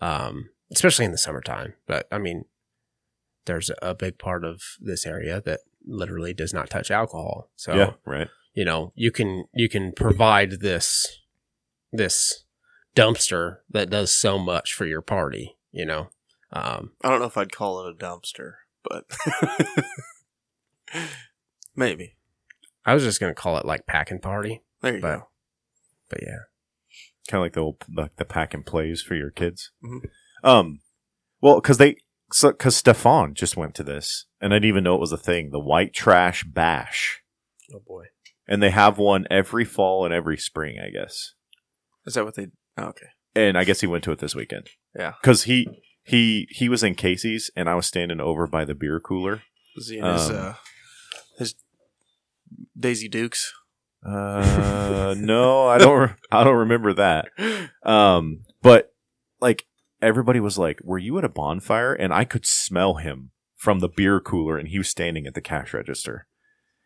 um 0.00 0.50
especially 0.72 1.04
in 1.04 1.12
the 1.12 1.18
summertime. 1.18 1.74
But 1.86 2.06
i 2.10 2.18
mean 2.18 2.44
there's 3.46 3.70
a 3.80 3.94
big 3.94 4.18
part 4.18 4.44
of 4.44 4.62
this 4.80 5.06
area 5.06 5.40
that 5.40 5.60
literally 5.86 6.34
does 6.34 6.52
not 6.52 6.68
touch 6.70 6.90
alcohol. 6.90 7.50
So 7.56 7.74
yeah, 7.74 7.92
right. 8.04 8.28
you 8.54 8.64
know 8.64 8.92
you 8.94 9.10
can 9.10 9.44
you 9.54 9.68
can 9.68 9.92
provide 9.92 10.60
this 10.60 11.20
this 11.92 12.44
dumpster 12.94 13.58
that 13.70 13.90
does 13.90 14.10
so 14.10 14.38
much 14.38 14.74
for 14.74 14.84
your 14.86 15.00
party 15.00 15.56
you 15.72 15.86
know? 15.86 16.08
Um 16.52 16.92
I 17.02 17.10
don't 17.10 17.20
know 17.20 17.26
if 17.26 17.36
I'd 17.36 17.52
call 17.52 17.86
it 17.86 17.90
a 17.90 17.94
dumpster, 17.94 18.54
but 18.82 19.04
maybe. 21.76 22.16
i 22.84 22.94
was 22.94 23.04
just 23.04 23.20
gonna 23.20 23.34
call 23.34 23.56
it 23.58 23.64
like 23.64 23.86
packing 23.86 24.18
party 24.18 24.62
There 24.82 24.94
you 24.96 25.00
But- 25.00 25.18
go. 25.18 25.28
but 26.08 26.22
yeah 26.22 26.38
kind 27.28 27.40
of 27.40 27.44
like 27.44 27.52
the 27.52 27.60
old, 27.60 27.76
the, 27.88 28.10
the 28.16 28.24
pack 28.24 28.54
and 28.54 28.66
plays 28.66 29.02
for 29.02 29.14
your 29.14 29.30
kids. 29.30 29.70
Mhm. 29.84 30.00
Um, 30.42 30.80
well, 31.40 31.60
because 31.60 31.78
they 31.78 31.94
because 32.28 32.74
Stefan 32.76 33.34
just 33.34 33.56
went 33.56 33.76
to 33.76 33.84
this, 33.84 34.26
and 34.40 34.52
I 34.52 34.56
didn't 34.56 34.68
even 34.68 34.82
know 34.84 34.96
it 34.96 35.00
was 35.00 35.12
a 35.12 35.16
thing. 35.16 35.50
The 35.50 35.60
White 35.60 35.92
Trash 35.92 36.42
Bash, 36.44 37.22
Oh 37.72 37.82
boy. 37.86 38.06
and 38.48 38.60
they 38.60 38.70
have 38.70 38.98
one 38.98 39.28
every 39.30 39.64
fall 39.64 40.04
and 40.04 40.12
every 40.12 40.36
spring, 40.36 40.78
I 40.80 40.90
guess. 40.90 41.34
Is 42.04 42.14
that 42.14 42.24
what 42.24 42.34
they? 42.34 42.48
Oh, 42.76 42.86
okay. 42.86 43.06
And 43.36 43.56
I 43.56 43.62
guess 43.62 43.80
he 43.80 43.86
went 43.86 44.02
to 44.04 44.12
it 44.12 44.18
this 44.18 44.34
weekend. 44.34 44.68
Yeah. 44.98 45.12
because 45.22 45.44
he 45.44 45.68
he 46.02 46.48
he 46.50 46.68
was 46.68 46.82
in 46.82 46.96
Casey's, 46.96 47.48
and 47.54 47.68
I 47.68 47.76
was 47.76 47.86
standing 47.86 48.18
over 48.20 48.48
by 48.48 48.64
the 48.64 48.74
beer 48.74 48.98
cooler. 48.98 49.42
Was 49.76 49.88
he 49.88 49.98
in 49.98 50.04
his 50.04 50.30
Um, 50.30 50.36
uh, 50.36 50.54
his 51.38 51.54
Daisy 52.76 53.08
Dukes? 53.08 53.52
Uh, 54.04 55.14
no, 55.18 55.66
I 55.66 55.78
don't. 55.78 55.98
Re- 56.00 56.14
I 56.32 56.44
don't 56.44 56.56
remember 56.56 56.94
that. 56.94 57.28
Um, 57.84 58.44
but 58.62 58.92
like 59.40 59.66
everybody 60.00 60.40
was 60.40 60.58
like, 60.58 60.80
"Were 60.82 60.98
you 60.98 61.18
at 61.18 61.24
a 61.24 61.28
bonfire?" 61.28 61.92
And 61.92 62.12
I 62.12 62.24
could 62.24 62.46
smell 62.46 62.94
him 62.94 63.30
from 63.56 63.80
the 63.80 63.88
beer 63.88 64.20
cooler, 64.20 64.56
and 64.56 64.68
he 64.68 64.78
was 64.78 64.88
standing 64.88 65.26
at 65.26 65.34
the 65.34 65.42
cash 65.42 65.74
register, 65.74 66.26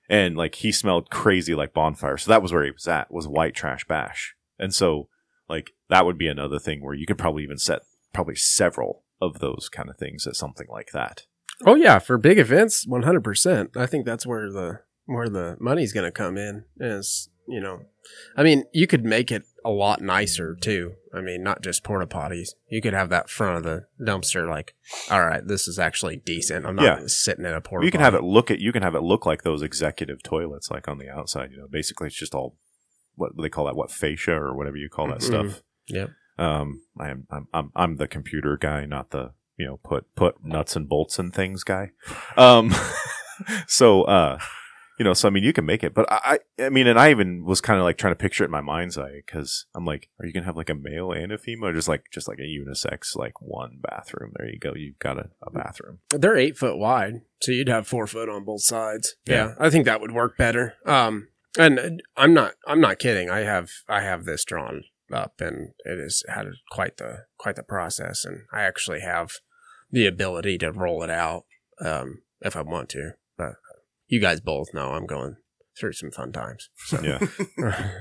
and 0.09 0.37
like 0.37 0.57
he 0.57 0.73
smelled 0.73 1.11
crazy 1.11 1.55
like 1.55 1.73
bonfire. 1.73 2.17
So 2.17 2.31
that 2.31 2.43
was 2.43 2.53
where 2.53 2.65
he 2.65 2.73
was 2.73 2.89
at. 2.89 3.13
Was 3.13 3.29
White 3.29 3.55
Trash 3.55 3.85
Bash, 3.87 4.35
and 4.59 4.75
so 4.75 5.09
like 5.49 5.71
that 5.89 6.07
would 6.07 6.19
be 6.19 6.29
another 6.29 6.59
thing 6.59 6.83
where 6.83 6.95
you 6.95 7.07
could 7.07 7.19
probably 7.19 7.45
even 7.45 7.59
set 7.59 7.83
probably 8.13 8.35
several 8.35 9.05
of 9.21 9.39
those 9.39 9.69
kind 9.71 9.89
of 9.89 9.97
things 9.97 10.27
at 10.27 10.37
something 10.37 10.67
like 10.69 10.91
that. 10.93 11.23
Oh 11.65 11.77
yeah, 11.77 12.01
for 12.01 12.19
big 12.19 12.39
events, 12.39 12.87
one 12.87 13.05
hundred 13.05 13.23
percent. 13.23 13.77
I 13.77 13.87
think 13.87 14.05
that's 14.05 14.27
where 14.27 14.51
the 14.51 14.81
where 15.07 15.29
the 15.29 15.57
money's 15.61 15.93
going 15.93 16.05
to 16.07 16.11
come 16.13 16.37
in. 16.37 16.65
Is 16.79 17.29
you 17.47 17.61
know, 17.61 17.83
I 18.37 18.43
mean, 18.43 18.65
you 18.73 18.87
could 18.87 19.05
make 19.05 19.31
it 19.31 19.43
a 19.65 19.71
lot 19.71 20.01
nicer 20.01 20.55
too. 20.55 20.95
I 21.15 21.21
mean, 21.21 21.43
not 21.43 21.63
just 21.63 21.85
porta 21.85 22.07
potties. 22.07 22.51
You 22.71 22.81
could 22.81 22.95
have 22.95 23.11
that 23.11 23.29
front 23.29 23.59
of 23.59 23.63
the 23.65 23.87
dumpster 24.03 24.49
like, 24.49 24.75
all 25.11 25.25
right, 25.27 25.47
this 25.47 25.69
is 25.69 25.79
actually 25.79 26.17
decent. 26.17 26.65
I'm 26.67 26.77
not 26.77 26.85
Yeah. 26.85 27.07
sitting 27.07 27.45
in 27.45 27.53
a 27.53 27.61
porta. 27.61 27.85
you 27.85 27.93
can 27.93 28.01
have 28.01 28.15
it 28.15 28.23
look 28.25 28.51
at 28.51 28.61
you 28.61 28.73
can 28.73 28.83
have 28.83 28.95
it 28.95 29.03
look 29.03 29.27
like 29.27 29.43
those 29.43 29.61
executive 29.63 30.23
toilets 30.23 30.71
like 30.71 30.89
on 30.89 30.97
the 30.99 31.11
outside 31.11 31.51
you 31.53 31.59
know 31.59 31.69
basically 31.71 32.07
it's 32.07 32.17
just 32.19 32.35
all 32.35 32.57
what 33.17 33.33
they 33.41 33.49
call 33.51 33.67
that 33.67 33.77
what 33.77 33.91
fascia 33.93 34.33
or 34.33 34.57
whatever 34.57 34.77
you 34.77 34.89
call 34.89 35.07
that 35.09 35.19
Mhm. 35.19 35.23
stuff 35.23 35.63
Yep. 35.89 36.11
um 36.39 36.83
i 36.99 37.09
am 37.11 37.27
I'm, 37.31 37.47
I'm 37.55 37.71
i'm 37.77 37.97
the 37.97 38.09
computer 38.09 38.57
guy 38.57 38.87
not 38.87 39.11
the 39.11 39.33
you 39.57 39.67
know 39.67 39.77
put 39.85 40.13
put 40.17 40.43
nuts 40.45 40.75
and 40.77 40.89
bolts 40.89 41.19
and 41.19 41.33
things 41.33 41.63
guy 41.63 41.93
um 42.37 42.75
so 43.69 44.03
uh 44.03 44.39
you 44.99 45.05
know 45.05 45.15
so 45.15 45.29
i 45.29 45.31
mean 45.31 45.43
you 45.43 45.53
can 45.53 45.67
make 45.67 45.83
it 45.83 45.95
but 45.95 46.07
i 46.11 46.39
i 46.59 46.69
mean 46.69 46.87
and 46.87 46.99
i 46.99 47.11
even 47.11 47.45
was 47.45 47.61
kind 47.61 47.79
of 47.79 47.85
like 47.85 47.99
trying 47.99 48.13
to 48.13 48.19
picture 48.19 48.45
it 48.45 48.47
in 48.47 48.51
my 48.53 48.61
mind's 48.61 48.97
eye 48.97 49.23
because 49.25 49.67
i'm 49.75 49.85
like 49.85 50.09
are 50.21 50.27
you 50.27 50.33
gonna 50.33 50.47
have 50.47 50.57
like 50.57 50.71
a 50.71 50.75
male 50.75 51.13
and 51.13 51.33
a 51.33 51.39
female 51.39 51.71
or 51.71 51.75
just 51.75 51.89
like 51.89 52.05
just 52.13 52.29
like 52.29 52.39
a 52.39 52.43
unisex 52.43 53.17
like 53.17 53.41
one 53.41 53.79
bathroom 53.81 54.33
there 54.37 54.49
you 54.49 54.59
go 54.59 54.73
you've 54.75 54.99
got 54.99 55.19
a, 55.19 55.31
a 55.43 55.51
bathroom 55.51 55.99
They're 56.11 56.37
eight 56.37 56.57
foot 56.57 56.79
wide, 56.79 57.23
so 57.41 57.53
you'd 57.53 57.69
have 57.69 57.87
four 57.87 58.07
foot 58.07 58.29
on 58.29 58.45
both 58.45 58.63
sides. 58.63 59.17
Yeah, 59.27 59.35
Yeah. 59.35 59.55
I 59.59 59.71
think 59.71 59.85
that 59.85 60.01
would 60.01 60.13
work 60.13 60.37
better. 60.37 60.75
Um, 60.87 61.29
and 61.59 62.03
I'm 62.17 62.35
not, 62.35 62.55
I'm 62.67 62.81
not 62.81 62.99
kidding. 62.99 63.31
I 63.31 63.41
have, 63.41 63.71
I 63.89 64.03
have 64.03 64.25
this 64.25 64.45
drawn 64.45 64.85
up, 65.13 65.41
and 65.41 65.71
it 65.85 65.99
has 65.99 66.23
had 66.29 66.47
quite 66.71 66.97
the, 66.97 67.27
quite 67.39 67.57
the 67.57 67.63
process. 67.63 68.25
And 68.25 68.43
I 68.53 68.63
actually 68.63 69.01
have 69.01 69.33
the 69.91 70.07
ability 70.07 70.59
to 70.59 70.73
roll 70.73 71.03
it 71.03 71.11
out, 71.11 71.45
um, 71.81 72.23
if 72.41 72.57
I 72.57 72.63
want 72.63 72.89
to. 72.91 73.13
But 74.09 74.13
you 74.15 74.21
guys 74.21 74.41
both 74.41 74.75
know 74.75 74.93
I'm 74.93 75.07
going 75.07 75.37
through 75.79 75.93
some 75.93 76.11
fun 76.11 76.33
times. 76.33 76.69
So. 76.87 77.01
yeah 77.03 77.91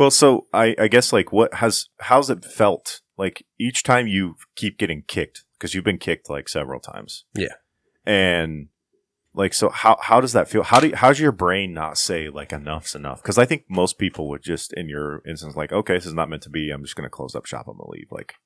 Well, 0.00 0.10
so 0.10 0.46
I, 0.54 0.74
I 0.78 0.88
guess 0.88 1.12
like 1.12 1.30
what 1.30 1.52
has 1.54 1.90
how's 2.00 2.30
it 2.30 2.42
felt 2.42 3.02
like 3.18 3.44
each 3.58 3.82
time 3.82 4.06
you 4.06 4.36
keep 4.56 4.78
getting 4.78 5.02
kicked 5.06 5.44
because 5.52 5.74
you've 5.74 5.84
been 5.84 5.98
kicked 5.98 6.30
like 6.30 6.48
several 6.48 6.80
times. 6.80 7.24
Yeah. 7.34 7.54
And 8.06 8.68
like 9.34 9.52
so 9.52 9.68
how 9.68 9.98
how 10.00 10.22
does 10.22 10.32
that 10.32 10.48
feel? 10.48 10.62
How 10.62 10.80
do 10.80 10.88
you, 10.88 10.96
how's 10.96 11.20
your 11.20 11.32
brain 11.32 11.74
not 11.74 11.98
say 11.98 12.30
like 12.30 12.50
enough's 12.50 12.94
enough? 12.94 13.22
Because 13.22 13.36
I 13.36 13.44
think 13.44 13.64
most 13.68 13.98
people 13.98 14.28
would 14.30 14.42
just 14.42 14.72
in 14.72 14.88
your 14.88 15.22
instance 15.26 15.54
like 15.54 15.70
okay 15.70 15.94
this 15.94 16.06
is 16.06 16.14
not 16.14 16.30
meant 16.30 16.44
to 16.44 16.50
be. 16.50 16.70
I'm 16.70 16.82
just 16.82 16.96
going 16.96 17.04
to 17.04 17.10
close 17.10 17.34
up 17.34 17.44
shop. 17.44 17.66
I'm 17.68 17.76
gonna 17.76 17.90
leave. 17.90 18.08
Like 18.10 18.36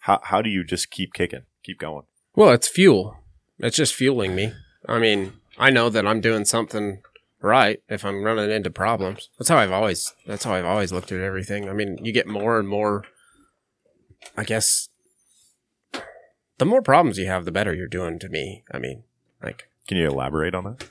how 0.00 0.20
how 0.22 0.42
do 0.42 0.50
you 0.50 0.62
just 0.62 0.90
keep 0.90 1.14
kicking, 1.14 1.44
keep 1.64 1.78
going? 1.78 2.04
Well, 2.34 2.50
it's 2.50 2.68
fuel. 2.68 3.16
It's 3.60 3.76
just 3.78 3.94
fueling 3.94 4.34
me. 4.34 4.52
I 4.86 4.98
mean, 4.98 5.32
I 5.58 5.70
know 5.70 5.88
that 5.90 6.06
I'm 6.06 6.20
doing 6.20 6.44
something 6.44 7.02
right 7.40 7.82
if 7.88 8.04
I'm 8.04 8.22
running 8.22 8.50
into 8.50 8.70
problems. 8.70 9.28
That's 9.38 9.48
how 9.48 9.58
I've 9.58 9.72
always 9.72 10.14
that's 10.26 10.44
how 10.44 10.54
I've 10.54 10.64
always 10.64 10.92
looked 10.92 11.12
at 11.12 11.20
everything. 11.20 11.68
I 11.68 11.72
mean, 11.72 11.98
you 12.02 12.12
get 12.12 12.26
more 12.26 12.58
and 12.58 12.68
more 12.68 13.04
I 14.36 14.44
guess 14.44 14.88
the 16.58 16.64
more 16.64 16.82
problems 16.82 17.18
you 17.18 17.26
have, 17.26 17.44
the 17.44 17.52
better 17.52 17.74
you're 17.74 17.86
doing 17.86 18.18
to 18.18 18.28
me. 18.28 18.64
I 18.72 18.78
mean, 18.78 19.04
like 19.42 19.68
Can 19.86 19.96
you 19.96 20.08
elaborate 20.08 20.54
on 20.54 20.64
that? 20.64 20.88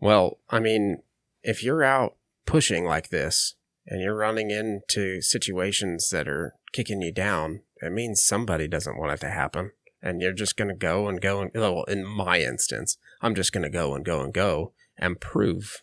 well, 0.00 0.38
I 0.50 0.60
mean, 0.60 1.02
if 1.42 1.62
you're 1.62 1.84
out 1.84 2.16
pushing 2.46 2.84
like 2.84 3.08
this 3.08 3.54
and 3.86 4.00
you're 4.00 4.16
running 4.16 4.50
into 4.50 5.20
situations 5.20 6.08
that 6.10 6.28
are 6.28 6.54
kicking 6.72 7.00
you 7.02 7.12
down, 7.12 7.62
it 7.80 7.92
means 7.92 8.22
somebody 8.22 8.66
doesn't 8.66 8.98
want 8.98 9.12
it 9.12 9.20
to 9.20 9.30
happen. 9.30 9.72
And 10.04 10.20
you're 10.20 10.34
just 10.34 10.58
going 10.58 10.68
to 10.68 10.74
go 10.74 11.08
and 11.08 11.18
go 11.18 11.40
and, 11.40 11.50
well, 11.54 11.84
in 11.84 12.04
my 12.04 12.40
instance, 12.40 12.98
I'm 13.22 13.34
just 13.34 13.52
going 13.52 13.62
to 13.62 13.70
go 13.70 13.94
and 13.94 14.04
go 14.04 14.20
and 14.20 14.34
go 14.34 14.72
and 14.98 15.18
prove 15.18 15.82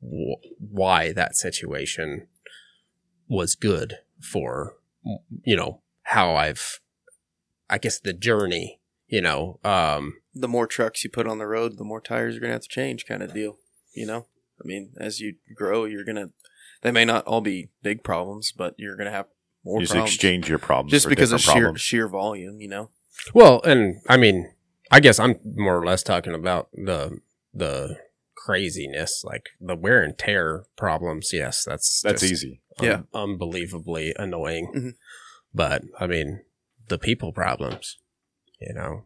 wh- 0.00 0.40
why 0.58 1.12
that 1.12 1.36
situation 1.36 2.28
was 3.28 3.54
good 3.54 3.98
for, 4.20 4.76
you 5.42 5.54
know, 5.54 5.82
how 6.04 6.34
I've, 6.34 6.80
I 7.68 7.76
guess 7.76 8.00
the 8.00 8.14
journey, 8.14 8.80
you 9.06 9.20
know, 9.20 9.60
um, 9.64 10.14
the 10.34 10.48
more 10.48 10.66
trucks 10.66 11.04
you 11.04 11.10
put 11.10 11.26
on 11.26 11.38
the 11.38 11.46
road, 11.46 11.76
the 11.76 11.84
more 11.84 12.00
tires 12.00 12.34
you're 12.34 12.40
gonna 12.40 12.54
have 12.54 12.62
to 12.62 12.68
change, 12.68 13.04
kind 13.06 13.22
of 13.22 13.34
deal. 13.34 13.58
You 13.92 14.06
know, 14.06 14.26
I 14.60 14.64
mean, 14.64 14.92
as 14.98 15.20
you 15.20 15.34
grow, 15.54 15.84
you're 15.84 16.04
gonna. 16.04 16.30
They 16.82 16.92
may 16.92 17.04
not 17.04 17.26
all 17.26 17.40
be 17.40 17.70
big 17.82 18.04
problems, 18.04 18.52
but 18.52 18.74
you're 18.78 18.96
gonna 18.96 19.10
have 19.10 19.26
more 19.64 19.80
You 19.80 19.84
just 19.84 19.92
problems 19.92 20.14
exchange 20.14 20.48
your 20.48 20.58
problems 20.58 20.92
just 20.92 21.04
for 21.04 21.10
because 21.10 21.32
of 21.32 21.40
sheer 21.40 21.76
sheer 21.76 22.08
volume. 22.08 22.60
You 22.60 22.68
know, 22.68 22.90
Well, 23.34 23.60
and 23.64 24.00
I 24.08 24.16
mean, 24.16 24.50
I 24.90 25.00
guess 25.00 25.18
I'm 25.18 25.38
more 25.44 25.76
or 25.78 25.86
less 25.86 26.02
talking 26.02 26.34
about 26.34 26.68
the 26.72 27.18
the 27.54 27.96
craziness, 28.34 29.22
like 29.24 29.50
the 29.60 29.76
wear 29.76 30.02
and 30.02 30.16
tear 30.16 30.64
problems. 30.76 31.32
Yes, 31.32 31.64
that's 31.64 32.00
That's 32.02 32.22
just 32.22 32.32
easy. 32.32 32.60
un- 32.78 32.86
Yeah. 32.86 33.00
unbelievably 33.14 34.14
annoying. 34.18 34.72
Mhm. 34.74 34.94
But 35.54 35.82
I 35.98 36.06
mean, 36.06 36.44
the 36.88 36.98
people 36.98 37.32
problems, 37.32 37.98
you 38.60 38.72
know, 38.74 39.04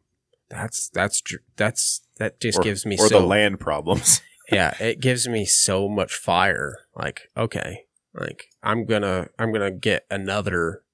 that's 0.49 0.89
that's 0.91 1.23
that's 1.57 2.03
that 2.19 2.41
just 2.41 2.59
Or- 2.59 2.63
gives 2.63 2.85
me 2.87 2.97
or 2.99 3.09
so 3.09 3.21
the 3.21 3.27
land 3.27 3.59
problems. 3.61 4.21
yeah, 4.53 4.75
it 4.81 5.01
gives 5.01 5.27
me 5.27 5.45
so 5.47 5.89
much 5.89 6.15
fire. 6.15 6.77
Like, 6.95 7.23
okay, 7.37 7.87
like 8.15 8.51
I'm 8.63 8.85
gonna 8.85 9.31
I'm 9.39 9.53
gonna 9.53 9.71
get 9.71 10.07
another 10.11 10.85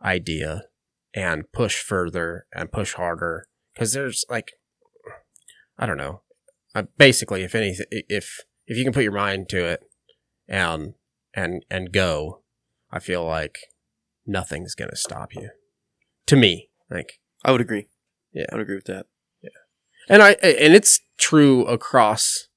idea 0.00 0.67
and 1.18 1.50
push 1.52 1.82
further 1.82 2.46
and 2.54 2.70
push 2.70 2.94
harder 2.94 3.48
because 3.74 3.92
there's 3.92 4.24
like 4.30 4.52
I 5.78 5.86
don't 5.86 5.96
know. 5.96 6.22
Uh, 6.74 6.84
basically, 6.96 7.42
if 7.42 7.54
anything, 7.54 7.86
if 7.90 8.40
if 8.66 8.76
you 8.76 8.84
can 8.84 8.92
put 8.92 9.02
your 9.02 9.12
mind 9.12 9.48
to 9.50 9.64
it 9.64 9.80
and 10.46 10.94
and 11.34 11.64
and 11.70 11.92
go, 11.92 12.42
I 12.90 12.98
feel 13.00 13.24
like 13.24 13.58
nothing's 14.26 14.74
gonna 14.74 14.96
stop 14.96 15.34
you. 15.34 15.50
To 16.26 16.36
me, 16.36 16.70
like 16.90 17.20
I 17.44 17.52
would 17.52 17.60
agree. 17.60 17.88
Yeah. 18.32 18.46
I 18.52 18.54
would 18.54 18.62
agree 18.62 18.76
with 18.76 18.84
that. 18.84 19.06
Yeah, 19.42 19.50
and 20.08 20.22
I 20.22 20.32
and 20.32 20.74
it's 20.74 21.00
true 21.18 21.64
across 21.64 22.48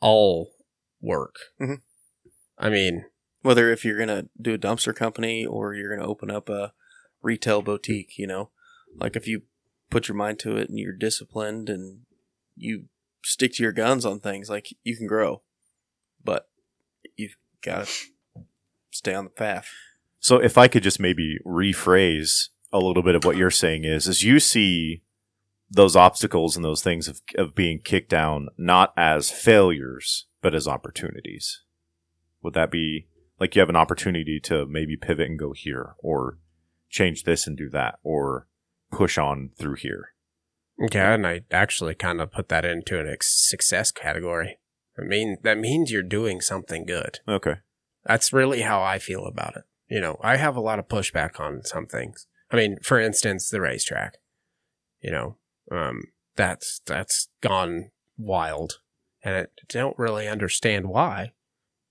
all 0.00 0.50
work. 1.00 1.36
Mhm. 1.60 1.80
I 2.58 2.68
mean, 2.70 3.06
Whether 3.42 3.70
if 3.70 3.84
you're 3.84 3.98
gonna 3.98 4.24
do 4.40 4.54
a 4.54 4.58
dumpster 4.58 4.94
company 4.94 5.46
or 5.46 5.72
you're 5.74 5.94
gonna 5.94 6.08
open 6.08 6.30
up 6.32 6.48
a 6.48 6.72
retail 7.26 7.60
boutique, 7.60 8.16
you 8.16 8.26
know, 8.26 8.50
like 8.96 9.16
if 9.16 9.26
you 9.26 9.42
put 9.90 10.08
your 10.08 10.16
mind 10.16 10.38
to 10.38 10.56
it 10.56 10.68
and 10.68 10.78
you're 10.78 10.92
disciplined 10.92 11.68
and 11.68 12.02
you 12.56 12.84
stick 13.24 13.52
to 13.54 13.62
your 13.62 13.72
guns 13.72 14.06
on 14.06 14.20
things, 14.20 14.48
like 14.48 14.68
you 14.84 14.96
can 14.96 15.08
grow, 15.08 15.42
but 16.24 16.48
you've 17.16 17.36
got 17.62 17.86
to 17.86 17.92
stay 18.92 19.12
on 19.12 19.24
the 19.24 19.30
path. 19.30 19.68
So 20.20 20.38
if 20.38 20.56
I 20.56 20.68
could 20.68 20.84
just 20.84 21.00
maybe 21.00 21.38
rephrase 21.44 22.48
a 22.72 22.78
little 22.78 23.02
bit 23.02 23.16
of 23.16 23.24
what 23.24 23.36
you're 23.36 23.50
saying 23.50 23.84
is, 23.84 24.06
is 24.06 24.22
you 24.22 24.38
see 24.40 25.02
those 25.68 25.96
obstacles 25.96 26.54
and 26.54 26.64
those 26.64 26.82
things 26.82 27.08
of, 27.08 27.20
of 27.36 27.54
being 27.54 27.80
kicked 27.80 28.08
down 28.08 28.48
not 28.56 28.92
as 28.96 29.30
failures, 29.30 30.26
but 30.40 30.54
as 30.54 30.68
opportunities. 30.68 31.62
Would 32.42 32.54
that 32.54 32.70
be 32.70 33.08
like 33.40 33.54
you 33.54 33.60
have 33.60 33.68
an 33.68 33.76
opportunity 33.76 34.38
to 34.44 34.64
maybe 34.66 34.96
pivot 34.96 35.28
and 35.28 35.38
go 35.38 35.52
here 35.52 35.94
or 35.98 36.38
change 36.96 37.24
this 37.24 37.46
and 37.46 37.56
do 37.56 37.68
that 37.70 37.98
or 38.02 38.46
push 38.90 39.18
on 39.18 39.50
through 39.58 39.76
here? 39.76 40.12
okay, 40.84 41.00
and 41.00 41.26
I 41.26 41.42
actually 41.50 41.94
kind 41.94 42.20
of 42.20 42.32
put 42.32 42.48
that 42.48 42.64
into 42.64 42.98
an 43.00 43.08
ex- 43.08 43.48
success 43.48 43.90
category. 43.90 44.58
I 44.98 45.02
mean, 45.02 45.38
that 45.42 45.58
means 45.58 45.90
you're 45.90 46.02
doing 46.02 46.40
something 46.40 46.86
good. 46.86 47.20
Okay. 47.28 47.56
That's 48.04 48.32
really 48.32 48.62
how 48.62 48.82
I 48.82 48.98
feel 48.98 49.26
about 49.26 49.56
it. 49.56 49.64
You 49.88 50.00
know, 50.00 50.18
I 50.22 50.36
have 50.36 50.56
a 50.56 50.60
lot 50.60 50.78
of 50.78 50.88
pushback 50.88 51.38
on 51.38 51.62
some 51.64 51.86
things. 51.86 52.26
I 52.50 52.56
mean, 52.56 52.78
for 52.82 53.00
instance, 53.00 53.50
the 53.50 53.60
racetrack. 53.60 54.18
You 55.00 55.12
know, 55.12 55.36
um, 55.70 56.04
that's 56.36 56.80
that's 56.86 57.28
gone 57.40 57.90
wild, 58.16 58.80
and 59.22 59.36
I 59.36 59.46
don't 59.68 59.98
really 59.98 60.26
understand 60.26 60.88
why. 60.88 61.32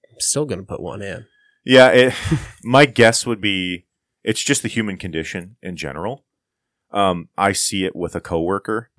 I'm 0.10 0.19
still 0.19 0.45
going 0.45 0.60
to 0.60 0.65
put 0.65 0.82
one 0.82 1.02
in. 1.02 1.26
Yeah, 1.64 1.90
it, 1.90 2.14
my 2.64 2.86
guess 2.86 3.26
would 3.26 3.41
be 3.41 3.85
it's 4.26 4.41
just 4.41 4.64
the 4.64 4.68
human 4.68 4.97
condition 4.97 5.56
in 5.61 5.77
general. 5.77 6.26
Um, 6.91 7.30
I 7.38 7.52
see 7.52 7.85
it 7.85 7.95
with 7.95 8.15
a 8.15 8.22
coworker. 8.22 8.89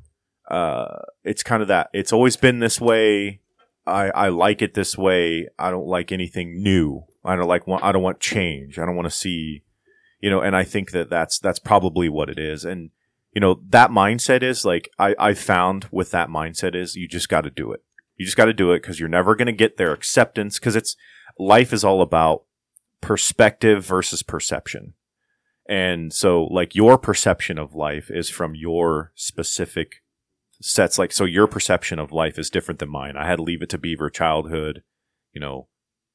Uh, 0.48 0.98
it's 1.24 1.42
kind 1.42 1.62
of 1.62 1.68
that. 1.68 1.90
It's 1.92 2.12
always 2.12 2.36
been 2.36 2.60
this 2.60 2.80
way. 2.80 3.40
I, 3.86 4.10
I 4.10 4.28
like 4.28 4.62
it 4.62 4.74
this 4.74 4.96
way. 4.96 5.48
I 5.58 5.70
don't 5.72 5.86
like 5.86 6.12
anything 6.12 6.62
new. 6.62 7.04
I 7.24 7.34
don't 7.34 7.48
like. 7.48 7.64
I 7.66 7.90
don't 7.90 8.02
want 8.02 8.20
change. 8.20 8.78
I 8.78 8.86
don't 8.86 8.94
want 8.94 9.06
to 9.06 9.16
see, 9.16 9.64
you 10.20 10.30
know. 10.30 10.40
And 10.40 10.54
I 10.54 10.62
think 10.62 10.92
that 10.92 11.10
that's 11.10 11.40
that's 11.40 11.58
probably 11.58 12.08
what 12.08 12.30
it 12.30 12.38
is. 12.38 12.64
And 12.64 12.90
you 13.32 13.40
know 13.40 13.60
that 13.68 13.90
mindset 13.90 14.42
is 14.42 14.64
like 14.64 14.88
I 14.98 15.16
I 15.18 15.34
found 15.34 15.88
with 15.90 16.12
that 16.12 16.28
mindset 16.28 16.76
is 16.76 16.94
you 16.94 17.08
just 17.08 17.28
got 17.28 17.40
to 17.42 17.50
do 17.50 17.72
it. 17.72 17.82
You 18.16 18.24
just 18.24 18.36
got 18.36 18.44
to 18.44 18.52
do 18.52 18.70
it 18.72 18.82
because 18.82 19.00
you're 19.00 19.08
never 19.08 19.34
going 19.34 19.46
to 19.46 19.52
get 19.52 19.76
their 19.76 19.92
acceptance 19.92 20.58
because 20.58 20.76
it's 20.76 20.96
life 21.38 21.72
is 21.72 21.84
all 21.84 22.00
about 22.00 22.44
perspective 23.00 23.84
versus 23.84 24.22
perception. 24.22 24.94
And 25.68 26.12
so 26.12 26.44
like 26.44 26.74
your 26.74 26.96
perception 26.98 27.58
of 27.58 27.74
life 27.74 28.10
is 28.10 28.30
from 28.30 28.54
your 28.54 29.12
specific 29.14 30.02
sets. 30.60 30.98
Like, 30.98 31.12
so 31.12 31.24
your 31.24 31.46
perception 31.46 31.98
of 31.98 32.12
life 32.12 32.38
is 32.38 32.50
different 32.50 32.78
than 32.78 32.90
mine. 32.90 33.16
I 33.16 33.26
had 33.26 33.36
to 33.36 33.42
leave 33.42 33.62
it 33.62 33.68
to 33.70 33.78
Beaver 33.78 34.10
childhood, 34.10 34.82
you 35.32 35.40
know, 35.40 35.68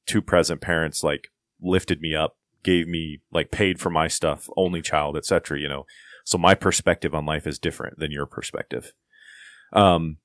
two 0.06 0.22
present 0.22 0.62
parents 0.62 1.04
like 1.04 1.30
lifted 1.62 2.02
me 2.02 2.16
up, 2.16 2.38
gave 2.64 2.88
me 2.88 3.22
like 3.32 3.52
paid 3.52 3.80
for 3.80 3.90
my 3.90 4.08
stuff, 4.08 4.50
only 4.56 4.82
child, 4.82 5.18
etc. 5.18 5.60
You 5.60 5.68
know, 5.68 5.86
so 6.24 6.38
my 6.38 6.54
perspective 6.54 7.14
on 7.14 7.26
life 7.26 7.48
is 7.48 7.60
different 7.60 8.00
than 8.00 8.12
your 8.12 8.26
perspective, 8.26 8.94
um, 9.74 10.18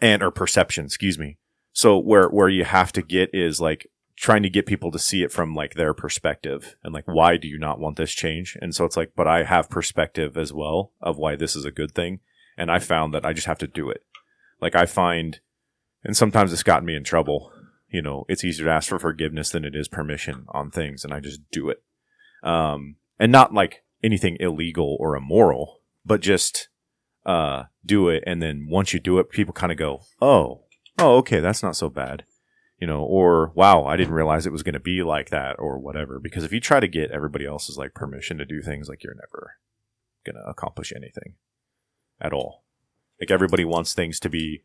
and 0.00 0.22
or 0.22 0.30
perception. 0.30 0.84
Excuse 0.84 1.18
me. 1.18 1.38
So 1.72 1.98
where 1.98 2.28
where 2.28 2.48
you 2.48 2.64
have 2.64 2.92
to 2.92 3.02
get 3.02 3.30
is 3.32 3.60
like 3.60 3.86
trying 4.16 4.42
to 4.42 4.50
get 4.50 4.66
people 4.66 4.90
to 4.90 4.98
see 4.98 5.22
it 5.22 5.32
from 5.32 5.54
like 5.54 5.74
their 5.74 5.92
perspective 5.92 6.76
and 6.84 6.94
like 6.94 7.04
why 7.06 7.36
do 7.36 7.48
you 7.48 7.58
not 7.58 7.80
want 7.80 7.96
this 7.96 8.12
change? 8.12 8.56
And 8.60 8.74
so 8.74 8.84
it's 8.84 8.96
like 8.96 9.12
but 9.16 9.26
i 9.26 9.42
have 9.42 9.68
perspective 9.68 10.36
as 10.36 10.52
well 10.52 10.92
of 11.00 11.18
why 11.18 11.36
this 11.36 11.56
is 11.56 11.64
a 11.64 11.70
good 11.70 11.92
thing. 11.92 12.20
And 12.56 12.70
i 12.70 12.78
found 12.78 13.12
that 13.14 13.24
i 13.24 13.32
just 13.32 13.46
have 13.46 13.58
to 13.58 13.66
do 13.66 13.90
it. 13.90 14.02
Like 14.60 14.74
i 14.74 14.86
find 14.86 15.40
and 16.04 16.16
sometimes 16.16 16.52
it's 16.52 16.62
gotten 16.62 16.86
me 16.86 16.94
in 16.94 17.04
trouble 17.04 17.52
you 17.88 18.02
know 18.02 18.24
it's 18.28 18.44
easier 18.44 18.66
to 18.66 18.72
ask 18.72 18.88
for 18.88 18.98
forgiveness 18.98 19.50
than 19.50 19.64
it 19.64 19.74
is 19.74 19.88
permission 19.88 20.44
on 20.48 20.70
things 20.70 21.04
and 21.04 21.12
i 21.12 21.20
just 21.20 21.40
do 21.50 21.68
it. 21.68 21.82
Um 22.42 22.96
and 23.18 23.32
not 23.32 23.52
like 23.52 23.82
anything 24.02 24.36
illegal 24.38 24.96
or 25.00 25.16
immoral 25.16 25.80
but 26.06 26.20
just 26.20 26.68
uh 27.26 27.64
do 27.84 28.08
it. 28.08 28.22
And 28.26 28.40
then 28.40 28.68
once 28.70 28.92
you 28.92 29.00
do 29.00 29.18
it 29.18 29.30
people 29.30 29.52
kind 29.52 29.72
of 29.72 29.78
go 29.78 30.02
oh 30.22 30.62
oh 31.00 31.16
okay 31.16 31.40
that's 31.40 31.64
not 31.64 31.74
so 31.74 31.88
bad 31.90 32.24
you 32.78 32.86
know, 32.86 33.02
or 33.02 33.52
wow, 33.54 33.84
I 33.84 33.96
didn't 33.96 34.14
realize 34.14 34.46
it 34.46 34.52
was 34.52 34.62
going 34.62 34.74
to 34.74 34.80
be 34.80 35.02
like 35.02 35.30
that 35.30 35.56
or 35.58 35.78
whatever. 35.78 36.18
Because 36.18 36.44
if 36.44 36.52
you 36.52 36.60
try 36.60 36.80
to 36.80 36.88
get 36.88 37.10
everybody 37.10 37.46
else's 37.46 37.78
like 37.78 37.94
permission 37.94 38.38
to 38.38 38.44
do 38.44 38.60
things, 38.60 38.88
like 38.88 39.04
you're 39.04 39.14
never 39.14 39.56
going 40.24 40.36
to 40.36 40.48
accomplish 40.48 40.92
anything 40.94 41.34
at 42.20 42.32
all. 42.32 42.64
Like 43.20 43.30
everybody 43.30 43.64
wants 43.64 43.94
things 43.94 44.18
to 44.20 44.28
be 44.28 44.64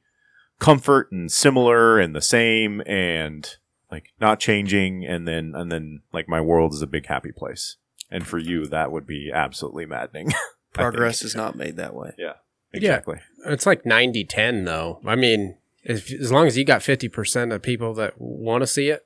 comfort 0.59 1.11
and 1.11 1.31
similar 1.31 1.99
and 1.99 2.15
the 2.15 2.21
same 2.21 2.81
and 2.85 3.57
like 3.91 4.13
not 4.19 4.39
changing. 4.39 5.05
And 5.05 5.27
then, 5.27 5.53
and 5.55 5.71
then 5.71 6.01
like 6.11 6.27
my 6.27 6.41
world 6.41 6.73
is 6.73 6.81
a 6.81 6.87
big 6.87 7.05
happy 7.05 7.31
place. 7.31 7.77
And 8.11 8.25
for 8.25 8.39
you, 8.39 8.65
that 8.67 8.91
would 8.91 9.05
be 9.05 9.31
absolutely 9.31 9.85
maddening. 9.85 10.33
Progress 10.73 11.21
is 11.23 11.35
not 11.35 11.55
made 11.55 11.77
that 11.77 11.93
way. 11.93 12.13
Yeah, 12.17 12.33
exactly. 12.73 13.19
Yeah. 13.45 13.53
It's 13.53 13.65
like 13.65 13.85
90 13.85 14.25
10, 14.25 14.65
though. 14.65 14.99
I 15.05 15.15
mean, 15.15 15.57
if, 15.83 16.11
as 16.11 16.31
long 16.31 16.47
as 16.47 16.57
you 16.57 16.65
got 16.65 16.81
50% 16.81 17.53
of 17.53 17.61
people 17.61 17.93
that 17.95 18.13
want 18.19 18.61
to 18.61 18.67
see 18.67 18.89
it, 18.89 19.05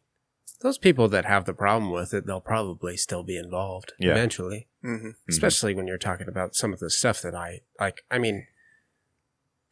those 0.62 0.78
people 0.78 1.08
that 1.10 1.26
have 1.26 1.46
the 1.46 1.54
problem 1.54 1.92
with 1.92 2.14
it, 2.14 2.26
they'll 2.26 2.40
probably 2.40 2.96
still 2.98 3.24
be 3.24 3.38
involved 3.38 3.94
Yeah. 4.00 4.12
eventually. 4.12 4.68
Mm-hmm. 4.84 5.10
Especially 5.30 5.74
when 5.76 5.88
you're 5.88 5.98
talking 5.98 6.28
about 6.28 6.56
some 6.56 6.72
of 6.74 6.80
the 6.80 6.90
stuff 6.90 7.22
that 7.22 7.36
I 7.36 7.62
like. 7.80 8.04
I 8.10 8.18
mean, 8.18 8.48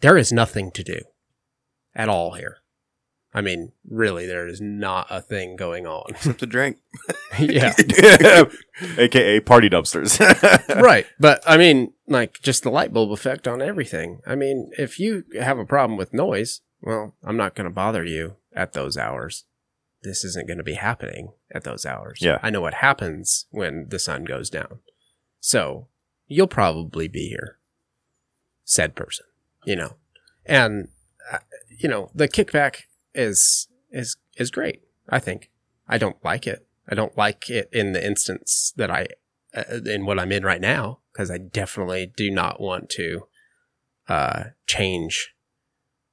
there 0.02 0.18
is 0.18 0.32
nothing 0.34 0.72
to 0.72 0.84
do 0.84 1.00
at 1.96 2.10
all 2.10 2.34
here. 2.34 2.58
I 3.34 3.40
mean, 3.40 3.72
really, 3.90 4.26
there 4.26 4.46
is 4.48 4.60
not 4.60 5.08
a 5.10 5.22
thing 5.22 5.56
going 5.56 5.88
on. 5.88 6.04
Except 6.10 6.40
to 6.40 6.46
drink. 6.46 6.78
yeah. 7.40 7.74
AKA 8.98 9.40
party 9.42 9.70
dumpsters. 9.70 10.20
right. 10.82 11.06
But 11.20 11.42
I 11.48 11.56
mean, 11.58 11.94
like 12.08 12.42
just 12.42 12.64
the 12.64 12.70
light 12.72 12.92
bulb 12.92 13.12
effect 13.12 13.48
on 13.48 13.62
everything. 13.62 14.20
I 14.28 14.36
mean, 14.36 14.72
if 14.78 15.00
you 15.00 15.24
have 15.40 15.58
a 15.58 15.66
problem 15.66 15.98
with 15.98 16.14
noise, 16.14 16.60
well, 16.82 17.14
I'm 17.24 17.38
not 17.38 17.56
going 17.56 17.66
to 17.66 17.74
bother 17.74 18.04
you 18.04 18.38
at 18.54 18.74
those 18.74 18.98
hours. 18.98 19.46
This 20.04 20.24
isn't 20.24 20.48
going 20.48 20.58
to 20.58 20.64
be 20.64 20.74
happening 20.74 21.34
at 21.54 21.64
those 21.64 21.86
hours. 21.86 22.20
Yeah. 22.22 22.40
I 22.42 22.50
know 22.50 22.62
what 22.62 22.76
happens 22.76 23.46
when 23.52 23.88
the 23.90 24.00
sun 24.00 24.24
goes 24.24 24.50
down. 24.50 24.80
So 25.40 25.88
you'll 26.28 26.48
probably 26.48 27.08
be 27.08 27.30
here. 27.30 27.58
Said 28.64 28.96
person, 28.96 29.26
you 29.66 29.76
know, 29.76 29.96
and, 30.46 30.88
uh, 31.32 31.40
you 31.68 31.90
know, 31.90 32.10
the 32.16 32.28
kickback 32.28 32.84
is, 33.14 33.68
is, 33.92 34.16
is 34.38 34.50
great. 34.50 34.82
I 35.10 35.20
think 35.20 35.52
I 35.90 35.98
don't 35.98 36.24
like 36.24 36.48
it. 36.48 36.66
I 36.88 36.96
don't 36.96 37.18
like 37.18 37.50
it 37.50 37.70
in 37.74 37.92
the 37.92 38.06
instance 38.06 38.72
that 38.78 38.90
I, 38.90 39.08
uh, 39.54 39.82
in 39.86 40.06
what 40.06 40.20
I'm 40.20 40.32
in 40.32 40.44
right 40.44 40.62
now, 40.62 41.00
because 41.12 41.30
I 41.30 41.38
definitely 41.38 42.14
do 42.16 42.32
not 42.32 42.62
want 42.62 42.90
to, 42.92 43.28
uh, 44.08 44.44
change 44.68 45.34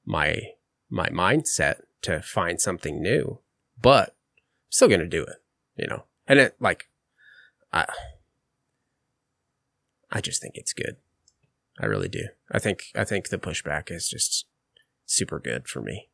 my 0.05 0.41
my 0.89 1.07
mindset 1.09 1.81
to 2.01 2.21
find 2.21 2.59
something 2.61 3.01
new, 3.01 3.39
but 3.81 4.09
I'm 4.09 4.71
still 4.71 4.87
going 4.87 4.99
to 5.01 5.07
do 5.07 5.23
it, 5.23 5.37
you 5.75 5.87
know. 5.87 6.03
And 6.27 6.39
it 6.39 6.55
like 6.59 6.87
I 7.73 7.85
I 10.11 10.21
just 10.21 10.41
think 10.41 10.55
it's 10.55 10.73
good. 10.73 10.97
I 11.79 11.85
really 11.85 12.09
do. 12.09 12.25
I 12.51 12.59
think 12.59 12.85
I 12.95 13.03
think 13.03 13.29
the 13.29 13.37
pushback 13.37 13.91
is 13.91 14.09
just 14.09 14.45
super 15.05 15.39
good 15.39 15.67
for 15.67 15.81
me. 15.81 16.09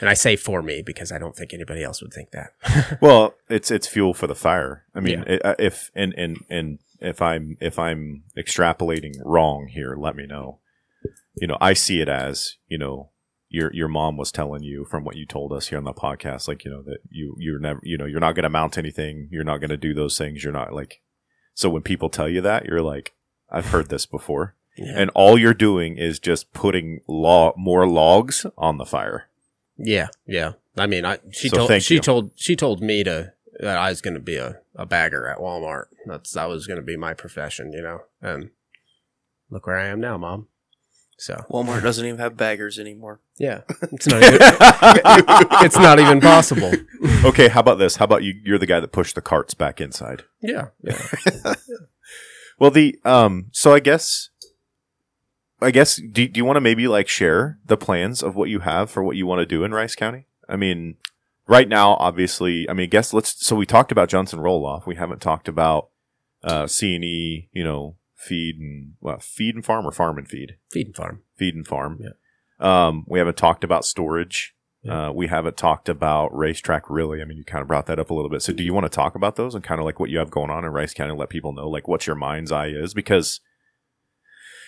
And 0.00 0.08
I 0.08 0.14
say 0.14 0.36
for 0.36 0.62
me 0.62 0.82
because 0.84 1.12
I 1.12 1.18
don't 1.18 1.36
think 1.36 1.52
anybody 1.52 1.82
else 1.82 2.00
would 2.00 2.12
think 2.12 2.30
that. 2.30 2.98
well, 3.02 3.34
it's 3.48 3.70
it's 3.70 3.86
fuel 3.86 4.14
for 4.14 4.26
the 4.26 4.34
fire. 4.34 4.84
I 4.94 5.00
mean, 5.00 5.18
Yeah. 5.26 5.34
it, 5.34 5.44
uh, 5.44 5.54
if 5.58 5.90
and 5.94 6.14
and 6.14 6.38
and 6.48 6.78
if 7.00 7.20
I'm 7.20 7.56
if 7.60 7.78
I'm 7.78 8.22
extrapolating 8.36 9.14
wrong 9.24 9.68
here, 9.68 9.94
let 9.96 10.16
me 10.16 10.26
know. 10.26 10.58
You 11.34 11.48
know, 11.48 11.58
I 11.60 11.74
see 11.74 12.00
it 12.00 12.08
as 12.08 12.56
you 12.68 12.78
know 12.78 13.10
your 13.50 13.70
your 13.74 13.88
mom 13.88 14.16
was 14.16 14.32
telling 14.32 14.62
you 14.62 14.84
from 14.84 15.04
what 15.04 15.16
you 15.16 15.26
told 15.26 15.52
us 15.52 15.68
here 15.68 15.78
on 15.78 15.84
the 15.84 15.92
podcast, 15.92 16.48
like 16.48 16.64
you 16.64 16.70
know 16.70 16.82
that 16.82 16.98
you 17.10 17.34
you're 17.38 17.58
never 17.58 17.80
you 17.82 17.98
know 17.98 18.06
you're 18.06 18.20
not 18.20 18.34
going 18.34 18.44
to 18.44 18.48
mount 18.50 18.78
anything, 18.78 19.28
you're 19.30 19.44
not 19.44 19.58
going 19.58 19.70
to 19.70 19.76
do 19.76 19.92
those 19.92 20.16
things, 20.16 20.42
you're 20.44 20.52
not 20.52 20.72
like. 20.72 21.00
So 21.54 21.68
when 21.68 21.82
people 21.82 22.08
tell 22.08 22.28
you 22.28 22.40
that, 22.40 22.64
you're 22.64 22.80
like, 22.80 23.12
I've 23.50 23.66
heard 23.66 23.88
this 23.90 24.06
before, 24.06 24.54
Yeah. 24.78 24.92
and 24.96 25.10
all 25.14 25.36
you're 25.36 25.52
doing 25.52 25.98
is 25.98 26.18
just 26.18 26.52
putting 26.52 27.00
law 27.08 27.52
more 27.56 27.86
logs 27.86 28.46
on 28.56 28.78
the 28.78 28.86
fire. 28.86 29.28
yeah, 29.76 30.08
yeah. 30.26 30.52
I 30.78 30.86
mean, 30.86 31.04
I 31.04 31.18
she 31.32 31.48
So 31.48 31.56
told 31.66 31.82
she 31.82 31.94
you. 31.94 32.00
told 32.00 32.30
she 32.36 32.54
told 32.56 32.80
me 32.80 33.02
to 33.04 33.32
that 33.58 33.76
I 33.76 33.90
was 33.90 34.00
going 34.00 34.14
to 34.14 34.20
be 34.20 34.36
a, 34.36 34.60
a 34.76 34.86
bagger 34.86 35.26
at 35.26 35.38
Walmart. 35.38 35.86
That's 36.06 36.30
that 36.32 36.48
was 36.48 36.66
going 36.68 36.78
to 36.80 36.86
be 36.86 36.96
my 36.96 37.12
profession, 37.14 37.72
you 37.72 37.82
know. 37.82 38.02
And 38.22 38.50
look 39.50 39.66
where 39.66 39.76
I 39.76 39.88
am 39.88 40.00
now, 40.00 40.16
mom. 40.16 40.46
So 41.20 41.44
Walmart 41.50 41.82
doesn't 41.82 42.04
even 42.04 42.18
have 42.18 42.36
baggers 42.36 42.78
anymore. 42.78 43.20
yeah, 43.38 43.60
it's 43.92 44.06
not 44.06 44.22
even 44.22 44.38
it's 44.40 45.76
not 45.76 46.00
even 46.00 46.20
possible. 46.20 46.72
okay, 47.24 47.48
how 47.48 47.60
about 47.60 47.78
this? 47.78 47.96
How 47.96 48.06
about 48.06 48.22
you? 48.22 48.34
You're 48.42 48.58
the 48.58 48.66
guy 48.66 48.80
that 48.80 48.88
pushed 48.90 49.14
the 49.14 49.20
carts 49.20 49.52
back 49.52 49.80
inside. 49.80 50.24
Yeah, 50.40 50.68
yeah. 50.82 51.54
Well, 52.60 52.70
the 52.70 52.98
um, 53.06 53.46
so 53.52 53.72
I 53.72 53.80
guess, 53.80 54.28
I 55.62 55.70
guess, 55.70 55.96
do, 55.96 56.28
do 56.28 56.38
you 56.38 56.44
want 56.44 56.56
to 56.56 56.60
maybe 56.60 56.86
like 56.88 57.08
share 57.08 57.58
the 57.64 57.78
plans 57.78 58.22
of 58.22 58.36
what 58.36 58.50
you 58.50 58.60
have 58.60 58.90
for 58.90 59.02
what 59.02 59.16
you 59.16 59.26
want 59.26 59.38
to 59.40 59.46
do 59.46 59.64
in 59.64 59.72
Rice 59.72 59.94
County? 59.94 60.26
I 60.46 60.56
mean, 60.56 60.96
right 61.46 61.66
now, 61.66 61.94
obviously, 61.94 62.68
I 62.68 62.74
mean, 62.74 62.84
I 62.84 62.86
guess 62.88 63.14
let's. 63.14 63.46
So 63.46 63.56
we 63.56 63.64
talked 63.64 63.90
about 63.90 64.10
Johnson 64.10 64.40
Roll 64.40 64.66
Off. 64.66 64.86
We 64.86 64.96
haven't 64.96 65.22
talked 65.22 65.48
about 65.48 65.88
uh, 66.44 66.66
C 66.66 66.94
and 66.94 67.02
E. 67.04 67.48
You 67.52 67.64
know, 67.64 67.96
feed 68.26 68.56
and 68.58 68.92
well, 69.00 69.18
feed 69.20 69.54
and 69.54 69.64
farm 69.64 69.86
or 69.86 69.92
farm 69.92 70.18
and 70.18 70.28
feed, 70.28 70.56
Feed 70.70 70.86
and 70.88 70.96
farm. 70.96 71.22
feed 71.36 71.54
and 71.54 71.66
farm. 71.66 71.98
Yeah. 72.00 72.10
Um, 72.86 73.04
we 73.08 73.18
haven't 73.18 73.36
talked 73.38 73.64
about 73.64 73.84
storage. 73.84 74.54
Yeah. 74.82 75.08
Uh, 75.08 75.12
we 75.12 75.26
haven't 75.26 75.56
talked 75.56 75.88
about 75.88 76.34
racetrack 76.36 76.88
really. 76.88 77.20
I 77.20 77.24
mean, 77.24 77.36
you 77.38 77.44
kind 77.44 77.62
of 77.62 77.68
brought 77.68 77.86
that 77.86 77.98
up 77.98 78.10
a 78.10 78.14
little 78.14 78.30
bit. 78.30 78.42
So, 78.42 78.52
do 78.52 78.62
you 78.62 78.72
want 78.74 78.84
to 78.84 78.90
talk 78.94 79.14
about 79.14 79.36
those 79.36 79.54
and 79.54 79.64
kind 79.64 79.78
of 79.80 79.84
like 79.84 80.00
what 80.00 80.10
you 80.10 80.18
have 80.18 80.30
going 80.30 80.50
on 80.50 80.64
in 80.64 80.70
Rice 80.70 80.94
County? 80.94 81.14
Let 81.14 81.28
people 81.30 81.52
know 81.52 81.68
like 81.68 81.86
what 81.88 82.06
your 82.06 82.16
mind's 82.16 82.50
eye 82.52 82.68
is 82.68 82.94
because, 82.94 83.40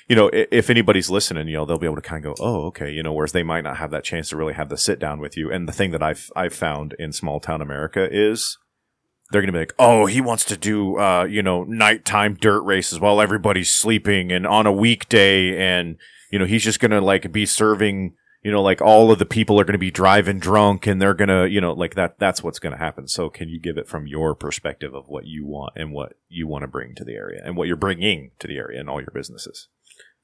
you 0.08 0.16
know, 0.16 0.28
i- 0.32 0.48
if 0.50 0.68
anybody's 0.68 1.08
listening, 1.10 1.48
you 1.48 1.54
know, 1.54 1.64
they'll 1.64 1.78
be 1.78 1.86
able 1.86 1.96
to 1.96 2.02
kind 2.02 2.24
of 2.24 2.36
go, 2.36 2.44
oh, 2.44 2.66
okay, 2.66 2.90
you 2.90 3.02
know, 3.02 3.12
whereas 3.12 3.32
they 3.32 3.42
might 3.42 3.64
not 3.64 3.78
have 3.78 3.90
that 3.90 4.04
chance 4.04 4.28
to 4.30 4.36
really 4.36 4.52
have 4.54 4.68
the 4.68 4.76
sit 4.76 4.98
down 4.98 5.18
with 5.20 5.36
you. 5.36 5.50
And 5.50 5.66
the 5.68 5.72
thing 5.72 5.92
that 5.92 6.02
I've 6.02 6.30
I've 6.36 6.54
found 6.54 6.94
in 6.98 7.12
small 7.12 7.40
town 7.40 7.62
America 7.62 8.06
is 8.10 8.58
they're 9.32 9.40
going 9.40 9.48
to 9.48 9.52
be 9.52 9.58
like, 9.58 9.74
oh, 9.78 10.06
he 10.06 10.20
wants 10.20 10.44
to 10.44 10.56
do, 10.56 10.98
uh, 10.98 11.24
you 11.24 11.42
know, 11.42 11.64
nighttime 11.64 12.34
dirt 12.34 12.60
races 12.62 13.00
while 13.00 13.20
everybody's 13.20 13.70
sleeping 13.70 14.30
and 14.30 14.46
on 14.46 14.66
a 14.66 14.72
weekday. 14.72 15.58
And, 15.58 15.96
you 16.30 16.38
know, 16.38 16.44
he's 16.44 16.62
just 16.62 16.80
going 16.80 16.90
to 16.90 17.00
like 17.00 17.32
be 17.32 17.46
serving, 17.46 18.14
you 18.42 18.52
know, 18.52 18.62
like 18.62 18.82
all 18.82 19.10
of 19.10 19.18
the 19.18 19.26
people 19.26 19.58
are 19.58 19.64
going 19.64 19.72
to 19.72 19.78
be 19.78 19.90
driving 19.90 20.38
drunk 20.38 20.86
and 20.86 21.00
they're 21.00 21.14
going 21.14 21.28
to, 21.28 21.48
you 21.48 21.60
know, 21.60 21.72
like 21.72 21.94
that, 21.94 22.18
that's 22.18 22.42
what's 22.42 22.58
going 22.58 22.72
to 22.72 22.78
happen. 22.78 23.08
So 23.08 23.30
can 23.30 23.48
you 23.48 23.58
give 23.58 23.78
it 23.78 23.88
from 23.88 24.06
your 24.06 24.34
perspective 24.34 24.94
of 24.94 25.08
what 25.08 25.24
you 25.26 25.46
want 25.46 25.72
and 25.76 25.92
what 25.92 26.12
you 26.28 26.46
want 26.46 26.62
to 26.62 26.68
bring 26.68 26.94
to 26.96 27.04
the 27.04 27.14
area 27.14 27.40
and 27.42 27.56
what 27.56 27.68
you're 27.68 27.76
bringing 27.76 28.32
to 28.38 28.46
the 28.46 28.58
area 28.58 28.78
and 28.78 28.90
all 28.90 29.00
your 29.00 29.12
businesses? 29.14 29.68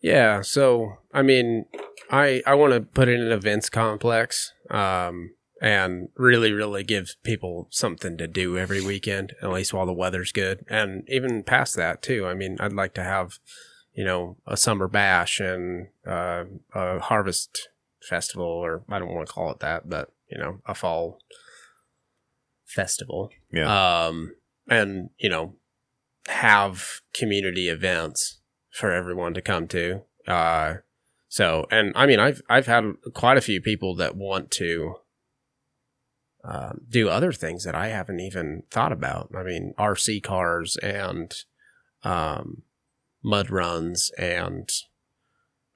Yeah, 0.00 0.42
so 0.42 0.98
I 1.12 1.22
mean, 1.22 1.64
I 2.10 2.42
I 2.46 2.54
want 2.54 2.72
to 2.72 2.80
put 2.80 3.08
in 3.08 3.20
an 3.20 3.32
events 3.32 3.68
complex, 3.68 4.52
um, 4.70 5.34
and 5.60 6.08
really, 6.16 6.52
really 6.52 6.84
give 6.84 7.16
people 7.22 7.68
something 7.70 8.16
to 8.18 8.26
do 8.26 8.56
every 8.56 8.84
weekend, 8.84 9.34
at 9.42 9.50
least 9.50 9.72
while 9.72 9.86
the 9.86 9.92
weather's 9.92 10.32
good, 10.32 10.64
and 10.68 11.04
even 11.08 11.42
past 11.42 11.76
that 11.76 12.02
too. 12.02 12.26
I 12.26 12.34
mean, 12.34 12.56
I'd 12.60 12.72
like 12.72 12.94
to 12.94 13.02
have, 13.02 13.38
you 13.92 14.04
know, 14.04 14.36
a 14.46 14.56
summer 14.56 14.88
bash 14.88 15.40
and 15.40 15.88
uh, 16.06 16.44
a 16.74 17.00
harvest 17.00 17.68
festival, 18.00 18.46
or 18.46 18.82
I 18.88 18.98
don't 18.98 19.12
want 19.12 19.26
to 19.26 19.32
call 19.32 19.50
it 19.50 19.60
that, 19.60 19.88
but 19.88 20.12
you 20.30 20.38
know, 20.38 20.60
a 20.66 20.74
fall 20.74 21.18
festival. 22.64 23.30
Yeah. 23.52 24.06
Um, 24.06 24.34
and 24.68 25.10
you 25.18 25.28
know, 25.28 25.54
have 26.28 27.00
community 27.14 27.68
events 27.68 28.40
for 28.70 28.92
everyone 28.92 29.34
to 29.34 29.42
come 29.42 29.66
to. 29.68 30.02
Uh, 30.26 30.76
so, 31.28 31.66
and 31.70 31.92
I 31.96 32.06
mean, 32.06 32.20
I've 32.20 32.42
I've 32.48 32.66
had 32.66 32.94
quite 33.14 33.36
a 33.36 33.42
few 33.42 33.60
people 33.60 33.96
that 33.96 34.16
want 34.16 34.50
to 34.52 34.96
um, 36.50 36.80
do 36.88 37.10
other 37.10 37.32
things 37.32 37.64
that 37.64 37.74
I 37.74 37.88
haven't 37.88 38.20
even 38.20 38.62
thought 38.70 38.92
about. 38.92 39.30
I 39.36 39.42
mean, 39.42 39.74
RC 39.78 40.22
cars 40.22 40.78
and 40.78 41.34
um, 42.02 42.62
mud 43.22 43.50
runs 43.50 44.10
and 44.16 44.66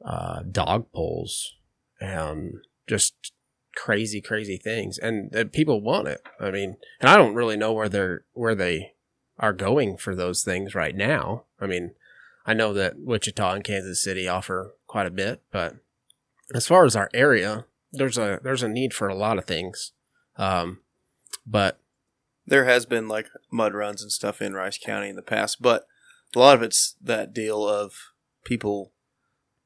uh, 0.02 0.42
dog 0.50 0.86
pulls 0.92 1.52
and 2.00 2.54
just 2.88 3.32
crazy, 3.76 4.22
crazy 4.22 4.56
things, 4.56 4.96
and 4.96 5.34
uh, 5.36 5.44
people 5.52 5.82
want 5.82 6.08
it. 6.08 6.22
I 6.40 6.50
mean, 6.50 6.76
and 7.00 7.10
I 7.10 7.16
don't 7.16 7.34
really 7.34 7.56
know 7.56 7.72
where 7.72 7.88
they're 7.88 8.24
where 8.32 8.54
they 8.54 8.94
are 9.38 9.52
going 9.52 9.98
for 9.98 10.14
those 10.14 10.42
things 10.42 10.74
right 10.74 10.96
now. 10.96 11.44
I 11.60 11.66
mean, 11.66 11.92
I 12.46 12.54
know 12.54 12.72
that 12.72 12.98
Wichita 12.98 13.52
and 13.52 13.64
Kansas 13.64 14.02
City 14.02 14.26
offer 14.26 14.74
quite 14.86 15.06
a 15.06 15.10
bit, 15.10 15.42
but 15.50 15.76
as 16.54 16.66
far 16.66 16.86
as 16.86 16.96
our 16.96 17.10
area, 17.12 17.66
there's 17.92 18.16
a 18.16 18.40
there's 18.42 18.62
a 18.62 18.68
need 18.68 18.94
for 18.94 19.08
a 19.08 19.14
lot 19.14 19.36
of 19.36 19.44
things. 19.44 19.92
Um, 20.36 20.80
but 21.46 21.78
There 22.46 22.64
has 22.64 22.86
been 22.86 23.08
like 23.08 23.28
mud 23.50 23.74
runs 23.74 24.02
and 24.02 24.10
stuff 24.10 24.42
in 24.42 24.54
Rice 24.54 24.78
County 24.78 25.08
in 25.08 25.16
the 25.16 25.22
past, 25.22 25.62
but 25.62 25.86
a 26.34 26.38
lot 26.38 26.54
of 26.54 26.62
it's 26.62 26.96
that 27.00 27.32
deal 27.34 27.68
of 27.68 27.94
people, 28.44 28.92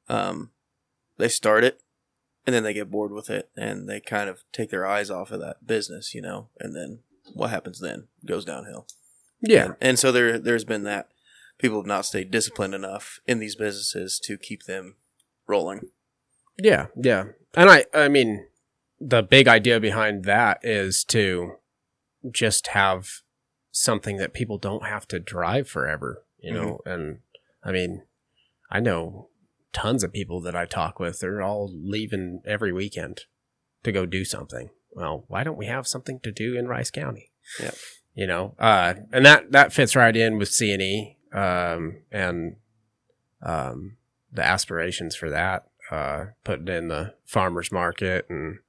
um, 0.09 0.51
they 1.17 1.29
start 1.29 1.65
it 1.65 1.81
and 2.47 2.55
then 2.55 2.63
they 2.63 2.75
get 2.75 2.91
bored 2.91 3.13
with 3.13 3.31
it 3.31 3.49
and 3.57 3.89
they 3.89 4.01
kind 4.01 4.29
of 4.29 4.43
take 4.53 4.71
their 4.71 4.87
eyes 4.87 5.11
off 5.11 5.31
of 5.31 5.41
that 5.41 5.67
business, 5.67 6.15
you 6.15 6.21
know, 6.21 6.49
and 6.61 6.75
then 6.75 7.01
what 7.35 7.51
happens 7.51 7.81
then 7.81 8.09
goes 8.25 8.45
downhill. 8.45 8.87
yeah, 9.41 9.65
And, 9.65 9.77
and 9.81 9.99
so 9.99 10.13
there, 10.13 10.39
there's 10.39 10.65
been 10.65 10.85
that 10.85 11.09
people 11.59 11.79
have 11.79 11.87
not 11.87 12.05
stayed 12.07 12.31
disciplined 12.31 12.75
enough 12.75 13.21
in 13.27 13.39
these 13.39 13.57
businesses 13.57 14.21
to 14.25 14.37
keep 14.37 14.65
them 14.65 14.97
rolling. 15.47 15.89
Yeah, 16.59 16.87
yeah. 16.97 17.25
And 17.55 17.71
I 17.71 17.85
I 17.95 18.09
mean 18.09 18.47
the 19.01 19.23
big 19.23 19.49
idea 19.49 19.81
behind 19.81 20.25
that 20.25 20.61
is 20.63 21.05
to 21.05 21.57
just 22.31 22.69
have 22.69 23.09
something 23.71 24.17
that 24.17 24.33
people 24.33 24.59
don't 24.59 24.87
have 24.87 25.07
to 25.09 25.21
drive 25.21 25.69
forever, 25.69 26.25
you 26.39 26.53
know. 26.53 26.81
And 26.87 27.19
I 27.63 27.73
mean, 27.73 28.03
I 28.71 28.81
know 28.81 29.29
tons 29.73 30.03
of 30.03 30.13
people 30.13 30.41
that 30.41 30.57
I 30.57 30.65
talk 30.65 30.99
with, 30.99 31.21
they're 31.21 31.43
all 31.43 31.71
leaving 31.73 32.41
every 32.47 32.73
weekend 32.73 33.23
to 33.85 33.93
go 33.93 34.07
do 34.07 34.25
something. 34.25 34.71
Well, 34.91 35.25
why 35.29 35.45
don't 35.45 35.59
we 35.59 35.67
have 35.67 35.87
something 35.87 36.21
to 36.21 36.33
do 36.33 36.57
in 36.57 36.67
Rice 36.67 36.91
County? 36.91 37.31
Yeah. 37.61 37.73
You 38.15 38.27
know, 38.27 38.55
uh, 38.59 38.95
and 39.13 39.27
that 39.27 39.53
that 39.53 39.75
fits 39.75 39.95
right 39.95 40.17
in 40.17 40.39
with 40.39 40.49
C 40.49 40.73
and 40.73 40.81
E, 40.81 41.19
um, 41.35 41.99
and 42.11 42.57
um, 43.43 43.99
the 44.33 44.43
aspirations 44.43 45.15
for 45.15 45.29
that 45.29 45.67
uh, 45.91 46.27
putting 46.43 46.69
in 46.69 46.89
the 46.89 47.15
farmers 47.27 47.71
market 47.71 48.25
and 48.31 48.61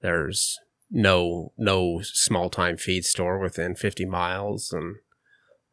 there's 0.00 0.58
no 0.90 1.52
no 1.56 2.00
small 2.02 2.48
time 2.48 2.76
feed 2.76 3.04
store 3.04 3.38
within 3.38 3.74
50 3.74 4.04
miles 4.04 4.72
and 4.72 4.96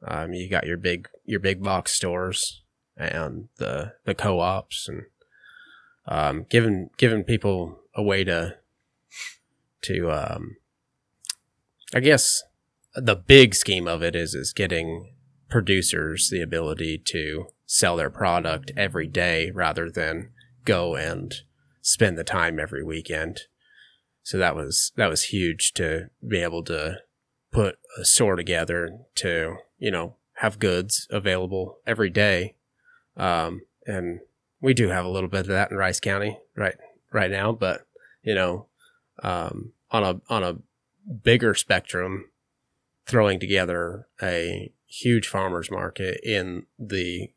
um, 0.05 0.33
you 0.33 0.49
got 0.49 0.65
your 0.65 0.77
big 0.77 1.07
your 1.25 1.39
big 1.39 1.63
box 1.63 1.91
stores 1.91 2.63
and 2.97 3.47
the 3.57 3.93
the 4.05 4.13
co-ops 4.13 4.87
and 4.87 5.03
um, 6.07 6.45
giving 6.49 6.89
giving 6.97 7.23
people 7.23 7.79
a 7.95 8.03
way 8.03 8.23
to 8.23 8.55
to 9.83 10.11
um, 10.11 10.57
I 11.93 11.99
guess 11.99 12.43
the 12.95 13.15
big 13.15 13.55
scheme 13.55 13.87
of 13.87 14.01
it 14.03 14.15
is 14.15 14.33
is 14.33 14.53
getting 14.53 15.13
producers 15.49 16.29
the 16.29 16.41
ability 16.41 16.97
to 16.97 17.47
sell 17.65 17.95
their 17.95 18.09
product 18.09 18.71
every 18.75 19.07
day 19.07 19.51
rather 19.51 19.89
than 19.89 20.31
go 20.65 20.95
and 20.95 21.33
spend 21.81 22.17
the 22.17 22.23
time 22.23 22.59
every 22.59 22.83
weekend. 22.83 23.41
So 24.23 24.37
that 24.37 24.55
was 24.55 24.91
that 24.95 25.09
was 25.09 25.23
huge 25.23 25.73
to 25.73 26.09
be 26.25 26.41
able 26.41 26.63
to 26.65 26.99
put 27.51 27.77
a 27.99 28.05
store 28.05 28.35
together 28.35 28.99
to 29.15 29.57
you 29.77 29.91
know 29.91 30.15
have 30.35 30.59
goods 30.59 31.07
available 31.11 31.77
every 31.85 32.09
day, 32.09 32.55
um, 33.17 33.61
and 33.85 34.21
we 34.61 34.73
do 34.73 34.87
have 34.87 35.05
a 35.05 35.09
little 35.09 35.29
bit 35.29 35.41
of 35.41 35.47
that 35.47 35.71
in 35.71 35.77
Rice 35.77 35.99
County 35.99 36.39
right 36.55 36.75
right 37.11 37.29
now. 37.29 37.51
But 37.51 37.85
you 38.23 38.33
know, 38.33 38.67
um, 39.21 39.73
on 39.91 40.03
a 40.03 40.21
on 40.29 40.43
a 40.43 40.57
bigger 41.11 41.53
spectrum, 41.53 42.29
throwing 43.05 43.39
together 43.39 44.07
a 44.21 44.71
huge 44.87 45.27
farmers 45.27 45.69
market 45.69 46.19
in 46.23 46.65
the 46.79 47.31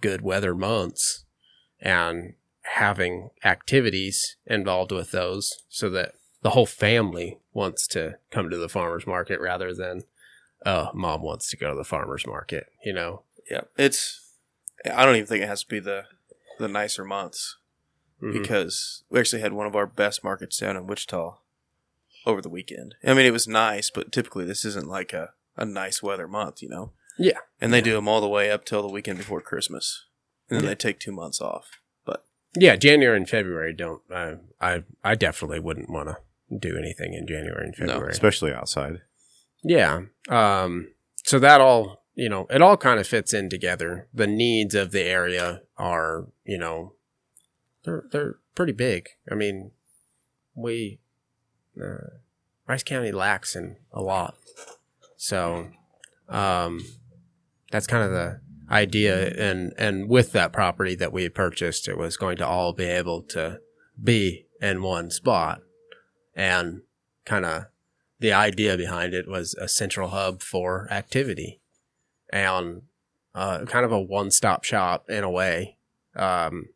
good 0.00 0.22
weather 0.22 0.54
months 0.54 1.24
and 1.80 2.34
having 2.62 3.30
activities 3.44 4.36
involved 4.46 4.92
with 4.92 5.10
those 5.10 5.62
so 5.68 5.90
that 5.90 6.14
the 6.42 6.50
whole 6.50 6.66
family 6.66 7.38
wants 7.52 7.86
to 7.88 8.16
come 8.30 8.50
to 8.50 8.56
the 8.56 8.68
farmers 8.68 9.06
market 9.06 9.40
rather 9.40 9.72
than 9.74 10.02
oh 10.66 10.90
mom 10.94 11.22
wants 11.22 11.48
to 11.50 11.56
go 11.56 11.70
to 11.70 11.76
the 11.76 11.84
farmers 11.84 12.26
market 12.26 12.66
you 12.84 12.92
know 12.92 13.22
Yeah, 13.50 13.62
it's. 13.76 14.20
I 14.84 15.04
don't 15.04 15.16
even 15.16 15.26
think 15.26 15.42
it 15.42 15.48
has 15.48 15.62
to 15.62 15.68
be 15.68 15.78
the 15.80 16.04
the 16.58 16.68
nicer 16.68 17.04
months 17.04 17.56
Mhm. 18.22 18.32
because 18.40 19.02
we 19.10 19.18
actually 19.20 19.42
had 19.42 19.52
one 19.52 19.66
of 19.66 19.74
our 19.76 19.86
best 19.86 20.22
markets 20.22 20.58
down 20.58 20.76
in 20.76 20.86
Wichita 20.86 21.38
over 22.24 22.40
the 22.40 22.48
weekend. 22.48 22.94
I 23.04 23.14
mean, 23.14 23.26
it 23.26 23.32
was 23.32 23.48
nice, 23.48 23.90
but 23.90 24.12
typically 24.12 24.44
this 24.44 24.64
isn't 24.64 24.86
like 24.88 25.12
a 25.12 25.32
a 25.56 25.64
nice 25.64 26.02
weather 26.02 26.26
month, 26.28 26.62
you 26.62 26.68
know. 26.68 26.92
Yeah. 27.18 27.38
and 27.60 27.72
they 27.72 27.78
Yeah. 27.78 27.84
do 27.84 27.92
them 27.94 28.08
all 28.08 28.20
the 28.22 28.28
way 28.28 28.50
up 28.50 28.64
till 28.64 28.80
the 28.82 28.88
weekend 28.88 29.18
before 29.18 29.40
Christmas, 29.42 30.06
and 30.48 30.56
then 30.56 30.64
Yeah. 30.64 30.70
they 30.70 30.74
take 30.76 30.98
two 30.98 31.12
months 31.12 31.40
off. 31.40 31.80
But 32.04 32.24
yeah 32.56 32.76
january 32.76 33.16
and 33.16 33.28
february 33.28 33.72
don't 33.72 34.02
uh, 34.10 34.34
i 34.60 34.82
i 35.04 35.14
definitely 35.14 35.58
wouldn't 35.60 35.88
want 35.90 36.08
to 36.10 36.16
do 36.60 36.76
anything 36.76 37.14
in 37.14 37.26
january 37.26 37.66
and 37.66 37.74
No, 37.78 37.86
february 37.94 38.12
especially 38.12 38.52
outside. 38.52 39.00
Yeah. 39.62 40.02
Um, 40.28 40.88
so 41.24 41.38
that 41.38 41.60
all, 41.60 42.04
you 42.14 42.28
know, 42.28 42.46
it 42.50 42.62
all 42.62 42.76
kind 42.76 42.98
of 42.98 43.06
fits 43.06 43.32
in 43.32 43.48
together. 43.48 44.08
The 44.12 44.26
needs 44.26 44.74
of 44.74 44.90
the 44.90 45.02
area 45.02 45.62
are, 45.78 46.26
you 46.44 46.58
know, 46.58 46.94
they're, 47.84 48.04
they're 48.10 48.34
pretty 48.54 48.72
big. 48.72 49.10
I 49.30 49.34
mean, 49.34 49.70
we, 50.54 50.98
uh, 51.80 52.18
Rice 52.66 52.82
County 52.82 53.12
lacks 53.12 53.56
in 53.56 53.76
a 53.92 54.02
lot. 54.02 54.34
So, 55.16 55.68
um, 56.28 56.80
that's 57.70 57.86
kind 57.86 58.04
of 58.04 58.10
the 58.10 58.40
idea. 58.70 59.28
And, 59.30 59.72
and 59.78 60.08
with 60.08 60.32
that 60.32 60.52
property 60.52 60.94
that 60.96 61.12
we 61.12 61.22
had 61.22 61.34
purchased, 61.34 61.88
it 61.88 61.96
was 61.96 62.16
going 62.16 62.36
to 62.38 62.46
all 62.46 62.72
be 62.72 62.84
able 62.84 63.22
to 63.22 63.60
be 64.02 64.46
in 64.60 64.82
one 64.82 65.10
spot 65.10 65.60
and 66.34 66.82
kind 67.24 67.44
of 67.44 67.64
the 68.18 68.32
idea 68.32 68.76
behind 68.76 69.14
it 69.14 69.28
was 69.28 69.54
a 69.54 69.68
central 69.68 70.08
hub 70.08 70.42
for 70.42 70.86
activity 70.90 71.60
and 72.32 72.82
uh, 73.34 73.64
kind 73.64 73.84
of 73.84 73.92
a 73.92 74.00
one-stop 74.00 74.64
shop 74.64 75.08
in 75.08 75.24
a 75.24 75.30
way 75.30 75.76
um, 76.14 76.66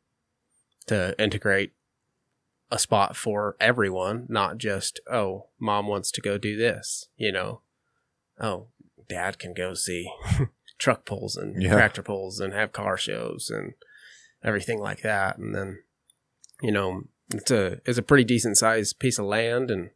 to 0.87 1.15
integrate 1.23 1.73
a 2.70 2.78
spot 2.78 3.15
for 3.16 3.57
everyone, 3.61 4.27
not 4.28 4.59
just 4.59 4.99
oh, 5.11 5.47
mom 5.59 5.87
wants 5.87 6.11
to 6.11 6.20
go 6.20 6.37
do 6.39 6.57
this, 6.57 7.09
you 7.16 7.31
know. 7.31 7.61
Oh, 8.41 8.66
dad 9.09 9.39
can 9.39 9.55
go 9.55 9.74
see 9.74 10.11
truck 10.78 11.05
pulls 11.05 11.37
and 11.37 11.62
Yeah. 11.62 11.74
tractor 11.74 12.03
pulls 12.03 12.41
and 12.41 12.53
have 12.53 12.73
car 12.73 12.97
shows 12.97 13.51
and 13.51 13.74
everything 14.43 14.81
like 14.81 15.03
that, 15.03 15.39
and 15.39 15.55
then 15.55 15.78
you 16.61 16.73
know 16.73 17.05
it's 17.32 17.51
a 17.51 17.81
it's 17.85 17.98
a 17.98 18.03
pretty 18.03 18.24
decent 18.24 18.57
sized 18.57 18.98
piece 18.98 19.19
of 19.19 19.27
land 19.27 19.70
and 19.70 19.90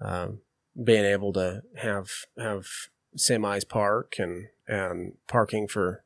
um, 0.00 0.40
being 0.82 1.04
able 1.04 1.32
to 1.32 1.62
have 1.76 2.08
have 2.38 2.66
semis 3.16 3.68
park 3.68 4.14
and 4.18 4.48
and 4.66 5.14
parking 5.28 5.68
for, 5.68 6.02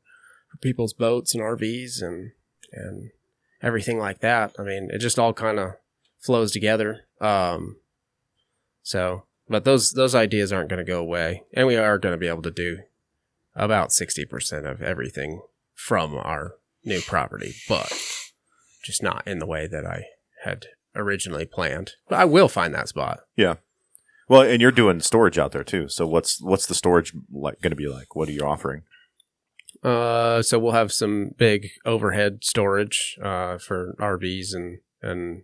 for 0.50 0.58
people's 0.58 0.92
boats 0.92 1.34
and 1.34 1.42
RVs 1.42 2.02
and 2.02 2.32
and 2.72 3.10
everything 3.62 3.98
like 3.98 4.20
that. 4.20 4.54
I 4.58 4.62
mean, 4.62 4.90
it 4.92 4.98
just 4.98 5.18
all 5.18 5.32
kind 5.32 5.58
of 5.58 5.74
flows 6.18 6.52
together. 6.52 7.06
Um, 7.20 7.76
so, 8.82 9.24
but 9.48 9.64
those 9.64 9.92
those 9.92 10.14
ideas 10.14 10.52
aren't 10.52 10.68
going 10.68 10.84
to 10.84 10.90
go 10.90 11.00
away, 11.00 11.44
and 11.54 11.66
we 11.66 11.76
are 11.76 11.98
going 11.98 12.14
to 12.14 12.18
be 12.18 12.28
able 12.28 12.42
to 12.42 12.50
do 12.50 12.78
about 13.54 13.92
sixty 13.92 14.24
percent 14.24 14.66
of 14.66 14.82
everything 14.82 15.42
from 15.74 16.14
our 16.14 16.56
new 16.84 17.00
property, 17.00 17.54
but 17.68 17.90
just 18.82 19.02
not 19.02 19.26
in 19.26 19.38
the 19.38 19.46
way 19.46 19.66
that 19.66 19.86
I 19.86 20.04
had 20.44 20.66
originally 20.94 21.46
planned. 21.46 21.92
But 22.08 22.20
I 22.20 22.24
will 22.24 22.48
find 22.48 22.74
that 22.74 22.88
spot. 22.88 23.20
Yeah. 23.36 23.56
Well, 24.28 24.42
and 24.42 24.60
you're 24.60 24.72
doing 24.72 25.00
storage 25.00 25.38
out 25.38 25.52
there 25.52 25.64
too. 25.64 25.88
So 25.88 26.06
what's 26.06 26.40
what's 26.42 26.66
the 26.66 26.74
storage 26.74 27.12
like 27.32 27.60
going 27.60 27.70
to 27.70 27.76
be 27.76 27.88
like? 27.88 28.14
What 28.14 28.28
are 28.28 28.32
you 28.32 28.42
offering? 28.42 28.82
Uh, 29.82 30.42
so 30.42 30.58
we'll 30.58 30.72
have 30.72 30.92
some 30.92 31.30
big 31.36 31.68
overhead 31.84 32.40
storage 32.42 33.16
uh, 33.22 33.58
for 33.58 33.94
RVs 33.98 34.54
and 34.54 34.78
and 35.00 35.42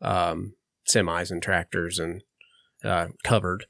um, 0.00 0.54
semis 0.88 1.30
and 1.30 1.42
tractors 1.42 1.98
and 1.98 2.22
uh, 2.84 3.08
covered, 3.22 3.66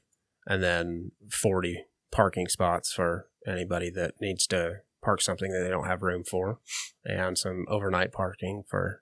and 0.47 0.63
then 0.63 1.11
forty 1.29 1.85
parking 2.11 2.47
spots 2.47 2.93
for 2.93 3.27
anybody 3.45 3.89
that 3.89 4.13
needs 4.21 4.47
to 4.47 4.75
park 5.01 5.21
something 5.21 5.51
that 5.51 5.59
they 5.59 5.69
don't 5.69 5.87
have 5.87 6.03
room 6.03 6.23
for, 6.23 6.59
and 7.03 7.37
some 7.37 7.65
overnight 7.67 8.13
parking 8.13 8.63
for 8.69 9.01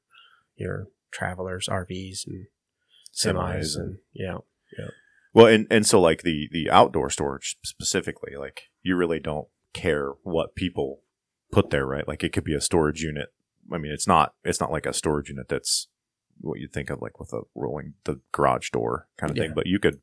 your 0.55 0.87
travelers, 1.11 1.67
RVs 1.69 2.25
and 2.27 2.45
semis, 3.13 3.35
Semis 3.75 3.77
and 3.77 3.97
yeah. 4.13 4.37
Well, 5.33 5.47
and 5.47 5.67
and 5.69 5.85
so 5.85 5.99
like 6.01 6.23
the 6.23 6.49
the 6.51 6.69
outdoor 6.69 7.09
storage 7.09 7.57
specifically, 7.63 8.33
like 8.37 8.63
you 8.83 8.95
really 8.95 9.19
don't 9.19 9.47
care 9.73 10.09
what 10.23 10.55
people 10.55 11.01
put 11.51 11.69
there, 11.69 11.85
right? 11.85 12.07
Like 12.07 12.23
it 12.23 12.33
could 12.33 12.43
be 12.43 12.53
a 12.55 12.61
storage 12.61 13.01
unit. 13.01 13.29
I 13.71 13.77
mean, 13.77 13.91
it's 13.91 14.07
not 14.07 14.33
it's 14.43 14.59
not 14.59 14.71
like 14.71 14.85
a 14.85 14.93
storage 14.93 15.29
unit 15.29 15.47
that's 15.47 15.87
what 16.41 16.59
you 16.59 16.67
think 16.67 16.89
of 16.89 17.01
like 17.01 17.19
with 17.19 17.31
a 17.33 17.41
rolling 17.55 17.93
the 18.05 18.19
garage 18.31 18.69
door 18.71 19.07
kind 19.17 19.29
of 19.31 19.37
Yeah. 19.37 19.43
thing, 19.43 19.53
but 19.55 19.67
you 19.67 19.79
could 19.79 20.01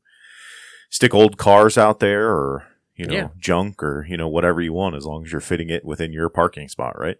stick 0.89 1.13
old 1.13 1.37
cars 1.37 1.77
out 1.77 1.99
there 1.99 2.29
or 2.29 2.65
you 2.95 3.05
know 3.05 3.13
Yeah. 3.13 3.27
junk 3.37 3.83
or 3.83 4.05
you 4.09 4.17
know 4.17 4.27
whatever 4.27 4.61
you 4.61 4.73
want 4.73 4.95
as 4.95 5.05
long 5.05 5.25
as 5.25 5.31
you're 5.31 5.41
fitting 5.41 5.69
it 5.69 5.85
within 5.85 6.11
your 6.13 6.29
parking 6.29 6.67
spot, 6.69 6.97
right? 6.97 7.17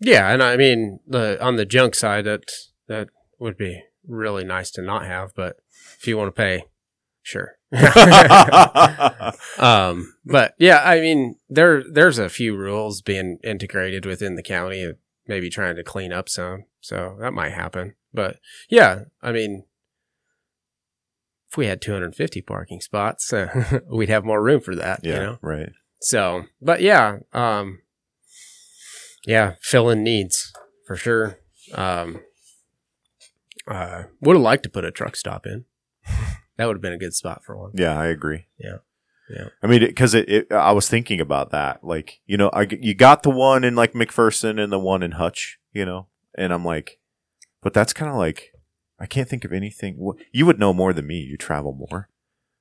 Yeah, 0.00 0.32
and 0.32 0.42
I 0.42 0.56
mean 0.56 0.98
the 1.06 1.40
on 1.40 1.56
the 1.56 1.64
junk 1.66 1.94
side 1.94 2.24
that 2.24 2.50
that 2.88 3.08
would 3.42 3.56
be 3.56 3.82
really 4.06 4.44
nice 4.44 4.70
to 4.72 4.82
not 4.82 5.04
have, 5.06 5.32
but 5.34 5.56
if 5.98 6.06
you 6.06 6.16
want 6.16 6.28
to 6.28 6.32
pay, 6.40 6.64
sure. 7.22 7.56
um, 9.58 10.14
but 10.24 10.54
yeah, 10.58 10.82
I 10.84 11.00
mean 11.00 11.36
there 11.48 11.82
there's 11.90 12.18
a 12.18 12.28
few 12.28 12.56
rules 12.56 13.00
being 13.02 13.38
integrated 13.42 14.04
within 14.06 14.36
the 14.36 14.42
county, 14.42 14.82
of 14.82 14.96
maybe 15.26 15.48
trying 15.50 15.76
to 15.76 15.84
clean 15.84 16.12
up 16.12 16.28
some, 16.28 16.64
so 16.80 17.16
that 17.20 17.32
might 17.32 17.52
happen. 17.52 17.94
But 18.14 18.38
yeah, 18.68 19.04
I 19.22 19.32
mean. 19.32 19.64
If 21.50 21.58
we 21.58 21.66
had 21.66 21.82
250 21.82 22.40
parking 22.40 22.80
spots, 22.80 23.30
uh, 23.30 23.80
we'd 23.92 24.08
have 24.08 24.24
more 24.24 24.42
room 24.42 24.62
for 24.62 24.74
that. 24.74 25.00
yeah, 25.02 25.12
You 25.12 25.20
know, 25.20 25.38
right. 25.42 25.68
so, 26.00 26.44
but 26.62 26.80
yeah, 26.80 27.18
um, 27.34 27.80
yeah, 29.26 29.56
fill 29.60 29.90
in 29.90 30.02
needs 30.02 30.50
for 30.86 30.96
sure. 30.96 31.38
Um, 31.74 32.20
uh, 33.68 34.04
would 34.20 34.36
have 34.36 34.42
liked 34.42 34.62
to 34.64 34.70
put 34.70 34.84
a 34.84 34.90
truck 34.90 35.16
stop 35.16 35.46
in. 35.46 35.64
that 36.56 36.66
would 36.66 36.76
have 36.76 36.82
been 36.82 36.92
a 36.92 36.98
good 36.98 37.14
spot 37.14 37.44
for 37.44 37.56
one. 37.56 37.72
Yeah, 37.74 37.98
I 37.98 38.06
agree. 38.06 38.46
Yeah. 38.58 38.78
Yeah. 39.30 39.48
I 39.62 39.66
mean, 39.66 39.80
because 39.80 40.14
it, 40.14 40.28
it, 40.28 40.52
I 40.52 40.72
was 40.72 40.88
thinking 40.88 41.20
about 41.20 41.50
that. 41.50 41.82
Like, 41.82 42.20
you 42.26 42.36
know, 42.36 42.50
I, 42.50 42.66
you 42.70 42.94
got 42.94 43.22
the 43.22 43.30
one 43.30 43.64
in 43.64 43.74
like 43.74 43.92
McPherson 43.94 44.62
and 44.62 44.70
the 44.72 44.78
one 44.78 45.02
in 45.02 45.12
Hutch, 45.12 45.58
you 45.72 45.86
know, 45.86 46.08
and 46.36 46.52
I'm 46.52 46.64
like, 46.64 46.98
but 47.62 47.72
that's 47.72 47.92
kind 47.92 48.10
of 48.10 48.16
like, 48.16 48.52
I 48.98 49.06
can't 49.06 49.28
think 49.28 49.44
of 49.44 49.52
anything. 49.52 49.98
You 50.32 50.46
would 50.46 50.58
know 50.58 50.72
more 50.72 50.92
than 50.92 51.06
me. 51.06 51.16
You 51.16 51.36
travel 51.36 51.72
more. 51.72 52.08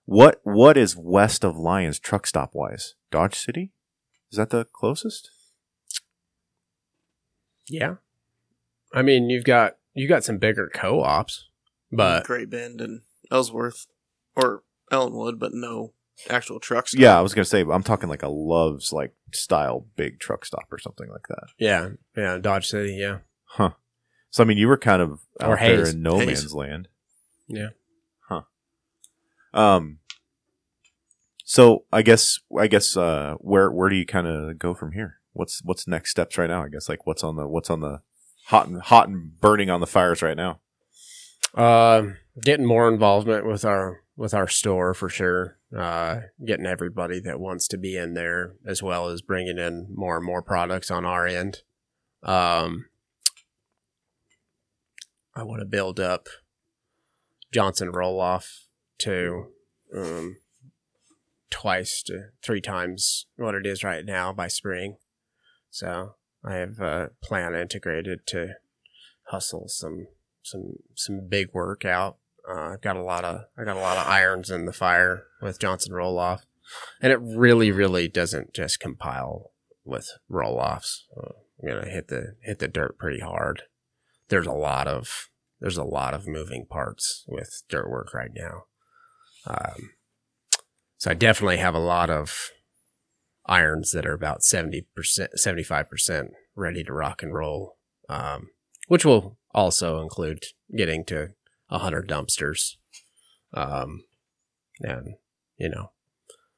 What 0.06 0.42
What 0.44 0.78
is 0.78 0.96
west 0.98 1.44
of 1.44 1.56
Lyons 1.58 2.00
truck 2.00 2.26
stop 2.26 2.52
wise? 2.54 2.96
Dodge 3.12 3.36
City? 3.36 3.72
Is 4.32 4.38
that 4.38 4.50
the 4.50 4.66
closest? 4.66 5.30
Yeah, 7.68 7.96
I 8.94 9.02
mean 9.02 9.30
you've 9.30 9.44
got 9.44 9.78
you 9.94 10.08
got 10.08 10.24
some 10.24 10.38
bigger 10.38 10.70
co-ops, 10.74 11.48
but 11.92 12.24
Great 12.26 12.50
Bend 12.50 12.82
and 12.82 13.02
Ellsworth 13.32 13.88
or 14.36 14.64
Ellinwood, 14.92 15.40
but 15.40 15.54
no 15.54 15.94
actual 16.30 16.60
trucks. 16.60 16.94
Yeah, 16.94 17.18
I 17.18 17.22
was 17.22 17.34
gonna 17.34 17.46
say, 17.46 17.62
I'm 17.62 17.84
talking 17.84 18.10
like 18.10 18.24
a 18.24 18.30
Love's 18.30 18.92
like 18.94 19.14
style 19.34 19.88
big 19.96 20.20
truck 20.20 20.46
stop 20.46 20.66
or 20.72 20.78
something 20.80 21.10
like 21.10 21.28
that. 21.30 21.48
yeah, 21.58 21.90
yeah, 22.16 22.38
Dodge 22.38 22.68
City, 22.68 22.96
yeah, 22.96 23.20
Huh. 23.46 23.72
So 24.30 24.44
I 24.44 24.46
mean, 24.48 24.58
you 24.58 24.68
were 24.70 24.78
kind 24.78 25.02
of 25.02 25.20
Or 25.42 25.54
out 25.54 25.60
there 25.60 25.78
Hays. 25.86 25.94
in 25.94 26.02
no 26.02 26.18
Hays. 26.18 26.28
man's 26.28 26.54
land. 26.54 26.88
yeah. 27.48 27.70
Huh. 28.30 28.42
Um. 29.54 29.98
So 31.44 31.84
I 31.92 32.02
guess 32.02 32.40
I 32.58 32.68
guess 32.68 32.96
uh, 32.96 33.36
where 33.40 33.70
where 33.72 33.90
do 33.90 33.96
you 33.98 34.06
kind 34.06 34.28
of 34.28 34.58
go 34.58 34.74
from 34.74 34.94
here? 34.94 35.18
What's 35.34 35.62
what's 35.64 35.88
next 35.88 36.12
steps 36.12 36.38
right 36.38 36.50
now? 36.50 36.64
I 36.64 36.70
guess 36.70 36.88
like 36.88 37.06
what's 37.06 37.24
on 37.24 37.36
the 37.36 37.48
what's 37.48 37.70
on 37.70 37.82
the 37.82 38.02
hot 38.46 38.68
and 38.68 38.82
hot 38.82 39.08
and 39.08 39.40
burning 39.40 39.70
on 39.70 39.80
the 39.80 39.88
fires 39.88 40.22
right 40.22 40.38
now. 40.38 40.60
Uh, 41.56 42.04
getting 42.42 42.66
more 42.66 42.88
involvement 42.88 43.46
with 43.46 43.66
our 43.66 44.02
with 44.16 44.34
our 44.34 44.48
store 44.48 44.94
for 44.94 45.10
sure. 45.10 45.58
Uh, 45.76 46.22
getting 46.46 46.66
everybody 46.66 47.20
that 47.22 47.40
wants 47.40 47.68
to 47.70 47.78
be 47.78 47.96
in 47.96 48.14
there, 48.14 48.56
as 48.66 48.84
well 48.84 49.08
as 49.08 49.22
bringing 49.22 49.58
in 49.58 49.88
more 49.94 50.18
and 50.18 50.26
more 50.26 50.42
products 50.42 50.92
on 50.92 51.06
our 51.06 51.26
end. 51.26 51.62
Um, 52.24 52.86
I 55.34 55.44
want 55.44 55.62
to 55.62 55.66
build 55.66 56.00
up 56.00 56.28
Johnson 57.54 57.92
roll 57.92 58.20
off 58.20 58.68
to 59.00 59.48
um, 59.96 60.38
twice 61.50 62.04
to 62.04 62.30
three 62.42 62.62
times 62.62 63.28
what 63.36 63.56
it 63.56 63.66
is 63.66 63.84
right 63.84 64.06
now 64.06 64.34
by 64.34 64.48
spring. 64.48 64.98
So 65.70 66.16
I 66.44 66.56
have 66.56 66.80
a 66.80 67.12
plan 67.22 67.56
integrated 67.56 68.26
to 68.28 68.56
hustle 69.28 69.68
some 69.68 70.08
some 70.44 70.78
some 70.96 71.28
big 71.28 71.54
work 71.54 71.86
out. 71.86 72.18
Uh, 72.48 72.72
I've 72.74 72.82
got 72.82 72.98
a 72.98 73.04
lot 73.04 73.24
of 73.24 73.42
I 73.58 73.64
got 73.64 73.78
a 73.78 73.82
lot 73.82 73.98
of 73.98 74.08
irons 74.08 74.50
in 74.50 74.66
the 74.66 74.74
fire 74.74 75.26
with 75.42 75.60
Johnson 75.60 75.94
roll 75.94 76.18
off, 76.18 76.46
and 77.02 77.12
it 77.12 77.20
really 77.22 77.72
really 77.72 78.08
doesn't 78.08 78.54
just 78.54 78.80
compile 78.80 79.52
with 79.84 80.10
roll 80.28 80.58
offs. 80.58 81.06
Uh, 81.16 81.34
I'm 81.62 81.70
gonna 81.70 81.90
hit 81.90 82.08
the 82.08 82.36
hit 82.42 82.60
the 82.60 82.68
dirt 82.68 82.98
pretty 82.98 83.20
hard. 83.20 83.64
There's 84.30 84.48
a 84.48 84.54
lot 84.54 84.88
of 84.88 85.30
there's 85.60 85.78
a 85.78 85.84
lot 85.84 86.14
of 86.14 86.28
moving 86.28 86.66
parts 86.66 87.24
with 87.28 87.64
dirt 87.70 87.90
work 87.90 88.14
right 88.14 88.32
now. 88.34 88.64
Um, 89.46 89.92
so 90.98 91.12
I 91.12 91.14
definitely 91.14 91.58
have 91.58 91.76
a 91.76 91.80
lot 91.80 92.10
of 92.10 92.52
irons 93.52 93.92
that 93.92 94.06
are 94.06 94.14
about 94.14 94.40
70%, 94.42 94.86
75% 94.98 96.28
ready 96.56 96.84
to 96.84 96.94
rock 96.94 97.22
and 97.22 97.34
roll. 97.34 97.78
Um, 98.10 98.50
which 98.88 99.06
will 99.06 99.38
also 99.54 100.02
include 100.02 100.44
getting 100.76 101.06
to 101.06 101.30
100 101.70 102.10
dumpsters. 102.10 102.76
Um, 103.54 104.04
and, 104.82 105.16
you 105.58 105.70
know, 105.70 105.92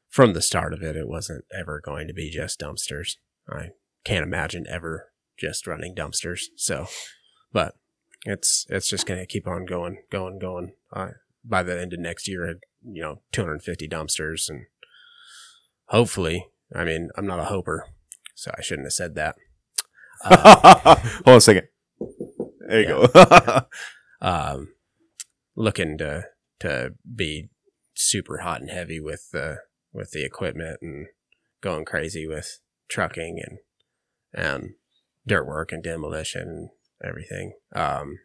from 0.10 0.34
the 0.34 0.42
start 0.42 0.74
of 0.74 0.82
it, 0.82 0.96
it 0.96 1.08
wasn't 1.08 1.46
ever 1.56 1.80
going 1.80 2.08
to 2.08 2.14
be 2.14 2.32
just 2.32 2.60
dumpsters. 2.60 3.18
I 3.48 3.70
can't 4.04 4.26
imagine 4.26 4.66
ever 4.68 5.12
just 5.38 5.68
running 5.68 5.94
dumpsters. 5.94 6.46
So, 6.56 6.88
but 7.52 7.76
it's, 8.26 8.66
it's 8.70 8.90
just 8.90 9.06
going 9.06 9.20
to 9.20 9.28
keep 9.28 9.48
on 9.48 9.66
going, 9.66 10.00
going, 10.10 10.40
going. 10.40 10.74
By 11.46 11.62
the 11.62 11.80
end 11.80 11.94
of 11.94 12.00
next 12.00 12.28
year, 12.28 12.56
you 12.82 13.02
know, 13.04 13.22
250 13.32 13.88
dumpsters 13.88 14.50
and 14.50 14.66
hopefully, 15.90 16.48
I 16.76 16.84
mean, 16.84 17.10
I'm 17.18 17.28
not 17.28 17.40
a 17.40 17.46
hoper, 17.46 17.88
so 18.36 18.52
I 18.58 18.62
shouldn't 18.62 18.86
have 18.88 18.94
said 18.94 19.16
that. 19.16 19.36
Uh, 20.24 20.96
Hold 20.96 21.28
on 21.28 21.36
a 21.36 21.42
second. 21.42 21.68
There 22.68 22.82
you 22.82 22.88
Yeah. 22.88 23.08
go. 23.14 23.66
um, 24.22 24.74
looking 25.56 25.98
to 26.00 26.24
to 26.62 26.94
be 27.16 27.50
super 27.94 28.40
hot 28.40 28.62
and 28.62 28.70
heavy 28.72 29.00
with 29.00 29.30
the 29.32 29.58
with 29.92 30.12
the 30.12 30.26
equipment 30.26 30.80
and 30.82 31.08
going 31.62 31.86
crazy 31.86 32.26
with 32.28 32.60
trucking 32.90 33.42
and 33.46 33.60
and 34.34 34.72
dirt 35.28 35.46
work 35.46 35.72
and 35.72 35.84
demolition 35.84 36.42
and 36.48 36.70
everything. 37.04 37.54
Um, 37.76 38.20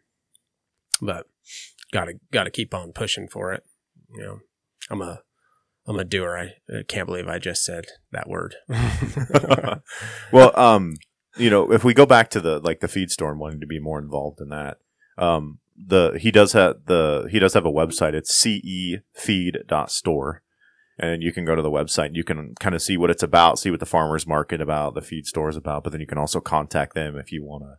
but 1.01 1.27
gotta 1.91 2.13
gotta 2.31 2.49
keep 2.51 2.73
on 2.73 2.93
pushing 2.93 3.27
for 3.27 3.53
it. 3.53 3.63
You 4.15 4.23
know, 4.23 4.39
I'm 4.89 5.01
a 5.01 5.21
I'm 5.89 5.99
a 5.99 6.03
doer. 6.03 6.37
I, 6.37 6.53
I 6.71 6.83
can't 6.83 7.07
believe 7.07 7.27
I 7.27 7.39
just 7.39 7.65
said 7.65 7.87
that 8.11 8.29
word. 8.29 8.55
well, 10.31 10.57
um, 10.57 10.97
you 11.35 11.49
know, 11.49 11.71
if 11.71 11.83
we 11.83 11.95
go 11.95 12.05
back 12.05 12.29
to 12.29 12.39
the 12.39 12.59
like 12.59 12.79
the 12.79 12.87
feed 12.87 13.09
store 13.09 13.35
wanting 13.35 13.61
to 13.61 13.67
be 13.67 13.79
more 13.79 13.97
involved 13.97 14.39
in 14.39 14.49
that, 14.49 14.77
um, 15.17 15.57
the 15.75 16.19
he 16.21 16.29
does 16.29 16.53
have 16.53 16.85
the 16.85 17.27
he 17.31 17.39
does 17.39 17.55
have 17.55 17.65
a 17.65 17.71
website. 17.71 18.13
It's 18.13 18.31
cefeed.store, 18.31 20.43
and 20.99 21.23
you 21.23 21.33
can 21.33 21.43
go 21.43 21.55
to 21.55 21.63
the 21.63 21.71
website. 21.71 22.13
You 22.13 22.23
can 22.23 22.53
kind 22.59 22.75
of 22.75 22.83
see 22.83 22.95
what 22.95 23.09
it's 23.09 23.23
about, 23.23 23.57
see 23.57 23.71
what 23.71 23.79
the 23.79 23.87
farmers 23.87 24.27
market 24.27 24.61
about, 24.61 24.93
the 24.93 25.01
feed 25.01 25.25
store 25.25 25.49
is 25.49 25.57
about. 25.57 25.83
But 25.83 25.91
then 25.91 26.01
you 26.01 26.07
can 26.07 26.19
also 26.19 26.39
contact 26.39 26.93
them 26.93 27.17
if 27.17 27.31
you 27.31 27.43
want 27.43 27.63
to, 27.63 27.77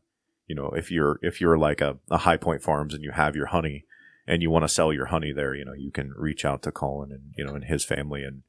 you 0.48 0.56
know, 0.56 0.70
if 0.70 0.90
you're 0.90 1.20
if 1.22 1.40
you're 1.40 1.58
like 1.58 1.80
a, 1.80 1.98
a 2.10 2.18
High 2.18 2.38
Point 2.38 2.62
Farms 2.62 2.92
and 2.92 3.04
you 3.04 3.12
have 3.12 3.36
your 3.36 3.46
honey 3.46 3.84
and 4.31 4.43
you 4.43 4.51
want 4.51 4.62
to 4.62 4.69
sell 4.69 4.93
your 4.93 5.07
honey 5.07 5.32
there, 5.32 5.57
you 5.57 5.65
know, 5.65 5.73
you 5.73 5.90
can 5.90 6.12
reach 6.16 6.44
out 6.44 6.62
to 6.62 6.70
Colyn 6.70 7.11
and 7.11 7.35
you 7.36 7.44
know 7.44 7.55
and 7.55 7.65
his 7.65 7.85
family 7.85 8.23
and 8.23 8.43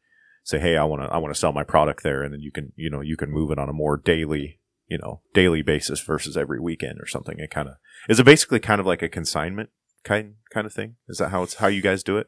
say, 0.44 0.60
hey, 0.60 0.78
I 0.78 0.84
want 0.84 1.02
to 1.02 1.08
I 1.08 1.18
want 1.18 1.34
to 1.34 1.40
sell 1.40 1.52
my 1.52 1.64
product 1.64 2.04
there, 2.04 2.22
and 2.22 2.32
then 2.32 2.40
you 2.40 2.52
can 2.52 2.72
you 2.76 2.90
know 2.90 3.02
you 3.02 3.18
can 3.18 3.32
move 3.32 3.50
it 3.50 3.58
on 3.58 3.68
a 3.68 3.74
more 3.74 3.98
daily 3.98 4.60
you 4.88 5.00
know 5.00 5.22
daily 5.34 5.64
basis 5.64 6.00
versus 6.00 6.38
every 6.38 6.60
weekend 6.60 7.00
or 7.00 7.08
something. 7.08 7.40
It 7.40 7.50
kind 7.50 7.68
of 7.68 7.76
is 8.08 8.20
it 8.20 8.26
basically 8.26 8.60
kind 8.60 8.80
of 8.80 8.86
like 8.86 9.02
a 9.02 9.10
consignment 9.10 9.72
kind 10.04 10.36
kind 10.54 10.68
of 10.68 10.74
thing. 10.74 10.98
Is 11.08 11.18
that 11.18 11.30
how 11.30 11.42
it's 11.42 11.56
how 11.56 11.68
you 11.68 11.82
guys 11.82 12.04
do 12.04 12.18
it? 12.18 12.28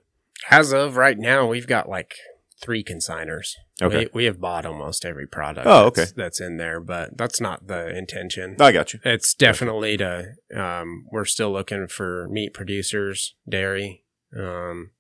As 0.50 0.74
of 0.74 0.98
right 0.98 1.18
now, 1.18 1.46
we've 1.46 1.68
got 1.68 1.88
like 1.88 2.16
three 2.64 2.84
consigners. 2.84 3.56
Okay. 3.81 4.06
We, 4.06 4.10
we 4.14 4.26
have 4.26 4.40
bought 4.40 4.65
almost 4.65 5.03
every 5.03 5.27
product. 5.27 5.68
Oh, 5.68 5.85
okay. 5.88 6.06
That's 6.15 6.40
in 6.40 6.57
there, 6.57 6.80
but 6.80 7.18
that's 7.18 7.41
not 7.41 7.68
the 7.68 7.95
intention. 7.95 8.56
I 8.60 8.72
got 8.72 8.94
you. 8.94 9.02
It's 9.03 9.34
definitely 9.34 9.98
to. 9.98 10.35
Um, 10.56 11.06
we're 11.11 11.26
still 11.26 11.52
looking 11.52 11.88
for 11.88 12.27
meat 12.31 12.53
producers, 12.53 13.35
dairy, 13.48 14.06
um, 14.35 14.91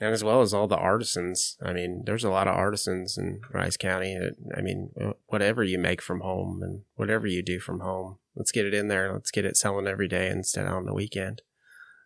and 0.00 0.14
as 0.14 0.22
well 0.22 0.40
as 0.40 0.54
all 0.54 0.68
the 0.68 0.76
artisans. 0.76 1.58
I 1.60 1.72
mean, 1.72 2.04
there's 2.06 2.24
a 2.24 2.30
lot 2.30 2.46
of 2.46 2.54
artisans 2.54 3.18
in 3.18 3.40
Rice 3.52 3.76
County. 3.76 4.16
That, 4.16 4.36
I 4.56 4.62
mean, 4.62 4.92
whatever 5.26 5.64
you 5.64 5.78
make 5.78 6.00
from 6.00 6.20
home 6.20 6.60
and 6.62 6.82
whatever 6.94 7.26
you 7.26 7.42
do 7.42 7.58
from 7.58 7.80
home, 7.80 8.18
let's 8.36 8.52
get 8.52 8.66
it 8.66 8.74
in 8.74 8.86
there. 8.86 9.12
Let's 9.12 9.32
get 9.32 9.44
it 9.44 9.56
selling 9.56 9.88
every 9.88 10.08
day 10.08 10.28
instead 10.28 10.66
of 10.66 10.72
on 10.72 10.86
the 10.86 10.94
weekend. 10.94 11.42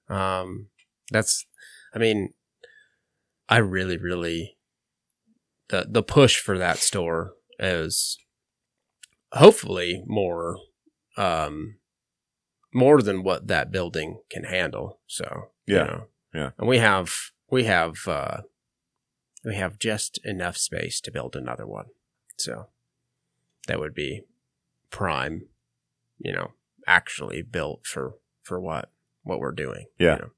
Um, 0.09 0.69
that's. 1.11 1.45
I 1.95 1.99
mean, 1.99 2.33
I 3.49 3.59
really, 3.59 3.99
really 3.99 4.57
the 5.69 5.87
the 5.89 6.03
push 6.03 6.39
for 6.39 6.59
that 6.59 6.79
store 6.79 7.35
is 7.59 8.19
hopefully 9.33 10.03
more 10.07 10.59
um 11.17 11.77
more 12.73 13.01
than 13.03 13.23
what 13.23 13.47
that 13.47 13.71
building 13.71 14.21
can 14.31 14.45
handle. 14.45 15.01
So 15.07 15.51
you 15.67 15.77
Yeah. 15.77 15.85
know. 15.85 16.07
Yeah. 16.35 16.51
and 16.59 16.69
we 16.69 16.79
have 16.79 17.13
we 17.51 17.65
have 17.65 18.09
uh 18.09 18.39
we 19.45 19.55
have 19.55 19.79
just 19.79 20.19
enough 20.25 20.57
space 20.57 21.01
to 21.03 21.13
build 21.13 21.37
another 21.37 21.67
one. 21.67 21.87
So 22.37 22.69
that 23.69 23.79
would 23.79 23.95
be 23.95 24.25
prime, 24.91 25.47
you 26.19 26.33
know, 26.33 26.53
actually 26.87 27.43
built 27.43 27.87
for 27.87 28.15
for 28.43 28.61
what 28.61 28.91
what 29.23 29.39
we're 29.39 29.53
doing. 29.53 29.87
you 29.99 30.07
Yeah. 30.07 30.15
know. 30.17 30.31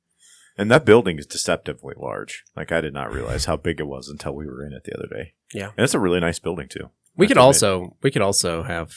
And 0.59 0.71
that 0.71 0.85
building 0.87 1.19
is 1.19 1.27
deceptively 1.27 1.95
large. 1.97 2.45
Like 2.57 2.73
I 2.73 2.81
did 2.81 2.95
not 2.95 3.13
realize 3.13 3.45
how 3.45 3.57
big 3.57 3.79
it 3.81 3.87
was 3.87 4.09
until 4.09 4.35
we 4.35 4.47
were 4.47 4.65
in 4.67 4.73
it 4.73 4.85
the 4.85 4.97
other 4.97 5.07
day. 5.09 5.35
Yeah. 5.53 5.71
And 5.77 5.85
it's 5.85 5.95
a 5.95 5.99
really 6.01 6.21
nice 6.21 6.39
building 6.39 6.69
too. 6.69 6.91
We 7.17 7.27
could 7.27 7.39
also 7.39 7.97
we 8.03 8.11
could 8.11 8.23
also 8.23 8.63
have 8.63 8.91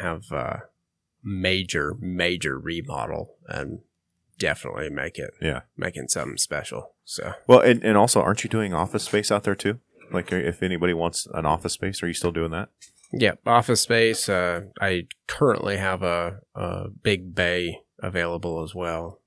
have 0.00 0.24
uh 0.32 0.56
major 1.22 1.94
major 2.00 2.58
remodel 2.58 3.36
and 3.48 3.80
definitely 4.38 4.90
make 4.90 5.18
it 5.18 5.30
Yeah. 5.40 5.62
making 5.76 6.08
something 6.08 6.36
special. 6.36 6.94
So 7.04 7.32
Well, 7.46 7.60
and, 7.60 7.82
and 7.84 7.96
also, 7.96 8.20
aren't 8.20 8.44
you 8.44 8.50
doing 8.50 8.74
office 8.74 9.04
space 9.04 9.30
out 9.30 9.44
there 9.44 9.54
too? 9.54 9.78
Like, 10.12 10.32
if 10.32 10.62
anybody 10.62 10.92
wants 10.92 11.26
an 11.32 11.46
office 11.46 11.72
space, 11.72 12.02
are 12.02 12.06
you 12.06 12.14
still 12.14 12.32
doing 12.32 12.50
that? 12.50 12.68
yeah, 13.12 13.34
office 13.46 13.80
space. 13.80 14.28
Uh, 14.28 14.62
I 14.80 15.06
currently 15.28 15.76
have 15.76 16.02
a, 16.02 16.40
a 16.54 16.88
big 17.02 17.34
bay 17.34 17.78
available 18.00 18.62
as 18.62 18.74
well. 18.74 19.20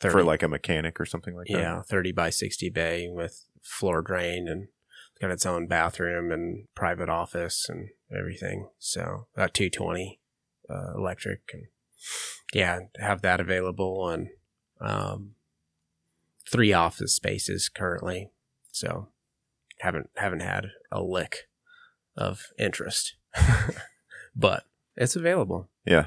30, 0.00 0.12
For 0.12 0.24
like 0.24 0.42
a 0.42 0.48
mechanic 0.48 1.00
or 1.00 1.06
something 1.06 1.34
like 1.36 1.46
that? 1.48 1.58
yeah, 1.58 1.82
thirty 1.82 2.12
by 2.12 2.30
sixty 2.30 2.70
bay 2.70 3.08
with 3.10 3.44
floor 3.62 4.02
drain 4.02 4.48
and 4.48 4.68
it's 5.12 5.20
got 5.20 5.30
its 5.30 5.46
own 5.46 5.66
bathroom 5.66 6.30
and 6.30 6.66
private 6.74 7.08
office 7.08 7.66
and 7.68 7.88
everything. 8.16 8.68
So 8.78 9.26
about 9.36 9.54
two 9.54 9.70
twenty 9.70 10.20
uh, 10.68 10.94
electric 10.96 11.40
and 11.52 11.64
yeah, 12.52 12.80
have 12.98 13.22
that 13.22 13.40
available 13.40 14.08
and 14.08 14.28
um, 14.80 15.32
three 16.50 16.72
office 16.72 17.14
spaces 17.14 17.68
currently. 17.68 18.30
So 18.72 19.08
haven't 19.80 20.10
haven't 20.16 20.40
had 20.40 20.68
a 20.90 21.02
lick 21.02 21.48
of 22.16 22.46
interest, 22.58 23.16
but 24.36 24.64
it's 24.96 25.16
available. 25.16 25.68
Yeah. 25.84 26.06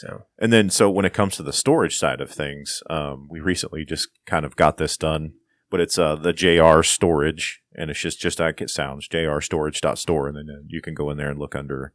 So 0.00 0.22
And 0.38 0.52
then, 0.52 0.70
so 0.70 0.90
when 0.90 1.04
it 1.04 1.12
comes 1.12 1.36
to 1.36 1.42
the 1.42 1.52
storage 1.52 1.98
side 1.98 2.20
of 2.20 2.30
things, 2.30 2.82
um, 2.88 3.28
we 3.30 3.40
recently 3.40 3.84
just 3.84 4.08
kind 4.24 4.46
of 4.46 4.56
got 4.56 4.78
this 4.78 4.96
done, 4.96 5.34
but 5.70 5.80
it's 5.80 5.98
uh, 5.98 6.16
the 6.16 6.32
JR 6.32 6.82
storage, 6.82 7.60
and 7.74 7.90
it's 7.90 8.00
just 8.00 8.18
just 8.18 8.40
like 8.40 8.62
it 8.62 8.70
sounds, 8.70 9.06
jrstorage.store, 9.08 10.28
and 10.28 10.36
then 10.36 10.48
uh, 10.50 10.62
you 10.66 10.80
can 10.80 10.94
go 10.94 11.10
in 11.10 11.18
there 11.18 11.30
and 11.30 11.38
look 11.38 11.54
under, 11.54 11.92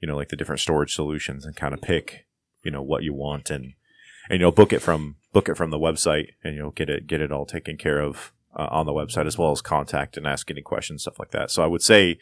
you 0.00 0.06
know, 0.06 0.16
like 0.16 0.28
the 0.28 0.36
different 0.36 0.60
storage 0.60 0.94
solutions 0.94 1.44
and 1.44 1.56
kind 1.56 1.74
of 1.74 1.82
pick, 1.82 2.26
you 2.62 2.70
know, 2.70 2.82
what 2.82 3.02
you 3.02 3.12
want 3.12 3.50
and 3.50 3.74
and 4.28 4.38
you 4.38 4.46
know 4.46 4.52
book 4.52 4.72
it 4.72 4.80
from 4.80 5.16
book 5.32 5.48
it 5.48 5.56
from 5.56 5.70
the 5.70 5.78
website, 5.78 6.28
and 6.44 6.54
you'll 6.54 6.70
get 6.70 6.88
it 6.88 7.08
get 7.08 7.20
it 7.20 7.32
all 7.32 7.46
taken 7.46 7.76
care 7.76 8.00
of 8.00 8.32
uh, 8.56 8.68
on 8.70 8.86
the 8.86 8.92
website 8.92 9.26
as 9.26 9.36
well 9.36 9.50
as 9.50 9.60
contact 9.60 10.16
and 10.16 10.26
ask 10.26 10.50
any 10.50 10.62
questions, 10.62 11.02
stuff 11.02 11.18
like 11.18 11.32
that. 11.32 11.50
So 11.50 11.64
I 11.64 11.66
would 11.66 11.82
say 11.82 12.18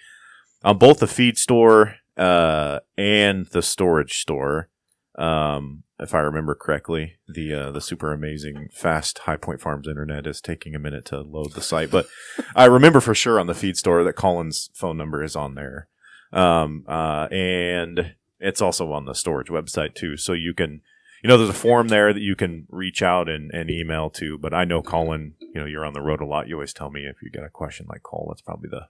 on 0.64 0.78
both 0.78 1.00
the 1.00 1.06
feed 1.06 1.36
store 1.36 1.96
uh, 2.16 2.80
and 2.96 3.46
the 3.46 3.62
storage 3.62 4.20
store 4.20 4.70
um, 5.18 5.82
if 5.98 6.14
I 6.14 6.20
remember 6.20 6.54
correctly, 6.54 7.14
the 7.28 7.52
uh, 7.52 7.70
the 7.72 7.80
super 7.80 8.12
amazing 8.12 8.68
fast 8.72 9.18
High 9.20 9.36
Point 9.36 9.60
Farms 9.60 9.88
internet 9.88 10.26
is 10.26 10.40
taking 10.40 10.74
a 10.74 10.78
minute 10.78 11.04
to 11.06 11.20
load 11.20 11.52
the 11.54 11.60
site, 11.60 11.90
but 11.90 12.06
I 12.54 12.66
remember 12.66 13.00
for 13.00 13.14
sure 13.14 13.40
on 13.40 13.46
the 13.48 13.54
feed 13.54 13.76
store 13.76 14.04
that 14.04 14.12
Colyn's 14.14 14.70
phone 14.74 14.96
number 14.96 15.22
is 15.24 15.34
on 15.34 15.54
there, 15.56 15.88
um, 16.32 16.84
uh, 16.88 17.26
and 17.32 18.14
it's 18.38 18.62
also 18.62 18.92
on 18.92 19.06
the 19.06 19.14
storage 19.14 19.48
website 19.48 19.94
too. 19.96 20.16
So 20.16 20.32
you 20.34 20.54
can, 20.54 20.82
you 21.24 21.28
know, 21.28 21.36
there's 21.36 21.50
a 21.50 21.52
form 21.52 21.88
there 21.88 22.12
that 22.12 22.20
you 22.22 22.36
can 22.36 22.66
reach 22.70 23.02
out 23.02 23.28
and, 23.28 23.50
and 23.52 23.68
email 23.68 24.10
to. 24.10 24.38
But 24.38 24.54
I 24.54 24.64
know 24.64 24.80
Colin, 24.82 25.34
you 25.40 25.60
know, 25.60 25.66
you're 25.66 25.84
on 25.84 25.94
the 25.94 26.00
road 26.00 26.20
a 26.20 26.26
lot. 26.26 26.46
You 26.46 26.54
always 26.54 26.72
tell 26.72 26.90
me 26.92 27.00
if 27.06 27.16
you 27.22 27.30
get 27.32 27.42
a 27.42 27.48
question 27.50 27.86
like 27.88 28.04
call, 28.04 28.26
that's 28.30 28.42
probably 28.42 28.68
the 28.70 28.86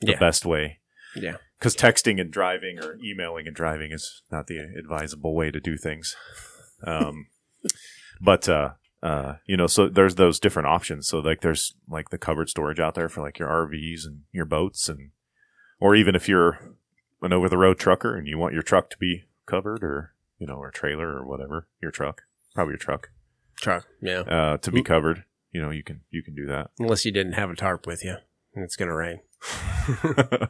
the 0.00 0.12
Yeah. 0.12 0.18
best 0.18 0.44
way 0.44 0.80
yeah, 1.16 1.36
because 1.58 1.76
texting 1.76 2.20
and 2.20 2.30
driving 2.30 2.78
or 2.78 2.96
emailing 3.04 3.46
and 3.46 3.56
driving 3.56 3.92
is 3.92 4.22
not 4.30 4.46
the 4.46 4.58
advisable 4.58 5.34
way 5.34 5.50
to 5.50 5.60
do 5.60 5.76
things. 5.76 6.16
Um, 6.84 7.26
but 8.20 8.48
uh, 8.48 8.70
uh, 9.02 9.34
you 9.46 9.56
know, 9.56 9.66
so 9.66 9.88
there's 9.88 10.14
those 10.14 10.38
different 10.38 10.68
options. 10.68 11.08
So 11.08 11.18
like, 11.18 11.40
there's 11.40 11.74
like 11.88 12.10
the 12.10 12.18
covered 12.18 12.48
storage 12.48 12.78
out 12.78 12.94
there 12.94 13.08
for 13.08 13.20
like 13.20 13.38
your 13.38 13.48
RVs 13.48 14.06
and 14.06 14.20
your 14.30 14.44
boats, 14.44 14.88
and 14.88 15.10
or 15.80 15.96
even 15.96 16.14
if 16.14 16.28
you're 16.28 16.76
an 17.20 17.32
over 17.32 17.48
the 17.48 17.58
road 17.58 17.78
trucker 17.78 18.16
and 18.16 18.26
you 18.26 18.38
want 18.38 18.54
your 18.54 18.62
truck 18.62 18.90
to 18.90 18.98
be 18.98 19.24
covered, 19.44 19.82
or 19.82 20.14
you 20.38 20.46
know, 20.46 20.54
or 20.54 20.70
trailer 20.70 21.08
or 21.08 21.26
whatever, 21.26 21.66
your 21.82 21.90
truck, 21.90 22.22
probably 22.54 22.72
your 22.72 22.78
truck, 22.78 23.10
truck. 23.56 23.86
Yeah, 24.00 24.20
uh, 24.20 24.56
to 24.58 24.70
be 24.70 24.82
covered. 24.82 25.24
You 25.50 25.60
know, 25.60 25.70
you 25.70 25.82
can 25.82 26.02
you 26.10 26.22
can 26.22 26.34
do 26.34 26.46
that. 26.46 26.70
unless 26.78 27.04
you 27.04 27.10
didn't 27.10 27.32
have 27.32 27.50
a 27.50 27.56
tarp 27.56 27.86
with 27.86 28.04
you, 28.04 28.16
and 28.54 28.64
it's 28.64 28.76
gonna 28.76 28.94
rain. 28.94 29.20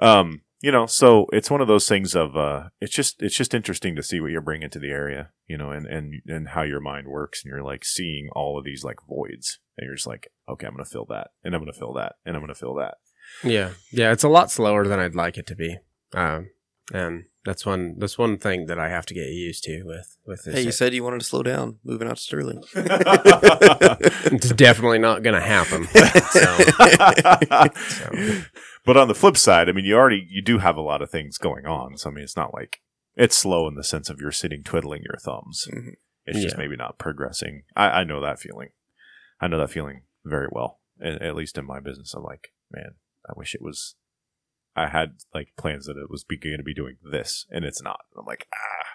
um, 0.00 0.42
you 0.60 0.70
know, 0.70 0.86
so 0.86 1.26
it's 1.32 1.50
one 1.50 1.60
of 1.60 1.68
those 1.68 1.88
things 1.88 2.14
of 2.14 2.36
uh, 2.36 2.64
it's 2.80 2.92
just 2.92 3.22
it's 3.22 3.36
just 3.36 3.54
interesting 3.54 3.96
to 3.96 4.02
see 4.02 4.20
what 4.20 4.30
you're 4.30 4.42
bringing 4.42 4.68
to 4.70 4.78
the 4.78 4.90
area, 4.90 5.30
you 5.46 5.56
know, 5.56 5.70
and 5.70 5.86
and 5.86 6.22
and 6.26 6.48
how 6.48 6.62
your 6.62 6.80
mind 6.80 7.08
works, 7.08 7.42
and 7.42 7.50
you're 7.50 7.62
like 7.62 7.84
seeing 7.84 8.28
all 8.34 8.58
of 8.58 8.64
these 8.64 8.84
like 8.84 8.98
voids, 9.08 9.58
and 9.78 9.86
you're 9.86 9.94
just 9.94 10.06
like, 10.06 10.30
okay, 10.48 10.66
I'm 10.66 10.74
gonna 10.74 10.84
fill 10.84 11.06
that, 11.08 11.28
and 11.42 11.54
I'm 11.54 11.62
gonna 11.62 11.72
fill 11.72 11.94
that, 11.94 12.16
and 12.26 12.36
I'm 12.36 12.42
gonna 12.42 12.54
fill 12.54 12.74
that. 12.74 12.96
Yeah, 13.42 13.70
yeah, 13.90 14.12
it's 14.12 14.24
a 14.24 14.28
lot 14.28 14.50
slower 14.50 14.86
than 14.86 14.98
I'd 14.98 15.14
like 15.14 15.38
it 15.38 15.46
to 15.46 15.54
be, 15.54 15.78
um, 16.14 16.50
and 16.92 17.24
that's 17.44 17.64
one 17.64 17.94
that's 17.98 18.18
one 18.18 18.36
thing 18.38 18.66
that 18.66 18.78
I 18.78 18.88
have 18.90 19.06
to 19.06 19.14
get 19.14 19.28
used 19.28 19.64
to 19.64 19.82
with 19.84 20.16
with 20.26 20.44
this. 20.44 20.54
Hey, 20.54 20.62
you 20.62 20.72
said 20.72 20.92
you 20.94 21.02
wanted 21.02 21.20
to 21.20 21.24
slow 21.26 21.42
down 21.42 21.78
moving 21.84 22.06
out 22.08 22.16
to 22.16 22.22
Sterling. 22.22 22.62
it's 22.74 24.50
definitely 24.52 24.98
not 24.98 25.22
going 25.22 25.34
to 25.34 25.40
happen. 25.40 25.88
So, 27.90 28.42
but 28.84 28.96
on 28.96 29.08
the 29.08 29.14
flip 29.14 29.36
side, 29.36 29.68
I 29.68 29.72
mean, 29.72 29.84
you 29.84 29.96
already 29.96 30.26
you 30.28 30.42
do 30.42 30.58
have 30.58 30.76
a 30.76 30.80
lot 30.80 31.02
of 31.02 31.10
things 31.10 31.38
going 31.38 31.66
on. 31.66 31.96
So 31.96 32.10
I 32.10 32.12
mean, 32.12 32.24
it's 32.24 32.36
not 32.36 32.54
like 32.54 32.80
it's 33.16 33.36
slow 33.36 33.68
in 33.68 33.74
the 33.74 33.84
sense 33.84 34.08
of 34.08 34.20
you're 34.20 34.32
sitting 34.32 34.62
twiddling 34.62 35.02
your 35.02 35.18
thumbs. 35.18 35.68
Mhm. 35.70 35.94
It's 36.26 36.40
just 36.40 36.58
maybe 36.58 36.76
not 36.76 36.98
progressing. 36.98 37.62
I, 37.74 38.00
I 38.00 38.04
know 38.04 38.20
that 38.20 38.38
feeling. 38.38 38.68
I 39.40 39.48
know 39.48 39.58
that 39.58 39.70
feeling 39.70 40.02
very 40.24 40.46
well. 40.50 40.78
At, 41.02 41.20
at 41.22 41.34
least 41.34 41.58
in 41.58 41.66
my 41.66 41.80
business, 41.80 42.14
I'm 42.14 42.22
like, 42.22 42.52
man, 42.70 42.92
I 43.28 43.32
wish 43.34 43.54
it 43.54 43.62
was. 43.62 43.96
I 44.76 44.88
had 44.88 45.16
like 45.34 45.48
plans 45.58 45.86
that 45.86 45.96
it 45.96 46.10
was 46.10 46.24
going 46.24 46.56
to 46.58 46.62
be 46.62 46.74
doing 46.74 46.96
this, 47.10 47.46
and 47.50 47.64
it's 47.64 47.82
not. 47.82 48.00
I'm 48.16 48.24
like, 48.26 48.46
ah, 48.54 48.86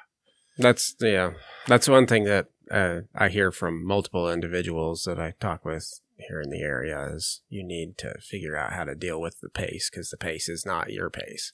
that's 0.58 0.96
yeah, 1.00 1.32
that's 1.68 1.90
one 1.90 2.08
thing 2.08 2.24
that 2.26 2.48
uh, 2.72 3.02
I 3.14 3.30
hear 3.30 3.52
from 3.52 3.86
multiple 3.86 4.32
individuals 4.32 5.04
that 5.06 5.20
I 5.20 5.34
talk 5.40 5.66
with 5.66 6.00
here 6.18 6.42
in 6.42 6.50
the 6.50 6.62
area 6.62 7.10
is 7.14 7.42
you 7.50 7.62
need 7.64 7.98
to 7.98 8.16
figure 8.22 8.56
out 8.56 8.72
how 8.74 8.86
to 8.86 8.96
deal 8.96 9.20
with 9.20 9.40
the 9.42 9.50
pace 9.50 9.90
because 9.90 10.10
the 10.10 10.18
pace 10.18 10.48
is 10.48 10.66
not 10.66 10.92
your 10.94 11.10
pace. 11.10 11.52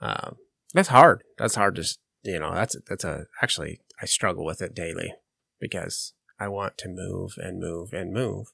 Um, 0.00 0.36
that's 0.74 0.88
hard. 0.88 1.22
That's 1.38 1.54
hard 1.54 1.76
to 1.76 1.82
s- 1.82 1.98
you 2.22 2.38
know. 2.40 2.52
That's 2.54 2.76
that's 2.88 3.04
a 3.04 3.26
actually 3.40 3.80
I 4.02 4.06
struggle 4.06 4.44
with 4.44 4.60
it 4.60 4.74
daily 4.74 5.14
because 5.60 6.12
I 6.40 6.48
want 6.48 6.76
to 6.78 6.88
move 6.88 7.34
and 7.38 7.60
move 7.60 7.92
and 7.92 8.12
move. 8.12 8.48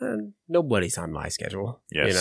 and 0.00 0.32
nobody's 0.48 0.96
on 0.98 1.12
my 1.12 1.28
schedule. 1.28 1.82
Yes. 1.90 2.08
You 2.08 2.14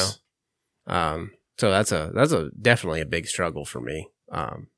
know, 0.93 0.93
um, 0.95 1.31
so 1.61 1.69
that's 1.69 1.91
a 1.91 2.09
that's 2.15 2.31
a 2.31 2.49
definitely 2.59 3.01
a 3.01 3.05
big 3.05 3.27
struggle 3.27 3.65
for 3.65 3.79
me. 3.79 4.07
Um, 4.31 4.69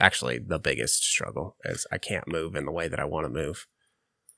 actually, 0.00 0.38
the 0.38 0.58
biggest 0.58 1.04
struggle 1.04 1.56
is 1.66 1.86
I 1.92 1.98
can't 1.98 2.26
move 2.26 2.56
in 2.56 2.64
the 2.64 2.72
way 2.72 2.88
that 2.88 2.98
I 2.98 3.04
want 3.04 3.26
to 3.26 3.28
move. 3.28 3.66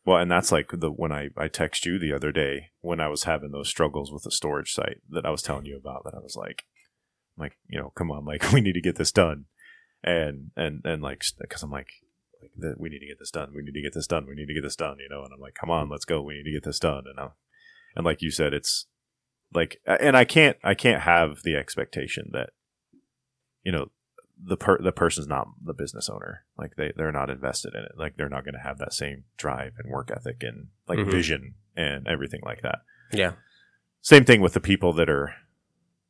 Well, 0.04 0.16
and 0.16 0.28
that's 0.28 0.50
like 0.50 0.70
the 0.72 0.90
when 0.90 1.12
I 1.12 1.28
I 1.36 1.46
text 1.46 1.86
you 1.86 1.96
the 1.96 2.12
other 2.12 2.32
day 2.32 2.70
when 2.80 2.98
I 2.98 3.06
was 3.06 3.22
having 3.22 3.52
those 3.52 3.68
struggles 3.68 4.10
with 4.10 4.24
the 4.24 4.32
storage 4.32 4.72
site 4.72 4.96
that 5.08 5.24
I 5.24 5.30
was 5.30 5.40
telling 5.40 5.66
you 5.66 5.76
about. 5.76 6.02
That 6.02 6.16
I 6.16 6.20
was 6.20 6.34
like, 6.34 6.64
like 7.36 7.52
you 7.68 7.78
know, 7.78 7.92
come 7.94 8.10
on, 8.10 8.24
like 8.24 8.50
we 8.52 8.60
need 8.60 8.72
to 8.72 8.80
get 8.80 8.96
this 8.96 9.12
done, 9.12 9.44
and 10.02 10.50
and 10.56 10.80
and 10.84 11.00
like 11.00 11.22
because 11.40 11.62
I'm 11.62 11.70
like. 11.70 11.90
Like 12.40 12.74
we 12.76 12.88
need 12.88 13.00
to 13.00 13.06
get 13.06 13.18
this 13.18 13.32
done. 13.32 13.50
We 13.52 13.62
need 13.62 13.74
to 13.74 13.82
get 13.82 13.94
this 13.94 14.06
done. 14.06 14.24
We 14.28 14.36
need 14.36 14.46
to 14.46 14.54
get 14.54 14.62
this 14.62 14.76
done. 14.76 14.98
You 15.00 15.08
know, 15.08 15.24
and 15.24 15.32
I'm 15.34 15.40
like, 15.40 15.54
come 15.54 15.70
on, 15.70 15.88
let's 15.88 16.04
go. 16.04 16.22
We 16.22 16.34
need 16.34 16.44
to 16.44 16.52
get 16.52 16.62
this 16.62 16.78
done. 16.78 17.02
And 17.10 17.18
I'm, 17.18 17.30
and 17.96 18.04
like 18.04 18.22
you 18.22 18.30
said, 18.30 18.54
it's 18.54 18.86
like, 19.54 19.80
and 19.86 20.16
I 20.16 20.24
can't, 20.24 20.56
I 20.62 20.74
can't 20.74 21.02
have 21.02 21.42
the 21.42 21.56
expectation 21.56 22.30
that, 22.32 22.50
you 23.62 23.72
know, 23.72 23.90
the 24.40 24.56
per 24.56 24.78
the 24.80 24.92
person's 24.92 25.26
not 25.26 25.48
the 25.60 25.74
business 25.74 26.08
owner. 26.08 26.44
Like 26.56 26.76
they 26.76 26.92
they're 26.96 27.10
not 27.10 27.28
invested 27.28 27.74
in 27.74 27.80
it. 27.82 27.92
Like 27.96 28.16
they're 28.16 28.28
not 28.28 28.44
going 28.44 28.54
to 28.54 28.60
have 28.60 28.78
that 28.78 28.92
same 28.92 29.24
drive 29.36 29.72
and 29.78 29.90
work 29.90 30.10
ethic 30.14 30.42
and 30.42 30.68
like 30.86 31.00
Mhm. 31.00 31.10
vision 31.10 31.54
and 31.76 32.06
everything 32.06 32.40
like 32.44 32.62
that. 32.62 32.80
Yeah. 33.12 33.32
Same 34.00 34.24
thing 34.24 34.40
with 34.40 34.52
the 34.52 34.60
people 34.60 34.92
that 34.92 35.10
are, 35.10 35.34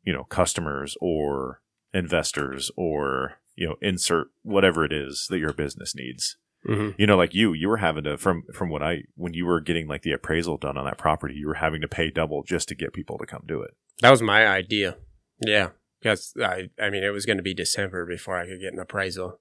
you 0.05 0.13
know, 0.13 0.25
customers 0.25 0.95
or 1.01 1.63
investors 1.95 2.71
or 2.77 3.39
you 3.57 3.67
know 3.67 3.77
insert 3.81 4.29
whatever 4.43 4.85
it 4.85 4.93
is 4.93 5.27
that 5.31 5.39
your 5.39 5.55
business 5.55 5.95
needs. 5.95 6.37
Hmm 6.65 6.91
You 6.99 7.07
know, 7.07 7.17
like 7.17 7.35
you, 7.35 7.53
you 7.53 7.69
were 7.69 7.77
having 7.79 8.05
to 8.05 8.19
from 8.19 8.45
from 8.53 8.69
what 8.71 8.83
I 8.83 9.05
when 9.15 9.35
you 9.35 9.47
were 9.47 9.61
getting 9.61 9.87
like 9.87 10.03
the 10.03 10.13
appraisal 10.13 10.57
done 10.57 10.77
on 10.77 10.85
that 10.85 10.99
property, 10.99 11.35
you 11.35 11.47
were 11.47 11.55
having 11.55 11.81
to 11.81 11.89
pay 11.89 12.11
double 12.11 12.43
just 12.43 12.69
to 12.69 12.75
get 12.75 12.93
people 12.93 13.19
to 13.19 13.27
come 13.27 13.45
do 13.47 13.63
it. 13.63 13.75
That 14.01 14.11
was 14.11 14.23
my 14.23 14.47
idea. 14.47 14.97
Yeah, 15.41 15.71
because 16.01 16.35
I, 16.43 16.71
I 16.81 16.91
mean, 16.91 17.05
it 17.05 17.11
was 17.11 17.27
going 17.27 17.37
to 17.37 17.43
be 17.43 17.55
December 17.55 18.05
before 18.07 18.37
I 18.39 18.47
could 18.47 18.61
get 18.61 18.73
an 18.73 18.79
appraisal, 18.79 19.41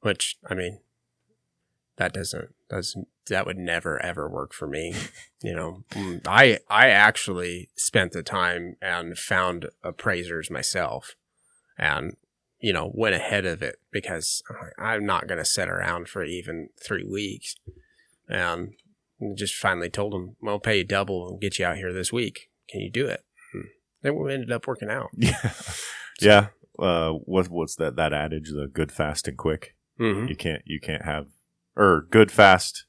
which 0.00 0.38
I 0.48 0.54
mean, 0.54 0.80
that 1.96 2.12
doesn't 2.12 2.54
doesn't 2.68 3.08
that 3.28 3.46
would 3.46 3.58
never 3.58 4.00
ever 4.02 4.28
work 4.28 4.52
for 4.52 4.66
me. 4.66 4.94
you 5.42 5.54
know, 5.54 5.84
Mm, 5.90 6.26
I 6.26 6.58
I 6.68 6.88
actually 6.88 7.70
spent 7.76 8.12
the 8.12 8.22
time 8.22 8.76
and 8.80 9.18
found 9.18 9.70
appraisers 9.82 10.50
myself, 10.50 11.16
and 11.78 12.16
you 12.64 12.72
know 12.72 12.90
went 12.94 13.14
ahead 13.14 13.44
of 13.44 13.62
it 13.62 13.76
because 13.90 14.42
I'm 14.78 15.04
not 15.04 15.26
going 15.26 15.38
to 15.38 15.44
sit 15.44 15.68
around 15.68 16.08
for 16.08 16.24
even 16.24 16.70
three 16.82 17.04
weeks, 17.04 17.56
and 18.26 18.72
just 19.36 19.54
finally 19.54 19.90
told 19.90 20.14
him, 20.14 20.36
"Well, 20.40 20.54
I'll 20.54 20.60
pay 20.60 20.78
you 20.78 20.84
double 20.84 21.28
and 21.28 21.40
get 21.40 21.58
you 21.58 21.66
out 21.66 21.76
here 21.76 21.92
this 21.92 22.10
week. 22.10 22.48
Can 22.70 22.80
you 22.80 22.90
do 22.90 23.06
it?" 23.06 23.22
And 23.52 23.64
then 24.00 24.16
we 24.16 24.32
ended 24.32 24.50
up 24.50 24.66
working 24.66 24.88
out. 24.90 25.10
Yeah, 25.16 25.50
yeah. 26.20 26.46
Uh, 26.78 27.10
what 27.12 27.48
what's 27.48 27.76
that 27.76 27.96
that 27.96 28.14
adage? 28.14 28.48
The 28.50 28.66
good, 28.66 28.90
fast, 28.90 29.28
and 29.28 29.36
quick. 29.36 29.76
Mm-hmm. 30.00 30.28
You 30.28 30.36
can't 30.36 30.62
you 30.64 30.80
can't 30.80 31.04
have 31.04 31.26
or 31.76 32.06
good, 32.10 32.32
fast, 32.32 32.86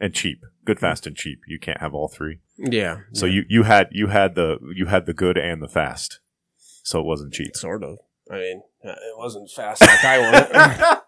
and 0.00 0.14
cheap. 0.14 0.42
Good, 0.64 0.80
fast, 0.80 1.06
and 1.06 1.14
cheap. 1.16 1.40
You 1.46 1.58
can't 1.58 1.80
have 1.80 1.92
all 1.92 2.08
three. 2.08 2.38
Yeah. 2.56 3.00
So 3.12 3.26
you 3.26 3.44
you 3.48 3.64
had 3.64 3.88
you 3.90 4.06
had 4.06 4.36
the 4.36 4.58
you 4.74 4.86
had 4.86 5.04
the 5.04 5.12
good 5.12 5.36
and 5.36 5.62
the 5.62 5.68
fast. 5.68 6.20
So 6.82 6.98
it 7.00 7.06
wasn't 7.06 7.34
cheap. 7.34 7.56
sort 7.56 7.84
of. 7.84 7.98
I 8.30 8.34
mean, 8.34 8.62
uh, 8.84 8.90
it 8.90 9.18
wasn't 9.18 9.50
fast 9.50 9.80
like 9.80 10.04
I 10.04 10.18
wanted. 10.18 11.02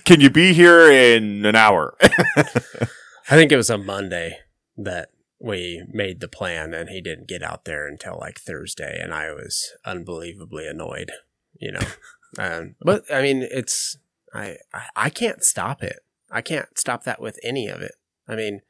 Can 0.04 0.20
you 0.20 0.30
be 0.30 0.52
here 0.52 0.90
in 0.90 1.44
an 1.44 1.56
hour? 1.56 1.96
I 2.00 3.36
think 3.36 3.52
it 3.52 3.56
was 3.56 3.70
a 3.70 3.78
Monday 3.78 4.38
that 4.76 5.10
we 5.40 5.84
made 5.88 6.20
the 6.20 6.28
plan, 6.28 6.74
and 6.74 6.88
he 6.88 7.00
didn't 7.00 7.28
get 7.28 7.42
out 7.42 7.64
there 7.64 7.86
until 7.86 8.18
like 8.18 8.40
Thursday, 8.40 8.98
and 9.00 9.12
I 9.12 9.32
was 9.32 9.72
unbelievably 9.84 10.66
annoyed. 10.66 11.12
You 11.60 11.72
know, 11.72 11.86
um, 12.38 12.74
but 12.80 13.04
I 13.12 13.22
mean, 13.22 13.46
it's 13.50 13.98
I, 14.34 14.56
I 14.72 14.82
I 14.96 15.10
can't 15.10 15.44
stop 15.44 15.82
it. 15.82 16.00
I 16.30 16.40
can't 16.40 16.78
stop 16.78 17.04
that 17.04 17.20
with 17.20 17.38
any 17.42 17.68
of 17.68 17.80
it. 17.80 17.92
I 18.26 18.36
mean, 18.36 18.60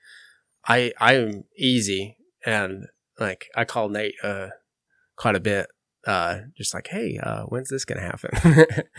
I 0.66 0.92
I'm 1.00 1.44
easy, 1.56 2.16
and 2.44 2.86
like 3.18 3.46
I 3.54 3.64
call 3.64 3.88
Nate 3.88 4.16
uh 4.22 4.48
quite 5.16 5.36
a 5.36 5.40
bit. 5.40 5.68
Uh, 6.08 6.44
just 6.56 6.72
like, 6.72 6.86
hey, 6.86 7.18
uh, 7.22 7.42
when's 7.42 7.68
this 7.68 7.84
gonna 7.84 8.00
happen? 8.00 8.30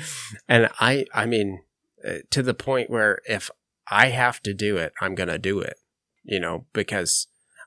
and 0.47 0.69
I, 0.79 1.05
I 1.11 1.25
mean, 1.25 1.63
uh, 2.07 2.19
to 2.29 2.43
the 2.43 2.53
point 2.53 2.91
where 2.91 3.19
if 3.27 3.49
I 3.89 4.09
have 4.09 4.43
to 4.43 4.53
do 4.53 4.77
it, 4.77 4.93
I'm 5.01 5.15
gonna 5.15 5.39
do 5.39 5.59
it. 5.59 5.77
You 6.23 6.39
know, 6.39 6.67
because 6.71 7.25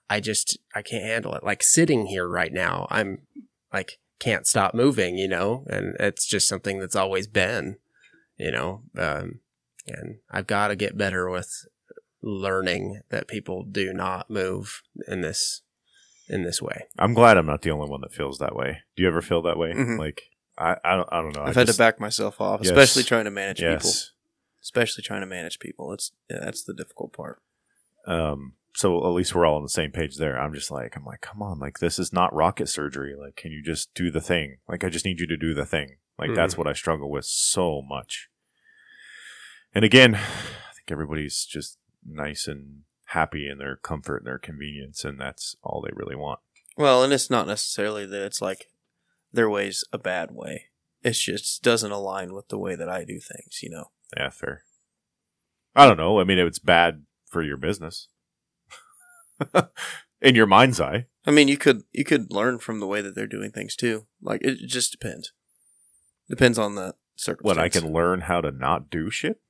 I 0.08 0.20
just 0.20 0.58
I 0.76 0.82
can't 0.82 1.02
handle 1.02 1.34
it. 1.34 1.42
Like 1.42 1.64
sitting 1.64 2.06
here 2.06 2.28
right 2.28 2.52
now, 2.52 2.86
I'm 2.88 3.26
like 3.72 3.98
can't 4.20 4.46
stop 4.46 4.74
moving. 4.74 5.18
You 5.18 5.26
know, 5.26 5.64
and 5.68 5.96
it's 5.98 6.24
just 6.24 6.46
something 6.46 6.78
that's 6.78 6.94
always 6.94 7.26
been. 7.26 7.78
You 8.36 8.52
know, 8.52 8.82
um, 8.96 9.40
and 9.88 10.18
I've 10.30 10.46
got 10.46 10.68
to 10.68 10.76
get 10.76 10.96
better 10.96 11.28
with 11.28 11.66
learning 12.22 13.00
that 13.10 13.26
people 13.26 13.64
do 13.64 13.92
not 13.92 14.30
move 14.30 14.82
in 15.08 15.22
this 15.22 15.62
in 16.28 16.42
this 16.42 16.60
way. 16.62 16.86
I'm 16.98 17.14
glad 17.14 17.36
I'm 17.36 17.46
not 17.46 17.62
the 17.62 17.70
only 17.70 17.88
one 17.88 18.00
that 18.02 18.12
feels 18.12 18.38
that 18.38 18.54
way. 18.56 18.78
Do 18.96 19.02
you 19.02 19.08
ever 19.08 19.20
feel 19.22 19.42
that 19.42 19.58
way? 19.58 19.72
Mhm. 19.72 19.98
Like 19.98 20.22
I, 20.58 20.76
I 20.84 20.96
don't 20.96 21.08
I 21.12 21.20
don't 21.22 21.34
know. 21.34 21.42
I've 21.42 21.56
I 21.56 21.60
had 21.60 21.66
just- 21.66 21.78
to 21.78 21.82
back 21.82 21.98
myself 22.00 22.40
off, 22.40 22.60
Yes. 22.62 22.70
especially 22.70 23.02
trying 23.04 23.24
to 23.24 23.30
manage 23.30 23.58
people. 23.58 23.72
Yes. 23.72 24.12
Especially 24.62 25.02
trying 25.02 25.20
to 25.22 25.26
manage 25.26 25.58
people. 25.58 25.92
It's 25.92 26.12
yeah, 26.30 26.38
that's 26.44 26.62
the 26.62 26.74
difficult 26.74 27.12
part. 27.12 27.42
Um. 28.06 28.54
So 28.74 28.96
at 29.04 29.08
least 29.10 29.34
we're 29.34 29.44
all 29.44 29.56
on 29.56 29.62
the 29.62 29.68
same 29.68 29.90
page 29.90 30.16
there. 30.16 30.40
I'm 30.40 30.54
just 30.54 30.70
like 30.70 30.96
I'm 30.96 31.04
like, 31.04 31.20
come 31.20 31.42
on, 31.42 31.58
like 31.58 31.80
this 31.80 31.98
is 31.98 32.12
not 32.12 32.32
rocket 32.34 32.68
surgery. 32.68 33.14
Like, 33.18 33.36
can 33.36 33.50
you 33.52 33.62
just 33.62 33.92
do 33.94 34.10
the 34.10 34.20
thing? 34.20 34.56
Like, 34.68 34.82
I 34.84 34.88
just 34.88 35.04
need 35.04 35.20
you 35.20 35.26
to 35.26 35.36
do 35.36 35.52
the 35.52 35.66
thing. 35.66 35.96
Like 36.18 36.30
Mhm. 36.30 36.36
that's 36.36 36.56
what 36.56 36.66
I 36.66 36.72
struggle 36.72 37.10
with 37.10 37.24
so 37.26 37.82
much. 37.82 38.28
And 39.74 39.84
again, 39.84 40.14
I 40.16 40.72
think 40.74 40.90
everybody's 40.90 41.44
just 41.44 41.78
nice 42.06 42.46
and 42.46 42.82
happy 43.12 43.48
in 43.48 43.58
their 43.58 43.76
comfort 43.76 44.18
and 44.18 44.26
their 44.26 44.38
convenience, 44.38 45.04
and 45.04 45.20
that's 45.20 45.54
all 45.62 45.82
they 45.82 45.92
really 45.94 46.16
want. 46.16 46.40
Well, 46.76 47.04
and 47.04 47.12
it's 47.12 47.30
not 47.30 47.46
necessarily 47.46 48.06
that 48.06 48.24
it's 48.24 48.40
like 48.40 48.68
their 49.32 49.48
way's 49.48 49.84
a 49.92 49.98
bad 49.98 50.30
way. 50.32 50.66
It 51.02 51.12
just 51.12 51.62
doesn't 51.62 51.90
align 51.90 52.32
with 52.32 52.48
the 52.48 52.58
way 52.58 52.74
that 52.74 52.88
I 52.88 53.04
do 53.04 53.18
things, 53.20 53.60
you 53.62 53.70
know. 53.70 53.86
Yeah, 54.16 54.30
fair. 54.30 54.64
I 55.74 55.86
don't 55.86 55.96
know. 55.96 56.20
I 56.20 56.24
mean, 56.24 56.38
it's 56.38 56.58
bad 56.58 57.04
for 57.26 57.42
your 57.42 57.56
business. 57.56 58.08
In 60.20 60.34
your 60.34 60.46
mind's 60.46 60.80
eye. 60.80 61.06
I 61.26 61.32
mean, 61.32 61.48
you 61.48 61.56
could 61.56 61.82
you 61.92 62.04
could 62.04 62.30
learn 62.30 62.58
from 62.58 62.78
the 62.78 62.86
way 62.86 63.00
that 63.00 63.14
they're 63.14 63.26
doing 63.26 63.50
things 63.50 63.74
too. 63.74 64.06
Like 64.20 64.42
it 64.42 64.58
just 64.68 64.92
depends. 64.92 65.32
Depends 66.28 66.58
on 66.58 66.76
the 66.76 66.94
circumstance. 67.16 67.56
What, 67.56 67.64
I 67.64 67.68
can 67.68 67.92
learn 67.92 68.22
how 68.22 68.40
to 68.40 68.52
not 68.52 68.88
do 68.88 69.10
shit? 69.10 69.40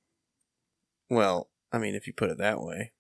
Well, 1.11 1.51
I 1.71 1.79
mean, 1.79 1.95
if 1.95 2.07
you 2.07 2.15
put 2.15 2.31
it 2.31 2.39
that 2.39 2.63
way, 2.63 2.93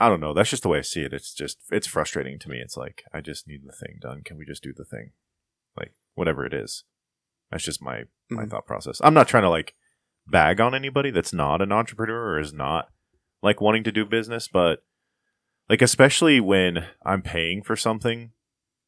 I 0.00 0.08
don't 0.08 0.20
know. 0.20 0.34
That's 0.34 0.50
just 0.50 0.62
the 0.62 0.68
way 0.68 0.78
I 0.78 0.82
see 0.82 1.02
it. 1.02 1.12
It's 1.12 1.32
just, 1.32 1.58
it's 1.70 1.86
frustrating 1.86 2.38
to 2.40 2.48
me. 2.48 2.58
It's 2.58 2.76
like, 2.76 3.04
I 3.12 3.20
just 3.20 3.46
need 3.46 3.62
the 3.64 3.72
thing 3.72 3.98
done. 4.00 4.22
Can 4.24 4.36
we 4.36 4.44
just 4.44 4.62
do 4.62 4.72
the 4.72 4.84
thing? 4.84 5.12
Like, 5.76 5.94
whatever 6.14 6.44
it 6.44 6.52
is. 6.52 6.84
That's 7.50 7.64
just 7.64 7.82
my, 7.82 8.04
my 8.28 8.44
Mhm. 8.44 8.50
thought 8.50 8.66
process. 8.66 9.00
I'm 9.04 9.14
not 9.14 9.28
trying 9.28 9.44
to 9.44 9.50
like 9.50 9.74
bag 10.26 10.60
on 10.60 10.74
anybody 10.74 11.10
that's 11.10 11.32
not 11.32 11.62
an 11.62 11.70
entrepreneur 11.70 12.32
or 12.34 12.40
is 12.40 12.52
not 12.52 12.90
like 13.42 13.60
wanting 13.60 13.84
to 13.84 13.92
do 13.92 14.04
business, 14.04 14.48
but 14.48 14.82
like, 15.68 15.82
especially 15.82 16.40
when 16.40 16.86
I'm 17.04 17.22
paying 17.22 17.62
for 17.62 17.76
something 17.76 18.32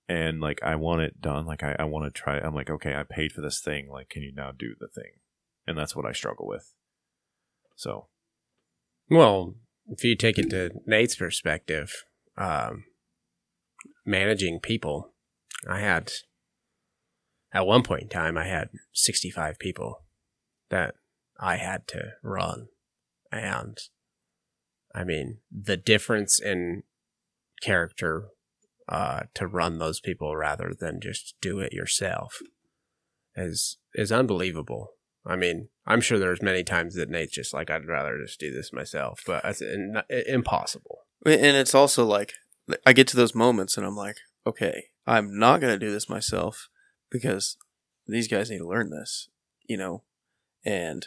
and 0.08 0.40
like 0.40 0.62
I 0.62 0.74
want 0.74 1.02
it 1.02 1.20
done, 1.20 1.46
like 1.46 1.62
I, 1.62 1.76
I 1.78 1.84
want 1.84 2.04
to 2.06 2.10
try, 2.10 2.38
I'm 2.38 2.54
like, 2.54 2.70
okay, 2.70 2.96
I 2.96 3.04
paid 3.04 3.32
for 3.32 3.42
this 3.42 3.60
thing. 3.60 3.88
Like, 3.88 4.08
can 4.08 4.22
you 4.22 4.32
now 4.34 4.50
do 4.50 4.74
the 4.78 4.88
thing? 4.88 5.12
And 5.66 5.78
that's 5.78 5.94
what 5.94 6.06
I 6.06 6.12
struggle 6.12 6.46
with. 6.48 6.74
So, 7.76 8.08
Well, 9.10 9.54
if 9.88 10.04
you 10.04 10.16
take 10.16 10.38
it 10.38 10.50
to 10.50 10.70
Nate's 10.86 11.16
perspective, 11.16 11.92
um, 12.36 12.84
managing 14.04 14.60
people, 14.60 15.12
I 15.68 15.80
had 15.80 16.12
at 17.52 17.66
one 17.66 17.82
point 17.82 18.02
in 18.02 18.08
time 18.08 18.36
I 18.36 18.46
had 18.46 18.68
65 18.92 19.58
people 19.58 20.02
that 20.70 20.94
I 21.38 21.56
had 21.56 21.86
to 21.88 22.12
run, 22.22 22.68
and 23.30 23.78
I 24.94 25.04
mean 25.04 25.38
the 25.50 25.76
difference 25.76 26.40
in 26.40 26.82
character 27.62 28.28
uh, 28.88 29.22
to 29.34 29.46
run 29.46 29.78
those 29.78 30.00
people 30.00 30.36
rather 30.36 30.72
than 30.78 31.00
just 31.00 31.34
do 31.40 31.60
it 31.60 31.72
yourself 31.72 32.38
is 33.34 33.78
is 33.94 34.12
unbelievable. 34.12 34.95
I 35.26 35.36
mean, 35.36 35.68
I'm 35.86 36.00
sure 36.00 36.18
there's 36.18 36.42
many 36.42 36.62
times 36.62 36.94
that 36.94 37.10
Nate's 37.10 37.34
just 37.34 37.52
like, 37.52 37.70
I'd 37.70 37.86
rather 37.86 38.18
just 38.22 38.38
do 38.38 38.52
this 38.52 38.72
myself, 38.72 39.22
but 39.26 39.44
it's 39.44 39.60
in, 39.60 40.02
impossible. 40.08 41.00
and 41.24 41.56
it's 41.56 41.74
also 41.74 42.04
like 42.04 42.32
I 42.84 42.92
get 42.92 43.08
to 43.08 43.16
those 43.16 43.34
moments 43.34 43.76
and 43.76 43.84
I'm 43.84 43.96
like, 43.96 44.18
okay, 44.46 44.84
I'm 45.06 45.38
not 45.38 45.60
gonna 45.60 45.78
do 45.78 45.92
this 45.92 46.08
myself 46.08 46.68
because 47.10 47.56
these 48.06 48.28
guys 48.28 48.50
need 48.50 48.58
to 48.58 48.68
learn 48.68 48.90
this, 48.90 49.28
you 49.68 49.76
know, 49.76 50.04
and 50.64 51.06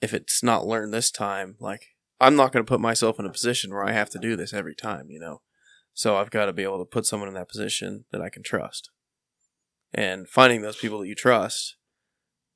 if 0.00 0.14
it's 0.14 0.42
not 0.42 0.66
learned 0.66 0.94
this 0.94 1.10
time, 1.10 1.56
like 1.60 1.88
I'm 2.20 2.36
not 2.36 2.52
gonna 2.52 2.64
put 2.64 2.80
myself 2.80 3.18
in 3.18 3.26
a 3.26 3.32
position 3.32 3.70
where 3.70 3.84
I 3.84 3.92
have 3.92 4.10
to 4.10 4.18
do 4.18 4.34
this 4.34 4.54
every 4.54 4.74
time, 4.74 5.10
you 5.10 5.20
know. 5.20 5.42
So 5.92 6.16
I've 6.16 6.30
got 6.30 6.46
to 6.46 6.52
be 6.52 6.62
able 6.62 6.78
to 6.78 6.84
put 6.84 7.04
someone 7.04 7.28
in 7.28 7.34
that 7.34 7.48
position 7.48 8.04
that 8.12 8.22
I 8.22 8.30
can 8.30 8.42
trust. 8.42 8.90
And 9.92 10.28
finding 10.28 10.62
those 10.62 10.76
people 10.76 11.00
that 11.00 11.08
you 11.08 11.14
trust 11.14 11.76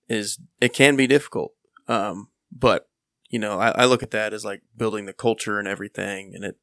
is 0.09 0.39
it 0.61 0.73
can 0.73 0.97
be 0.97 1.07
difficult. 1.07 1.53
Um, 1.89 2.29
but 2.53 2.89
you 3.29 3.39
know, 3.39 3.59
I, 3.59 3.71
I 3.71 3.85
look 3.87 4.03
at 4.03 4.11
that 4.13 4.33
as 4.33 4.45
like 4.45 4.63
building 4.77 5.07
the 5.07 5.13
culture 5.13 5.59
and 5.59 5.67
everything, 5.67 6.33
and 6.35 6.45
it 6.45 6.57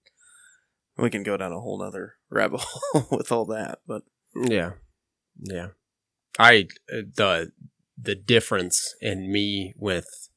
we 0.98 1.10
can 1.10 1.24
go 1.24 1.38
down 1.38 1.52
a 1.52 1.60
whole 1.60 1.80
nother 1.80 2.16
rabbit 2.30 2.62
hole 2.64 3.08
with 3.18 3.32
all 3.32 3.46
that. 3.46 3.80
But 3.88 4.04
Yeah. 4.36 4.74
Yeah. 5.40 5.70
I 6.40 6.68
uh, 6.92 7.02
the 7.16 7.52
the 8.02 8.16
difference 8.16 8.96
in 9.02 9.32
me 9.32 9.74
with 9.78 10.30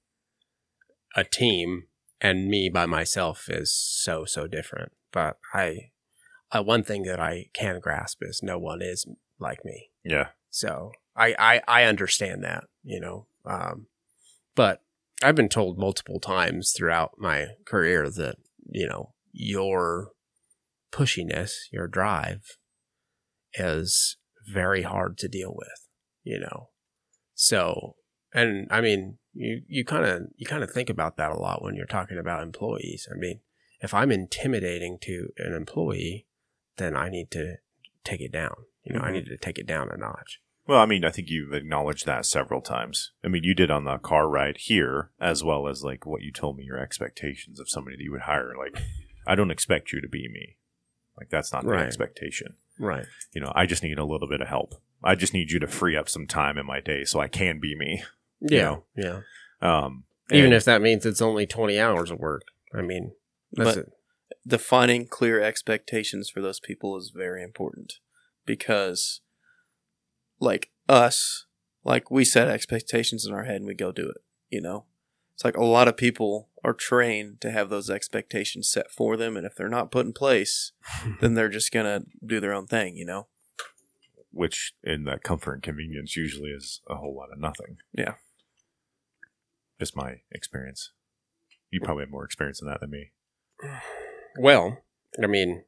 a 1.16 1.24
team 1.24 1.84
and 2.20 2.48
me 2.48 2.68
by 2.68 2.86
myself 2.86 3.48
is 3.48 3.72
so 3.72 4.24
so 4.24 4.46
different. 4.46 4.92
But 5.12 5.38
I 5.52 5.90
uh, 6.50 6.62
one 6.62 6.82
thing 6.82 7.02
that 7.04 7.20
I 7.20 7.46
can 7.52 7.80
grasp 7.80 8.18
is 8.22 8.42
no 8.42 8.58
one 8.58 8.80
is 8.82 9.06
like 9.38 9.64
me. 9.64 9.90
Yeah. 10.04 10.28
So 10.50 10.92
I 11.16 11.34
I, 11.38 11.62
I 11.66 11.84
understand 11.84 12.44
that, 12.44 12.64
you 12.82 13.00
know. 13.00 13.26
Um, 13.44 13.86
but 14.54 14.82
I've 15.22 15.34
been 15.34 15.48
told 15.48 15.78
multiple 15.78 16.20
times 16.20 16.72
throughout 16.76 17.12
my 17.18 17.48
career 17.64 18.10
that, 18.10 18.36
you 18.70 18.88
know, 18.88 19.14
your 19.32 20.10
pushiness, 20.92 21.52
your 21.72 21.86
drive 21.88 22.58
is 23.54 24.16
very 24.52 24.82
hard 24.82 25.18
to 25.18 25.28
deal 25.28 25.54
with, 25.56 25.88
you 26.22 26.38
know. 26.38 26.70
So, 27.34 27.96
and 28.32 28.66
I 28.70 28.80
mean, 28.80 29.18
you 29.32 29.62
you 29.66 29.84
kind 29.84 30.04
of 30.04 30.22
you 30.36 30.46
kind 30.46 30.62
of 30.62 30.70
think 30.70 30.90
about 30.90 31.16
that 31.16 31.30
a 31.32 31.38
lot 31.38 31.62
when 31.62 31.74
you're 31.74 31.86
talking 31.86 32.18
about 32.18 32.42
employees. 32.42 33.08
I 33.10 33.18
mean, 33.18 33.40
if 33.80 33.92
I'm 33.94 34.12
intimidating 34.12 34.98
to 35.02 35.28
an 35.38 35.52
employee, 35.54 36.26
then 36.76 36.96
I 36.96 37.08
need 37.08 37.30
to 37.32 37.56
take 38.04 38.20
it 38.20 38.32
down. 38.32 38.54
You 38.84 38.94
know, 38.94 39.00
I 39.00 39.10
Mhm. 39.10 39.12
need 39.14 39.26
to 39.26 39.36
take 39.36 39.58
it 39.58 39.66
down 39.66 39.90
a 39.90 39.96
notch. 39.96 40.40
Well, 40.66 40.80
I 40.80 40.86
mean, 40.86 41.04
I 41.04 41.10
think 41.10 41.28
you've 41.28 41.52
acknowledged 41.52 42.06
that 42.06 42.24
several 42.24 42.62
times. 42.62 43.12
I 43.22 43.28
mean, 43.28 43.44
you 43.44 43.54
did 43.54 43.70
on 43.70 43.84
the 43.84 43.98
car 43.98 44.28
ride 44.28 44.56
here, 44.58 45.10
as 45.20 45.44
well 45.44 45.68
as 45.68 45.82
like 45.84 46.06
what 46.06 46.22
you 46.22 46.32
told 46.32 46.56
me 46.56 46.64
your 46.64 46.78
expectations 46.78 47.60
of 47.60 47.68
somebody 47.68 47.96
that 47.96 48.02
you 48.02 48.12
would 48.12 48.22
hire. 48.22 48.54
Like, 48.56 48.82
I 49.26 49.34
don't 49.34 49.50
expect 49.50 49.92
you 49.92 50.00
to 50.00 50.08
be 50.08 50.26
me. 50.28 50.56
Like, 51.18 51.28
that's 51.30 51.52
not 51.52 51.64
the 51.64 51.72
expectation. 51.72 52.54
Right. 52.78 53.06
You 53.32 53.40
know, 53.42 53.52
I 53.54 53.66
just 53.66 53.82
need 53.82 53.98
a 53.98 54.04
little 54.04 54.28
bit 54.28 54.40
of 54.40 54.48
help. 54.48 54.74
I 55.02 55.14
just 55.14 55.34
need 55.34 55.50
you 55.50 55.58
to 55.60 55.66
free 55.66 55.96
up 55.96 56.08
some 56.08 56.26
time 56.26 56.56
in 56.58 56.66
my 56.66 56.80
day 56.80 57.04
so 57.04 57.20
I 57.20 57.28
can 57.28 57.60
be 57.60 57.76
me. 57.76 58.02
Yeah. 58.40 58.62
know, 58.62 58.84
yeah. 58.96 59.20
Um, 59.60 60.04
Even 60.30 60.52
if 60.52 60.64
that 60.64 60.82
means 60.82 61.06
it's 61.06 61.22
only 61.22 61.46
20 61.46 61.78
hours 61.78 62.10
of 62.10 62.18
work. 62.18 62.42
I 62.74 62.80
mean, 62.82 63.12
that's 63.52 63.76
But- 63.76 63.86
it. 63.86 63.92
defining 64.46 65.06
clear 65.06 65.40
expectations 65.40 66.28
for 66.30 66.40
those 66.40 66.58
people 66.60 66.96
is 66.96 67.12
very 67.14 67.42
important 67.42 67.94
because 68.44 69.20
like 70.44 70.70
us 70.88 71.46
like 71.82 72.10
we 72.10 72.24
set 72.24 72.48
expectations 72.48 73.26
in 73.26 73.34
our 73.34 73.44
head 73.44 73.56
and 73.56 73.66
we 73.66 73.74
go 73.74 73.90
do 73.90 74.08
it 74.08 74.22
you 74.50 74.60
know 74.60 74.84
it's 75.34 75.44
like 75.44 75.56
a 75.56 75.64
lot 75.64 75.88
of 75.88 75.96
people 75.96 76.48
are 76.62 76.72
trained 76.72 77.40
to 77.40 77.50
have 77.50 77.68
those 77.68 77.90
expectations 77.90 78.70
set 78.70 78.90
for 78.90 79.16
them 79.16 79.36
and 79.36 79.46
if 79.46 79.54
they're 79.54 79.68
not 79.68 79.90
put 79.90 80.06
in 80.06 80.12
place 80.12 80.72
then 81.20 81.34
they're 81.34 81.48
just 81.48 81.72
gonna 81.72 82.02
do 82.24 82.40
their 82.40 82.54
own 82.54 82.66
thing 82.66 82.96
you 82.96 83.04
know 83.04 83.26
which 84.34 84.74
in 84.82 85.04
that 85.04 85.22
comfort 85.22 85.54
and 85.54 85.62
convenience 85.62 86.16
usually 86.16 86.50
is 86.50 86.80
a 86.88 86.96
whole 86.96 87.14
lot 87.14 87.32
of 87.32 87.38
nothing. 87.38 87.76
Yeah. 87.92 88.14
Just 89.78 89.96
my 89.96 90.16
experience. 90.32 90.90
You 91.70 91.80
probably 91.80 92.02
have 92.02 92.10
more 92.10 92.24
experience 92.24 92.60
in 92.60 92.68
that 92.68 92.80
than 92.80 92.90
me. 92.90 93.12
Well, 94.38 94.78
I 95.22 95.26
mean, 95.26 95.64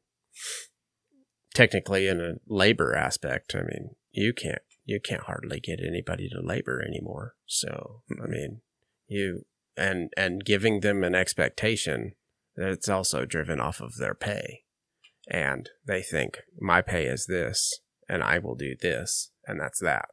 technically, 1.54 2.08
in 2.08 2.20
a 2.20 2.34
labor 2.52 2.94
aspect, 2.94 3.54
I 3.54 3.62
mean, 3.62 3.94
you 4.10 4.32
can't 4.32 4.62
you 4.86 5.00
can't 5.00 5.24
hardly 5.24 5.60
get 5.60 5.80
anybody 5.84 6.28
to 6.30 6.40
labor 6.40 6.82
anymore. 6.82 7.34
So, 7.44 8.02
I 8.10 8.14
mm-hmm. 8.14 8.30
mean, 8.30 8.60
you 9.08 9.42
and 9.76 10.10
and 10.16 10.44
giving 10.44 10.80
them 10.80 11.04
an 11.04 11.14
expectation 11.14 12.12
that's 12.56 12.88
also 12.88 13.26
driven 13.26 13.60
off 13.60 13.80
of 13.80 13.96
their 13.96 14.14
pay, 14.14 14.62
and 15.28 15.68
they 15.84 16.00
think 16.00 16.38
my 16.58 16.80
pay 16.80 17.04
is 17.06 17.26
this, 17.26 17.80
and 18.08 18.22
I 18.22 18.38
will 18.38 18.54
do 18.54 18.74
this, 18.80 19.30
and 19.46 19.60
that's 19.60 19.80
that. 19.80 20.06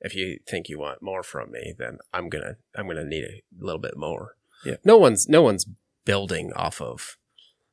If 0.00 0.14
you 0.14 0.40
think 0.48 0.68
you 0.68 0.78
want 0.78 1.02
more 1.02 1.22
from 1.22 1.52
me, 1.52 1.74
then 1.78 1.98
I'm 2.12 2.28
gonna 2.28 2.56
I'm 2.74 2.88
gonna 2.88 3.04
need 3.04 3.24
a 3.24 3.42
little 3.58 3.80
bit 3.80 3.96
more. 3.96 4.36
Yeah. 4.64 4.76
No 4.84 4.96
one's 4.96 5.28
no 5.28 5.42
one's 5.42 5.66
building 6.04 6.52
off 6.54 6.80
of. 6.80 7.18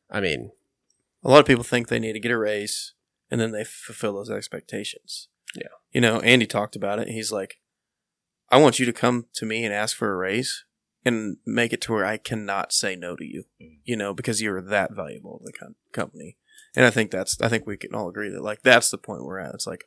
I 0.09 0.19
mean, 0.19 0.51
a 1.23 1.29
lot 1.29 1.39
of 1.39 1.45
people 1.45 1.63
think 1.63 1.87
they 1.87 1.99
need 1.99 2.13
to 2.13 2.19
get 2.19 2.31
a 2.31 2.37
raise 2.37 2.93
and 3.31 3.39
then 3.39 3.51
they 3.51 3.63
fulfill 3.63 4.13
those 4.13 4.29
expectations. 4.29 5.29
Yeah. 5.55 5.67
You 5.91 6.01
know, 6.01 6.19
Andy 6.21 6.45
talked 6.47 6.75
about 6.75 6.99
it. 6.99 7.07
He's 7.09 7.31
like, 7.31 7.59
I 8.49 8.57
want 8.57 8.79
you 8.79 8.85
to 8.85 8.93
come 8.93 9.25
to 9.35 9.45
me 9.45 9.63
and 9.63 9.73
ask 9.73 9.95
for 9.95 10.11
a 10.11 10.17
raise 10.17 10.65
and 11.05 11.37
make 11.45 11.73
it 11.73 11.81
to 11.81 11.91
where 11.91 12.05
I 12.05 12.17
cannot 12.17 12.71
say 12.71 12.95
no 12.95 13.15
to 13.15 13.25
you, 13.25 13.43
Mm. 13.61 13.79
you 13.83 13.95
know, 13.97 14.13
because 14.13 14.41
you're 14.41 14.61
that 14.61 14.93
valuable 14.93 15.39
to 15.39 15.45
the 15.45 15.53
com- 15.53 15.75
company. 15.91 16.37
And 16.75 16.85
I 16.85 16.89
think 16.89 17.11
that's, 17.11 17.39
I 17.41 17.49
think 17.49 17.67
we 17.67 17.77
can 17.77 17.93
all 17.93 18.09
agree 18.09 18.29
that 18.29 18.41
like 18.43 18.61
that's 18.63 18.89
the 18.89 18.97
point 18.97 19.23
we're 19.25 19.39
at. 19.39 19.53
It's 19.53 19.67
like 19.67 19.85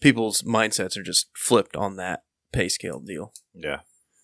people's 0.00 0.42
mindsets 0.42 0.96
are 0.96 1.02
just 1.02 1.30
flipped 1.36 1.76
on 1.76 1.96
that 1.96 2.24
pay 2.52 2.68
scale 2.68 3.00
deal. 3.00 3.32
Yeah. 3.54 3.80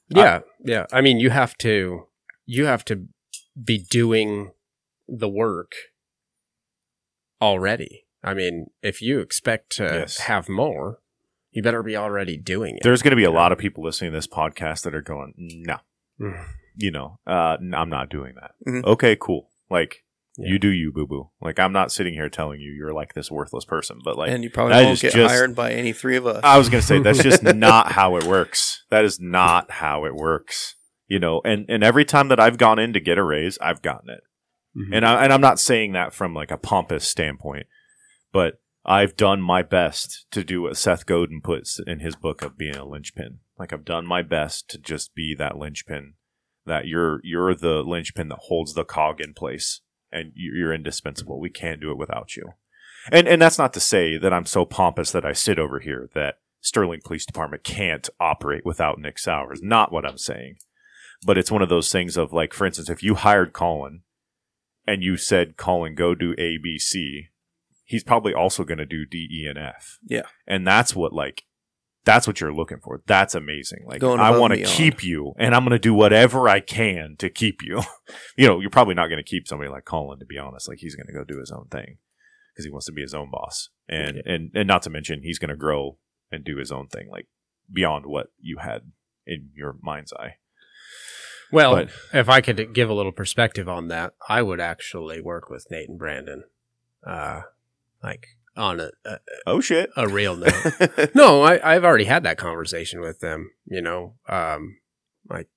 Yeah, 0.09 0.41
yeah. 0.65 0.87
I 0.93 1.01
mean, 1.01 1.19
you 1.19 1.31
have 1.31 1.59
to 1.59 2.07
you 2.45 2.67
have 2.67 2.85
to 2.85 3.07
be 3.63 3.79
doing 3.91 4.53
the 5.09 5.29
work 5.29 5.73
already. 7.41 8.06
I 8.23 8.35
mean, 8.35 8.71
if 8.83 9.01
you 9.03 9.21
expect 9.21 9.71
to 9.77 9.85
Yes. 9.85 10.19
have 10.21 10.49
more, 10.49 10.99
you 11.51 11.63
better 11.63 11.83
be 11.83 11.97
already 11.97 12.37
doing 12.37 12.77
it. 12.77 12.83
There's 12.83 13.03
going 13.03 13.13
to 13.13 13.17
be 13.17 13.25
a 13.25 13.31
lot 13.31 13.53
of 13.53 13.59
people 13.59 13.85
listening 13.85 14.11
to 14.13 14.17
this 14.17 14.27
podcast 14.27 14.83
that 14.83 14.95
are 14.95 15.03
going, 15.03 15.35
no, 15.37 15.77
Mm. 16.21 16.45
you 16.77 16.91
know, 16.91 17.19
uh, 17.27 17.57
n- 17.61 17.75
I'm 17.75 17.89
not 17.91 18.09
doing 18.11 18.35
that. 18.41 18.53
Mhm. 18.67 18.85
Okay, 18.85 19.17
cool. 19.21 19.51
Like, 19.71 20.03
Yeah. 20.39 20.53
you 20.53 20.59
do 20.59 20.69
you, 20.69 20.93
boo 20.93 21.07
boo. 21.07 21.31
Like, 21.41 21.59
I'm 21.59 21.73
not 21.73 21.93
sitting 21.93 22.15
here 22.15 22.29
telling 22.29 22.61
you 22.61 22.71
you're 22.73 22.93
like 22.93 23.15
this 23.15 23.31
worthless 23.31 23.65
person, 23.65 23.99
but 24.05 24.19
like, 24.19 24.31
and 24.31 24.43
you 24.45 24.51
probably 24.51 24.75
that 24.75 24.85
won't 24.85 25.01
get 25.01 25.13
just- 25.15 25.35
hired 25.35 25.55
by 25.55 25.73
any 25.73 25.93
three 25.93 26.17
of 26.17 26.27
us. 26.27 26.41
I 26.45 26.59
was 26.59 26.69
going 26.69 26.81
to 26.83 26.87
say 26.87 26.99
that's 26.99 27.23
just 27.23 27.43
not 27.57 27.93
how 27.93 28.17
it 28.17 28.25
works. 28.25 28.85
That 28.91 29.05
is 29.05 29.19
not 29.21 29.71
how 29.71 30.05
it 30.05 30.15
works. 30.15 30.75
You 31.09 31.21
know, 31.21 31.41
and 31.45 31.65
and 31.69 31.85
every 31.85 32.05
time 32.05 32.29
that 32.29 32.41
I've 32.41 32.59
gone 32.59 32.79
in 32.81 32.93
to 32.93 32.99
get 33.01 33.17
a 33.17 33.23
raise, 33.23 33.57
I've 33.61 33.81
gotten 33.81 34.11
it. 34.11 34.23
Mhm. 34.77 34.91
And 34.97 35.07
I 35.07 35.23
and 35.25 35.33
I'm 35.33 35.41
not 35.41 35.61
saying 35.61 35.93
that 35.93 36.13
from 36.13 36.35
like 36.35 36.51
a 36.51 36.57
pompous 36.59 37.07
standpoint, 37.07 37.67
but 38.37 38.61
I've 38.85 39.17
done 39.17 39.41
my 39.41 39.63
best 39.63 40.27
to 40.33 40.45
do 40.45 40.61
what 40.61 40.77
Seth 40.77 41.07
Godin 41.07 41.41
puts 41.41 41.81
in 41.87 42.01
his 42.01 42.15
book 42.17 42.43
of 42.43 42.59
being 42.59 42.77
a 42.77 42.85
linchpin. 42.85 43.39
Like 43.59 43.73
I've 43.73 43.87
done 43.87 44.05
my 44.07 44.21
best 44.21 44.69
to 44.69 44.79
just 44.79 45.15
be 45.15 45.35
that 45.39 45.57
linchpin. 45.57 46.17
That 46.67 46.87
you're 46.87 47.23
you're 47.25 47.55
the 47.55 47.83
linchpin 47.83 48.29
that 48.29 48.41
holds 48.43 48.75
the 48.75 48.85
cog 48.85 49.23
in 49.23 49.33
place, 49.33 49.81
and 50.13 50.33
you- 50.35 50.53
you're 50.55 50.75
indispensable. 50.75 51.41
We 51.41 51.49
can't 51.49 51.81
do 51.81 51.91
it 51.91 51.97
without 51.97 52.37
you. 52.37 52.53
And 53.11 53.27
and 53.27 53.41
that's 53.41 53.57
not 53.57 53.73
to 53.73 53.81
say 53.81 54.19
that 54.19 54.35
I'm 54.35 54.45
so 54.45 54.67
pompous 54.67 55.13
that 55.13 55.25
I 55.25 55.33
sit 55.33 55.59
over 55.59 55.81
here 55.81 56.11
that 56.13 56.41
Sterling 56.61 57.01
Police 57.03 57.25
Department 57.25 57.65
can't 57.65 58.07
operate 58.21 58.67
without 58.67 58.99
Nick 58.99 59.19
Sowers. 59.19 59.63
Not 59.63 59.93
what 59.93 60.05
I'm 60.05 60.19
saying. 60.19 60.57
But 61.25 61.39
it's 61.39 61.51
one 61.51 61.63
of 61.63 61.71
those 61.71 61.91
things 61.91 62.19
of 62.19 62.35
like, 62.35 62.53
for 62.53 62.67
instance, 62.67 62.91
if 62.91 63.03
you 63.03 63.15
hired 63.15 63.55
Colyn 63.55 64.03
and 64.87 65.03
you 65.03 65.17
said, 65.17 65.57
Colyn, 65.57 65.95
go 65.95 66.15
do 66.15 66.35
A, 66.37 66.59
B, 66.63 66.79
C, 66.79 67.31
he's 67.87 68.05
probably 68.05 68.35
also 68.35 68.65
going 68.65 68.79
to 68.79 68.85
do 68.87 69.07
D, 69.07 69.29
E, 69.33 69.47
and 69.49 69.59
F. 69.59 69.99
Yeah. 70.05 70.27
And 70.47 70.67
that's 70.67 70.95
what 70.95 71.13
like, 71.13 71.45
that's 72.05 72.27
what 72.27 72.41
you're 72.41 72.53
looking 72.53 72.79
for. 72.83 73.01
That's 73.07 73.35
amazing. 73.35 73.85
Like, 73.87 74.01
Going 74.01 74.21
I 74.21 74.39
want 74.39 74.53
to 74.53 74.63
keep 74.63 75.03
you 75.03 75.33
and 75.39 75.55
I'm 75.55 75.63
going 75.63 75.73
to 75.73 75.79
do 75.79 75.95
whatever 75.95 76.49
I 76.49 76.61
can 76.61 77.17
to 77.19 77.31
keep 77.31 77.63
you. 77.63 77.83
you 78.37 78.47
know, 78.47 78.61
you're 78.61 78.71
probably 78.71 78.95
not 78.95 79.09
going 79.09 79.23
to 79.23 79.29
keep 79.29 79.49
somebody 79.49 79.71
like 79.71 79.85
Colyn, 79.87 80.19
to 80.19 80.27
be 80.27 80.39
honest. 80.39 80.69
Like, 80.69 80.79
he's 80.79 80.95
going 80.95 81.07
to 81.07 81.13
go 81.13 81.25
do 81.25 81.41
his 81.41 81.51
own 81.51 81.67
thing 81.71 81.99
because 82.53 82.65
he 82.65 82.71
wants 82.71 82.87
to 82.87 82.93
be 82.93 83.03
his 83.03 83.15
own 83.15 83.31
boss. 83.31 83.71
And, 83.89 84.19
and, 84.25 84.51
and 84.55 84.67
not 84.69 84.83
to 84.83 84.91
mention, 84.91 85.23
he's 85.23 85.39
going 85.39 85.51
to 85.51 85.57
grow 85.57 85.99
and 86.31 86.45
do 86.45 86.57
his 86.57 86.73
own 86.73 86.89
thing, 86.89 87.09
like 87.11 87.27
beyond 87.73 88.07
what 88.07 88.29
you 88.41 88.59
had 88.59 88.83
in 89.27 89.51
your 89.55 89.77
mind's 89.83 90.13
eye. 90.13 90.37
well, 91.53 91.75
but- 91.75 91.91
if 92.13 92.29
I 92.29 92.41
could 92.41 92.73
give 92.75 92.89
a 92.89 92.95
little 92.95 93.13
perspective 93.13 93.69
on 93.69 93.89
that, 93.89 94.15
I 94.29 94.43
would 94.43 94.61
actually 94.61 95.21
work 95.21 95.51
with 95.51 95.67
Nate 95.71 95.89
and 95.89 95.99
Brandon, 95.99 96.45
uh, 97.07 97.43
like 98.03 98.27
on 98.57 98.81
a, 98.81 98.91
a, 99.05 99.19
Oh, 99.47 99.61
shit. 99.61 99.91
a 99.97 100.09
real 100.09 100.37
note. 100.37 101.11
no, 101.15 101.43
I, 101.43 101.75
I've 101.75 101.85
already 101.85 102.05
had 102.05 102.23
that 102.25 102.39
conversation 102.39 103.01
with 103.01 103.21
them. 103.21 103.51
You 103.67 103.83
know, 103.83 104.15
um, 104.29 104.79
like, 105.29 105.49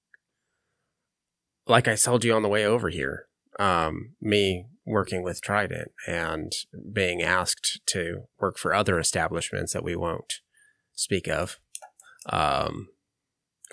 like 1.68 1.88
I 1.88 1.96
told 1.96 2.24
you 2.24 2.34
on 2.34 2.42
the 2.42 2.50
way 2.50 2.66
over 2.66 2.90
here, 2.90 3.28
um, 3.60 4.16
me 4.22 4.66
working 4.86 5.22
with 5.24 5.42
Trident 5.42 5.92
and 6.08 6.52
being 6.92 7.22
asked 7.22 7.82
to 7.88 8.24
work 8.40 8.58
for 8.58 8.74
other 8.74 9.00
establishments 9.00 9.74
that 9.74 9.84
we 9.84 9.96
won't 9.96 10.36
speak 10.94 11.28
of. 11.28 11.58
Um, 12.28 12.88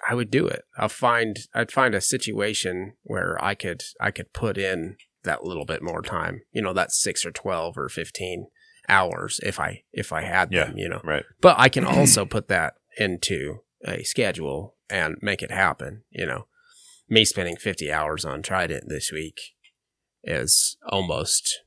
I 0.08 0.14
would 0.14 0.30
do 0.30 0.46
it. 0.46 0.62
I'll 0.76 0.90
find 0.90 1.38
I'd 1.54 1.72
find 1.72 1.94
a 1.94 2.00
situation 2.02 2.92
where 3.02 3.42
I 3.42 3.54
could 3.54 3.82
I 4.00 4.10
could 4.10 4.32
put 4.34 4.58
in 4.58 4.96
that 5.24 5.42
little 5.42 5.64
bit 5.64 5.82
more 5.82 6.02
time. 6.02 6.42
You 6.52 6.60
know, 6.62 6.74
that's 6.74 7.00
six 7.00 7.24
or 7.24 7.30
twelve 7.30 7.78
or 7.78 7.88
fifteen 7.88 8.48
hours 8.88 9.40
if 9.42 9.58
I 9.60 9.82
if 9.92 10.12
I 10.12 10.22
had 10.22 10.52
Yeah. 10.52 10.66
them. 10.66 10.78
You 10.78 10.88
know, 10.88 11.00
Right. 11.04 11.24
but 11.40 11.56
I 11.58 11.68
can 11.68 11.84
also 11.98 12.24
put 12.24 12.48
that 12.48 12.74
into 12.98 13.60
a 13.84 14.02
schedule 14.04 14.74
and 14.90 15.16
make 15.20 15.42
it 15.42 15.50
happen. 15.50 16.04
You 16.10 16.26
know, 16.26 16.46
me 17.08 17.24
spending 17.24 17.56
50 17.56 17.92
hours 17.92 18.24
on 18.24 18.42
Trident 18.42 18.88
this 18.88 19.10
week 19.12 19.38
is 20.24 20.76
almost 20.88 21.60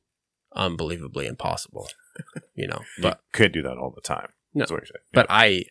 unbelievably 0.55 1.27
impossible. 1.27 1.89
You 2.53 2.67
know, 2.67 2.81
You 2.97 3.03
but 3.03 3.21
couldn't 3.31 3.53
do 3.53 3.61
that 3.61 3.77
all 3.77 3.91
the 3.95 4.01
time. 4.01 4.29
No. 4.53 4.61
That's 4.61 4.71
what 4.71 4.77
you're 4.81 4.85
saying. 4.87 5.05
but 5.13 5.27
I 5.29 5.65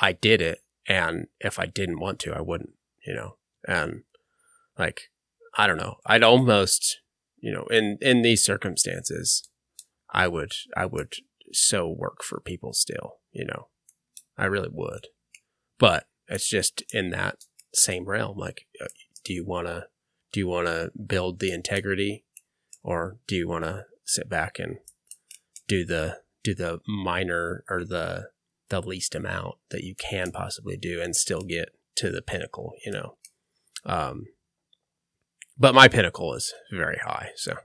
I 0.00 0.12
did 0.12 0.40
it, 0.40 0.62
and 0.88 1.26
if 1.38 1.58
I 1.58 1.66
didn't 1.66 2.00
want 2.00 2.18
to, 2.20 2.32
I 2.34 2.40
wouldn't. 2.40 2.70
You 3.06 3.14
know, 3.14 3.36
and 3.68 4.02
like 4.78 5.10
I 5.56 5.66
don't 5.66 5.76
know, 5.76 5.96
I'd 6.06 6.22
almost 6.22 7.00
you 7.38 7.52
know 7.52 7.64
in 7.66 7.98
in 8.00 8.22
these 8.22 8.42
circumstances, 8.42 9.48
I 10.12 10.28
would 10.28 10.52
I 10.76 10.86
would 10.86 11.14
so 11.52 11.88
work 11.88 12.22
for 12.22 12.40
people 12.40 12.72
still. 12.72 13.18
You 13.32 13.46
know, 13.46 13.68
I 14.36 14.44
really 14.44 14.68
would, 14.70 15.08
but 15.78 16.06
it's 16.28 16.48
just 16.48 16.82
in 16.92 17.10
that 17.10 17.44
same 17.74 18.04
realm. 18.04 18.38
Like, 18.38 18.66
uh, 18.80 18.88
do 19.24 19.32
you 19.32 19.44
want 19.44 19.66
to 19.66 19.86
do 20.32 20.40
you 20.40 20.46
want 20.46 20.66
to 20.66 20.90
build 20.98 21.40
the 21.40 21.52
integrity, 21.52 22.24
or 22.82 23.18
do 23.26 23.36
you 23.36 23.48
want 23.48 23.64
to 23.64 23.86
sit 24.04 24.28
back 24.28 24.58
and 24.58 24.78
do 25.66 25.84
the 25.84 26.20
do 26.44 26.54
the 26.54 26.80
minor 26.86 27.64
or 27.68 27.84
the 27.84 28.30
the 28.68 28.80
least 28.80 29.14
amount 29.14 29.56
that 29.70 29.84
you 29.84 29.94
can 29.94 30.30
possibly 30.30 30.76
do 30.76 31.00
and 31.00 31.14
still 31.14 31.42
get 31.42 31.70
to 31.96 32.10
the 32.10 32.22
pinnacle, 32.22 32.72
you 32.84 32.92
know. 32.92 33.16
Um 33.84 34.26
but 35.58 35.74
my 35.74 35.86
pinnacle 35.88 36.34
is 36.34 36.52
very 36.72 36.98
high, 37.04 37.30
so 37.36 37.56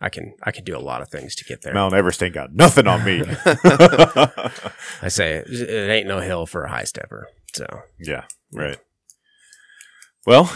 I 0.00 0.08
can 0.08 0.34
I 0.42 0.50
can 0.50 0.64
do 0.64 0.76
a 0.76 0.80
lot 0.80 1.02
of 1.02 1.08
things 1.10 1.34
to 1.36 1.44
get 1.44 1.62
there. 1.62 1.74
Mount 1.74 1.94
Everest 1.94 2.22
ain't 2.22 2.34
got 2.34 2.54
nothing 2.54 2.86
on 2.86 3.04
me. 3.04 3.22
I 5.02 5.08
say 5.08 5.34
it, 5.34 5.50
it 5.50 5.90
ain't 5.90 6.08
no 6.08 6.20
hill 6.20 6.46
for 6.46 6.64
a 6.64 6.70
high 6.70 6.84
stepper. 6.84 7.28
So 7.54 7.66
yeah. 7.98 8.24
Right. 8.52 8.78
Well, 10.26 10.50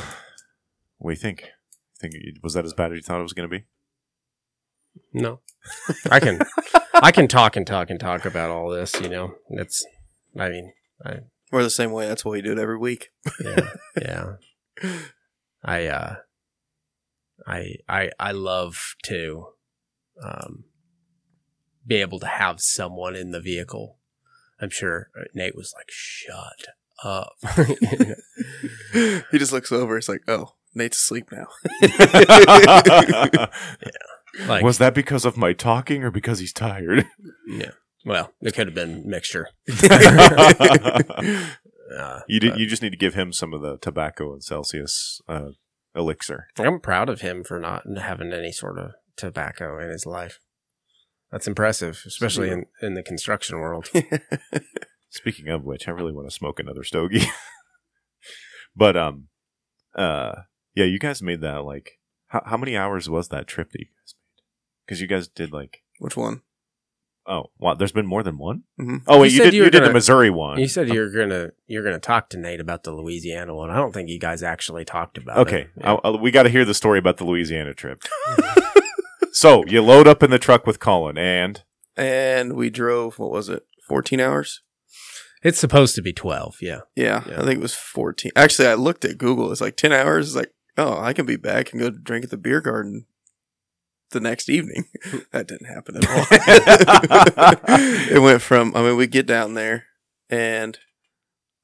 what 0.98 1.10
do 1.10 1.14
you 1.14 1.20
think? 1.20 1.50
Think 2.00 2.14
was 2.42 2.54
that 2.54 2.64
as 2.64 2.72
bad 2.72 2.92
as 2.92 2.96
you 2.96 3.02
thought 3.02 3.20
it 3.20 3.24
was 3.24 3.32
going 3.32 3.48
to 3.48 3.58
be? 3.58 3.64
no. 5.12 5.40
I 6.10 6.20
can 6.20 6.40
I 6.94 7.10
can 7.10 7.28
talk 7.28 7.56
and 7.56 7.66
talk 7.66 7.90
and 7.90 7.98
talk 7.98 8.24
about 8.24 8.50
all 8.50 8.70
this, 8.70 9.00
you 9.00 9.08
know. 9.08 9.34
It's 9.50 9.84
I 10.38 10.48
mean, 10.50 10.72
I 11.04 11.20
We're 11.50 11.62
the 11.62 11.70
same 11.70 11.92
way. 11.92 12.06
That's 12.06 12.24
why 12.24 12.32
we 12.32 12.42
do 12.42 12.52
it 12.52 12.58
every 12.58 12.78
week. 12.78 13.10
yeah, 13.42 13.70
yeah. 14.00 14.32
I 15.64 15.86
uh, 15.86 16.16
I 17.46 17.76
I 17.88 18.10
I 18.18 18.32
love 18.32 18.94
to 19.04 19.48
um 20.22 20.64
be 21.86 21.96
able 21.96 22.18
to 22.20 22.26
have 22.26 22.60
someone 22.60 23.14
in 23.14 23.30
the 23.30 23.40
vehicle. 23.40 23.98
I'm 24.60 24.70
sure 24.70 25.10
Nate 25.34 25.56
was 25.56 25.74
like, 25.76 25.90
"Shut 25.90 26.66
up." 27.02 27.34
he 28.92 29.38
just 29.38 29.52
looks 29.52 29.72
over. 29.72 29.98
It's 29.98 30.08
like, 30.08 30.22
oh, 30.28 30.54
Nate's 30.74 30.98
asleep 30.98 31.30
now. 31.30 31.46
like, 34.46 34.62
was 34.62 34.78
that 34.78 34.94
because 34.94 35.24
of 35.24 35.36
my 35.36 35.52
talking 35.52 36.02
or 36.04 36.10
because 36.10 36.38
he's 36.38 36.52
tired? 36.52 37.06
yeah. 37.48 37.72
Well, 38.06 38.32
it 38.40 38.54
could 38.54 38.66
have 38.68 38.74
been 38.74 39.08
mixture. 39.08 39.48
Uh, 41.96 42.20
you 42.26 42.40
did. 42.40 42.58
You 42.58 42.66
just 42.66 42.82
need 42.82 42.90
to 42.90 42.96
give 42.96 43.14
him 43.14 43.32
some 43.32 43.52
of 43.52 43.60
the 43.60 43.76
tobacco 43.78 44.32
and 44.32 44.42
Celsius 44.42 45.20
uh, 45.28 45.50
elixir. 45.94 46.48
I'm 46.58 46.80
proud 46.80 47.08
of 47.08 47.20
him 47.20 47.44
for 47.44 47.58
not 47.58 47.84
having 47.98 48.32
any 48.32 48.52
sort 48.52 48.78
of 48.78 48.92
tobacco 49.16 49.78
in 49.78 49.90
his 49.90 50.06
life. 50.06 50.40
That's 51.30 51.48
impressive, 51.48 52.02
especially 52.06 52.50
in, 52.50 52.66
in 52.80 52.94
the 52.94 53.02
construction 53.02 53.58
world. 53.58 53.90
Speaking 55.10 55.48
of 55.48 55.64
which, 55.64 55.88
I 55.88 55.92
really 55.92 56.12
want 56.12 56.28
to 56.28 56.34
smoke 56.34 56.60
another 56.60 56.84
stogie. 56.84 57.26
but 58.76 58.96
um, 58.96 59.28
uh, 59.94 60.42
yeah, 60.74 60.84
you 60.84 60.98
guys 60.98 61.22
made 61.22 61.40
that 61.40 61.64
like 61.64 61.98
how 62.28 62.42
how 62.46 62.56
many 62.56 62.76
hours 62.76 63.08
was 63.08 63.28
that 63.28 63.46
trip 63.46 63.70
that 63.72 63.80
you 63.80 63.86
guys 63.86 64.14
made? 64.14 64.42
Because 64.86 65.00
you 65.00 65.06
guys 65.06 65.28
did 65.28 65.52
like 65.52 65.82
Which 65.98 66.16
one? 66.16 66.42
Oh 67.26 67.44
wow, 67.58 67.74
there's 67.74 67.92
been 67.92 68.06
more 68.06 68.22
than 68.22 68.36
one. 68.38 68.64
Mhm. 68.78 69.02
Oh 69.06 69.20
wait, 69.20 69.32
You 69.32 69.38
you, 69.38 69.44
did 69.44 69.52
you 69.54 69.58
you, 69.58 69.64
were 69.64 69.70
did 69.70 69.78
the 69.82 69.86
gonna- 69.86 69.94
Missouri 69.94 70.30
one. 70.30 70.58
You 70.58 70.68
said 70.68 70.88
you're 70.88 71.10
gonna 71.10 71.52
you're 71.66 71.82
gonna 71.82 71.98
talk 71.98 72.28
to 72.30 72.38
Nate 72.38 72.60
about 72.60 72.82
the 72.84 72.92
Louisiana 72.92 73.54
one. 73.54 73.70
I 73.70 73.76
don't 73.76 73.92
think 73.92 74.08
you 74.10 74.18
guys 74.18 74.42
actually 74.42 74.84
talked 74.84 75.16
about 75.16 75.38
okay, 75.38 75.62
it. 75.62 75.70
Yeah. 75.78 75.90
I'll- 75.90 76.00
I'll- 76.04 76.18
we 76.18 76.30
got 76.30 76.42
to 76.44 76.50
hear 76.50 76.64
the 76.64 76.74
story 76.74 76.98
about 76.98 77.16
the 77.16 77.24
Louisiana 77.24 77.72
trip. 77.74 78.02
so 79.32 79.64
you 79.66 79.82
load 79.82 80.06
up 80.06 80.22
in 80.22 80.30
the 80.30 80.38
truck 80.38 80.66
with 80.66 80.78
Colyn 80.80 81.16
and 81.18 81.62
And 81.96 82.54
we 82.54 82.70
drove. 82.70 83.18
What 83.18 83.30
was 83.30 83.48
it? 83.48 83.64
Fourteen 83.88 84.20
hours. 84.20 84.62
It's 85.42 85.58
supposed 85.58 85.94
to 85.96 86.02
be 86.02 86.12
twelve. 86.12 86.56
Yeah. 86.60 86.80
Yeah, 86.96 87.22
Yeah. 87.28 87.40
I 87.40 87.44
think 87.44 87.58
it 87.58 87.62
was 87.62 87.74
14. 87.74 88.32
Actually, 88.34 88.68
I 88.68 88.74
looked 88.74 89.04
at 89.04 89.18
Google. 89.18 89.52
It's 89.52 89.60
like 89.60 89.76
10 89.76 89.92
hours. 89.92 90.28
It's 90.28 90.36
like, 90.36 90.52
oh, 90.78 90.98
I 90.98 91.12
can 91.12 91.26
be 91.26 91.36
back 91.36 91.70
and 91.72 91.80
go 91.82 91.90
drink 91.90 92.24
at 92.24 92.30
the 92.30 92.38
beer 92.38 92.62
garden 92.62 93.04
the 94.14 94.20
next 94.20 94.48
evening. 94.48 94.84
that 95.32 95.46
didn't 95.46 95.66
happen 95.66 95.96
at 95.98 96.08
all. 96.08 96.26
it 98.16 98.22
went 98.22 98.40
from, 98.40 98.74
I 98.74 98.82
mean, 98.82 98.96
we 98.96 99.06
get 99.06 99.26
down 99.26 99.52
there 99.52 99.84
and 100.30 100.78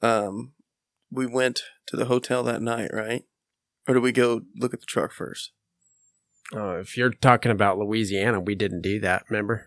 um, 0.02 0.52
we 1.10 1.26
went 1.26 1.62
to 1.86 1.96
the 1.96 2.04
hotel 2.04 2.42
that 2.42 2.60
night, 2.60 2.90
right? 2.92 3.24
Or 3.88 3.94
did 3.94 4.02
we 4.02 4.12
go 4.12 4.42
look 4.56 4.74
at 4.74 4.80
the 4.80 4.86
truck 4.86 5.12
first? 5.12 5.52
Oh, 6.52 6.72
if 6.72 6.96
you're 6.96 7.10
talking 7.10 7.52
about 7.52 7.78
Louisiana, 7.78 8.40
we 8.40 8.54
didn't 8.54 8.82
do 8.82 9.00
that. 9.00 9.24
Remember? 9.30 9.66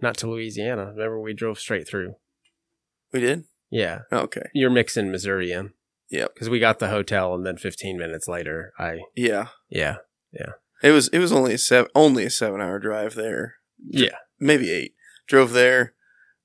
Not 0.00 0.16
to 0.18 0.30
Louisiana. 0.30 0.86
Remember, 0.86 1.20
we 1.20 1.34
drove 1.34 1.58
straight 1.60 1.86
through. 1.86 2.16
We 3.12 3.20
did? 3.20 3.44
Yeah, 3.70 4.00
Okay. 4.12 4.48
you're 4.52 4.70
mixing 4.70 5.12
Missouri 5.12 5.52
in. 5.52 5.74
Yep. 6.10 6.34
Because 6.34 6.48
we 6.48 6.58
got 6.58 6.78
the 6.80 6.88
hotel, 6.88 7.34
and 7.34 7.46
then 7.46 7.56
15 7.56 7.96
minutes 7.96 8.26
later, 8.26 8.72
I 8.78 9.00
Yeah. 9.14 9.48
Yeah. 9.68 9.98
yeah 10.32 10.52
It 10.82 10.90
was 10.92 11.08
it 11.08 11.18
was 11.18 11.32
only 11.32 11.54
a 11.54 11.58
seven 11.58 11.90
only 11.94 12.24
a 12.24 12.30
seven 12.30 12.60
hour 12.60 12.78
drive 12.78 13.14
there. 13.14 13.56
yeah 13.78 14.16
maybe 14.40 14.70
eight. 14.70 14.94
Drove 15.28 15.52
there. 15.52 15.94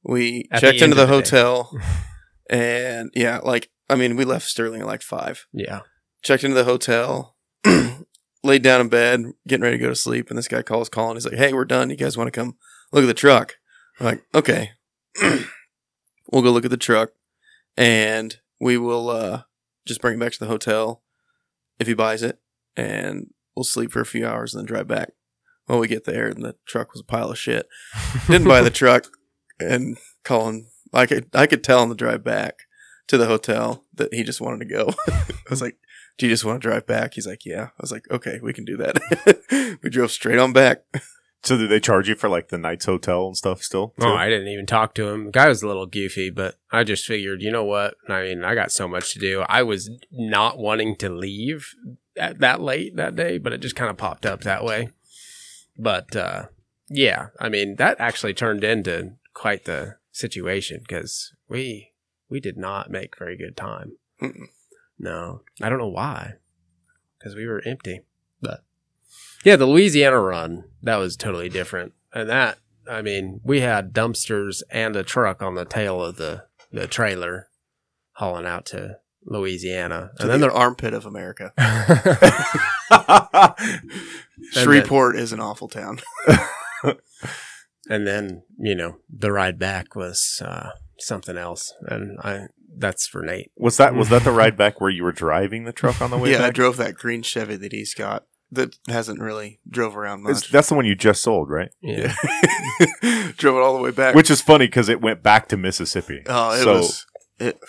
We 0.04 0.48
At 0.52 0.62
checked 0.62 0.76
end 0.76 0.84
into 0.84 0.96
the, 0.96 1.06
the 1.06 1.12
hotel, 1.14 1.72
and 2.50 3.10
yeah, 3.16 3.40
like 3.40 3.72
I 3.90 3.96
mean, 3.96 4.16
we 4.16 4.26
left 4.26 4.48
Sterling 4.48 4.82
at 4.82 4.88
like 4.88 5.02
five. 5.02 5.48
yeah. 5.52 5.80
Checked 6.22 6.44
into 6.44 6.56
the 6.56 6.64
hotel, 6.64 7.36
laid 8.44 8.62
down 8.64 8.82
in 8.82 8.90
bed, 8.90 9.22
getting 9.48 9.64
ready 9.64 9.78
to 9.78 9.84
go 9.84 9.90
to 9.90 9.96
sleep, 9.96 10.30
and 10.30 10.38
this 10.38 10.48
guy 10.48 10.62
calls 10.62 10.90
Colyn. 10.90 11.16
He's 11.16 11.26
like, 11.26 11.38
"Hey, 11.38 11.54
we're 11.54 11.66
done. 11.66 11.90
You 11.90 11.96
guys 11.96 12.18
want 12.18 12.28
to 12.28 12.32
come 12.40 12.58
look 12.92 13.04
at 13.04 13.08
the 13.08 13.14
truck?" 13.14 13.56
I'm 14.00 14.06
like, 14.08 14.24
"Okay, 14.34 14.72
we'll 16.32 16.42
go 16.42 16.52
look 16.52 16.66
at 16.66 16.72
the 16.72 16.78
truck, 16.78 17.12
and 17.78 18.36
we 18.60 18.78
will 18.78 19.10
uh, 19.10 19.44
just 19.86 20.02
bring 20.02 20.16
it 20.16 20.20
back 20.20 20.32
to 20.34 20.40
the 20.40 20.48
hotel 20.48 21.04
if 21.80 21.88
he 21.88 21.94
buys 21.94 22.24
it, 22.24 22.40
and 22.76 23.32
we'll 23.56 23.64
sleep 23.64 23.92
for 23.92 24.02
a 24.02 24.06
few 24.06 24.28
hours 24.28 24.54
and 24.54 24.62
then 24.62 24.68
drive 24.68 24.88
back." 24.88 25.12
Well, 25.68 25.80
we 25.80 25.88
get 25.88 26.06
there, 26.06 26.28
and 26.28 26.44
the 26.44 26.56
truck 26.66 26.92
was 26.94 27.02
a 27.02 27.06
pile 27.06 27.32
of 27.32 27.40
shit 27.40 27.68
didn't 28.28 28.48
buy 28.48 28.62
the 28.62 28.70
truck 28.82 29.08
and 29.60 29.98
Colyn 30.24 30.68
I 30.94 31.06
could 31.06 31.30
I 31.34 31.48
could 31.48 31.64
tell 31.64 31.80
on 31.80 31.90
the 31.90 31.96
drive 31.96 32.24
back 32.24 32.60
to 33.08 33.18
the 33.18 33.26
hotel 33.28 33.84
that 33.94 34.14
he 34.14 34.24
just 34.24 34.42
wanted 34.42 34.60
to 34.60 34.66
go. 34.74 34.94
I 35.08 35.34
was 35.50 35.62
like, 35.62 35.78
Do 36.18 36.26
you 36.26 36.32
just 36.32 36.46
want 36.46 36.62
to 36.62 36.68
drive 36.68 36.88
back? 36.88 37.14
He's 37.14 37.28
like, 37.28 37.46
Yeah. 37.46 37.66
I 37.66 37.82
was 37.82 37.92
like, 37.92 38.10
Okay, 38.10 38.40
we 38.42 38.54
can 38.54 38.66
do 38.66 38.78
that. 38.78 39.78
we 39.84 39.90
drove 39.90 40.12
straight 40.12 40.40
on 40.40 40.54
back. 40.54 40.84
So 41.46 41.58
did 41.58 41.70
they 41.70 41.80
charge 41.80 42.10
you 42.10 42.16
for 42.16 42.28
like 42.28 42.50
the 42.50 42.58
night's 42.58 42.86
hotel 42.86 43.28
and 43.28 43.38
stuff 43.38 43.62
still? 43.62 43.94
Oh. 44.00 44.16
I 44.16 44.30
didn't 44.30 44.48
even 44.48 44.66
talk 44.66 44.96
to 44.96 45.10
him. 45.10 45.26
The 45.26 45.32
guy 45.32 45.48
was 45.48 45.62
a 45.62 45.68
little 45.68 45.86
goofy, 45.86 46.32
but 46.32 46.56
I 46.72 46.84
just 46.84 47.06
figured, 47.06 47.42
you 47.42 47.52
know 47.52 47.64
what? 47.64 47.96
I 48.10 48.24
mean, 48.24 48.44
I 48.44 48.56
got 48.56 48.72
so 48.72 48.88
much 48.88 49.14
to 49.14 49.20
do. 49.20 49.42
I 49.48 49.62
was 49.62 49.90
not 50.12 50.58
wanting 50.58 50.96
to 50.98 51.10
leave 51.10 51.76
at 52.18 52.40
that 52.40 52.62
late 52.62 52.96
that 52.96 53.16
day, 53.16 53.38
but 53.38 53.54
it 53.54 53.60
just 53.60 53.76
kind 53.76 53.92
of 53.92 53.98
popped 53.98 54.26
up 54.26 54.42
that 54.42 54.64
way. 54.64 54.90
But 55.78 56.16
uh, 56.16 56.46
yeah, 56.90 57.28
I 57.40 57.50
mean, 57.50 57.76
that 57.76 58.00
actually 58.00 58.34
turned 58.34 58.64
into 58.64 59.14
quite 59.34 59.66
the 59.66 59.98
situation 60.12 60.80
because 60.80 61.34
we 61.48 61.92
we 62.28 62.40
did 62.40 62.58
not 62.58 62.90
make 62.90 63.20
very 63.20 63.38
good 63.38 63.56
time. 63.56 63.98
Mm-mm. 64.22 64.48
No, 64.98 65.42
I 65.62 65.70
don't 65.70 65.78
know 65.78 65.88
why, 65.88 66.36
because 67.20 67.36
we 67.36 67.46
were 67.46 67.62
empty. 67.66 68.02
But 68.42 68.64
yeah, 69.46 69.56
the 69.56 69.68
Louisiana 69.68 70.20
run 70.20 70.66
that 70.82 70.98
was 70.98 71.16
totally 71.16 71.48
different, 71.50 71.94
and 72.14 72.28
that 72.30 72.58
I 72.90 73.02
mean, 73.02 73.40
we 73.44 73.62
had 73.62 73.94
dumpsters 73.94 74.62
and 74.70 74.96
a 74.96 75.04
truck 75.04 75.42
on 75.42 75.56
the 75.56 75.66
tail 75.66 76.02
of 76.04 76.18
the 76.18 76.46
the 76.72 76.88
trailer 76.88 77.48
hauling 78.14 78.46
out 78.46 78.66
to 78.68 78.98
Louisiana, 79.24 80.12
To 80.18 80.24
and 80.24 80.32
then 80.32 80.42
the 80.42 80.52
armpit 80.52 80.94
of 80.94 81.06
America. 81.06 81.54
then- 84.54 84.64
Shreveport 84.64 85.16
is 85.16 85.32
an 85.32 85.40
awful 85.40 85.68
town. 85.68 86.00
and 87.90 88.08
then 88.08 88.44
you 88.58 88.76
know 88.76 88.98
the 89.10 89.32
ride 89.32 89.60
back 89.60 89.96
was 89.96 90.42
uh, 90.44 90.72
something 91.00 91.38
else, 91.38 91.74
and 91.88 92.20
I 92.20 92.48
that's 92.78 93.08
for 93.08 93.22
Nate. 93.22 93.52
was 93.56 93.78
that 93.78 93.94
was 93.96 94.10
that 94.10 94.24
the 94.24 94.32
ride 94.32 94.58
back 94.58 94.82
where 94.82 94.90
you 94.90 95.04
were 95.04 95.12
driving 95.12 95.64
the 95.66 95.72
truck 95.72 96.02
on 96.02 96.10
the 96.12 96.18
way 96.18 96.32
yeah, 96.32 96.46
I 96.46 96.50
drove 96.52 96.78
that 96.78 96.96
green 96.96 97.22
Chevy 97.22 97.56
that 97.58 97.72
he's 97.72 97.94
got 97.94 98.26
that 98.56 98.78
hasn't 98.88 99.20
really 99.22 99.60
drove 99.70 99.96
around 99.96 100.22
It's- 100.22 100.44
much. 100.44 100.52
that's 100.52 100.70
the 100.70 100.76
one 100.76 100.86
you 100.86 100.96
just 100.96 101.22
sold, 101.22 101.50
right? 101.50 101.70
Yeah. 101.82 102.14
drove 103.38 103.58
it 103.58 103.62
all 103.62 103.76
the 103.76 103.82
way 103.82 103.92
back. 103.92 104.16
Which 104.16 104.30
is 104.32 104.42
funny 104.42 104.66
because 104.68 104.90
it 104.90 105.02
went 105.02 105.22
back 105.24 105.48
to 105.50 105.58
Mississippi. 105.58 106.24
oh, 106.28 106.54
it 106.56 106.64
So- 106.64 106.74
was 106.74 107.06
it. 107.40 107.60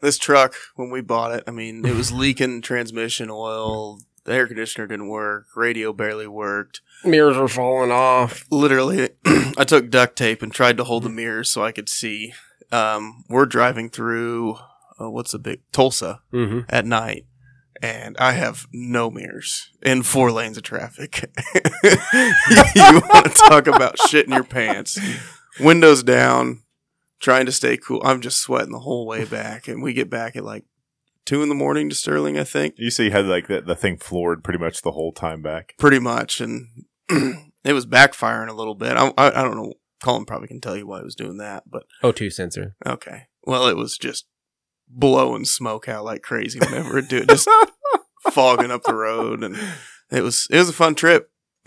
This 0.00 0.18
truck 0.18 0.54
when 0.76 0.90
we 0.90 1.00
bought 1.00 1.32
it, 1.32 1.44
I 1.46 1.50
mean, 1.50 1.84
it 1.86 1.94
was 1.94 2.12
leaking 2.12 2.60
transmission 2.62 3.30
oil. 3.30 4.00
The 4.24 4.34
air 4.34 4.46
conditioner 4.46 4.86
didn't 4.86 5.08
work. 5.08 5.46
Radio 5.56 5.92
barely 5.92 6.26
worked. 6.26 6.80
Mirrors 7.04 7.36
were 7.36 7.48
falling 7.48 7.90
off. 7.90 8.44
literally 8.50 9.10
i 9.58 9.64
took 9.64 9.90
duct 9.90 10.16
tape 10.16 10.40
and 10.42 10.52
tried 10.52 10.76
to 10.78 10.84
hold 10.84 11.02
the 11.02 11.08
mirrors 11.10 11.50
so 11.50 11.62
i 11.62 11.70
could 11.70 11.88
see 11.88 12.32
um, 12.72 13.24
we're 13.28 13.44
driving 13.44 13.90
through 13.90 14.54
uh, 14.98 15.10
what's 15.10 15.32
the 15.32 15.38
big 15.38 15.60
tulsa 15.70 16.20
Mm-hmm. 16.32 16.60
at 16.70 16.86
night 16.86 17.26
and 17.82 18.16
i 18.18 18.32
have 18.32 18.66
no 18.72 19.10
mirrors 19.10 19.70
in 19.82 20.02
four 20.02 20.30
lanes 20.32 20.56
of 20.56 20.62
traffic 20.62 21.30
you 21.84 23.00
want 23.08 23.24
to 23.26 23.42
talk 23.48 23.66
about 23.66 23.98
shit 24.08 24.26
in 24.26 24.32
your 24.32 24.44
pants 24.44 24.98
windows 25.60 26.02
down 26.02 26.62
trying 27.20 27.46
to 27.46 27.52
stay 27.52 27.76
cool 27.76 28.00
i'm 28.04 28.20
just 28.20 28.40
sweating 28.40 28.72
the 28.72 28.80
whole 28.80 29.06
way 29.06 29.24
back 29.24 29.68
and 29.68 29.82
we 29.82 29.92
get 29.92 30.10
back 30.10 30.36
at 30.36 30.44
like 30.44 30.64
two 31.24 31.42
in 31.42 31.48
the 31.48 31.54
morning 31.54 31.88
to 31.88 31.94
sterling 31.94 32.38
i 32.38 32.44
think 32.44 32.74
You 32.76 32.90
see, 32.90 33.04
you 33.06 33.10
had 33.10 33.26
like 33.26 33.46
the, 33.48 33.60
the 33.60 33.74
thing 33.76 33.96
floored 33.96 34.44
pretty 34.44 34.58
much 34.58 34.82
the 34.82 34.92
whole 34.92 35.12
time 35.12 35.40
back. 35.42 35.74
pretty 35.78 35.98
much, 35.98 36.40
and 36.40 36.84
it 37.08 37.72
was 37.72 37.86
backfiring 37.86 38.48
a 38.48 38.52
little 38.52 38.74
bit. 38.74 38.92
I, 38.96 39.06
I, 39.16 39.40
I 39.40 39.42
don't 39.42 39.56
know. 39.56 39.72
Colyn 40.02 40.26
probably 40.26 40.48
can 40.48 40.60
tell 40.60 40.76
you 40.76 40.86
why 40.86 40.98
he 40.98 41.04
was 41.04 41.14
doing 41.14 41.38
that, 41.38 41.62
but 41.66 41.84
O2 42.02 42.30
sensor. 42.30 42.76
okay. 42.84 43.28
Well, 43.44 43.66
it 43.68 43.76
was 43.76 43.96
just 43.96 44.26
blowing 44.94 45.44
smoke 45.44 45.88
out 45.88 46.04
like 46.04 46.22
crazy 46.22 46.58
whenever 46.58 46.98
it 46.98 47.08
did, 47.08 47.28
just 47.28 47.48
fogging 48.30 48.70
up 48.70 48.82
the 48.84 48.94
road, 48.94 49.42
and 49.42 49.56
it 50.10 50.22
was 50.22 50.46
it 50.50 50.58
was 50.58 50.68
a 50.68 50.72
fun 50.74 50.94
trip. 50.94 51.30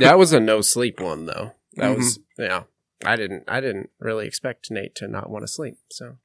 that 0.00 0.16
was 0.18 0.32
a 0.32 0.40
no 0.40 0.60
sleep 0.60 1.00
one 1.00 1.26
though. 1.26 1.52
That 1.76 1.90
Mm-hmm. 1.90 1.96
was 1.98 2.18
yeah. 2.38 2.62
I 3.04 3.14
didn't 3.16 3.44
I 3.46 3.60
didn't 3.60 3.90
really 4.00 4.26
expect 4.26 4.70
Nate 4.70 4.94
to 4.96 5.06
not 5.08 5.30
want 5.30 5.44
to 5.44 5.48
sleep. 5.48 5.78
So 5.90 6.16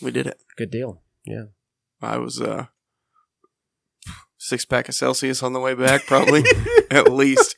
We 0.00 0.10
did 0.10 0.26
it. 0.26 0.40
good 0.56 0.70
deal. 0.70 1.02
Yeah. 1.26 1.44
I 2.00 2.16
was 2.18 2.40
uh 2.40 2.66
six 4.38 4.64
pack 4.64 4.88
of 4.88 4.94
Celsius 4.94 5.42
on 5.42 5.52
the 5.52 5.60
way 5.60 5.74
back, 5.74 6.06
probably 6.06 6.44
at 6.90 7.12
least. 7.12 7.56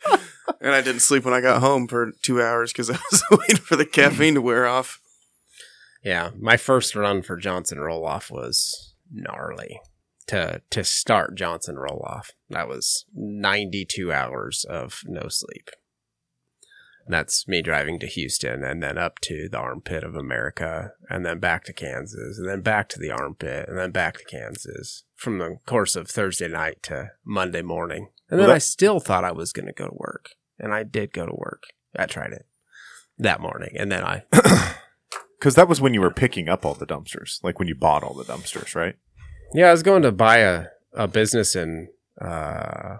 And 0.60 0.74
I 0.74 0.80
didn't 0.80 1.02
sleep 1.02 1.24
when 1.24 1.34
I 1.34 1.40
got 1.40 1.60
home 1.60 1.86
for 1.86 2.12
two 2.22 2.42
hours 2.42 2.72
because 2.72 2.90
I 2.90 2.98
was 3.10 3.22
waiting 3.30 3.56
for 3.56 3.76
the 3.76 3.86
caffeine 3.86 4.34
to 4.34 4.42
wear 4.42 4.66
off. 4.66 5.00
Yeah. 6.02 6.30
My 6.38 6.56
first 6.56 6.94
run 6.94 7.22
for 7.22 7.36
Johnson 7.36 7.80
Roll 7.80 8.06
Off 8.06 8.30
was 8.30 8.94
gnarly. 9.10 9.80
To 10.28 10.62
to 10.70 10.84
start 10.84 11.34
Johnson 11.34 11.76
Roll 11.76 12.04
Off. 12.06 12.30
That 12.50 12.68
was 12.68 13.04
ninety 13.14 13.84
two 13.84 14.12
hours 14.12 14.64
of 14.68 15.00
no 15.06 15.28
sleep. 15.28 15.70
That's 17.08 17.48
me 17.48 17.60
driving 17.62 17.98
to 18.00 18.06
Houston 18.06 18.62
and 18.62 18.80
then 18.80 18.96
up 18.96 19.18
to 19.22 19.48
the 19.50 19.58
armpit 19.58 20.04
of 20.04 20.14
America 20.14 20.92
and 21.08 21.26
then 21.26 21.40
back 21.40 21.64
to 21.64 21.72
Kansas 21.72 22.38
and 22.38 22.48
then 22.48 22.60
back 22.60 22.88
to 22.90 23.00
the 23.00 23.10
armpit 23.10 23.68
and 23.68 23.76
then 23.76 23.90
back 23.90 24.18
to 24.18 24.24
Kansas 24.24 25.02
from 25.16 25.38
the 25.38 25.58
course 25.66 25.96
of 25.96 26.08
Thursday 26.08 26.46
night 26.46 26.82
to 26.84 27.10
Monday 27.24 27.62
morning. 27.62 28.10
And 28.28 28.38
Well, 28.38 28.46
then 28.48 28.56
I 28.56 28.58
still 28.58 29.00
thought 29.00 29.24
I 29.24 29.32
was 29.32 29.52
going 29.52 29.66
to 29.66 29.72
go 29.72 29.86
to 29.86 29.96
work. 29.96 30.30
And 30.58 30.72
I 30.72 30.84
did 30.84 31.12
go 31.12 31.26
to 31.26 31.34
work. 31.34 31.64
I 31.96 32.06
tried 32.06 32.32
it 32.32 32.46
that 33.18 33.40
morning. 33.40 33.74
And 33.76 33.90
then 33.90 34.04
I, 34.04 34.22
Because 35.40 35.54
that 35.54 35.68
was 35.68 35.80
when 35.80 35.94
you 35.94 36.02
were 36.02 36.10
picking 36.10 36.50
up 36.50 36.66
all 36.66 36.74
the 36.74 36.86
dumpsters, 36.86 37.42
like 37.42 37.58
when 37.58 37.66
you 37.66 37.74
bought 37.74 38.02
all 38.04 38.12
the 38.12 38.24
dumpsters, 38.24 38.74
right? 38.74 38.96
yeah, 39.54 39.68
I 39.68 39.72
was 39.72 39.82
going 39.82 40.02
to 40.02 40.12
buy 40.12 40.38
a, 40.38 40.66
a 40.92 41.08
business 41.08 41.56
in, 41.56 41.88
uh, 42.20 42.98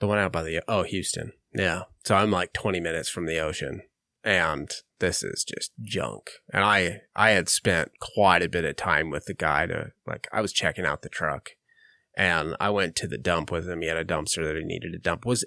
the 0.00 0.06
one 0.06 0.18
out 0.18 0.32
by 0.32 0.42
the, 0.42 0.62
oh, 0.66 0.82
Houston. 0.84 1.32
Yeah. 1.54 1.82
So 2.04 2.16
I'm 2.16 2.30
like 2.30 2.54
20 2.54 2.80
minutes 2.80 3.10
from 3.10 3.26
the 3.26 3.38
ocean 3.38 3.82
and 4.24 4.70
this 4.98 5.22
is 5.22 5.44
just 5.44 5.72
junk. 5.82 6.30
And 6.52 6.64
I, 6.64 7.02
I 7.14 7.30
had 7.30 7.48
spent 7.48 7.92
quite 8.00 8.42
a 8.42 8.48
bit 8.48 8.64
of 8.64 8.76
time 8.76 9.10
with 9.10 9.26
the 9.26 9.34
guy 9.34 9.66
to 9.66 9.92
like, 10.06 10.26
I 10.32 10.40
was 10.40 10.52
checking 10.52 10.86
out 10.86 11.02
the 11.02 11.08
truck 11.08 11.50
and 12.16 12.56
I 12.58 12.70
went 12.70 12.96
to 12.96 13.06
the 13.06 13.18
dump 13.18 13.50
with 13.50 13.68
him. 13.68 13.82
He 13.82 13.88
had 13.88 13.96
a 13.96 14.04
dumpster 14.04 14.44
that 14.44 14.56
he 14.56 14.64
needed 14.64 14.92
to 14.92 14.98
dump 14.98 15.26
was 15.26 15.44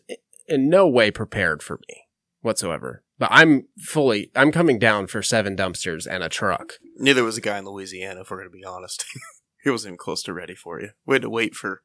in 0.48 0.70
no 0.70 0.88
way 0.88 1.10
prepared 1.10 1.64
for 1.64 1.80
me 1.88 2.06
whatsoever. 2.42 3.04
But 3.22 3.30
I'm 3.32 3.68
fully, 3.78 4.32
I'm 4.36 4.52
coming 4.52 4.80
down 4.80 5.06
for 5.06 5.22
seven 5.22 5.56
dumpsters 5.56 6.08
and 6.10 6.24
a 6.24 6.28
truck. 6.28 6.74
Neither 6.98 7.24
was 7.24 7.38
a 7.38 7.42
guy 7.42 7.60
in 7.60 7.66
Louisiana, 7.66 8.22
if 8.22 8.32
we're 8.32 8.38
going 8.38 8.50
to 8.50 8.58
be 8.58 8.66
honest. 8.66 9.06
he 9.64 9.70
wasn't 9.70 9.90
even 9.92 9.98
close 10.00 10.24
to 10.24 10.34
ready 10.34 10.56
for 10.56 10.82
you. 10.82 10.90
We 11.06 11.14
had 11.14 11.22
to 11.22 11.30
wait 11.30 11.54
for 11.54 11.84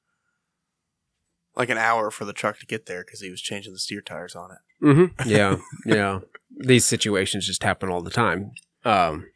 like 1.54 1.68
an 1.68 1.76
hour 1.76 2.10
for 2.10 2.24
the 2.24 2.32
truck 2.32 2.58
to 2.60 2.66
get 2.66 2.86
there 2.86 3.04
because 3.04 3.20
he 3.20 3.28
was 3.28 3.42
changing 3.42 3.74
the 3.74 3.78
steer 3.78 4.00
tires 4.00 4.34
on 4.34 4.50
it. 4.50 4.58
Mm-hmm. 4.82 5.28
Yeah, 5.28 5.58
yeah. 5.84 6.20
These 6.58 6.86
situations 6.86 7.46
just 7.46 7.62
happen 7.62 7.90
all 7.90 8.00
the 8.00 8.10
time. 8.10 8.52
Um, 8.86 9.26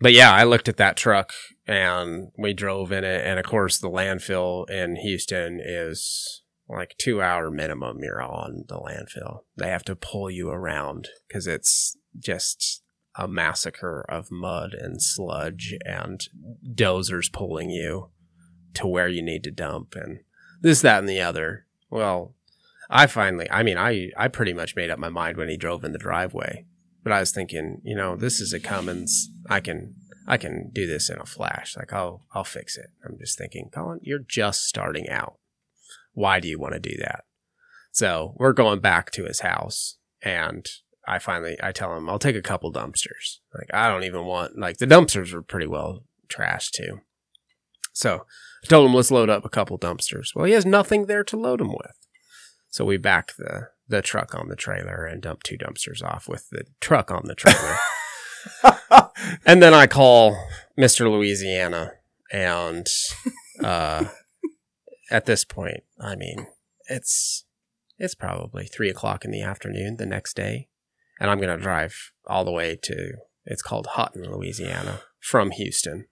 but 0.00 0.14
yeah, 0.14 0.32
I 0.32 0.44
looked 0.44 0.70
at 0.70 0.78
that 0.78 0.96
truck 0.96 1.34
and 1.66 2.28
we 2.38 2.54
drove 2.54 2.90
in 2.90 3.04
it, 3.04 3.26
and 3.26 3.38
of 3.38 3.44
course, 3.44 3.76
the 3.76 3.90
landfill 3.90 4.70
in 4.70 4.96
Houston 4.96 5.60
is 5.62 6.41
like 6.68 6.96
two 6.98 7.20
hour 7.20 7.50
minimum. 7.50 7.98
You're 8.02 8.22
on 8.22 8.64
the 8.68 8.76
landfill. 8.76 9.40
They 9.56 9.68
have 9.68 9.84
to 9.84 9.96
pull 9.96 10.30
you 10.30 10.50
around 10.50 11.08
because 11.28 11.46
it's 11.46 11.96
just 12.18 12.82
a 13.14 13.28
massacre 13.28 14.04
of 14.08 14.30
mud 14.30 14.74
and 14.74 15.02
sludge 15.02 15.74
and 15.84 16.28
dozers 16.74 17.30
pulling 17.32 17.70
you 17.70 18.10
to 18.74 18.86
where 18.86 19.08
you 19.08 19.22
need 19.22 19.44
to 19.44 19.50
dump 19.50 19.94
and 19.94 20.20
this, 20.62 20.80
that, 20.80 21.00
and 21.00 21.08
the 21.08 21.20
other. 21.20 21.66
Well, 21.90 22.34
I 22.88 23.06
finally, 23.06 23.50
I 23.50 23.62
mean, 23.62 23.76
I, 23.76 24.10
I 24.16 24.28
pretty 24.28 24.52
much 24.52 24.76
made 24.76 24.90
up 24.90 24.98
my 24.98 25.08
mind 25.08 25.36
when 25.36 25.48
he 25.48 25.56
drove 25.56 25.84
in 25.84 25.92
the 25.92 25.98
driveway, 25.98 26.66
but 27.02 27.12
I 27.12 27.20
was 27.20 27.32
thinking, 27.32 27.80
you 27.84 27.96
know, 27.96 28.16
this 28.16 28.40
is 28.40 28.52
a 28.52 28.60
Cummins. 28.60 29.30
I 29.50 29.60
can, 29.60 29.94
I 30.26 30.36
can 30.36 30.70
do 30.72 30.86
this 30.86 31.10
in 31.10 31.18
a 31.18 31.26
flash. 31.26 31.76
Like 31.76 31.92
I'll, 31.92 32.22
I'll 32.32 32.44
fix 32.44 32.78
it. 32.78 32.90
I'm 33.04 33.18
just 33.18 33.36
thinking, 33.36 33.70
Colyn, 33.74 34.00
you're 34.02 34.20
just 34.20 34.64
starting 34.64 35.08
out. 35.08 35.34
Why 36.12 36.40
do 36.40 36.48
you 36.48 36.58
want 36.58 36.74
to 36.74 36.80
do 36.80 36.96
that? 36.98 37.24
So 37.92 38.34
we're 38.36 38.52
going 38.52 38.80
back 38.80 39.10
to 39.12 39.24
his 39.24 39.40
house 39.40 39.98
and 40.22 40.66
I 41.06 41.18
finally, 41.18 41.56
I 41.62 41.72
tell 41.72 41.96
him, 41.96 42.08
I'll 42.08 42.18
take 42.18 42.36
a 42.36 42.42
couple 42.42 42.72
dumpsters. 42.72 43.38
Like 43.54 43.72
I 43.74 43.88
don't 43.88 44.04
even 44.04 44.24
want, 44.24 44.58
like 44.58 44.78
the 44.78 44.86
dumpsters 44.86 45.32
were 45.32 45.42
pretty 45.42 45.66
well 45.66 46.04
trashed 46.28 46.72
too. 46.72 47.00
So 47.92 48.24
I 48.64 48.66
told 48.66 48.88
him, 48.88 48.94
let's 48.94 49.10
load 49.10 49.28
up 49.28 49.44
a 49.44 49.50
couple 49.50 49.78
dumpsters. 49.78 50.34
Well, 50.34 50.46
he 50.46 50.52
has 50.52 50.64
nothing 50.64 51.06
there 51.06 51.24
to 51.24 51.36
load 51.36 51.60
them 51.60 51.72
with. 51.72 51.96
So 52.70 52.84
we 52.84 52.96
back 52.96 53.32
the, 53.36 53.68
the 53.88 54.00
truck 54.00 54.34
on 54.34 54.48
the 54.48 54.56
trailer 54.56 55.04
and 55.04 55.20
dump 55.20 55.42
two 55.42 55.58
dumpsters 55.58 56.02
off 56.02 56.28
with 56.28 56.48
the 56.50 56.64
truck 56.80 57.10
on 57.10 57.24
the 57.26 57.34
trailer. 57.34 57.76
and 59.46 59.62
then 59.62 59.74
I 59.74 59.86
call 59.86 60.36
Mr. 60.78 61.10
Louisiana 61.10 61.92
and 62.32 62.86
uh, 63.62 64.06
at 65.10 65.26
this 65.26 65.44
point, 65.44 65.82
I 66.02 66.16
mean, 66.16 66.48
it's 66.88 67.44
it's 67.98 68.14
probably 68.14 68.66
three 68.66 68.90
o'clock 68.90 69.24
in 69.24 69.30
the 69.30 69.42
afternoon 69.42 69.96
the 69.96 70.06
next 70.06 70.34
day, 70.34 70.68
and 71.20 71.30
I'm 71.30 71.40
gonna 71.40 71.56
drive 71.56 72.12
all 72.26 72.44
the 72.44 72.50
way 72.50 72.76
to 72.82 73.12
it's 73.44 73.62
called 73.62 73.88
Haughton, 73.92 74.24
Louisiana, 74.30 75.02
from 75.20 75.50
Houston. 75.52 76.06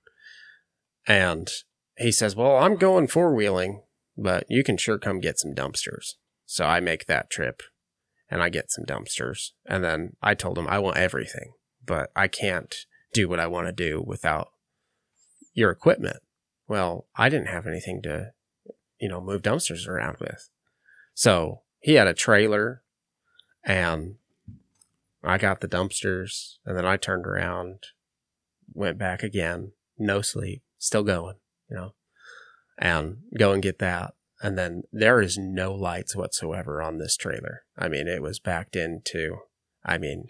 And 1.07 1.51
he 1.97 2.13
says, 2.13 2.37
"Well, 2.37 2.57
I'm 2.57 2.77
going 2.77 3.09
four 3.09 3.35
wheeling, 3.35 3.83
but 4.17 4.45
you 4.49 4.63
can 4.63 4.77
sure 4.77 4.99
come 4.99 5.21
get 5.21 5.39
some 5.39 5.55
dumpsters." 5.55 6.15
So 6.47 6.65
I 6.65 6.81
make 6.81 7.07
that 7.07 7.31
trip, 7.31 7.63
and 8.29 8.43
I 8.43 8.49
get 8.49 8.71
some 8.71 8.85
dumpsters, 8.85 9.51
and 9.67 9.85
then 9.85 10.17
I 10.23 10.35
told 10.35 10.59
him 10.59 10.69
I 10.69 10.79
want 10.79 10.97
everything, 10.97 11.55
but 11.85 12.11
I 12.15 12.29
can't 12.29 12.75
do 13.13 13.29
what 13.29 13.41
I 13.41 13.47
want 13.47 13.67
to 13.67 13.73
do 13.73 14.03
without 14.05 14.53
your 15.53 15.71
equipment. 15.71 16.19
Well, 16.69 17.09
I 17.17 17.29
didn't 17.29 17.49
have 17.49 17.67
anything 17.67 18.01
to, 18.03 18.33
you 19.01 19.09
know, 19.09 19.21
move 19.21 19.43
dumpsters 19.43 19.89
around 19.89 20.19
with. 20.21 20.51
So 21.15 21.63
he 21.81 21.95
had 21.95 22.07
a 22.07 22.15
trailer 22.15 22.83
and 23.65 24.17
I 25.23 25.39
got 25.39 25.61
the 25.61 25.69
dumpsters 25.69 26.57
and 26.65 26.77
then 26.77 26.87
I 26.87 26.97
turned 26.97 27.27
around, 27.27 27.79
went 28.73 28.99
back 28.99 29.23
again, 29.23 29.73
no 29.99 30.23
sleep, 30.23 30.63
still 30.79 31.03
going, 31.03 31.37
you 31.69 31.77
know, 31.77 31.95
and 32.79 33.19
go 33.39 33.53
and 33.53 33.63
get 33.63 33.79
that. 33.79 34.15
And 34.43 34.57
then 34.57 34.85
there 34.91 35.21
is 35.21 35.37
no 35.37 35.75
lights 35.75 36.17
whatsoever 36.17 36.81
on 36.81 36.99
this 36.99 37.17
trailer. 37.17 37.63
I 37.77 37.89
mean, 37.89 38.09
it 38.09 38.23
was 38.23 38.39
backed 38.39 38.75
into, 38.75 39.37
I 39.85 39.99
mean, 39.99 40.29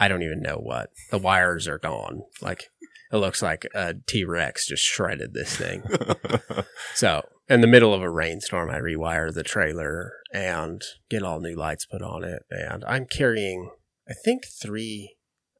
I 0.00 0.08
don't 0.08 0.22
even 0.22 0.40
know 0.40 0.56
what. 0.56 0.90
The 1.10 1.18
wires 1.18 1.68
are 1.68 1.78
gone. 1.78 2.22
Like, 2.40 2.70
it 3.12 3.16
looks 3.16 3.42
like 3.42 3.66
a 3.74 3.94
T 3.94 4.24
Rex 4.24 4.66
just 4.66 4.82
shredded 4.82 5.34
this 5.34 5.56
thing. 5.56 5.82
So, 6.94 7.22
in 7.50 7.60
the 7.60 7.66
middle 7.66 7.92
of 7.92 8.00
a 8.00 8.08
rainstorm, 8.08 8.70
I 8.70 8.78
rewire 8.78 9.34
the 9.34 9.42
trailer 9.42 10.12
and 10.32 10.80
get 11.10 11.24
all 11.24 11.40
new 11.40 11.56
lights 11.56 11.84
put 11.84 12.00
on 12.00 12.22
it. 12.22 12.44
And 12.48 12.84
I'm 12.86 13.06
carrying, 13.06 13.70
I 14.08 14.14
think, 14.24 14.44
three, 14.46 15.16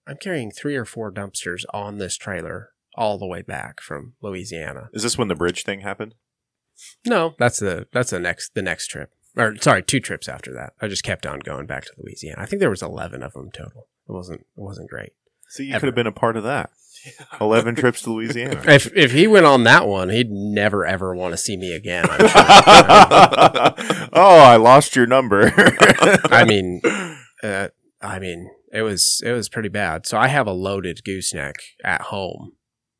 I'm 0.07 0.17
carrying 0.17 0.53
three 0.53 0.77
or 0.77 0.85
four 0.85 1.13
dumpsters 1.13 1.65
on 1.75 1.99
this 1.99 2.17
trailer 2.17 2.71
all 2.95 3.19
the 3.19 3.27
way 3.27 3.43
back 3.43 3.81
from 3.81 4.15
Louisiana. 4.23 4.89
Is 4.93 5.03
this 5.03 5.19
when 5.19 5.29
the 5.29 5.35
bridge 5.35 5.65
thing 5.65 5.81
happened? 5.81 6.15
No, 7.05 7.35
that's 7.39 7.59
the 7.59 7.89
that's 7.93 8.11
the 8.11 8.21
next 8.21 8.55
the 8.55 8.63
next 8.63 8.87
trip. 8.87 9.11
Or 9.37 9.57
sorry, 9.57 9.83
two 9.83 10.01
trips 10.01 10.29
after 10.29 10.53
that. 10.55 10.73
I 10.81 10.89
just 10.89 11.05
kept 11.05 11.27
on 11.27 11.41
going 11.41 11.67
back 11.67 11.85
to 11.85 11.93
Louisiana. 11.99 12.41
I 12.41 12.47
think 12.47 12.61
there 12.61 12.71
was 12.71 12.83
eleven 12.83 13.23
of 13.23 13.33
them 13.33 13.51
total. 13.53 13.89
It 14.09 14.13
wasn't 14.13 14.41
it 14.41 14.47
wasn't 14.63 14.89
great. 14.89 15.13
So 15.49 15.63
you 15.63 15.71
Ever. 15.71 15.81
could 15.81 15.87
have 15.89 15.95
been 15.95 16.07
a 16.07 16.13
part 16.13 16.37
of 16.37 16.45
that. 16.45 16.71
Eleven 17.41 17.75
trips 17.75 18.03
to 18.03 18.13
Louisiana. 18.13 18.63
If 18.67 18.95
if 18.97 19.13
he 19.13 19.27
went 19.27 19.47
on 19.47 19.65
that 19.65 19.87
one, 19.87 20.11
he'd 20.11 20.31
never 20.31 20.87
ever 20.87 21.15
want 21.15 21.33
to 21.33 21.39
see 21.39 21.57
me 21.57 21.73
again. 21.73 22.05
Sure. 22.07 22.19
oh, 24.13 24.39
I 24.39 24.57
lost 24.57 24.97
your 24.97 25.07
number. 25.07 25.53
I 25.57 26.45
mean, 26.47 26.81
uh, 27.43 27.69
I 28.01 28.19
mean, 28.19 28.51
it 28.73 28.83
was 28.83 29.21
it 29.25 29.33
was 29.33 29.49
pretty 29.49 29.69
bad. 29.69 30.07
So 30.07 30.19
I 30.19 30.29
have 30.29 30.47
a 30.47 30.53
loaded 30.53 31.05
gooseneck 31.05 31.57
at 31.85 32.03
home 32.03 32.53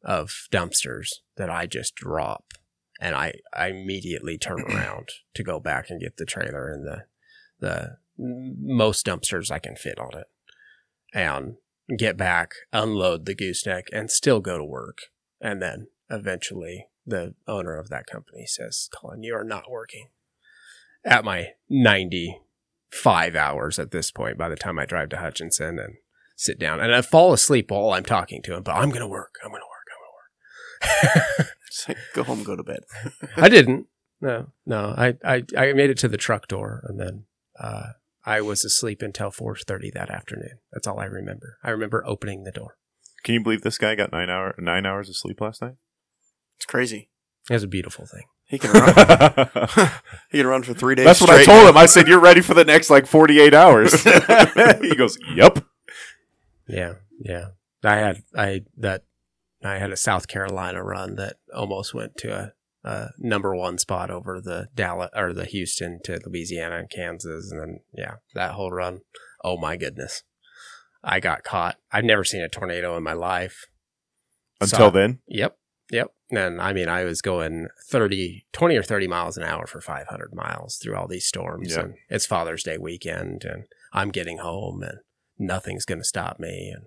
of 0.05 0.49
dumpsters 0.51 1.09
that 1.37 1.51
I 1.51 1.67
just 1.67 1.95
drop, 1.95 2.53
and 3.01 3.15
I 3.15 3.35
I 3.53 3.69
immediately 3.69 4.39
turn 4.39 4.63
around 4.63 5.09
to 5.35 5.43
go 5.43 5.61
back 5.61 5.91
and 5.91 6.01
get 6.01 6.17
the 6.17 6.27
trailer 6.27 6.73
and 6.73 6.87
the 6.87 7.05
the 7.61 7.97
most 8.19 9.05
dumpsters 9.07 9.51
I 9.51 9.59
can 9.59 9.77
fit 9.77 9.99
on 9.99 10.19
it, 10.19 10.27
and 11.13 11.57
get 11.97 12.17
back, 12.17 12.53
unload 12.73 13.27
the 13.27 13.35
gooseneck, 13.35 13.89
and 13.93 14.11
still 14.11 14.41
go 14.41 14.59
to 14.59 14.65
work, 14.65 14.99
and 15.41 15.61
then 15.61 15.89
eventually 16.09 16.87
the 17.07 17.35
owner 17.47 17.79
of 17.79 17.89
that 17.89 18.07
company 18.07 18.47
says, 18.47 18.89
"Colyn, 18.95 19.23
you 19.23 19.35
are 19.35 19.45
not 19.45 19.71
working." 19.71 20.09
At 21.05 21.25
my 21.25 21.53
ninety 21.69 22.41
five 22.91 23.37
hours 23.37 23.79
at 23.79 23.91
this 23.91 24.11
point 24.11 24.37
by 24.37 24.49
the 24.49 24.57
time 24.57 24.79
I 24.79 24.85
drive 24.85 25.09
to 25.11 25.19
Hutchinson 25.19 25.79
and 25.79 25.95
sit 26.37 26.59
down 26.59 26.81
and 26.81 26.95
I 26.95 27.03
fall 27.03 27.33
asleep 27.33 27.71
while 27.71 27.93
I'm 27.93 28.05
talking 28.05 28.43
to 28.43 28.55
him, 28.57 28.63
but 28.63 28.75
I'm 28.75 28.91
going 28.91 29.01
to 29.01 29.07
work. 29.07 29.37
I'm 29.45 29.51
going 29.51 29.63
to 29.63 29.67
work. 29.67 29.81
I'm 30.83 31.13
going 31.13 31.13
to 31.13 31.39
work. 31.39 31.49
Just 31.71 31.89
like, 31.89 31.99
go 32.15 32.23
home, 32.25 32.43
go 32.43 32.57
to 32.57 32.63
bed. 32.63 32.81
I 33.37 33.49
didn't. 33.49 33.87
No, 34.21 34.49
no. 34.67 34.95
I, 34.97 35.17
I, 35.25 35.45
I 35.57 35.73
made 35.73 35.91
it 35.91 35.99
to 35.99 36.09
the 36.09 36.17
truck 36.17 36.49
door 36.49 36.83
and 36.89 36.99
then, 36.99 37.25
uh, 37.59 37.93
I 38.31 38.41
was 38.41 38.65
asleep 38.65 39.03
until 39.03 39.33
4:30 39.33 39.91
that 39.95 40.09
afternoon. 40.09 40.61
That's 40.73 40.87
all 40.87 41.01
I 41.01 41.07
remember. 41.07 41.57
I 41.65 41.71
remember 41.71 42.05
opening 42.07 42.45
the 42.45 42.53
door. 42.53 42.77
Can 43.25 43.35
you 43.35 43.43
believe 43.43 43.63
this 43.63 43.77
guy 43.77 43.97
got 43.97 44.13
nine 44.13 44.31
hour 44.31 44.55
nine 44.57 44.87
hours 44.87 45.09
of 45.09 45.17
sleep 45.17 45.41
last 45.41 45.61
night? 45.61 45.75
It's 46.57 46.65
crazy. 46.65 47.11
It 47.51 47.55
was 47.55 47.65
a 47.65 47.69
beautiful 47.69 48.07
thing. 48.07 48.23
He 48.45 48.61
can 48.61 48.71
run. 48.71 48.95
He 50.31 50.39
can 50.39 50.47
run 50.47 50.63
for 50.63 50.75
three 50.75 50.95
days. 50.95 51.07
That's 51.07 51.21
what 51.21 51.31
I 51.31 51.43
told 51.43 51.69
him. 51.69 51.77
I 51.77 51.87
said, 51.87 52.07
"You're 52.07 52.21
ready 52.21 52.41
for 52.41 52.55
the 52.55 52.65
next 52.65 52.89
like 52.89 53.09
48 53.09 53.53
hours." 53.53 54.01
he 54.81 54.95
goes, 54.95 55.19
"Yep." 55.35 55.65
Yeah, 56.69 56.95
yeah. 57.19 57.47
I 57.83 57.97
had 57.97 58.23
I 58.37 58.61
that 58.77 59.03
I 59.65 59.79
had 59.79 59.91
a 59.91 59.97
South 59.97 60.29
Carolina 60.29 60.85
run 60.85 61.17
that 61.17 61.39
almost 61.53 61.95
went 61.95 62.17
to 62.19 62.33
a, 62.33 62.53
a 62.85 63.09
number 63.19 63.55
one 63.55 63.79
spot 63.79 64.11
over 64.11 64.41
the 64.41 64.69
Dallas 64.75 65.11
or 65.15 65.33
the 65.33 65.45
Houston 65.45 66.01
to 66.05 66.21
Louisiana 66.27 66.79
and 66.79 66.91
Kansas, 66.91 67.51
and 67.51 67.61
then 67.61 67.81
yeah, 67.93 68.15
that 68.35 68.53
whole 68.53 68.71
run. 68.71 69.01
Oh 69.45 69.57
my 69.59 69.77
goodness, 69.77 70.23
I 71.03 71.21
got 71.21 71.45
caught. 71.45 71.77
I've 71.93 72.05
never 72.05 72.25
seen 72.25 72.43
a 72.43 72.49
tornado 72.49 72.97
in 72.97 73.03
my 73.03 73.13
life. 73.15 73.67
Until 74.61 74.79
So- 74.79 74.91
then, 74.91 75.21
Yep. 75.29 75.57
Yep. 75.91 76.09
And 76.31 76.61
I 76.61 76.73
mean, 76.73 76.89
I 76.89 77.03
was 77.03 77.21
going 77.21 77.67
30, 77.89 78.47
20 78.53 78.77
or 78.77 78.83
30 78.83 79.09
miles 79.09 79.37
an 79.37 79.43
hour 79.43 79.67
for 79.67 79.81
500 79.81 80.33
miles 80.33 80.77
through 80.77 80.95
all 80.97 81.09
these 81.09 81.27
storms. 81.27 81.73
Yeah. 81.73 81.81
And 81.81 81.95
it's 82.09 82.27
Father's 82.27 82.63
Day 82.63 82.79
weekend 82.79 83.43
and 83.45 83.65
I'm 83.93 84.11
getting 84.11 84.39
home 84.39 84.83
and 84.85 84.99
nothing's 85.39 85.85
going 85.85 85.99
to 85.99 86.05
stop 86.05 86.39
me. 86.39 86.71
And 86.73 86.85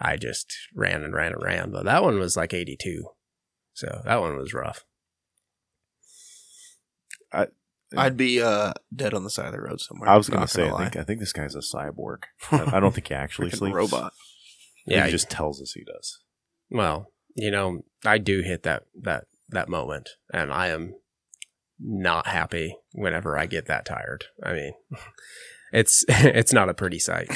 I 0.00 0.16
just 0.16 0.56
ran 0.74 1.02
and 1.02 1.12
ran 1.12 1.32
and 1.34 1.42
ran. 1.42 1.70
But 1.70 1.84
that 1.84 2.02
one 2.02 2.18
was 2.18 2.34
like 2.36 2.54
82. 2.54 3.10
So 3.74 4.00
that 4.06 4.20
one 4.22 4.36
was 4.38 4.54
rough. 4.54 4.84
I'd 7.96 8.16
be 8.16 8.42
uh, 8.42 8.72
dead 8.94 9.14
on 9.14 9.24
the 9.24 9.30
side 9.30 9.46
of 9.46 9.52
the 9.52 9.60
road 9.60 9.80
somewhere. 9.80 10.08
I 10.08 10.16
was 10.16 10.28
going 10.28 10.42
to 10.42 10.48
say, 10.48 10.68
I 10.68 10.76
think 10.82 10.96
I 10.96 11.04
think 11.04 11.20
this 11.20 11.32
guy's 11.32 11.54
a 11.54 11.58
cyborg. 11.58 12.24
I 12.50 12.76
I 12.76 12.80
don't 12.80 12.92
think 12.94 13.08
he 13.08 13.14
actually 13.14 13.50
Freaking 13.50 13.58
sleeps. 13.58 13.74
robot. 13.76 14.12
Yeah. 14.86 15.04
he 15.06 15.10
just 15.12 15.30
tells 15.30 15.62
us 15.62 15.72
he 15.72 15.84
does. 15.84 16.18
well, 16.70 17.08
you 17.36 17.50
know, 17.50 17.82
I 18.04 18.18
do 18.18 18.42
hit 18.42 18.62
that, 18.64 18.84
that, 19.02 19.24
that 19.48 19.68
moment 19.68 20.10
and 20.32 20.52
I 20.52 20.68
am 20.68 20.94
not 21.80 22.26
happy 22.26 22.76
whenever 22.92 23.38
I 23.38 23.46
get 23.46 23.66
that 23.66 23.84
tired. 23.86 24.24
I 24.42 24.52
mean, 24.52 24.72
it's, 25.72 26.04
it's 26.08 26.52
not 26.52 26.68
a 26.68 26.74
pretty 26.74 26.98
sight. 26.98 27.28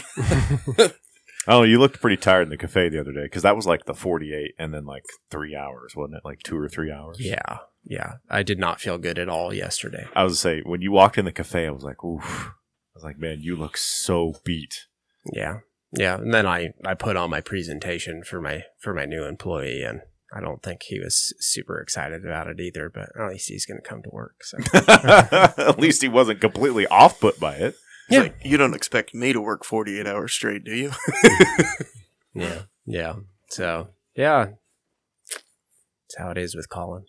Oh, 1.51 1.63
you 1.63 1.79
looked 1.79 2.03
pretty 2.03 2.19
tired 2.19 2.43
in 2.43 2.49
the 2.51 2.59
cafe 2.59 2.91
the 2.91 3.01
other 3.01 3.13
day 3.13 3.23
because 3.23 3.43
that 3.43 3.57
was 3.57 3.67
like 3.67 3.87
the 3.87 3.95
48 3.95 4.53
and 4.59 4.75
then 4.75 4.85
like 4.85 5.05
three 5.31 5.57
hours, 5.57 5.95
wasn't 5.97 6.17
it? 6.17 6.23
Like 6.25 6.41
two 6.41 6.59
or 6.59 6.69
three 6.69 6.93
hours. 6.93 7.17
Yeah, 7.19 7.59
yeah. 7.89 8.15
I 8.31 8.43
did 8.43 8.59
not 8.59 8.81
feel 8.81 8.99
good 8.99 9.19
at 9.19 9.29
all 9.29 9.53
yesterday. 9.53 10.07
I 10.15 10.23
was 10.25 10.39
say 10.39 10.61
when 10.61 10.83
you 10.83 10.93
walked 10.93 11.19
in 11.19 11.25
the 11.25 11.33
cafe, 11.33 11.67
I 11.67 11.71
was 11.71 11.83
like, 11.83 12.05
oof. 12.05 12.25
I 12.25 12.95
was 12.95 13.05
like, 13.05 13.19
man, 13.19 13.39
you 13.41 13.57
look 13.57 13.77
so 13.77 14.35
beat. 14.45 14.87
Yeah, 15.33 15.61
yeah. 15.97 16.17
And 16.17 16.33
then 16.35 16.47
I 16.47 16.71
I 16.85 16.95
put 16.95 17.17
on 17.17 17.31
my 17.31 17.41
presentation 17.41 18.23
for 18.25 18.41
my 18.41 18.65
for 18.81 18.93
my 18.95 19.05
new 19.05 19.25
employee, 19.25 19.83
and 19.83 20.03
I 20.35 20.41
don't 20.41 20.63
think 20.63 20.83
he 20.83 20.99
was 21.01 21.33
super 21.41 21.81
excited 21.81 22.25
about 22.25 22.49
it 22.49 22.61
either. 22.61 22.91
But 22.91 23.11
at 23.19 23.29
least 23.31 23.49
he's 23.49 23.65
going 23.67 23.81
to 23.81 23.89
come 23.89 24.03
to 24.03 24.11
work. 24.13 24.43
So 24.43 24.59
At 24.75 25.79
least 25.79 26.03
he 26.03 26.09
wasn't 26.09 26.41
completely 26.41 26.87
off 26.89 27.21
put 27.21 27.39
by 27.41 27.55
it. 27.57 27.75
It's 27.75 27.77
Yeah. 28.11 28.21
like, 28.21 28.37
you 28.45 28.57
don't 28.57 28.75
expect 28.75 29.15
me 29.15 29.33
to 29.33 29.41
work 29.41 29.65
48 29.65 30.07
hours 30.07 30.33
straight, 30.33 30.65
do 30.65 30.75
you? 30.75 30.93
yeah, 32.35 32.63
yeah. 32.87 33.15
So 33.51 33.89
yeah, 34.17 34.47
that's 35.29 36.17
how 36.19 36.31
it 36.31 36.39
is 36.39 36.55
with 36.57 36.69
Colyn. 36.69 37.05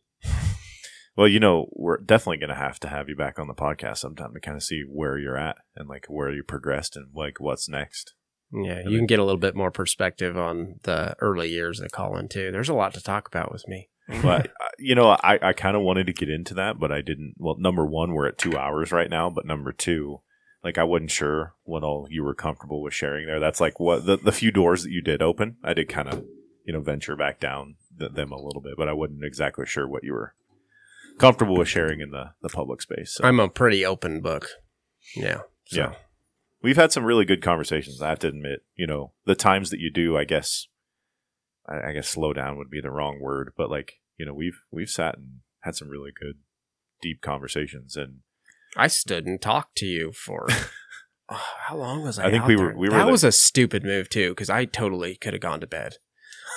Well, 1.20 1.28
you 1.28 1.42
know, 1.42 1.68
we're 1.74 1.98
definitely 1.98 2.38
going 2.38 2.48
to 2.52 2.56
have 2.56 2.80
to 2.80 2.88
have 2.88 3.10
you 3.10 3.16
back 3.18 3.40
on 3.40 3.50
the 3.50 3.54
podcast 3.54 3.98
sometime 3.98 4.34
to 4.34 4.40
kind 4.40 4.56
of 4.56 4.64
see 4.64 4.84
where 4.88 5.18
you're 5.18 5.36
at 5.36 5.58
and 5.76 5.90
like 5.90 6.06
where 6.08 6.32
you 6.32 6.44
progressed 6.44 6.96
and 6.96 7.08
like 7.14 7.42
what's 7.42 7.68
next. 7.68 8.14
Yeah, 8.54 8.84
you 8.88 8.98
can 8.98 9.06
get 9.06 9.20
a 9.20 9.26
little 9.26 9.38
bit 9.38 9.54
more 9.54 9.70
perspective 9.70 10.38
on 10.38 10.80
the 10.84 11.18
early 11.20 11.50
years 11.50 11.82
of 11.82 11.92
Colyn 11.92 12.30
too. 12.30 12.54
There's 12.54 12.70
a 12.70 12.74
lot 12.74 12.94
to 12.94 13.04
talk 13.04 13.28
about 13.28 13.52
with 13.52 13.68
me. 13.68 13.90
But 14.22 14.46
uh, 14.48 14.70
you 14.80 14.96
know, 14.96 15.10
I, 15.10 15.40
I 15.42 15.52
kind 15.52 15.76
of 15.76 15.84
wanted 15.84 16.08
to 16.08 16.14
get 16.14 16.30
into 16.30 16.54
that, 16.54 16.80
but 16.80 16.90
I 16.90 17.02
didn't. 17.02 17.34
Well, 17.38 17.58
number 17.60 17.86
one, 17.86 18.14
we're 18.14 18.30
at 18.30 18.38
two 18.38 18.58
hours 18.58 18.94
right 18.94 19.10
now, 19.10 19.30
but 19.30 19.46
number 19.46 19.74
two, 19.74 20.22
like 20.64 20.78
I 20.78 20.86
wasn't 20.86 21.12
sure 21.12 21.54
what 21.64 21.84
all 21.84 22.08
you 22.10 22.24
were 22.24 22.34
comfortable 22.34 22.82
with 22.82 22.94
sharing 22.94 23.28
there. 23.28 23.42
That's 23.42 23.60
like 23.60 23.78
what 23.78 24.06
the 24.06 24.16
the 24.16 24.32
few 24.32 24.54
doors 24.54 24.84
that 24.84 24.92
you 24.92 25.02
did 25.02 25.22
open. 25.22 25.58
I 25.66 25.74
did 25.74 25.90
kind 25.90 26.08
of 26.08 26.24
you 26.64 26.72
know 26.72 26.80
venture 26.80 27.18
back 27.18 27.42
down 27.42 27.76
th- 28.00 28.14
them 28.14 28.32
a 28.32 28.42
little 28.42 28.62
bit, 28.62 28.76
but 28.78 28.88
I 28.88 28.94
wasn't 28.94 29.26
exactly 29.26 29.66
sure 29.66 29.86
what 29.86 30.06
you 30.06 30.14
were 30.14 30.34
comfortable 31.20 31.58
with 31.58 31.68
sharing 31.68 32.00
in 32.02 32.12
the 32.12 32.32
the 32.42 32.50
public 32.50 32.82
space. 32.82 33.16
So. 33.16 33.24
I'm 33.24 33.40
a 33.40 33.50
pretty 33.50 33.86
open 33.86 34.22
book. 34.22 34.48
Yeah. 35.16 35.42
So. 35.66 35.78
Yeah. 35.80 35.94
We've 36.62 36.76
had 36.76 36.92
some 36.92 37.06
really 37.06 37.24
good 37.26 37.42
conversations. 37.42 38.02
I 38.02 38.10
have 38.10 38.20
to 38.20 38.28
admit, 38.28 38.64
you 38.76 38.86
know, 38.86 39.14
the 39.26 39.36
times 39.36 39.70
that 39.70 39.80
you 39.80 39.90
do, 39.92 40.18
I 40.18 40.26
guess, 40.26 40.68
I, 41.68 41.90
I 41.90 41.94
guess 41.94 42.10
slow 42.10 42.34
down 42.34 42.58
would 42.58 42.70
be 42.70 42.82
the 42.82 42.92
wrong 42.92 43.20
word, 43.22 43.54
but 43.56 43.70
like, 43.70 43.94
you 44.18 44.26
know, 44.26 44.34
we've 44.34 44.60
we've 44.72 44.90
sat 44.90 45.18
and 45.18 45.40
had 45.62 45.76
some 45.76 45.88
really 45.90 46.12
good, 46.20 46.36
deep 47.02 47.22
conversations, 47.22 47.96
and 47.96 48.20
I 48.76 48.88
stood 48.88 49.26
and 49.26 49.42
talked 49.42 49.78
to 49.78 49.86
you 49.86 50.12
for 50.12 50.48
oh, 51.30 51.46
how 51.68 51.78
long 51.78 52.04
was 52.04 52.20
I? 52.20 52.28
I 52.28 52.32
think 52.32 52.46
we 52.46 52.56
were- 52.58 52.68
there? 52.68 52.78
we 52.78 52.90
were 52.90 52.98
That 52.98 53.04
there- 53.06 53.12
was 53.12 53.24
a 53.24 53.32
stupid 53.32 53.84
move 53.86 54.10
too, 54.10 54.30
because 54.32 54.50
I 54.50 54.66
totally 54.66 55.16
could 55.16 55.34
have 55.34 55.42
gone 55.42 55.62
to 55.62 55.68
bed. 55.68 55.96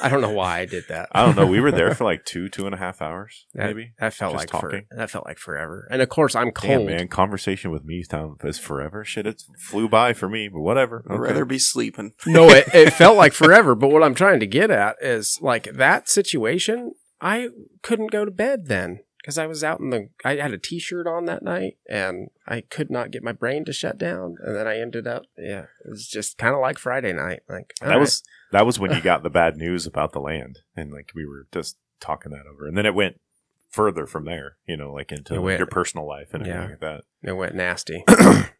I 0.01 0.09
don't 0.09 0.21
know 0.21 0.31
why 0.33 0.61
I 0.61 0.65
did 0.67 0.85
that. 0.89 1.09
I 1.13 1.25
don't 1.25 1.37
know. 1.37 1.47
We 1.47 1.61
were 1.61 1.71
there 1.73 1.95
for 1.95 2.05
like 2.05 2.25
two, 2.25 2.49
two 2.49 2.67
and 2.67 2.75
a 2.75 2.79
half 2.79 3.03
hours, 3.03 3.47
that, 3.55 3.67
maybe. 3.67 3.93
that 3.99 4.15
felt 4.15 4.33
just 4.35 4.53
like 4.53 4.61
for, 4.61 4.71
talking. 4.71 4.87
that 4.97 5.11
felt 5.11 5.27
like 5.27 5.39
forever. 5.39 5.87
And 5.91 6.01
of 6.03 6.09
course, 6.09 6.35
I'm 6.35 6.51
Damn, 6.53 6.79
cold. 6.79 6.87
man, 6.87 7.09
conversation 7.09 7.71
with 7.71 7.85
me 7.85 8.03
time 8.05 8.37
is 8.45 8.59
forever. 8.59 9.05
Shit, 9.05 9.27
it 9.27 9.43
flew 9.59 9.89
by 9.89 10.13
for 10.13 10.29
me, 10.29 10.49
but 10.49 10.61
whatever. 10.61 11.05
I'd 11.09 11.13
Okay. 11.15 11.23
rather 11.23 11.45
be 11.45 11.59
sleeping. 11.59 12.13
no, 12.27 12.49
it, 12.49 12.67
it 12.75 12.93
felt 12.95 13.17
like 13.17 13.33
forever. 13.33 13.75
But 13.75 13.89
what 13.91 14.03
I'm 14.03 14.15
trying 14.15 14.41
to 14.41 14.47
get 14.47 14.71
at 14.71 14.97
is 15.03 15.39
like 15.43 15.65
that 15.73 16.09
situation. 16.09 16.93
I 17.21 17.49
couldn't 17.83 18.11
go 18.11 18.25
to 18.25 18.31
bed 18.33 18.67
then 18.67 19.01
because 19.19 19.39
I 19.39 19.47
was 19.47 19.63
out 19.63 19.79
in 19.79 19.91
the. 19.91 20.09
I 20.25 20.35
had 20.37 20.53
a 20.53 20.59
T-shirt 20.59 21.07
on 21.07 21.27
that 21.27 21.45
night, 21.45 21.75
and 21.89 22.29
I 22.49 22.63
could 22.63 22.91
not 22.91 23.13
get 23.13 23.23
my 23.23 23.31
brain 23.31 23.65
to 23.67 23.73
shut 23.73 23.97
down. 23.99 24.35
And 24.45 24.57
then 24.57 24.67
I 24.67 24.81
ended 24.81 25.07
up, 25.07 25.23
yeah, 25.39 25.67
it 25.85 25.91
was 25.91 26.09
just 26.09 26.37
kind 26.39 26.55
of 26.55 26.61
like 26.61 26.79
Friday 26.79 27.13
night. 27.13 27.41
Like 27.49 27.75
all 27.81 27.89
that 27.89 27.95
right. 27.95 28.01
was 28.01 28.25
that 28.53 28.65
was 28.67 28.79
when 28.79 28.93
you 28.93 29.01
got 29.01 29.23
the 29.23 29.31
bad 29.31 29.57
news 29.57 29.87
about 29.87 30.13
the 30.13 30.21
land, 30.21 30.61
and 30.77 30.93
like 30.93 31.11
we 31.15 31.27
were 31.27 31.47
just 31.53 31.77
talking 32.01 32.33
that 32.33 32.47
over, 32.47 32.67
and 32.67 32.77
then 32.77 32.87
it 32.87 32.95
went 32.95 33.21
further 33.69 34.07
from 34.07 34.25
there. 34.27 34.57
You 34.67 34.77
know, 34.77 34.93
like 34.93 35.11
into 35.13 35.41
went- 35.41 35.59
your 35.59 35.67
personal 35.67 36.07
life 36.07 36.33
and 36.33 36.47
Yeah. 36.47 36.53
everything 36.65 36.71
like 36.71 36.81
that. 36.81 37.29
it 37.29 37.33
went 37.33 37.55
nasty. 37.55 38.05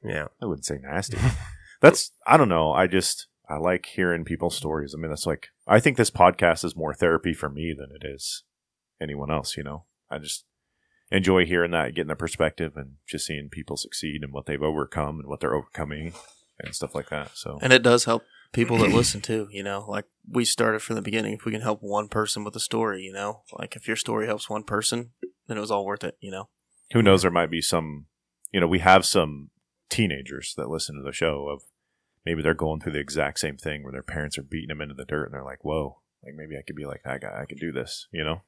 yeah. 0.05 0.27
I 0.41 0.47
wouldn't 0.47 0.65
say 0.67 0.79
nasty. 0.83 1.19
That's 1.81 2.13
I 2.27 2.37
don't 2.37 2.49
know. 2.49 2.73
I 2.73 2.87
just 2.87 3.27
I 3.49 3.57
like 3.57 3.87
hearing 3.87 4.25
people's 4.25 4.57
stories. 4.57 4.95
I 4.97 5.01
mean, 5.01 5.11
that's 5.11 5.27
like 5.27 5.49
I 5.67 5.81
think 5.81 5.97
this 5.97 6.11
podcast 6.11 6.65
is 6.65 6.77
more 6.77 6.95
therapy 6.95 7.33
for 7.35 7.49
me 7.49 7.75
than 7.77 7.89
it 7.91 8.07
is 8.07 8.45
anyone 9.01 9.31
else. 9.33 9.57
You 9.57 9.65
know, 9.65 9.85
I 10.09 10.19
just 10.19 10.45
enjoy 11.11 11.45
hearing 11.45 11.73
that, 11.73 11.95
getting 11.95 12.07
the 12.09 12.15
perspective, 12.17 12.77
and 12.77 12.93
just 13.07 13.27
seeing 13.27 13.49
people 13.51 13.77
succeed 13.77 14.23
and 14.23 14.33
what 14.33 14.47
they've 14.47 14.63
overcome 14.63 15.19
and 15.19 15.29
what 15.29 15.41
they're 15.41 15.55
overcoming 15.57 16.13
and 16.61 16.73
stuff 16.75 16.95
like 16.95 17.11
that. 17.11 17.33
So 17.35 17.59
And 17.61 17.73
it 17.73 17.83
does 17.83 18.05
help 18.05 18.23
people 18.53 18.79
that 18.79 18.91
listen 18.91 19.21
too, 19.23 19.49
you 19.51 19.63
know, 19.63 19.85
like 19.89 20.05
we 20.31 20.45
started 20.45 20.83
from 20.83 20.97
the 20.97 21.03
beginning. 21.03 21.35
If 21.35 21.45
we 21.45 21.53
can 21.53 21.63
help 21.63 21.81
one 21.83 22.09
person 22.09 22.45
with 22.45 22.55
a 22.57 22.61
story, 22.61 23.03
you 23.03 23.13
know, 23.13 23.43
like 23.59 23.77
if 23.77 23.87
your 23.87 23.97
story 23.97 24.27
helps 24.27 24.49
one 24.49 24.65
person, 24.65 25.11
then 25.49 25.57
it 25.57 25.61
was 25.61 25.71
all 25.71 25.85
worth 25.85 26.05
it. 26.05 26.17
You 26.21 26.31
know. 26.31 26.49
Who 26.93 27.03
knows? 27.03 27.23
There 27.23 27.31
might 27.31 27.51
be 27.51 27.63
some. 27.63 28.07
You 28.53 28.61
know, 28.61 28.67
we 28.67 28.81
have 28.81 29.07
some 29.07 29.51
teenagers 29.89 30.55
that 30.57 30.69
listen 30.69 30.95
to 30.97 31.03
the 31.03 31.13
show 31.13 31.49
of 31.49 31.63
maybe 32.25 32.43
they're 32.43 32.55
going 32.55 32.81
through 32.81 32.93
the 32.93 33.01
exact 33.01 33.39
same 33.39 33.57
thing 33.57 33.83
where 33.83 33.93
their 33.93 34.03
parents 34.03 34.37
are 34.37 34.43
beating 34.43 34.69
them 34.69 34.83
into 34.83 34.95
the 34.95 35.07
dirt 35.07 35.25
and 35.25 35.35
they're 35.35 35.45
like, 35.45 35.65
"Whoa, 35.65 36.01
like 36.23 36.35
maybe 36.35 36.57
I 36.57 36.63
could 36.67 36.77
be 36.77 36.85
like 36.85 37.03
that 37.05 37.23
guy. 37.23 37.41
I 37.41 37.47
could 37.47 37.59
do 37.59 37.73
this." 37.73 38.09
You 38.13 38.25
know? 38.25 38.43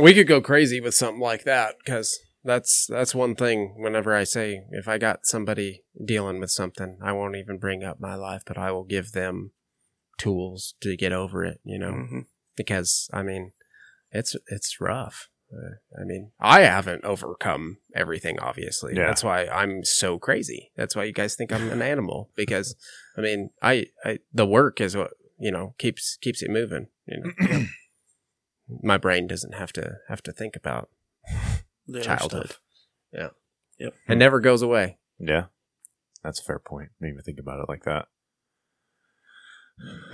We 0.00 0.14
could 0.14 0.28
go 0.28 0.40
crazy 0.40 0.80
with 0.80 0.94
something 0.94 1.20
like 1.20 1.44
that 1.44 1.74
because 1.84 2.18
that's 2.46 2.86
that's 2.88 3.14
one 3.14 3.34
thing. 3.34 3.74
Whenever 3.78 4.14
I 4.14 4.24
say 4.24 4.62
if 4.70 4.88
I 4.88 4.98
got 4.98 5.26
somebody 5.26 5.82
dealing 6.04 6.40
with 6.40 6.50
something, 6.50 6.98
I 7.02 7.12
won't 7.12 7.36
even 7.36 7.58
bring 7.58 7.82
up 7.84 8.00
my 8.00 8.14
life, 8.14 8.42
but 8.46 8.56
I 8.56 8.70
will 8.72 8.84
give 8.84 9.12
them 9.12 9.52
tools 10.18 10.74
to 10.80 10.96
get 10.96 11.12
over 11.12 11.44
it. 11.44 11.60
You 11.64 11.78
know, 11.78 11.90
Mhm. 11.92 12.26
because 12.56 13.08
I 13.12 13.22
mean, 13.22 13.52
it's 14.10 14.36
it's 14.48 14.80
rough. 14.80 15.28
Uh, 15.52 15.76
I 16.00 16.04
mean, 16.04 16.32
I 16.40 16.62
haven't 16.62 17.04
overcome 17.04 17.78
everything. 17.94 18.38
Obviously, 18.40 18.96
Yeah. 18.96 19.06
that's 19.06 19.22
why 19.22 19.46
I'm 19.46 19.84
so 19.84 20.18
crazy. 20.18 20.72
That's 20.76 20.96
why 20.96 21.04
you 21.04 21.12
guys 21.12 21.36
think 21.36 21.52
I'm 21.52 21.70
an 21.70 21.82
animal 21.82 22.30
because 22.36 22.74
I 23.16 23.20
mean, 23.20 23.50
I, 23.62 23.86
I 24.04 24.18
the 24.32 24.46
work 24.46 24.80
is 24.80 24.96
what 24.96 25.12
you 25.38 25.50
know 25.52 25.74
keeps 25.78 26.16
keeps 26.20 26.42
it 26.42 26.50
moving. 26.50 26.88
You 27.06 27.32
know, 27.48 27.66
my 28.82 28.98
brain 28.98 29.26
doesn't 29.26 29.54
have 29.54 29.72
to 29.74 29.98
have 30.08 30.22
to 30.22 30.32
think 30.32 30.56
about 30.56 30.88
The 31.86 31.98
other 32.00 32.04
childhood. 32.04 32.46
stuff. 32.46 32.60
Yeah. 33.12 33.28
Yep. 33.78 33.94
It 34.08 34.16
never 34.16 34.40
goes 34.40 34.62
away. 34.62 34.98
Yeah, 35.18 35.46
that's 36.22 36.40
a 36.40 36.44
fair 36.44 36.58
point. 36.58 36.90
Didn't 37.00 37.12
even 37.14 37.22
think 37.24 37.38
about 37.38 37.60
it 37.60 37.68
like 37.68 37.84
that. 37.84 38.06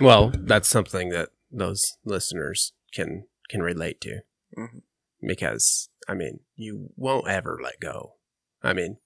Well, 0.01 0.31
that's 0.35 0.67
something 0.67 1.09
that 1.09 1.29
those 1.51 1.97
listeners 2.03 2.73
can 2.93 3.27
can 3.49 3.61
relate 3.61 4.01
to 4.01 4.21
Mhm. 4.57 4.81
because 5.25 5.89
I 6.07 6.13
mean, 6.15 6.41
you 6.55 6.89
won't 6.97 7.27
ever 7.27 7.59
let 7.61 7.79
go. 7.79 8.15
I 8.61 8.73
mean, 8.73 8.97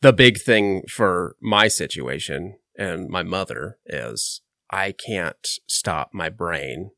the 0.00 0.12
big 0.12 0.40
thing 0.40 0.86
for 0.86 1.36
my 1.40 1.68
situation 1.68 2.58
and 2.76 3.08
my 3.08 3.22
mother 3.22 3.78
is 3.84 4.40
I 4.70 4.92
can't 4.92 5.46
stop 5.66 6.14
my 6.14 6.28
brain 6.30 6.92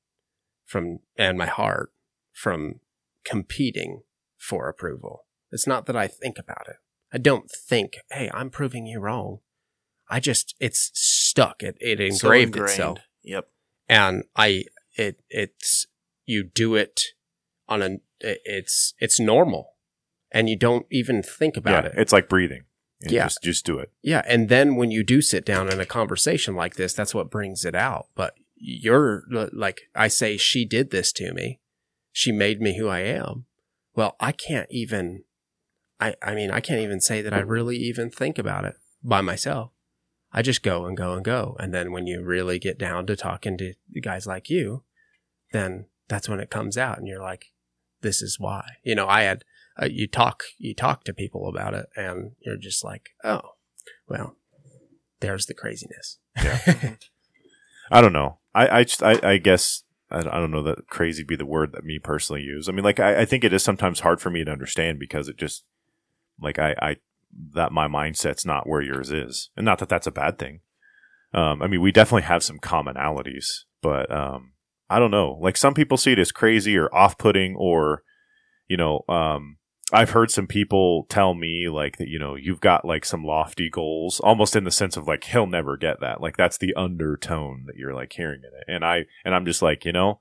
from 0.64 1.00
and 1.16 1.36
my 1.36 1.46
heart 1.46 1.92
from 2.32 2.80
competing 3.24 4.02
for 4.42 4.68
approval. 4.68 5.24
It's 5.50 5.66
not 5.66 5.86
that 5.86 5.96
I 5.96 6.08
think 6.08 6.38
about 6.38 6.66
it. 6.68 6.76
I 7.12 7.18
don't 7.18 7.50
think, 7.50 7.94
"Hey, 8.10 8.30
I'm 8.34 8.50
proving 8.50 8.86
you 8.86 9.00
wrong." 9.00 9.38
I 10.08 10.18
just 10.20 10.54
it's 10.60 10.90
stuck. 10.94 11.62
It 11.62 11.76
it 11.80 11.98
So 12.14 12.26
engraved 12.26 12.56
ingrained. 12.56 12.70
itself 12.70 12.98
Yep. 13.22 13.48
and 13.88 14.24
I 14.36 14.64
it 14.94 15.20
it's 15.30 15.86
you 16.26 16.42
do 16.44 16.74
it 16.74 17.00
on 17.68 17.82
a 17.82 17.90
it's 18.20 18.94
it's 18.98 19.18
normal, 19.20 19.74
and 20.30 20.48
you 20.48 20.56
don't 20.56 20.86
even 20.90 21.22
think 21.22 21.56
about 21.56 21.84
yeah, 21.84 21.90
it. 21.90 21.98
it's 21.98 22.12
like 22.12 22.28
breathing. 22.28 22.64
You 23.00 23.16
Yeah. 23.16 23.24
just 23.24 23.42
just 23.42 23.64
do 23.66 23.78
it. 23.78 23.90
Yeah, 24.02 24.22
and 24.26 24.48
then 24.48 24.76
when 24.76 24.90
you 24.90 25.02
do 25.04 25.20
sit 25.22 25.44
down 25.44 25.70
in 25.72 25.80
a 25.80 25.86
conversation 25.86 26.54
like 26.54 26.76
this, 26.76 26.92
that's 26.94 27.14
what 27.14 27.30
brings 27.30 27.64
it 27.64 27.74
out. 27.74 28.08
But 28.14 28.34
you're 28.56 29.24
like 29.52 29.82
I 29.94 30.08
say, 30.08 30.36
she 30.36 30.64
did 30.64 30.90
this 30.90 31.12
to 31.14 31.32
me. 31.32 31.60
She 32.12 32.32
made 32.32 32.60
me 32.60 32.76
who 32.78 32.88
I 32.88 33.00
am. 33.00 33.46
Well, 33.94 34.16
I 34.20 34.32
can't 34.32 34.68
even. 34.70 35.24
I 36.00 36.14
I 36.22 36.34
mean, 36.34 36.50
I 36.50 36.60
can't 36.60 36.80
even 36.80 37.00
say 37.00 37.22
that 37.22 37.34
I 37.34 37.40
really 37.40 37.76
even 37.76 38.10
think 38.10 38.38
about 38.38 38.64
it 38.64 38.74
by 39.02 39.20
myself. 39.20 39.70
I 40.32 40.42
just 40.42 40.62
go 40.62 40.86
and 40.86 40.96
go 40.96 41.12
and 41.12 41.24
go, 41.24 41.56
and 41.60 41.74
then 41.74 41.92
when 41.92 42.06
you 42.06 42.22
really 42.22 42.58
get 42.58 42.78
down 42.78 43.06
to 43.06 43.16
talking 43.16 43.58
to 43.58 43.74
guys 44.00 44.26
like 44.26 44.48
you, 44.48 44.84
then 45.52 45.86
that's 46.08 46.28
when 46.28 46.40
it 46.40 46.50
comes 46.50 46.78
out, 46.78 46.98
and 46.98 47.06
you're 47.06 47.22
like, 47.22 47.52
"This 48.00 48.22
is 48.22 48.40
why." 48.40 48.76
You 48.82 48.94
know, 48.94 49.06
I 49.06 49.22
had 49.22 49.44
uh, 49.80 49.88
you 49.90 50.06
talk 50.06 50.44
you 50.58 50.74
talk 50.74 51.04
to 51.04 51.14
people 51.14 51.48
about 51.48 51.74
it 51.74 51.86
and 51.96 52.32
you're 52.44 52.58
just 52.58 52.84
like 52.84 53.10
oh 53.24 53.40
well 54.06 54.36
there's 55.20 55.46
the 55.46 55.54
craziness 55.54 56.18
Yeah. 56.36 56.58
I 57.90 58.00
don't 58.00 58.14
know. 58.14 58.38
I 58.54 58.78
I 58.78 58.84
just, 58.84 59.02
I, 59.02 59.18
I 59.22 59.36
guess 59.36 59.82
I, 60.18 60.38
don't 60.38 60.50
know 60.50 60.62
that 60.64 60.88
crazy 60.88 61.24
be 61.24 61.36
the 61.36 61.46
word 61.46 61.72
that 61.72 61.84
me 61.84 61.98
personally 61.98 62.42
use. 62.42 62.68
I 62.68 62.72
mean, 62.72 62.84
like 62.84 63.00
I, 63.00 63.22
I 63.22 63.24
think 63.24 63.44
it 63.44 63.52
is 63.52 63.62
sometimes 63.62 64.00
hard 64.00 64.20
for 64.20 64.30
me 64.30 64.44
to 64.44 64.50
understand 64.50 64.98
because 64.98 65.28
it 65.28 65.36
just 65.36 65.64
like 66.40 66.58
I 66.58 66.74
I 66.80 66.96
that 67.54 67.72
my 67.72 67.88
mindset's 67.88 68.44
not 68.44 68.68
where 68.68 68.82
yours 68.82 69.10
is, 69.10 69.50
and 69.56 69.64
not 69.64 69.78
that 69.78 69.88
that's 69.88 70.06
a 70.06 70.12
bad 70.12 70.38
thing. 70.38 70.60
Um, 71.34 71.62
I 71.62 71.66
mean, 71.66 71.80
we 71.80 71.92
definitely 71.92 72.22
have 72.22 72.42
some 72.42 72.58
commonalities, 72.58 73.46
but 73.80 74.10
um, 74.14 74.52
I 74.90 74.98
don't 74.98 75.10
know. 75.10 75.38
Like 75.40 75.56
some 75.56 75.72
people 75.72 75.96
see 75.96 76.12
it 76.12 76.18
as 76.18 76.30
crazy 76.30 76.76
or 76.76 76.94
off-putting, 76.94 77.56
or 77.56 78.02
you 78.68 78.76
know, 78.76 79.02
um, 79.08 79.56
I've 79.92 80.10
heard 80.10 80.30
some 80.30 80.46
people 80.46 81.06
tell 81.08 81.34
me 81.34 81.68
like 81.68 81.98
that, 81.98 82.08
you 82.08 82.18
know, 82.18 82.34
you've 82.34 82.60
got 82.60 82.84
like 82.84 83.04
some 83.04 83.24
lofty 83.24 83.68
goals, 83.68 84.20
almost 84.20 84.56
in 84.56 84.64
the 84.64 84.70
sense 84.70 84.96
of 84.96 85.06
like 85.06 85.24
he'll 85.24 85.46
never 85.46 85.76
get 85.76 86.00
that. 86.00 86.20
Like 86.20 86.36
that's 86.36 86.58
the 86.58 86.74
undertone 86.74 87.64
that 87.66 87.76
you're 87.76 87.94
like 87.94 88.12
hearing 88.12 88.40
in 88.40 88.50
it. 88.58 88.74
And 88.74 88.84
I 88.84 89.04
and 89.24 89.34
I'm 89.34 89.44
just 89.44 89.60
like, 89.62 89.84
you 89.84 89.92
know, 89.92 90.20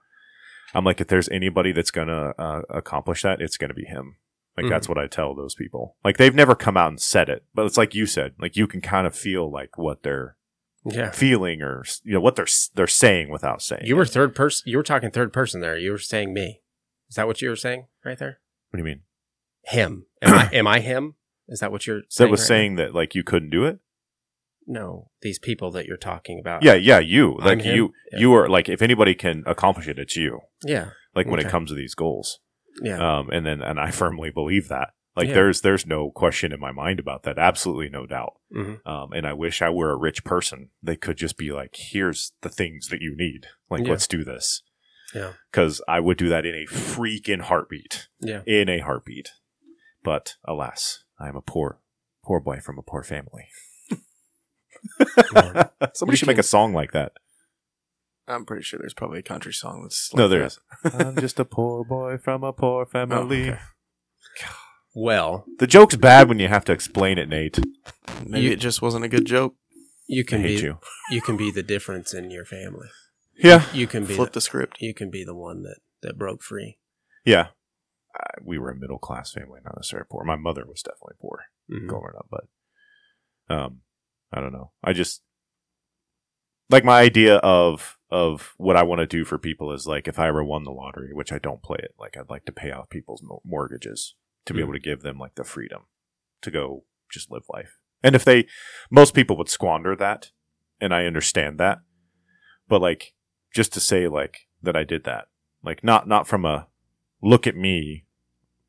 I'm 0.73 0.83
like 0.83 0.99
if 0.99 1.07
there's 1.07 1.29
anybody 1.29 1.71
that's 1.71 1.91
gonna 1.91 2.33
uh, 2.37 2.61
accomplish 2.69 3.21
that, 3.23 3.41
it's 3.41 3.57
gonna 3.57 3.73
be 3.73 3.85
him. 3.85 4.17
Like 4.57 4.69
that's 4.69 4.89
what 4.89 4.97
I 4.97 5.07
tell 5.07 5.33
those 5.33 5.55
people. 5.55 5.95
Like 6.03 6.17
they've 6.17 6.35
never 6.35 6.55
come 6.55 6.75
out 6.75 6.89
and 6.89 7.01
said 7.01 7.29
it, 7.29 7.45
but 7.55 7.65
it's 7.65 7.77
like 7.77 7.95
you 7.95 8.05
said, 8.05 8.33
like 8.39 8.57
you 8.57 8.67
can 8.67 8.81
kind 8.81 9.07
of 9.07 9.15
feel 9.15 9.49
like 9.49 9.77
what 9.77 10.03
they're 10.03 10.35
yeah 10.83 11.11
feeling 11.11 11.61
or 11.61 11.83
you 12.03 12.13
know 12.13 12.19
what 12.19 12.35
they're 12.35 12.47
they're 12.73 12.87
saying 12.87 13.29
without 13.29 13.61
saying. 13.61 13.83
you 13.85 13.95
were 13.95 14.01
it. 14.01 14.09
third 14.09 14.33
person 14.33 14.63
you 14.67 14.77
were 14.77 14.83
talking 14.83 15.11
third 15.11 15.31
person 15.31 15.61
there 15.61 15.77
you 15.77 15.91
were 15.91 15.97
saying 15.99 16.33
me 16.33 16.61
is 17.07 17.15
that 17.15 17.27
what 17.27 17.39
you 17.39 17.49
were 17.49 17.55
saying 17.55 17.85
right 18.03 18.17
there 18.17 18.39
What 18.71 18.77
do 18.77 18.79
you 18.79 18.85
mean? 18.85 19.01
Him 19.65 20.05
am 20.21 20.33
i 20.33 20.49
am 20.53 20.67
i 20.67 20.79
him 20.79 21.15
is 21.47 21.59
that 21.59 21.71
what 21.71 21.85
you're 21.87 22.01
saying 22.09 22.27
That 22.27 22.31
was 22.31 22.41
right 22.41 22.47
saying 22.47 22.75
that 22.77 22.95
like 22.95 23.13
you 23.15 23.23
couldn't 23.23 23.49
do 23.49 23.65
it. 23.65 23.79
no 24.67 25.09
these 25.21 25.39
people 25.39 25.71
that 25.71 25.85
you're 25.85 25.97
talking 25.97 26.39
about 26.39 26.63
Yeah, 26.63 26.75
yeah, 26.75 26.99
you 26.99 27.37
I'm 27.39 27.45
like 27.45 27.61
him? 27.61 27.75
you 27.75 27.93
Yeah. 28.11 28.19
you 28.19 28.33
are 28.33 28.47
like 28.49 28.69
if 28.69 28.81
anybody 28.81 29.13
can 29.15 29.43
accomplish 29.45 29.87
it, 29.87 29.99
it's 29.99 30.15
you. 30.15 30.39
yeah 30.65 30.89
Like 31.15 31.27
when 31.27 31.39
it 31.39 31.49
comes 31.49 31.69
to 31.69 31.75
these 31.75 31.95
goals. 31.95 32.39
yeah 32.81 32.99
Um, 33.19 33.29
and 33.31 33.45
then 33.45 33.61
and 33.61 33.79
I 33.79 33.91
firmly 33.91 34.29
believe 34.31 34.67
that. 34.69 34.89
Like 35.15 35.27
Yeah. 35.27 35.33
there's 35.33 35.61
there's 35.61 35.85
no 35.85 36.09
question 36.11 36.53
in 36.53 36.59
my 36.59 36.71
mind 36.71 36.99
about 36.99 37.23
that. 37.23 37.37
Absolutely 37.37 37.89
no 37.89 38.05
doubt. 38.05 38.33
hmm 38.51 38.75
Um, 38.85 39.11
and 39.13 39.27
I 39.27 39.33
wish 39.33 39.61
I 39.61 39.69
were 39.69 39.91
a 39.91 39.97
rich 39.97 40.23
person. 40.23 40.69
They 40.81 40.95
could 40.95 41.17
just 41.17 41.37
be 41.37 41.51
like, 41.51 41.75
here's 41.75 42.31
the 42.41 42.49
things 42.49 42.87
that 42.87 43.01
you 43.01 43.13
need. 43.17 43.47
Like, 43.69 43.83
Yeah. 43.83 43.91
let's 43.91 44.07
do 44.07 44.23
this. 44.23 44.63
Yeah. 45.13 45.33
Because 45.51 45.81
I 45.87 45.99
would 45.99 46.17
do 46.17 46.29
that 46.29 46.45
in 46.45 46.55
a 46.55 46.65
freaking 46.65 47.41
heartbeat. 47.41 48.07
yeah 48.21 48.41
In 48.47 48.69
a 48.69 48.79
heartbeat. 48.79 49.31
But 50.03 50.35
alas, 50.45 51.03
I 51.19 51.27
am 51.29 51.35
a 51.35 51.41
poor, 51.41 51.79
poor 52.23 52.39
boy 52.39 52.59
from 52.59 52.77
a 52.79 52.81
poor 52.83 53.03
family. 53.03 53.47
Somebody 55.93 56.11
We 56.11 56.15
should 56.15 56.27
make 56.27 56.37
a 56.37 56.43
song 56.43 56.73
like 56.73 56.91
that. 56.91 57.13
I'm 58.27 58.45
pretty 58.45 58.63
sure 58.63 58.79
there's 58.79 58.93
probably 58.93 59.19
a 59.19 59.23
country 59.23 59.53
song 59.53 59.83
that's 59.83 60.13
No, 60.13 60.23
like 60.23 60.29
there 60.31 60.39
that. 60.39 60.45
is. 60.47 60.59
I'm 61.07 61.15
just 61.17 61.39
a 61.39 61.45
poor 61.45 61.83
boy 61.83 62.17
from 62.17 62.43
a 62.43 62.53
poor 62.53 62.83
oh, 62.83 62.85
family. 62.89 63.49
okay. 63.51 63.59
well 64.95 65.45
The 65.59 65.67
joke's 65.67 65.95
bad 65.95 66.29
when 66.29 66.39
you 66.39 66.47
have 66.47 66.65
to 66.65 66.71
explain 66.71 67.17
it, 67.17 67.29
Nate. 67.29 67.59
Maybe 68.25 68.45
You- 68.45 68.51
it 68.51 68.59
just 68.59 68.81
wasn't 68.81 69.05
a 69.05 69.09
good 69.09 69.25
joke. 69.25 69.55
you 70.07 70.23
I 70.25 70.29
can 70.29 70.41
hate 70.41 70.57
be 70.59 70.63
you. 70.63 70.77
you 71.09 71.21
can 71.21 71.35
be 71.37 71.51
the 71.51 71.63
difference 71.63 72.13
in 72.13 72.31
your 72.31 72.45
family 72.45 72.87
Yeah. 73.37 73.65
you 73.73 73.87
can 73.87 74.05
be 74.05 74.15
Flip 74.15 74.29
the, 74.31 74.37
the 74.37 74.41
script. 74.41 74.77
you 74.81 74.93
can 74.93 75.09
be 75.09 75.23
the 75.23 75.35
one 75.35 75.63
that 75.63 75.77
that 76.01 76.17
broke 76.17 76.41
free 76.43 76.77
Yeah. 77.25 77.47
Uh, 78.13 78.41
we 78.43 78.57
were 78.57 78.69
a 78.71 78.75
middle 78.75 78.99
class 78.99 79.31
family, 79.31 79.59
not 79.63 79.75
necessarily 79.77 80.07
poor. 80.09 80.23
My 80.23 80.35
mother 80.35 80.65
was 80.67 80.81
definitely 80.81 81.15
poor. 81.21 81.45
Mhm. 81.71 81.87
growing 81.87 82.13
up, 82.17 82.27
but 82.29 82.45
um, 83.55 83.81
I 84.33 84.41
don't 84.41 84.51
know. 84.51 84.71
I 84.83 84.91
just 84.93 85.21
like 86.69 86.83
my 86.83 86.99
idea 86.99 87.35
of 87.37 87.97
of 88.09 88.53
what 88.57 88.75
I 88.75 88.83
want 88.83 88.99
to 88.99 89.07
do 89.07 89.23
for 89.23 89.37
people 89.37 89.71
is 89.71 89.87
like 89.87 90.07
if 90.07 90.19
I 90.19 90.27
ever 90.27 90.43
won 90.43 90.63
the 90.65 90.71
lottery, 90.71 91.13
which 91.13 91.31
I 91.31 91.39
don't 91.39 91.63
play 91.63 91.77
it, 91.81 91.95
like 91.97 92.17
I'd 92.17 92.29
like 92.29 92.43
to 92.45 92.51
pay 92.51 92.71
off 92.71 92.89
people's 92.89 93.23
mortgages 93.45 94.15
to 94.45 94.53
be 94.53 94.59
Mhm. 94.59 94.63
able 94.63 94.73
to 94.73 94.79
give 94.79 95.01
them 95.01 95.17
like 95.17 95.35
the 95.35 95.43
freedom 95.45 95.85
to 96.41 96.51
go 96.51 96.83
just 97.09 97.31
live 97.31 97.43
life. 97.49 97.77
And 98.03 98.15
if 98.15 98.25
they, 98.25 98.47
most 98.89 99.13
people 99.13 99.37
would 99.37 99.47
squander 99.49 99.95
that, 99.95 100.31
and 100.81 100.93
I 100.93 101.05
understand 101.05 101.57
that, 101.59 101.79
but 102.67 102.81
like 102.81 103.13
just 103.53 103.71
to 103.73 103.79
say 103.79 104.07
like 104.09 104.47
that 104.61 104.75
I 104.75 104.83
did 104.83 105.03
that, 105.05 105.27
like 105.63 105.83
not 105.85 106.05
not 106.07 106.27
from 106.27 106.43
a 106.45 106.67
look 107.21 107.47
at 107.47 107.55
me, 107.55 108.05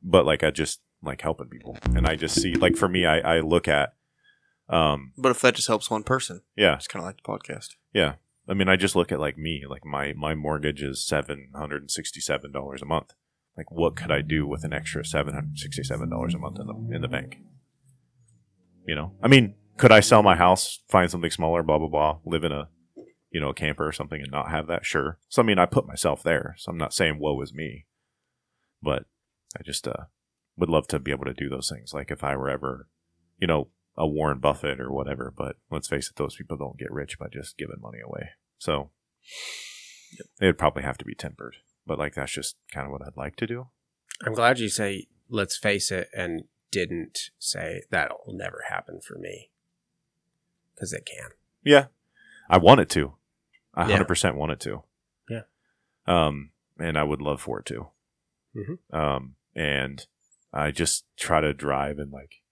but 0.03 0.25
like 0.27 0.43
I 0.43 0.51
just 0.51 0.81
like 1.03 1.21
helping 1.23 1.49
people, 1.49 1.79
and 1.95 2.07
I 2.07 2.17
just 2.17 2.41
see 2.41 2.55
like 2.55 2.77
for 2.77 2.89
me, 2.89 3.07
I 3.07 3.37
I 3.37 3.41
look 3.41 3.69
at, 3.69 3.95
um, 4.69 5.13
But 5.17 5.31
if 5.31 5.41
that 5.41 5.55
just 5.55 5.69
helps 5.69 5.91
one 5.91 6.03
person, 6.03 6.43
yeah, 6.57 6.77
it's 6.77 6.87
kind 6.89 7.03
of 7.03 7.07
like 7.07 7.17
the 7.17 7.23
podcast. 7.23 7.71
yeah. 7.93 8.15
I 8.49 8.55
mean, 8.55 8.69
I 8.69 8.75
just 8.75 8.97
look 8.97 9.13
at 9.13 9.21
like 9.21 9.39
me, 9.39 9.63
like 9.69 9.85
my 9.85 10.13
my 10.15 10.35
mortgage 10.35 10.83
is 10.83 11.07
seven 11.07 11.51
hundred 11.55 11.83
and 11.83 11.91
sixty 11.91 12.21
seven 12.21 12.51
dollars 12.51 12.83
a 12.83 12.85
month. 12.87 13.13
Like, 13.57 13.71
what 13.71 13.95
could 13.95 14.11
I 14.11 14.21
do 14.21 14.47
with 14.49 14.65
an 14.65 14.73
extra 14.73 15.05
seven 15.05 15.35
hundred 15.35 15.59
sixty 15.59 15.85
seven 15.85 16.11
dollars 16.11 16.35
a 16.35 16.39
month 16.39 16.59
in 16.59 16.67
the 16.67 16.97
in 16.97 17.03
the 17.03 17.09
bank? 17.09 17.39
You 18.85 18.97
know, 18.97 19.13
I 19.23 19.29
mean, 19.29 19.55
could 19.77 19.93
I 19.93 20.01
sell 20.01 20.25
my 20.25 20.35
house, 20.35 20.81
find 20.89 21.09
something 21.09 21.31
smaller, 21.31 21.63
blah 21.63 21.79
blah 21.79 21.89
blah, 21.89 22.19
live 22.25 22.43
in 22.43 22.51
a 22.51 22.69
you 23.31 23.41
know 23.41 23.51
a 23.51 23.55
camper 23.55 23.87
or 23.87 23.93
something, 23.93 24.21
and 24.21 24.33
not 24.33 24.51
have 24.51 24.67
that? 24.67 24.85
Sure. 24.85 25.19
So 25.29 25.41
I 25.41 25.45
mean, 25.45 25.61
I 25.61 25.67
put 25.67 25.87
myself 25.87 26.25
there. 26.25 26.57
So 26.59 26.73
I'm 26.73 26.79
not 26.79 26.93
saying 26.93 27.21
woe 27.21 27.41
is 27.43 27.55
me, 27.55 27.87
but 28.83 29.05
I 29.59 29.63
just 29.63 29.87
uh 29.87 30.05
would 30.57 30.69
love 30.69 30.87
to 30.89 30.99
be 30.99 31.11
able 31.11 31.25
to 31.25 31.35
do 31.35 31.49
those 31.49 31.71
things. 31.75 31.95
Like 31.95 32.11
if 32.11 32.23
I 32.23 32.37
were 32.37 32.51
ever, 32.51 32.89
you 33.39 33.47
know, 33.47 33.69
a 33.97 34.07
Warren 34.07 34.39
Buffett 34.39 34.81
or 34.81 34.91
whatever. 34.93 35.33
But 35.35 35.57
let's 35.71 35.89
face 35.89 36.09
it, 36.11 36.17
those 36.17 36.37
people 36.37 36.57
don't 36.57 36.79
get 36.79 36.91
rich 36.93 37.19
by 37.19 37.29
just 37.33 37.57
giving 37.59 37.81
money 37.81 38.01
away. 38.05 38.31
So 38.59 38.91
it'd 40.41 40.59
probably 40.59 40.83
have 40.83 40.99
to 40.99 41.05
be 41.05 41.15
tempered. 41.15 41.57
But 41.87 41.99
like 41.99 42.15
that's 42.15 42.33
just 42.33 42.57
kind 42.73 42.87
of 42.87 42.93
what 42.93 43.03
I'd 43.07 43.17
like 43.17 43.37
to 43.37 43.47
do. 43.47 43.69
I'm 44.25 44.35
glad 44.35 44.59
you 44.59 44.69
say 44.69 45.07
let's 45.29 45.57
face 45.57 45.91
it 45.91 46.09
and 46.15 46.45
didn't 46.71 47.31
say 47.39 47.83
that'll 47.91 48.33
never 48.35 48.65
happen 48.69 49.01
for 49.01 49.19
me 49.19 49.51
because 50.75 50.93
it 50.93 51.07
can. 51.07 51.31
Yeah, 51.65 51.87
I 52.49 52.59
want 52.59 52.81
it 52.81 52.89
to. 52.91 53.15
I 53.75 53.83
Yeah. 53.87 53.93
hundred 53.93 54.09
percent 54.09 54.37
want 54.37 54.53
it 54.53 54.61
to. 54.61 54.83
Yeah. 55.29 55.43
Um, 56.07 56.51
and 56.79 56.99
I 56.99 57.03
would 57.03 57.23
love 57.23 57.41
for 57.41 57.61
it 57.61 57.67
to. 57.67 57.89
Mhm. 58.55 58.79
Um, 58.93 59.37
and 59.55 60.07
I 60.53 60.71
just 60.71 61.05
try 61.17 61.41
to 61.41 61.55
drive 61.55 61.99
in 61.99 62.11
like 62.11 62.43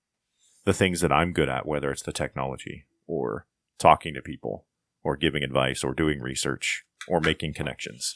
the 0.64 0.72
things 0.72 1.00
that 1.00 1.12
I'm 1.12 1.32
good 1.32 1.48
at, 1.48 1.66
whether 1.66 1.90
it's 1.90 2.02
the 2.02 2.12
technology 2.12 2.84
or 3.06 3.46
talking 3.78 4.14
to 4.14 4.22
people 4.22 4.66
or 5.02 5.16
giving 5.16 5.42
advice 5.42 5.82
or 5.82 5.94
doing 5.94 6.20
research 6.20 6.84
or 7.08 7.20
making 7.20 7.54
connections 7.54 8.14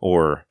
or 0.00 0.46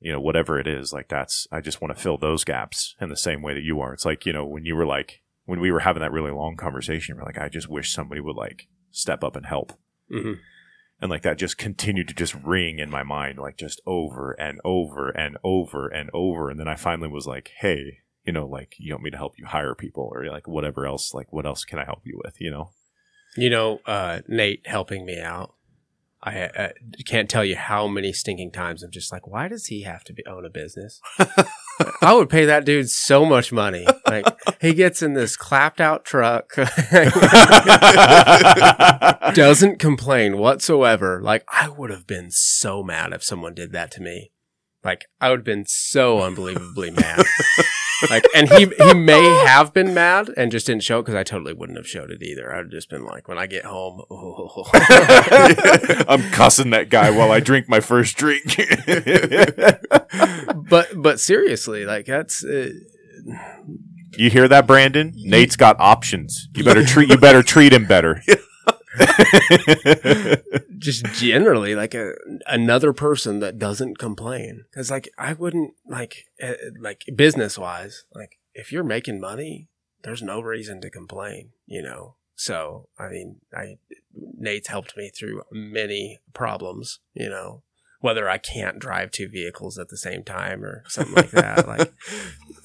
you 0.00 0.10
know 0.10 0.20
whatever 0.20 0.58
it 0.58 0.66
is 0.66 0.92
like 0.92 1.08
that's 1.08 1.46
i 1.52 1.60
just 1.60 1.80
want 1.80 1.94
to 1.94 2.02
fill 2.02 2.16
those 2.16 2.44
gaps 2.44 2.94
in 3.00 3.10
the 3.10 3.16
same 3.16 3.42
way 3.42 3.52
that 3.52 3.62
you 3.62 3.80
are 3.80 3.92
it's 3.92 4.04
like 4.06 4.24
you 4.24 4.32
know 4.32 4.46
when 4.46 4.64
you 4.64 4.74
were 4.74 4.86
like 4.86 5.20
when 5.44 5.60
we 5.60 5.70
were 5.70 5.80
having 5.80 6.00
that 6.00 6.12
really 6.12 6.30
long 6.30 6.56
conversation 6.56 7.16
we're 7.16 7.24
like 7.24 7.38
i 7.38 7.48
just 7.48 7.68
wish 7.68 7.92
somebody 7.92 8.20
would 8.20 8.36
like 8.36 8.66
step 8.90 9.22
up 9.22 9.36
and 9.36 9.46
help 9.46 9.72
Mm-hmm. 10.10 10.40
And 11.00 11.10
like 11.10 11.22
that 11.22 11.38
just 11.38 11.58
continued 11.58 12.08
to 12.08 12.14
just 12.14 12.34
ring 12.34 12.78
in 12.78 12.90
my 12.90 13.02
mind 13.02 13.38
like 13.38 13.56
just 13.56 13.80
over 13.86 14.32
and 14.32 14.60
over 14.64 15.10
and 15.10 15.36
over 15.44 15.88
and 15.88 16.10
over 16.12 16.50
and 16.50 16.58
then 16.58 16.68
i 16.68 16.74
finally 16.74 17.08
was 17.08 17.26
like 17.26 17.50
hey 17.60 17.98
you 18.24 18.32
know 18.32 18.46
like 18.46 18.74
you 18.78 18.92
want 18.92 19.02
me 19.02 19.10
to 19.10 19.16
help 19.16 19.38
you 19.38 19.46
hire 19.46 19.74
people 19.74 20.10
or 20.12 20.26
like 20.26 20.48
whatever 20.48 20.86
else 20.86 21.12
like 21.12 21.32
what 21.32 21.46
else 21.46 21.64
can 21.64 21.78
i 21.78 21.84
help 21.84 22.00
you 22.04 22.20
with 22.24 22.40
you 22.40 22.50
know 22.50 22.70
You 23.36 23.50
know, 23.50 23.80
uh, 23.84 24.20
Nate 24.28 24.62
helping 24.64 25.04
me 25.04 25.20
out. 25.20 25.54
I 26.26 26.40
uh, 26.40 26.68
can't 27.04 27.28
tell 27.28 27.44
you 27.44 27.54
how 27.54 27.86
many 27.86 28.14
stinking 28.14 28.52
times 28.52 28.82
I'm 28.82 28.90
just 28.90 29.12
like, 29.12 29.26
why 29.26 29.46
does 29.46 29.66
he 29.66 29.82
have 29.82 30.04
to 30.04 30.14
be, 30.14 30.24
own 30.26 30.46
a 30.46 30.50
business? 30.50 31.02
I 32.00 32.14
would 32.14 32.30
pay 32.30 32.46
that 32.46 32.64
dude 32.64 32.88
so 32.88 33.26
much 33.26 33.52
money. 33.52 33.86
Like 34.06 34.24
he 34.58 34.72
gets 34.72 35.02
in 35.02 35.12
this 35.12 35.36
clapped 35.36 35.82
out 35.82 36.06
truck, 36.06 36.54
doesn't 39.34 39.78
complain 39.78 40.38
whatsoever. 40.38 41.20
Like 41.20 41.44
I 41.48 41.68
would 41.68 41.90
have 41.90 42.06
been 42.06 42.30
so 42.30 42.82
mad 42.82 43.12
if 43.12 43.22
someone 43.22 43.54
did 43.54 43.72
that 43.72 43.90
to 43.92 44.00
me. 44.00 44.30
Like 44.82 45.04
I 45.20 45.28
would 45.28 45.40
have 45.40 45.44
been 45.44 45.66
so 45.66 46.22
unbelievably 46.22 46.92
mad. 46.92 47.22
Like, 48.10 48.24
and 48.34 48.48
he 48.50 48.66
he 48.78 48.94
may 48.94 49.22
have 49.46 49.72
been 49.72 49.94
mad 49.94 50.30
and 50.36 50.50
just 50.50 50.66
didn't 50.66 50.82
show 50.82 50.98
it 50.98 51.02
because 51.02 51.14
I 51.14 51.22
totally 51.22 51.52
wouldn't 51.52 51.78
have 51.78 51.86
showed 51.86 52.10
it 52.10 52.22
either. 52.22 52.54
I'd 52.54 52.70
just 52.70 52.90
been 52.90 53.04
like, 53.04 53.28
when 53.28 53.38
I 53.38 53.46
get 53.46 53.64
home, 53.64 54.02
oh. 54.10 54.64
i'm 56.08 56.22
cussing 56.30 56.70
that 56.70 56.88
guy 56.90 57.10
while 57.10 57.30
i 57.30 57.40
drink 57.40 57.68
my 57.68 57.80
first 57.80 58.16
drink 58.16 58.42
but 60.68 60.88
but 60.96 61.20
seriously, 61.20 61.84
like 61.84 62.06
that's 62.06 62.44
uh, 62.44 62.70
You 64.16 64.30
hear 64.30 64.48
that, 64.48 64.66
Brandon? 64.66 65.12
Nate's 65.16 65.56
got 65.56 65.76
options. 65.80 66.48
You 66.54 66.64
better 66.64 66.84
treat 66.84 67.10
you 67.10 67.18
better 67.18 67.42
treat 67.42 67.72
him 67.72 67.86
better. 67.86 68.22
just 70.78 71.04
generally 71.06 71.74
like 71.74 71.94
a 71.94 72.14
another 72.46 72.92
person 72.92 73.40
that 73.40 73.58
doesn't 73.58 73.98
complain 73.98 74.64
because 74.70 74.90
like 74.90 75.08
I 75.18 75.32
wouldn't 75.32 75.74
like 75.88 76.26
uh, 76.42 76.52
like 76.78 77.04
business 77.16 77.58
wise 77.58 78.04
like 78.14 78.38
if 78.54 78.70
you're 78.70 78.84
making 78.84 79.20
money, 79.20 79.68
there's 80.02 80.22
no 80.22 80.40
reason 80.40 80.80
to 80.80 80.90
complain, 80.90 81.50
you 81.66 81.82
know. 81.82 82.14
So 82.36 82.88
I 82.98 83.08
mean, 83.08 83.40
I 83.52 83.78
Nate's 84.14 84.68
helped 84.68 84.96
me 84.96 85.10
through 85.10 85.42
many 85.52 86.20
problems, 86.32 87.00
you 87.12 87.28
know. 87.28 87.62
Whether 88.00 88.28
I 88.28 88.36
can't 88.36 88.78
drive 88.78 89.10
two 89.10 89.28
vehicles 89.28 89.78
at 89.78 89.88
the 89.88 89.96
same 89.96 90.24
time 90.24 90.62
or 90.62 90.84
something 90.88 91.14
like 91.14 91.30
that, 91.30 91.66
like, 91.68 91.92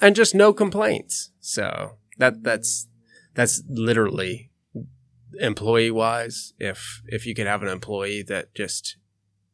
and 0.02 0.16
just 0.16 0.36
no 0.36 0.52
complaints. 0.54 1.32
So 1.40 1.98
that 2.18 2.44
that's 2.44 2.88
that's 3.36 3.64
literally 3.70 4.49
employee 5.40 5.92
wise. 5.92 6.54
If 6.60 7.02
if 7.08 7.26
you 7.26 7.36
could 7.36 7.48
have 7.48 7.62
an 7.62 7.68
employee 7.70 8.24
that 8.24 8.54
just 8.56 8.98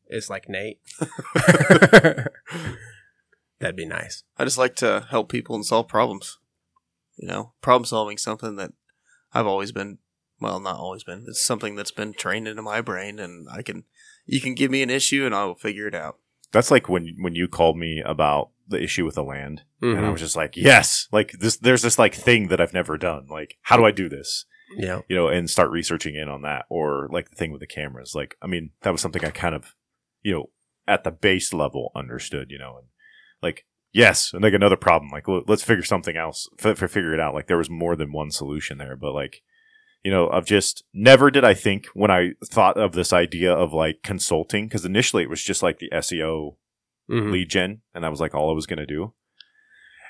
is 0.07 0.30
like 0.30 0.47
Nate, 0.49 0.80
that'd 3.60 3.76
be 3.76 3.85
nice. 3.85 4.23
I 4.38 4.43
just 4.43 4.57
like 4.57 4.76
to 4.77 5.07
help 5.10 5.30
people 5.30 5.56
and 5.56 5.65
solve 5.65 5.88
problems. 5.88 6.38
You 7.18 7.27
know, 7.27 7.53
problem 7.61 7.85
solving 7.85 8.18
something 8.18 8.56
that 8.57 8.72
I've 9.34 9.47
always 9.47 9.72
been 9.72 9.99
well, 10.41 10.60
not 10.60 10.77
always 10.77 11.03
been. 11.03 11.23
It's 11.27 11.45
something 11.45 11.76
that's 11.76 11.91
been 11.91 12.14
trained 12.14 12.47
into 12.47 12.61
my 12.61 12.81
brain 12.81 13.19
and 13.19 13.47
I 13.49 13.61
can 13.61 13.85
you 14.26 14.41
can 14.41 14.53
give 14.56 14.69
me 14.72 14.81
an 14.81 14.89
issue 14.89 15.26
and 15.26 15.34
I 15.34 15.45
will 15.45 15.56
figure 15.56 15.88
it 15.88 15.95
out. 15.95 16.19
That's 16.52 16.72
like 16.72 16.89
when 16.89 17.15
when 17.19 17.35
you 17.35 17.47
called 17.47 17.77
me 17.77 18.02
about 18.06 18.49
the 18.68 18.81
issue 18.81 19.06
with 19.06 19.15
the 19.15 19.23
land, 19.23 19.61
and 19.81 19.99
I 19.99 20.02
Mhm. 20.03 20.11
was 20.14 20.22
just 20.22 20.35
like, 20.35 20.57
"Yes!" 20.57 21.07
Like 21.11 21.34
this, 21.34 21.57
there's 21.57 21.84
this 21.84 21.99
like 21.99 22.15
thing 22.15 22.47
that 22.47 22.60
I've 22.60 22.73
never 22.73 22.97
done. 22.97 23.27
Like, 23.30 23.57
how 23.61 23.77
do 23.77 23.85
I 23.85 23.91
do 23.91 24.10
this? 24.10 24.45
Yeah. 24.78 25.02
You 25.08 25.16
know, 25.16 25.28
and 25.28 25.50
start 25.50 25.70
researching 25.72 26.16
in 26.16 26.28
on 26.30 26.42
that, 26.42 26.66
or 26.70 27.08
like 27.12 27.30
the 27.30 27.36
thing 27.36 27.52
with 27.52 27.62
the 27.62 27.68
cameras. 27.68 28.14
Like, 28.16 28.36
I 28.42 28.48
mean, 28.48 28.72
that 28.82 28.92
was 28.92 29.02
something 29.02 29.24
I 29.24 29.30
kind 29.30 29.56
of, 29.56 29.76
you 30.24 30.34
know, 30.34 30.50
at 30.88 31.04
the 31.04 31.12
base 31.12 31.54
level 31.54 31.92
understood. 31.96 32.52
You 32.52 32.58
know, 32.60 32.78
and 32.80 32.88
like, 33.42 33.66
yes, 33.94 34.34
and 34.34 34.42
like 34.44 34.54
another 34.54 34.76
problem. 34.76 35.12
Like, 35.12 35.28
let's 35.28 35.64
figure 35.64 35.84
something 35.84 36.18
else. 36.18 36.48
F- 36.64 36.78
figure 36.78 37.14
it 37.14 37.20
out. 37.20 37.34
Like, 37.34 37.48
there 37.48 37.58
was 37.58 37.70
more 37.70 37.96
than 37.96 38.12
one 38.12 38.32
solution 38.32 38.78
there, 38.78 38.96
but 38.96 39.14
like, 39.14 39.42
you 40.04 40.12
know, 40.12 40.28
of 40.28 40.46
just 40.46 40.84
never 40.94 41.30
did 41.32 41.44
I 41.44 41.54
think 41.54 41.88
when 41.94 42.12
I 42.12 42.32
thought 42.44 42.78
of 42.78 42.94
this 42.94 43.14
idea 43.14 43.54
of 43.54 43.72
like 43.74 44.02
consulting, 44.04 44.66
because 44.68 44.86
initially 44.86 45.24
it 45.24 45.30
was 45.30 45.44
just 45.44 45.64
like 45.64 45.80
the 45.80 45.90
SEO 45.92 46.56
Mhm. 47.10 47.32
lead 47.32 47.50
gen, 47.50 47.82
and 47.94 48.04
that 48.04 48.10
was 48.12 48.20
like 48.20 48.34
all 48.34 48.50
I 48.50 48.54
was 48.54 48.66
going 48.66 48.80
to 48.80 48.86
do. 48.88 49.14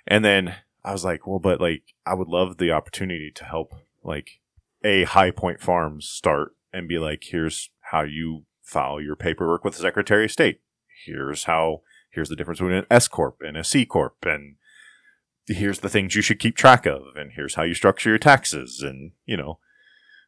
And 0.08 0.24
then 0.24 0.56
I 0.84 0.92
was 0.94 1.04
like, 1.04 1.28
well, 1.28 1.40
but 1.40 1.60
like 1.60 1.84
I 2.06 2.14
would 2.14 2.28
love 2.30 2.58
the 2.58 2.72
opportunity 2.72 3.32
to 3.36 3.44
help 3.44 3.74
like 4.04 4.40
a 4.86 5.04
High 5.04 5.32
Point 5.32 5.60
Farms 5.60 6.08
start 6.08 6.56
and 6.72 6.88
be 6.88 7.00
like, 7.00 7.24
here's 7.24 7.72
how 7.92 8.04
you 8.04 8.46
file 8.62 9.02
your 9.02 9.16
paperwork 9.16 9.66
with 9.66 9.76
the 9.76 9.82
Secretary 9.82 10.26
of 10.26 10.32
State. 10.32 10.62
Here's 11.06 11.46
how. 11.46 11.82
Here's 12.12 12.30
the 12.30 12.38
difference 12.38 12.60
between 12.60 12.78
an 12.78 12.86
S 12.90 13.10
corp 13.10 13.42
and 13.42 13.58
a 13.58 13.64
C 13.66 13.86
corp, 13.86 14.16
and 14.26 14.56
here's 15.48 15.80
the 15.80 15.90
things 15.90 16.16
you 16.16 16.22
should 16.22 16.40
keep 16.40 16.56
track 16.56 16.86
of, 16.86 17.02
and 17.18 17.34
here's 17.34 17.56
how 17.56 17.64
you 17.64 17.74
structure 17.74 18.08
your 18.08 18.18
taxes, 18.18 18.82
and 18.82 19.12
you 19.26 19.36
know, 19.36 19.60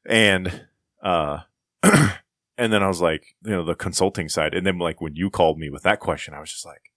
and 0.06 0.66
uh. 1.02 1.40
And 2.58 2.74
then 2.74 2.82
I 2.82 2.88
was 2.88 3.02
like, 3.02 3.36
you 3.44 3.52
know, 3.52 3.64
the 3.64 3.76
consulting 3.76 4.30
side. 4.30 4.56
And 4.56 4.66
then 4.66 4.80
like 4.80 5.00
when 5.00 5.16
you 5.16 5.30
called 5.30 5.60
me 5.60 5.70
with 5.70 5.84
that 5.84 6.00
question, 6.00 6.34
I 6.34 6.40
was 6.40 6.52
just 6.52 6.66
like, 6.66 6.92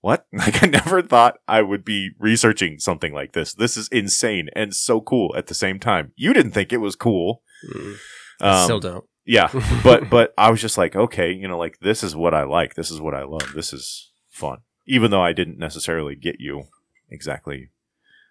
what? 0.00 0.26
Like 0.32 0.62
I 0.62 0.66
never 0.66 1.02
thought 1.02 1.38
I 1.48 1.62
would 1.62 1.84
be 1.84 2.10
researching 2.18 2.78
something 2.78 3.12
like 3.12 3.32
this. 3.32 3.54
This 3.54 3.76
is 3.76 3.88
insane 3.88 4.48
and 4.54 4.74
so 4.74 5.00
cool 5.00 5.34
at 5.36 5.46
the 5.46 5.54
same 5.54 5.78
time. 5.78 6.12
You 6.16 6.32
didn't 6.32 6.52
think 6.52 6.72
it 6.72 6.78
was 6.78 6.96
cool. 6.96 7.42
Mhm. 7.74 7.96
Um, 8.40 8.64
Still 8.64 8.80
don't. 8.80 9.04
yeah. 9.26 9.48
But, 9.82 10.08
but 10.10 10.32
I 10.38 10.50
was 10.50 10.60
just 10.60 10.78
like, 10.78 10.94
okay, 10.94 11.32
you 11.32 11.48
know, 11.48 11.58
like 11.58 11.78
this 11.80 12.02
is 12.04 12.14
what 12.14 12.34
I 12.34 12.44
like. 12.44 12.74
This 12.74 12.90
is 12.90 13.00
what 13.00 13.14
I 13.14 13.24
love. 13.24 13.52
This 13.54 13.72
is 13.72 14.10
fun. 14.30 14.58
Even 14.86 15.10
though 15.10 15.22
I 15.22 15.32
didn't 15.32 15.58
necessarily 15.58 16.14
get 16.14 16.36
you 16.38 16.64
exactly 17.10 17.70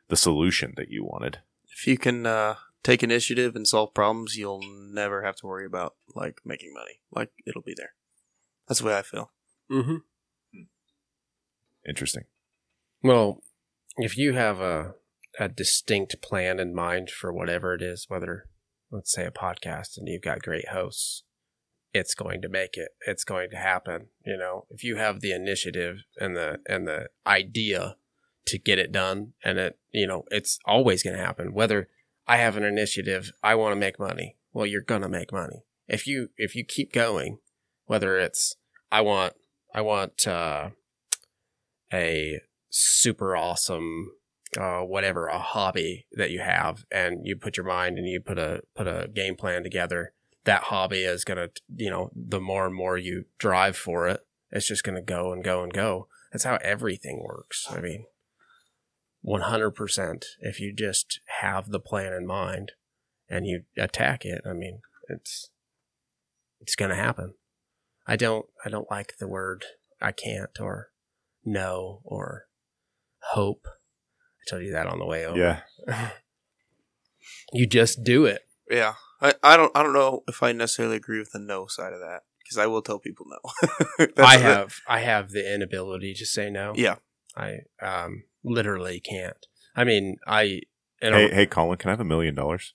the 0.07 0.15
solution 0.15 0.73
that 0.77 0.89
you 0.89 1.03
wanted. 1.03 1.39
If 1.69 1.85
you 1.85 1.97
can 1.97 2.25
uh, 2.25 2.55
take 2.83 3.03
initiative 3.03 3.55
and 3.55 3.67
solve 3.67 3.93
problems, 3.93 4.37
you'll 4.37 4.61
never 4.63 5.23
have 5.23 5.35
to 5.37 5.45
worry 5.47 5.65
about 5.65 5.95
like 6.15 6.39
making 6.45 6.73
money. 6.73 7.01
Like 7.11 7.31
it'll 7.45 7.61
be 7.61 7.75
there. 7.75 7.91
That's 8.67 8.79
the 8.79 8.85
way 8.87 8.97
I 8.97 9.01
feel. 9.01 9.31
Mm-hmm. 9.69 9.97
Interesting. 11.87 12.23
Well, 13.03 13.41
if 13.97 14.17
you 14.17 14.33
have 14.33 14.59
a 14.59 14.95
a 15.39 15.47
distinct 15.47 16.19
plan 16.21 16.59
in 16.59 16.73
mind 16.73 17.11
for 17.11 17.31
whatever 17.31 17.75
it 17.75 17.81
is, 17.81 18.05
whether 18.07 18.45
let's 18.89 19.11
say 19.11 19.25
a 19.25 19.31
podcast 19.31 19.97
and 19.97 20.07
you've 20.07 20.23
got 20.23 20.41
great 20.41 20.69
hosts, 20.69 21.23
it's 21.93 22.15
going 22.15 22.41
to 22.41 22.49
make 22.49 22.75
it. 22.75 22.89
It's 23.05 23.23
going 23.23 23.49
to 23.51 23.57
happen. 23.57 24.07
You 24.25 24.37
know, 24.37 24.65
if 24.69 24.83
you 24.83 24.95
have 24.95 25.21
the 25.21 25.31
initiative 25.31 26.03
and 26.19 26.35
the 26.35 26.59
and 26.67 26.87
the 26.87 27.09
idea 27.25 27.97
to 28.47 28.57
get 28.57 28.79
it 28.79 28.91
done, 28.91 29.33
and 29.43 29.57
it 29.57 29.79
you 29.91 30.07
know 30.07 30.23
it's 30.31 30.59
always 30.65 31.03
going 31.03 31.15
to 31.15 31.23
happen. 31.23 31.53
Whether 31.53 31.89
I 32.27 32.37
have 32.37 32.57
an 32.57 32.63
initiative, 32.63 33.31
I 33.41 33.55
want 33.55 33.73
to 33.73 33.79
make 33.79 33.99
money. 33.99 34.35
Well, 34.51 34.65
you're 34.65 34.81
gonna 34.81 35.09
make 35.09 35.31
money 35.31 35.63
if 35.87 36.07
you 36.07 36.29
if 36.37 36.55
you 36.55 36.65
keep 36.65 36.91
going. 36.91 37.39
Whether 37.85 38.17
it's 38.17 38.55
I 38.91 39.01
want 39.01 39.33
I 39.73 39.81
want 39.81 40.27
uh, 40.27 40.69
a 41.93 42.41
super 42.69 43.35
awesome 43.35 44.11
uh, 44.59 44.79
whatever 44.79 45.27
a 45.27 45.39
hobby 45.39 46.05
that 46.13 46.31
you 46.31 46.39
have 46.39 46.85
and 46.91 47.25
you 47.25 47.35
put 47.35 47.57
your 47.57 47.65
mind 47.65 47.97
and 47.97 48.07
you 48.07 48.19
put 48.21 48.37
a 48.37 48.61
put 48.75 48.87
a 48.87 49.09
game 49.13 49.35
plan 49.35 49.61
together 49.61 50.13
that 50.45 50.63
hobby 50.63 51.03
is 51.03 51.25
going 51.25 51.37
to 51.37 51.49
you 51.75 51.89
know 51.89 52.09
the 52.15 52.39
more 52.39 52.65
and 52.65 52.75
more 52.75 52.97
you 52.97 53.25
drive 53.37 53.75
for 53.75 54.07
it 54.07 54.21
it's 54.51 54.67
just 54.67 54.83
going 54.83 54.95
to 54.95 55.01
go 55.01 55.33
and 55.33 55.43
go 55.43 55.63
and 55.63 55.73
go 55.73 56.07
that's 56.31 56.45
how 56.45 56.57
everything 56.61 57.21
works 57.21 57.67
i 57.69 57.79
mean 57.79 58.05
100% 59.25 60.23
if 60.39 60.59
you 60.59 60.73
just 60.73 61.19
have 61.41 61.69
the 61.69 61.79
plan 61.79 62.13
in 62.13 62.25
mind 62.25 62.71
and 63.29 63.45
you 63.45 63.63
attack 63.77 64.25
it. 64.25 64.41
I 64.45 64.53
mean, 64.53 64.81
it's 65.09 65.49
it's 66.59 66.75
going 66.75 66.89
to 66.89 66.95
happen. 66.95 67.33
I 68.07 68.15
don't 68.15 68.45
I 68.65 68.69
don't 68.69 68.89
like 68.89 69.13
the 69.19 69.27
word 69.27 69.65
I 70.01 70.11
can't 70.11 70.57
or 70.59 70.89
no 71.47 72.01
or 72.03 72.43
hope. 73.31 73.65
I 73.65 74.49
told 74.49 74.63
you 74.63 74.71
that 74.73 74.87
on 74.87 74.99
the 74.99 75.05
way 75.05 75.25
over. 75.25 75.37
Yeah. 75.87 76.09
You 77.53 77.65
just 77.65 78.03
do 78.03 78.25
it. 78.25 78.41
Yeah, 78.69 78.93
I, 79.21 79.33
I 79.41 79.55
don't 79.57 79.71
I 79.75 79.81
don't 79.83 79.93
know 79.93 80.23
if 80.27 80.43
I 80.43 80.51
necessarily 80.51 80.97
agree 80.97 81.19
with 81.19 81.31
the 81.31 81.39
no 81.39 81.65
side 81.67 81.93
of 81.93 81.99
that 81.99 82.21
because 82.43 82.57
I 82.57 82.67
will 82.67 82.81
tell 82.81 82.99
people 82.99 83.25
no. 83.29 84.05
I 84.23 84.37
the- 84.37 84.43
have 84.43 84.75
I 84.87 84.99
have 84.99 85.31
the 85.31 85.53
inability 85.53 86.13
to 86.15 86.25
say 86.25 86.49
no. 86.49 86.73
Yeah, 86.75 86.95
I 87.37 87.59
um 87.81 88.23
literally 88.43 88.99
can't. 88.99 89.37
I 89.75 89.83
mean, 89.85 90.17
I 90.27 90.61
and 91.01 91.15
Hey, 91.15 91.29
hey, 91.33 91.45
Colyn, 91.45 91.77
can 91.77 91.89
I 91.89 91.93
have 91.93 92.01
a 92.01 92.05
million 92.05 92.35
dollars? 92.35 92.73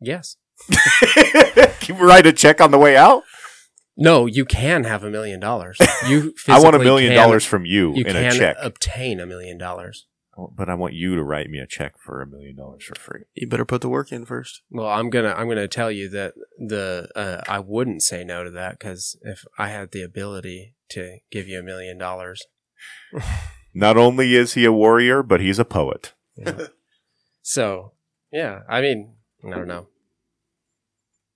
yes. 0.00 0.36
Can 1.80 1.96
you 1.96 2.06
write 2.06 2.26
a 2.26 2.32
check 2.34 2.60
on 2.60 2.70
the 2.70 2.78
way 2.78 2.94
out? 2.96 3.22
No, 4.00 4.26
you 4.26 4.44
can 4.44 4.84
have 4.84 5.04
a 5.04 5.10
million 5.10 5.38
dollars. 5.40 5.76
You 6.08 6.34
I 6.48 6.58
want 6.60 6.74
a 6.74 6.78
million 6.80 7.12
can- 7.12 7.22
dollars 7.22 7.44
from 7.44 7.64
you, 7.66 7.92
You 7.94 8.04
in 8.06 8.14
can 8.14 8.32
a 8.32 8.32
check. 8.32 8.56
obtain 8.60 9.20
a 9.20 9.26
million 9.26 9.58
dollars. 9.58 10.06
but 10.56 10.70
I 10.70 10.74
want 10.74 10.94
you 10.94 11.14
to 11.16 11.22
write 11.22 11.50
me 11.50 11.58
a 11.58 11.66
check 11.66 11.98
for 11.98 12.22
a 12.22 12.26
million 12.26 12.56
dollars 12.56 12.84
for 12.84 12.94
free. 12.98 13.20
you 13.34 13.46
better 13.46 13.66
put 13.66 13.82
the 13.82 13.90
work 13.90 14.10
in 14.10 14.24
first. 14.24 14.62
Well, 14.70 14.88
I'm 14.88 15.10
gonna 15.10 15.34
I'm 15.36 15.48
gonna 15.48 15.68
tell 15.68 15.90
you 15.90 16.08
that 16.10 16.32
the 16.58 17.08
uh, 17.14 17.42
I 17.46 17.58
wouldn't 17.60 18.02
say 18.02 18.24
no 18.24 18.42
to 18.42 18.50
that 18.52 18.78
because 18.78 19.18
if 19.22 19.44
I 19.58 19.68
had 19.68 19.90
the 19.92 20.02
ability 20.02 20.74
to 20.90 21.18
give 21.30 21.46
you 21.46 21.58
a 21.60 21.62
million 21.62 21.98
dollars, 21.98 22.42
Not 23.74 23.96
only 23.96 24.34
is 24.34 24.54
he 24.54 24.64
a 24.64 24.72
warrior, 24.72 25.22
but 25.22 25.40
he's 25.40 25.58
a 25.60 25.64
poet. 25.64 26.14
you 26.36 26.44
know. 26.46 26.66
so 27.42 27.92
yeah, 28.32 28.60
I 28.68 28.80
mean 28.80 29.14
I 29.44 29.50
don't 29.50 29.68
know. 29.68 29.88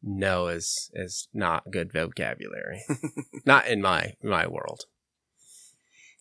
No 0.07 0.49
is 0.49 0.91
is 0.93 1.29
not 1.33 1.71
good 1.71 1.91
vocabulary. 1.91 2.83
not 3.47 3.67
in 3.67 3.81
my 3.81 4.15
my 4.23 4.47
world. 4.47 4.85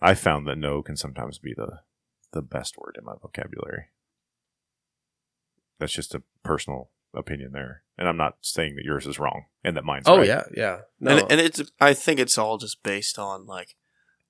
I 0.01 0.13
found 0.13 0.47
that 0.47 0.57
no 0.57 0.81
can 0.81 0.95
sometimes 0.95 1.37
be 1.37 1.53
the 1.53 1.79
the 2.31 2.41
best 2.41 2.77
word 2.77 2.95
in 2.97 3.03
my 3.03 3.15
vocabulary. 3.21 3.87
That's 5.79 5.91
just 5.91 6.15
a 6.15 6.23
personal 6.43 6.91
opinion 7.13 7.51
there, 7.51 7.83
and 7.97 8.07
I'm 8.07 8.15
not 8.15 8.37
saying 8.39 8.75
that 8.75 8.85
yours 8.85 9.05
is 9.05 9.19
wrong 9.19 9.45
and 9.65 9.75
that 9.75 9.83
mine's 9.83 10.07
Oh 10.07 10.17
right. 10.19 10.27
yeah, 10.27 10.43
yeah. 10.55 10.79
No, 11.01 11.17
And 11.17 11.31
and 11.33 11.41
it's 11.41 11.61
I 11.81 11.93
think 11.93 12.21
it's 12.21 12.37
all 12.37 12.57
just 12.57 12.83
based 12.83 13.19
on 13.19 13.45
like 13.45 13.75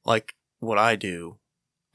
like 0.04 0.34
what 0.60 0.80
I 0.80 0.96
do. 0.96 1.38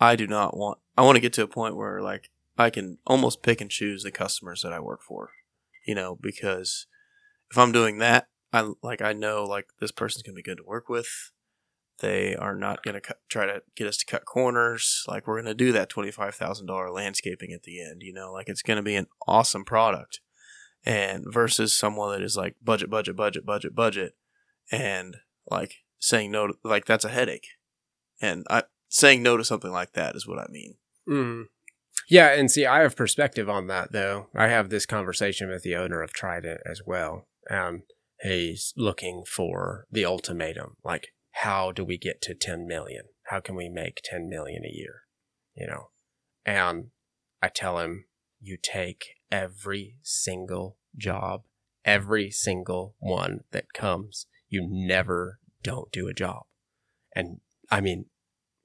I 0.01 0.15
do 0.15 0.29
not 0.29 0.57
want. 0.57 0.79
I 0.97 1.03
want 1.03 1.17
to 1.17 1.21
get 1.21 1.33
to 1.35 1.43
a 1.43 1.49
point 1.49 1.75
where 1.75 2.01
like 2.01 2.31
I 2.57 2.71
can 2.71 2.99
almost 3.05 3.43
pick 3.43 3.61
and 3.61 3.69
choose 3.71 4.05
the 4.05 4.13
customers 4.13 4.63
that 4.63 4.73
I 4.73 4.79
work 4.79 5.03
for. 5.03 5.31
You 5.85 5.97
know, 5.97 6.17
because 6.21 6.87
if 7.51 7.59
I'm 7.59 7.73
doing 7.73 7.99
that, 7.99 8.29
I 8.53 8.73
like 8.83 9.03
I 9.03 9.13
know 9.13 9.45
like 9.45 9.69
this 9.81 9.93
person's 9.93 10.23
gonna 10.23 10.37
be 10.37 10.43
good 10.43 10.59
to 10.59 10.65
work 10.65 10.89
with. 10.89 11.31
They 12.01 12.37
are 12.37 12.55
not 12.55 12.83
gonna 12.83 13.01
cut, 13.01 13.19
try 13.29 13.47
to 13.47 13.63
get 13.77 13.87
us 13.87 13.97
to 13.99 14.07
cut 14.07 14.25
corners. 14.25 15.05
Like 15.09 15.27
we're 15.27 15.41
gonna 15.41 15.55
do 15.55 15.73
that 15.73 15.89
twenty 15.89 16.11
five 16.11 16.35
thousand 16.35 16.67
dollar 16.67 16.91
landscaping 16.91 17.53
at 17.53 17.65
the 17.65 17.83
end. 17.83 18.03
You 18.03 18.13
know, 18.13 18.33
like 18.33 18.49
it's 18.49 18.63
gonna 18.63 18.83
be 18.83 18.97
an 18.97 19.07
awesome 19.27 19.65
product. 19.65 20.21
And 20.85 21.25
versus 21.29 21.77
someone 21.77 22.13
that 22.13 22.25
is 22.25 22.37
like 22.37 22.57
budget, 22.63 22.89
budget, 22.89 23.17
budget, 23.17 23.45
budget, 23.45 23.75
budget, 23.75 24.15
and 24.71 25.17
like 25.51 25.75
saying 25.99 26.31
no, 26.31 26.47
to, 26.47 26.55
like 26.65 26.85
that's 26.85 27.05
a 27.05 27.11
headache. 27.11 27.49
And 28.21 28.47
I 28.49 28.65
saying 28.89 29.23
no 29.23 29.37
to 29.37 29.45
something 29.45 29.73
like 29.73 29.93
that 29.93 30.17
is 30.17 30.27
what 30.27 30.39
I 30.39 30.47
mean. 30.51 30.77
Mm. 31.09 31.45
Yeah, 32.09 32.29
and 32.29 32.51
see, 32.51 32.65
I 32.65 32.81
have 32.81 32.97
perspective 32.97 33.49
on 33.49 33.67
that 33.67 33.93
though. 33.93 34.29
I 34.35 34.49
have 34.49 34.71
this 34.71 34.87
conversation 34.87 35.51
with 35.51 35.63
the 35.63 35.77
owner 35.77 36.01
of 36.01 36.13
Trident 36.13 36.61
as 36.65 36.81
well. 36.87 37.27
Um, 37.51 37.83
he's 38.21 38.73
looking 38.77 39.25
for 39.27 39.87
the 39.91 40.05
ultimatum, 40.05 40.77
like 40.85 41.09
how 41.33 41.73
do 41.73 41.85
we 41.85 41.97
get 41.99 42.21
to 42.23 42.35
10 42.35 42.67
million? 42.67 43.05
How 43.25 43.41
can 43.41 43.55
we 43.55 43.69
make 43.69 44.01
10 44.05 44.29
million 44.29 44.65
a 44.65 44.75
year? 44.75 45.03
You 45.55 45.67
know, 45.67 45.91
and 46.45 46.91
I 47.43 47.49
tell 47.49 47.79
him, 47.79 48.07
you 48.41 48.57
take 48.61 49.05
every 49.31 49.97
single 50.03 50.79
job, 50.97 51.43
every 51.85 52.31
single 52.31 52.95
one 52.99 53.41
that 53.53 53.73
comes. 53.73 54.27
You 54.49 54.67
never 54.69 55.39
don't 55.63 55.93
do 55.93 56.09
a 56.09 56.15
job. 56.15 56.45
And 57.15 57.41
I 57.71 57.81
mean, 57.81 58.07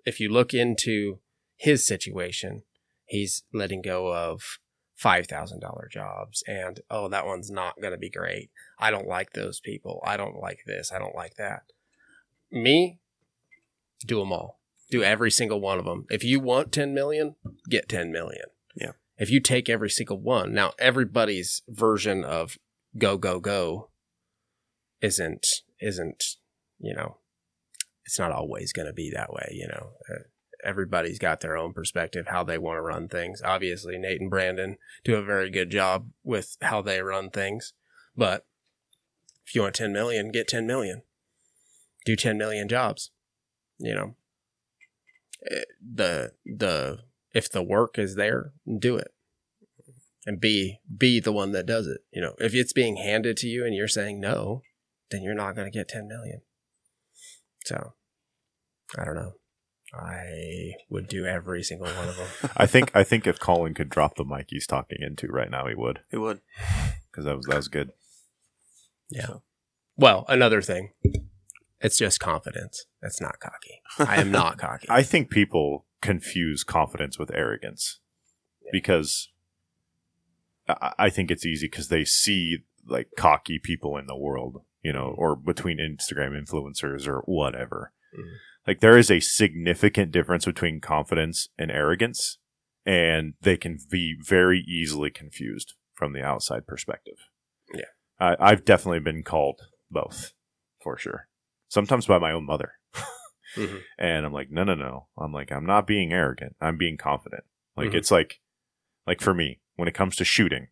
if 0.06 0.20
you 0.20 0.30
look 0.30 0.54
into 0.54 1.20
his 1.56 1.86
situation, 1.86 2.64
he's 3.06 3.44
letting 3.54 3.82
go 3.82 4.14
of 4.14 4.60
$5,000 5.04 5.90
jobs 5.92 6.44
and, 6.48 6.80
oh, 6.90 7.10
that 7.10 7.26
one's 7.26 7.52
not 7.52 7.80
going 7.82 7.92
to 7.92 8.00
be 8.00 8.10
great. 8.10 8.50
I 8.80 8.92
don't 8.92 9.08
like 9.08 9.34
those 9.34 9.60
people. 9.60 10.02
I 10.06 10.18
don't 10.18 10.40
like 10.40 10.60
this. 10.66 10.92
I 10.92 11.00
don't 11.00 11.16
like 11.16 11.36
that. 11.36 11.64
Me, 12.52 13.00
do 14.06 14.20
them 14.20 14.32
all. 14.32 14.60
Do 14.90 15.04
every 15.04 15.32
single 15.32 15.60
one 15.60 15.80
of 15.80 15.86
them. 15.86 16.06
If 16.10 16.24
you 16.24 16.40
want 16.40 16.72
10 16.72 16.94
million, 16.94 17.36
get 17.70 17.90
10 17.90 18.12
million. 18.12 18.46
Yeah. 18.76 18.92
If 19.18 19.30
you 19.30 19.40
take 19.40 19.70
every 19.70 19.90
single 19.90 20.20
one, 20.20 20.54
now 20.54 20.74
everybody's 20.80 21.62
version 21.68 22.24
of 22.24 22.58
go, 22.98 23.18
go, 23.18 23.40
go 23.40 23.90
isn't, 25.02 25.46
isn't, 25.82 26.24
you 26.80 26.94
know, 26.94 27.18
it's 28.06 28.20
not 28.20 28.32
always 28.32 28.72
going 28.74 28.88
to 28.88 28.94
be 28.94 29.12
that 29.14 29.34
way, 29.34 29.50
you 29.52 29.68
know. 29.68 29.92
Uh, 30.10 30.24
everybody's 30.64 31.20
got 31.20 31.42
their 31.42 31.58
own 31.58 31.74
perspective 31.74 32.28
how 32.28 32.44
they 32.44 32.58
want 32.58 32.78
to 32.78 32.82
run 32.82 33.08
things. 33.08 33.42
Obviously, 33.44 33.98
Nate 33.98 34.22
and 34.22 34.30
Brandon 34.30 34.78
do 35.04 35.16
a 35.16 35.24
very 35.24 35.50
good 35.50 35.70
job 35.70 36.10
with 36.24 36.58
how 36.62 36.82
they 36.82 37.02
run 37.02 37.30
things. 37.30 37.74
But 38.16 38.46
if 39.46 39.56
you 39.56 39.62
want 39.62 39.76
10 39.76 39.92
million, 39.92 40.32
get 40.32 40.48
10 40.48 40.66
million. 40.66 41.02
Do 42.06 42.16
10 42.16 42.38
million 42.38 42.68
jobs. 42.68 43.12
You 43.78 43.96
know. 43.96 44.16
Eh, 45.50 45.64
The 45.82 46.34
the 46.46 47.00
if 47.34 47.52
the 47.52 47.64
work 47.64 47.98
is 47.98 48.16
there, 48.16 48.54
do 48.80 48.96
it. 48.96 49.14
And 50.26 50.40
be 50.40 50.80
be 50.98 51.20
the 51.20 51.34
one 51.34 51.52
that 51.52 51.66
does 51.66 51.88
it. 51.88 52.02
You 52.12 52.22
know, 52.22 52.36
if 52.40 52.54
it's 52.54 52.74
being 52.74 52.98
handed 52.98 53.36
to 53.38 53.48
you 53.48 53.66
and 53.66 53.76
you're 53.76 53.88
saying 53.88 54.22
no, 54.22 54.62
then 55.12 55.22
you're 55.22 55.34
not 55.34 55.56
going 55.56 55.70
to 55.70 55.78
get 55.78 55.90
10 55.90 56.08
million. 56.08 56.42
So, 57.66 57.94
I 58.98 59.06
don't 59.06 59.16
know. 59.16 59.34
I 59.94 60.74
would 60.90 61.08
do 61.08 61.26
every 61.26 61.62
single 61.64 61.88
one 61.88 62.10
of 62.10 62.18
them. 62.18 62.52
I 62.58 62.66
think 62.66 62.92
I 62.96 63.04
think 63.04 63.28
if 63.28 63.40
Colyn 63.40 63.74
could 63.74 63.90
drop 63.90 64.16
the 64.16 64.26
mic 64.26 64.48
he's 64.50 64.66
talking 64.68 64.98
into 65.02 65.28
right 65.28 65.52
now, 65.52 65.68
he 65.68 65.76
would 65.76 66.00
He 66.10 66.18
would. 66.18 66.42
because 67.12 67.26
that 67.26 67.36
was 67.38 67.46
that 67.46 67.58
was 67.58 67.68
good. 67.68 67.92
Yeah. 69.10 69.36
Well, 69.96 70.26
another 70.28 70.62
thing. 70.62 70.94
It's 71.80 71.98
just 71.98 72.20
confidence. 72.20 72.86
It's 73.02 73.22
not 73.22 73.40
cocky. 73.40 73.82
I 74.00 74.20
am 74.22 74.32
not 74.32 74.58
cocky. 74.58 74.88
I 74.90 75.04
think 75.04 75.30
people 75.30 75.86
confuse 76.02 76.64
confidence 76.64 77.20
with 77.20 77.30
arrogance 77.34 78.00
because 78.72 79.30
I, 80.68 80.94
I 80.98 81.10
think 81.10 81.30
it's 81.30 81.46
easy 81.46 81.68
because 81.68 81.90
they 81.90 82.06
see 82.06 82.60
like 82.88 83.10
cocky 83.18 83.60
people 83.60 83.98
in 83.98 84.08
the 84.08 84.16
world, 84.18 84.64
you 84.82 84.92
know, 84.94 85.14
or 85.18 85.36
between 85.36 85.78
Instagram 85.78 86.32
influencers 86.42 87.08
or 87.08 87.20
whatever. 87.26 87.92
Mhm. 88.18 88.32
Like 88.68 88.80
there 88.80 88.98
is 88.98 89.12
a 89.12 89.20
significant 89.20 90.12
difference 90.12 90.46
between 90.46 90.80
confidence 90.82 91.50
and 91.58 91.70
arrogance, 91.72 92.38
and 92.86 93.34
they 93.42 93.58
can 93.58 93.78
be 93.90 94.16
very 94.22 94.60
easily 94.68 95.10
confused 95.10 95.74
from 95.94 96.14
the 96.14 96.24
outside 96.24 96.66
perspective. 96.68 97.18
Yeah. 97.74 97.86
I, 98.20 98.36
I've 98.40 98.66
definitely 98.66 99.00
been 99.02 99.24
called 99.24 99.62
both 99.92 100.34
for 100.82 100.98
sure. 100.98 101.28
Sometimes 101.70 102.06
by 102.06 102.20
my 102.20 102.32
own 102.32 102.46
mother. 102.46 102.74
Mhm. 103.56 103.82
And 104.00 104.26
I'm 104.26 104.34
like, 104.34 104.50
no, 104.50 104.64
no, 104.64 104.74
no. 104.74 105.10
I'm 105.16 105.32
like, 105.32 105.52
I'm 105.52 105.66
not 105.68 105.86
being 105.86 106.12
arrogant. 106.12 106.56
I'm 106.60 106.76
being 106.76 106.98
confident. 106.98 107.44
Like, 107.78 107.92
Mhm. 107.92 107.96
it's 107.96 108.10
like, 108.10 108.40
like 109.06 109.22
for 109.22 109.32
me, 109.36 109.60
when 109.76 109.88
it 109.88 109.94
comes 109.94 110.16
to 110.16 110.26
shooting, 110.26 110.70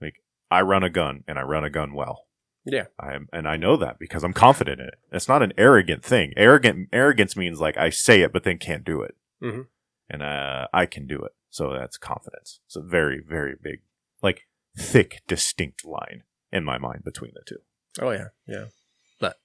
like 0.00 0.22
I 0.50 0.62
run 0.62 0.82
a 0.82 0.88
gun 0.88 1.24
and 1.28 1.38
I 1.38 1.42
run 1.42 1.64
a 1.64 1.70
gun 1.70 1.92
well. 1.92 2.27
Yeah. 2.70 2.84
I 3.00 3.14
am, 3.14 3.28
and 3.32 3.48
I 3.48 3.56
know 3.56 3.76
that 3.78 3.98
because 3.98 4.22
I'm 4.24 4.32
confident 4.34 4.80
in 4.80 4.86
it. 4.88 4.94
It's 5.10 5.26
not 5.28 5.42
an 5.42 5.52
arrogant 5.56 6.04
thing. 6.04 6.32
Arrogant, 6.36 6.88
arrogance 6.92 7.34
means 7.36 7.60
like 7.60 7.76
I 7.78 7.88
say 7.90 8.20
it, 8.20 8.32
but 8.32 8.44
then 8.44 8.58
can't 8.58 8.84
do 8.84 9.00
it. 9.02 9.16
Mhm. 9.42 9.66
And, 10.10 10.22
uh, 10.22 10.68
I 10.72 10.84
can 10.86 11.06
do 11.06 11.18
it. 11.20 11.32
So 11.50 11.72
that's 11.72 11.96
confidence. 11.96 12.60
It's 12.66 12.76
a 12.76 12.82
very, 12.82 13.20
very 13.26 13.54
big, 13.60 13.80
like 14.22 14.42
thick, 14.76 15.22
distinct 15.26 15.84
line 15.84 16.24
in 16.52 16.62
my 16.64 16.76
mind 16.78 17.04
between 17.04 17.32
the 17.34 17.42
two. 17.46 17.60
Oh 18.00 18.10
yeah, 18.10 18.28
yeah. 18.46 18.66
But 19.18 19.40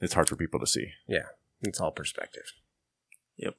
it's 0.00 0.14
hard 0.14 0.28
for 0.28 0.36
people 0.36 0.60
to 0.60 0.66
see. 0.66 0.92
Yeah, 1.08 1.26
it's 1.60 1.80
all 1.80 1.90
perspective. 1.90 2.44
Yep. 3.36 3.54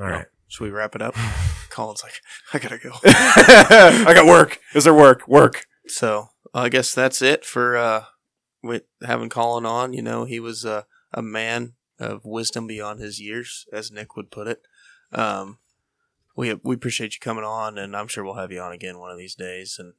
All 0.00 0.06
right. 0.06 0.26
Should 0.48 0.64
we 0.64 0.70
wrap 0.70 0.94
it 0.96 1.02
up? 1.02 1.14
Colyn's 1.70 2.02
like, 2.02 2.20
I 2.52 2.58
gotta 2.58 2.78
go. 2.78 2.90
I 3.04 4.12
got 4.14 4.26
work. 4.26 4.58
Is 4.74 4.84
there 4.84 4.94
work? 4.94 5.28
Work. 5.28 5.66
So 5.86 6.28
I 6.54 6.68
guess 6.68 6.94
that's 6.94 7.22
it 7.22 7.44
for 7.44 7.76
uh, 7.76 8.04
with 8.62 8.82
having 9.02 9.28
Colyn 9.28 9.66
on. 9.66 9.92
You 9.92 10.02
know, 10.02 10.24
he 10.24 10.40
was 10.40 10.64
uh, 10.64 10.82
a 11.12 11.22
man 11.22 11.74
of 11.98 12.24
wisdom 12.24 12.66
beyond 12.66 13.00
his 13.00 13.20
years, 13.20 13.66
as 13.72 13.90
Nick 13.90 14.16
would 14.16 14.30
put 14.30 14.46
it. 14.48 14.62
Um, 15.12 15.58
we 16.36 16.54
we 16.62 16.74
appreciate 16.74 17.14
you 17.14 17.20
coming 17.20 17.44
on, 17.44 17.78
and 17.78 17.96
I'm 17.96 18.08
sure 18.08 18.24
we'll 18.24 18.34
have 18.34 18.52
you 18.52 18.60
on 18.60 18.72
again 18.72 18.98
one 18.98 19.10
of 19.10 19.18
these 19.18 19.34
days, 19.34 19.76
and 19.78 19.94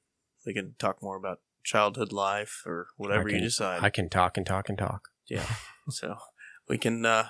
we 0.45 0.53
can 0.53 0.75
talk 0.79 1.01
more 1.01 1.17
about 1.17 1.39
childhood 1.63 2.11
life 2.13 2.63
or 2.65 2.87
whatever 2.97 3.25
can, 3.29 3.35
you 3.39 3.41
decide. 3.43 3.83
I 3.83 3.89
can 3.89 4.09
talk 4.09 4.37
and 4.37 4.45
talk 4.45 4.69
and 4.69 4.77
talk. 4.77 5.09
yeah, 5.27 5.45
so 5.89 6.15
we 6.67 6.77
can. 6.77 7.05
uh 7.05 7.27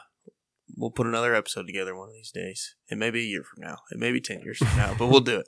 We'll 0.77 0.91
put 0.91 1.07
another 1.07 1.33
episode 1.33 1.65
together 1.65 1.95
one 1.97 2.09
of 2.09 2.13
these 2.13 2.31
days. 2.31 2.75
It 2.89 2.99
may 2.99 3.09
be 3.09 3.21
a 3.21 3.27
year 3.27 3.43
from 3.43 3.63
now. 3.63 3.79
It 3.91 3.97
may 3.97 4.11
be 4.11 4.21
ten 4.21 4.41
years 4.41 4.59
from 4.59 4.77
now, 4.77 4.93
but 4.97 5.07
we'll 5.07 5.19
do 5.19 5.39
it. 5.39 5.47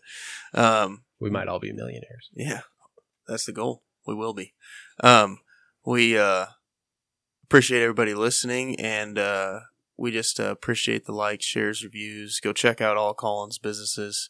Um, 0.60 1.04
We 1.20 1.30
might 1.30 1.48
all 1.48 1.60
be 1.60 1.72
millionaires. 1.72 2.32
yeah, 2.34 2.62
that's 3.32 3.46
the 3.46 3.52
goal. 3.54 3.84
We 4.06 4.14
will 4.14 4.34
be. 4.34 4.54
Um, 5.04 5.40
we 5.86 6.18
uh, 6.18 6.48
appreciate 7.46 7.82
everybody 7.82 8.14
listening, 8.14 8.80
and 8.80 9.18
uh, 9.18 9.62
we 9.98 10.12
just 10.12 10.40
uh, 10.40 10.52
appreciate 10.52 11.06
the 11.06 11.14
likes, 11.14 11.46
shares, 11.46 11.84
reviews. 11.84 12.40
Go 12.40 12.54
check 12.54 12.82
out 12.82 12.98
all 12.98 13.14
Colyn's 13.14 13.58
businesses. 13.58 14.28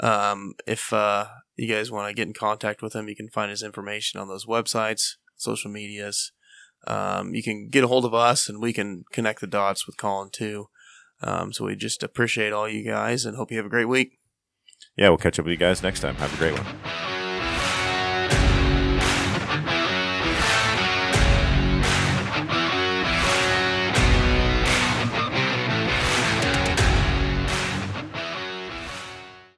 Um, 0.00 0.54
if 0.66 0.92
uh, 0.92 1.26
you 1.56 1.72
guys 1.72 1.90
want 1.90 2.08
to 2.08 2.14
get 2.14 2.26
in 2.26 2.34
contact 2.34 2.82
with 2.82 2.94
him, 2.94 3.08
you 3.08 3.16
can 3.16 3.28
find 3.28 3.50
his 3.50 3.62
information 3.62 4.20
on 4.20 4.28
those 4.28 4.46
websites, 4.46 5.16
social 5.36 5.70
medias. 5.70 6.32
Um, 6.86 7.34
you 7.34 7.42
can 7.42 7.68
get 7.68 7.84
a 7.84 7.88
hold 7.88 8.04
of 8.04 8.14
us, 8.14 8.48
and 8.48 8.60
we 8.60 8.72
can 8.72 9.04
connect 9.12 9.40
the 9.40 9.46
dots 9.46 9.86
with 9.86 9.96
Colyn 9.96 10.30
too. 10.32 10.68
Um, 11.22 11.52
so 11.52 11.66
we 11.66 11.76
just 11.76 12.02
appreciate 12.02 12.52
all 12.52 12.68
you 12.68 12.84
guys, 12.84 13.24
and 13.24 13.36
hope 13.36 13.50
you 13.50 13.58
have 13.58 13.66
a 13.66 13.70
great 13.70 13.88
week. 13.88 14.18
Yeah, 14.96 15.10
we'll 15.10 15.18
catch 15.18 15.38
up 15.38 15.44
with 15.44 15.52
you 15.52 15.58
guys 15.58 15.82
next 15.82 16.00
time. 16.00 16.16
Have 16.16 16.32
a 16.34 16.36
great 16.36 16.58
one. 16.58 17.09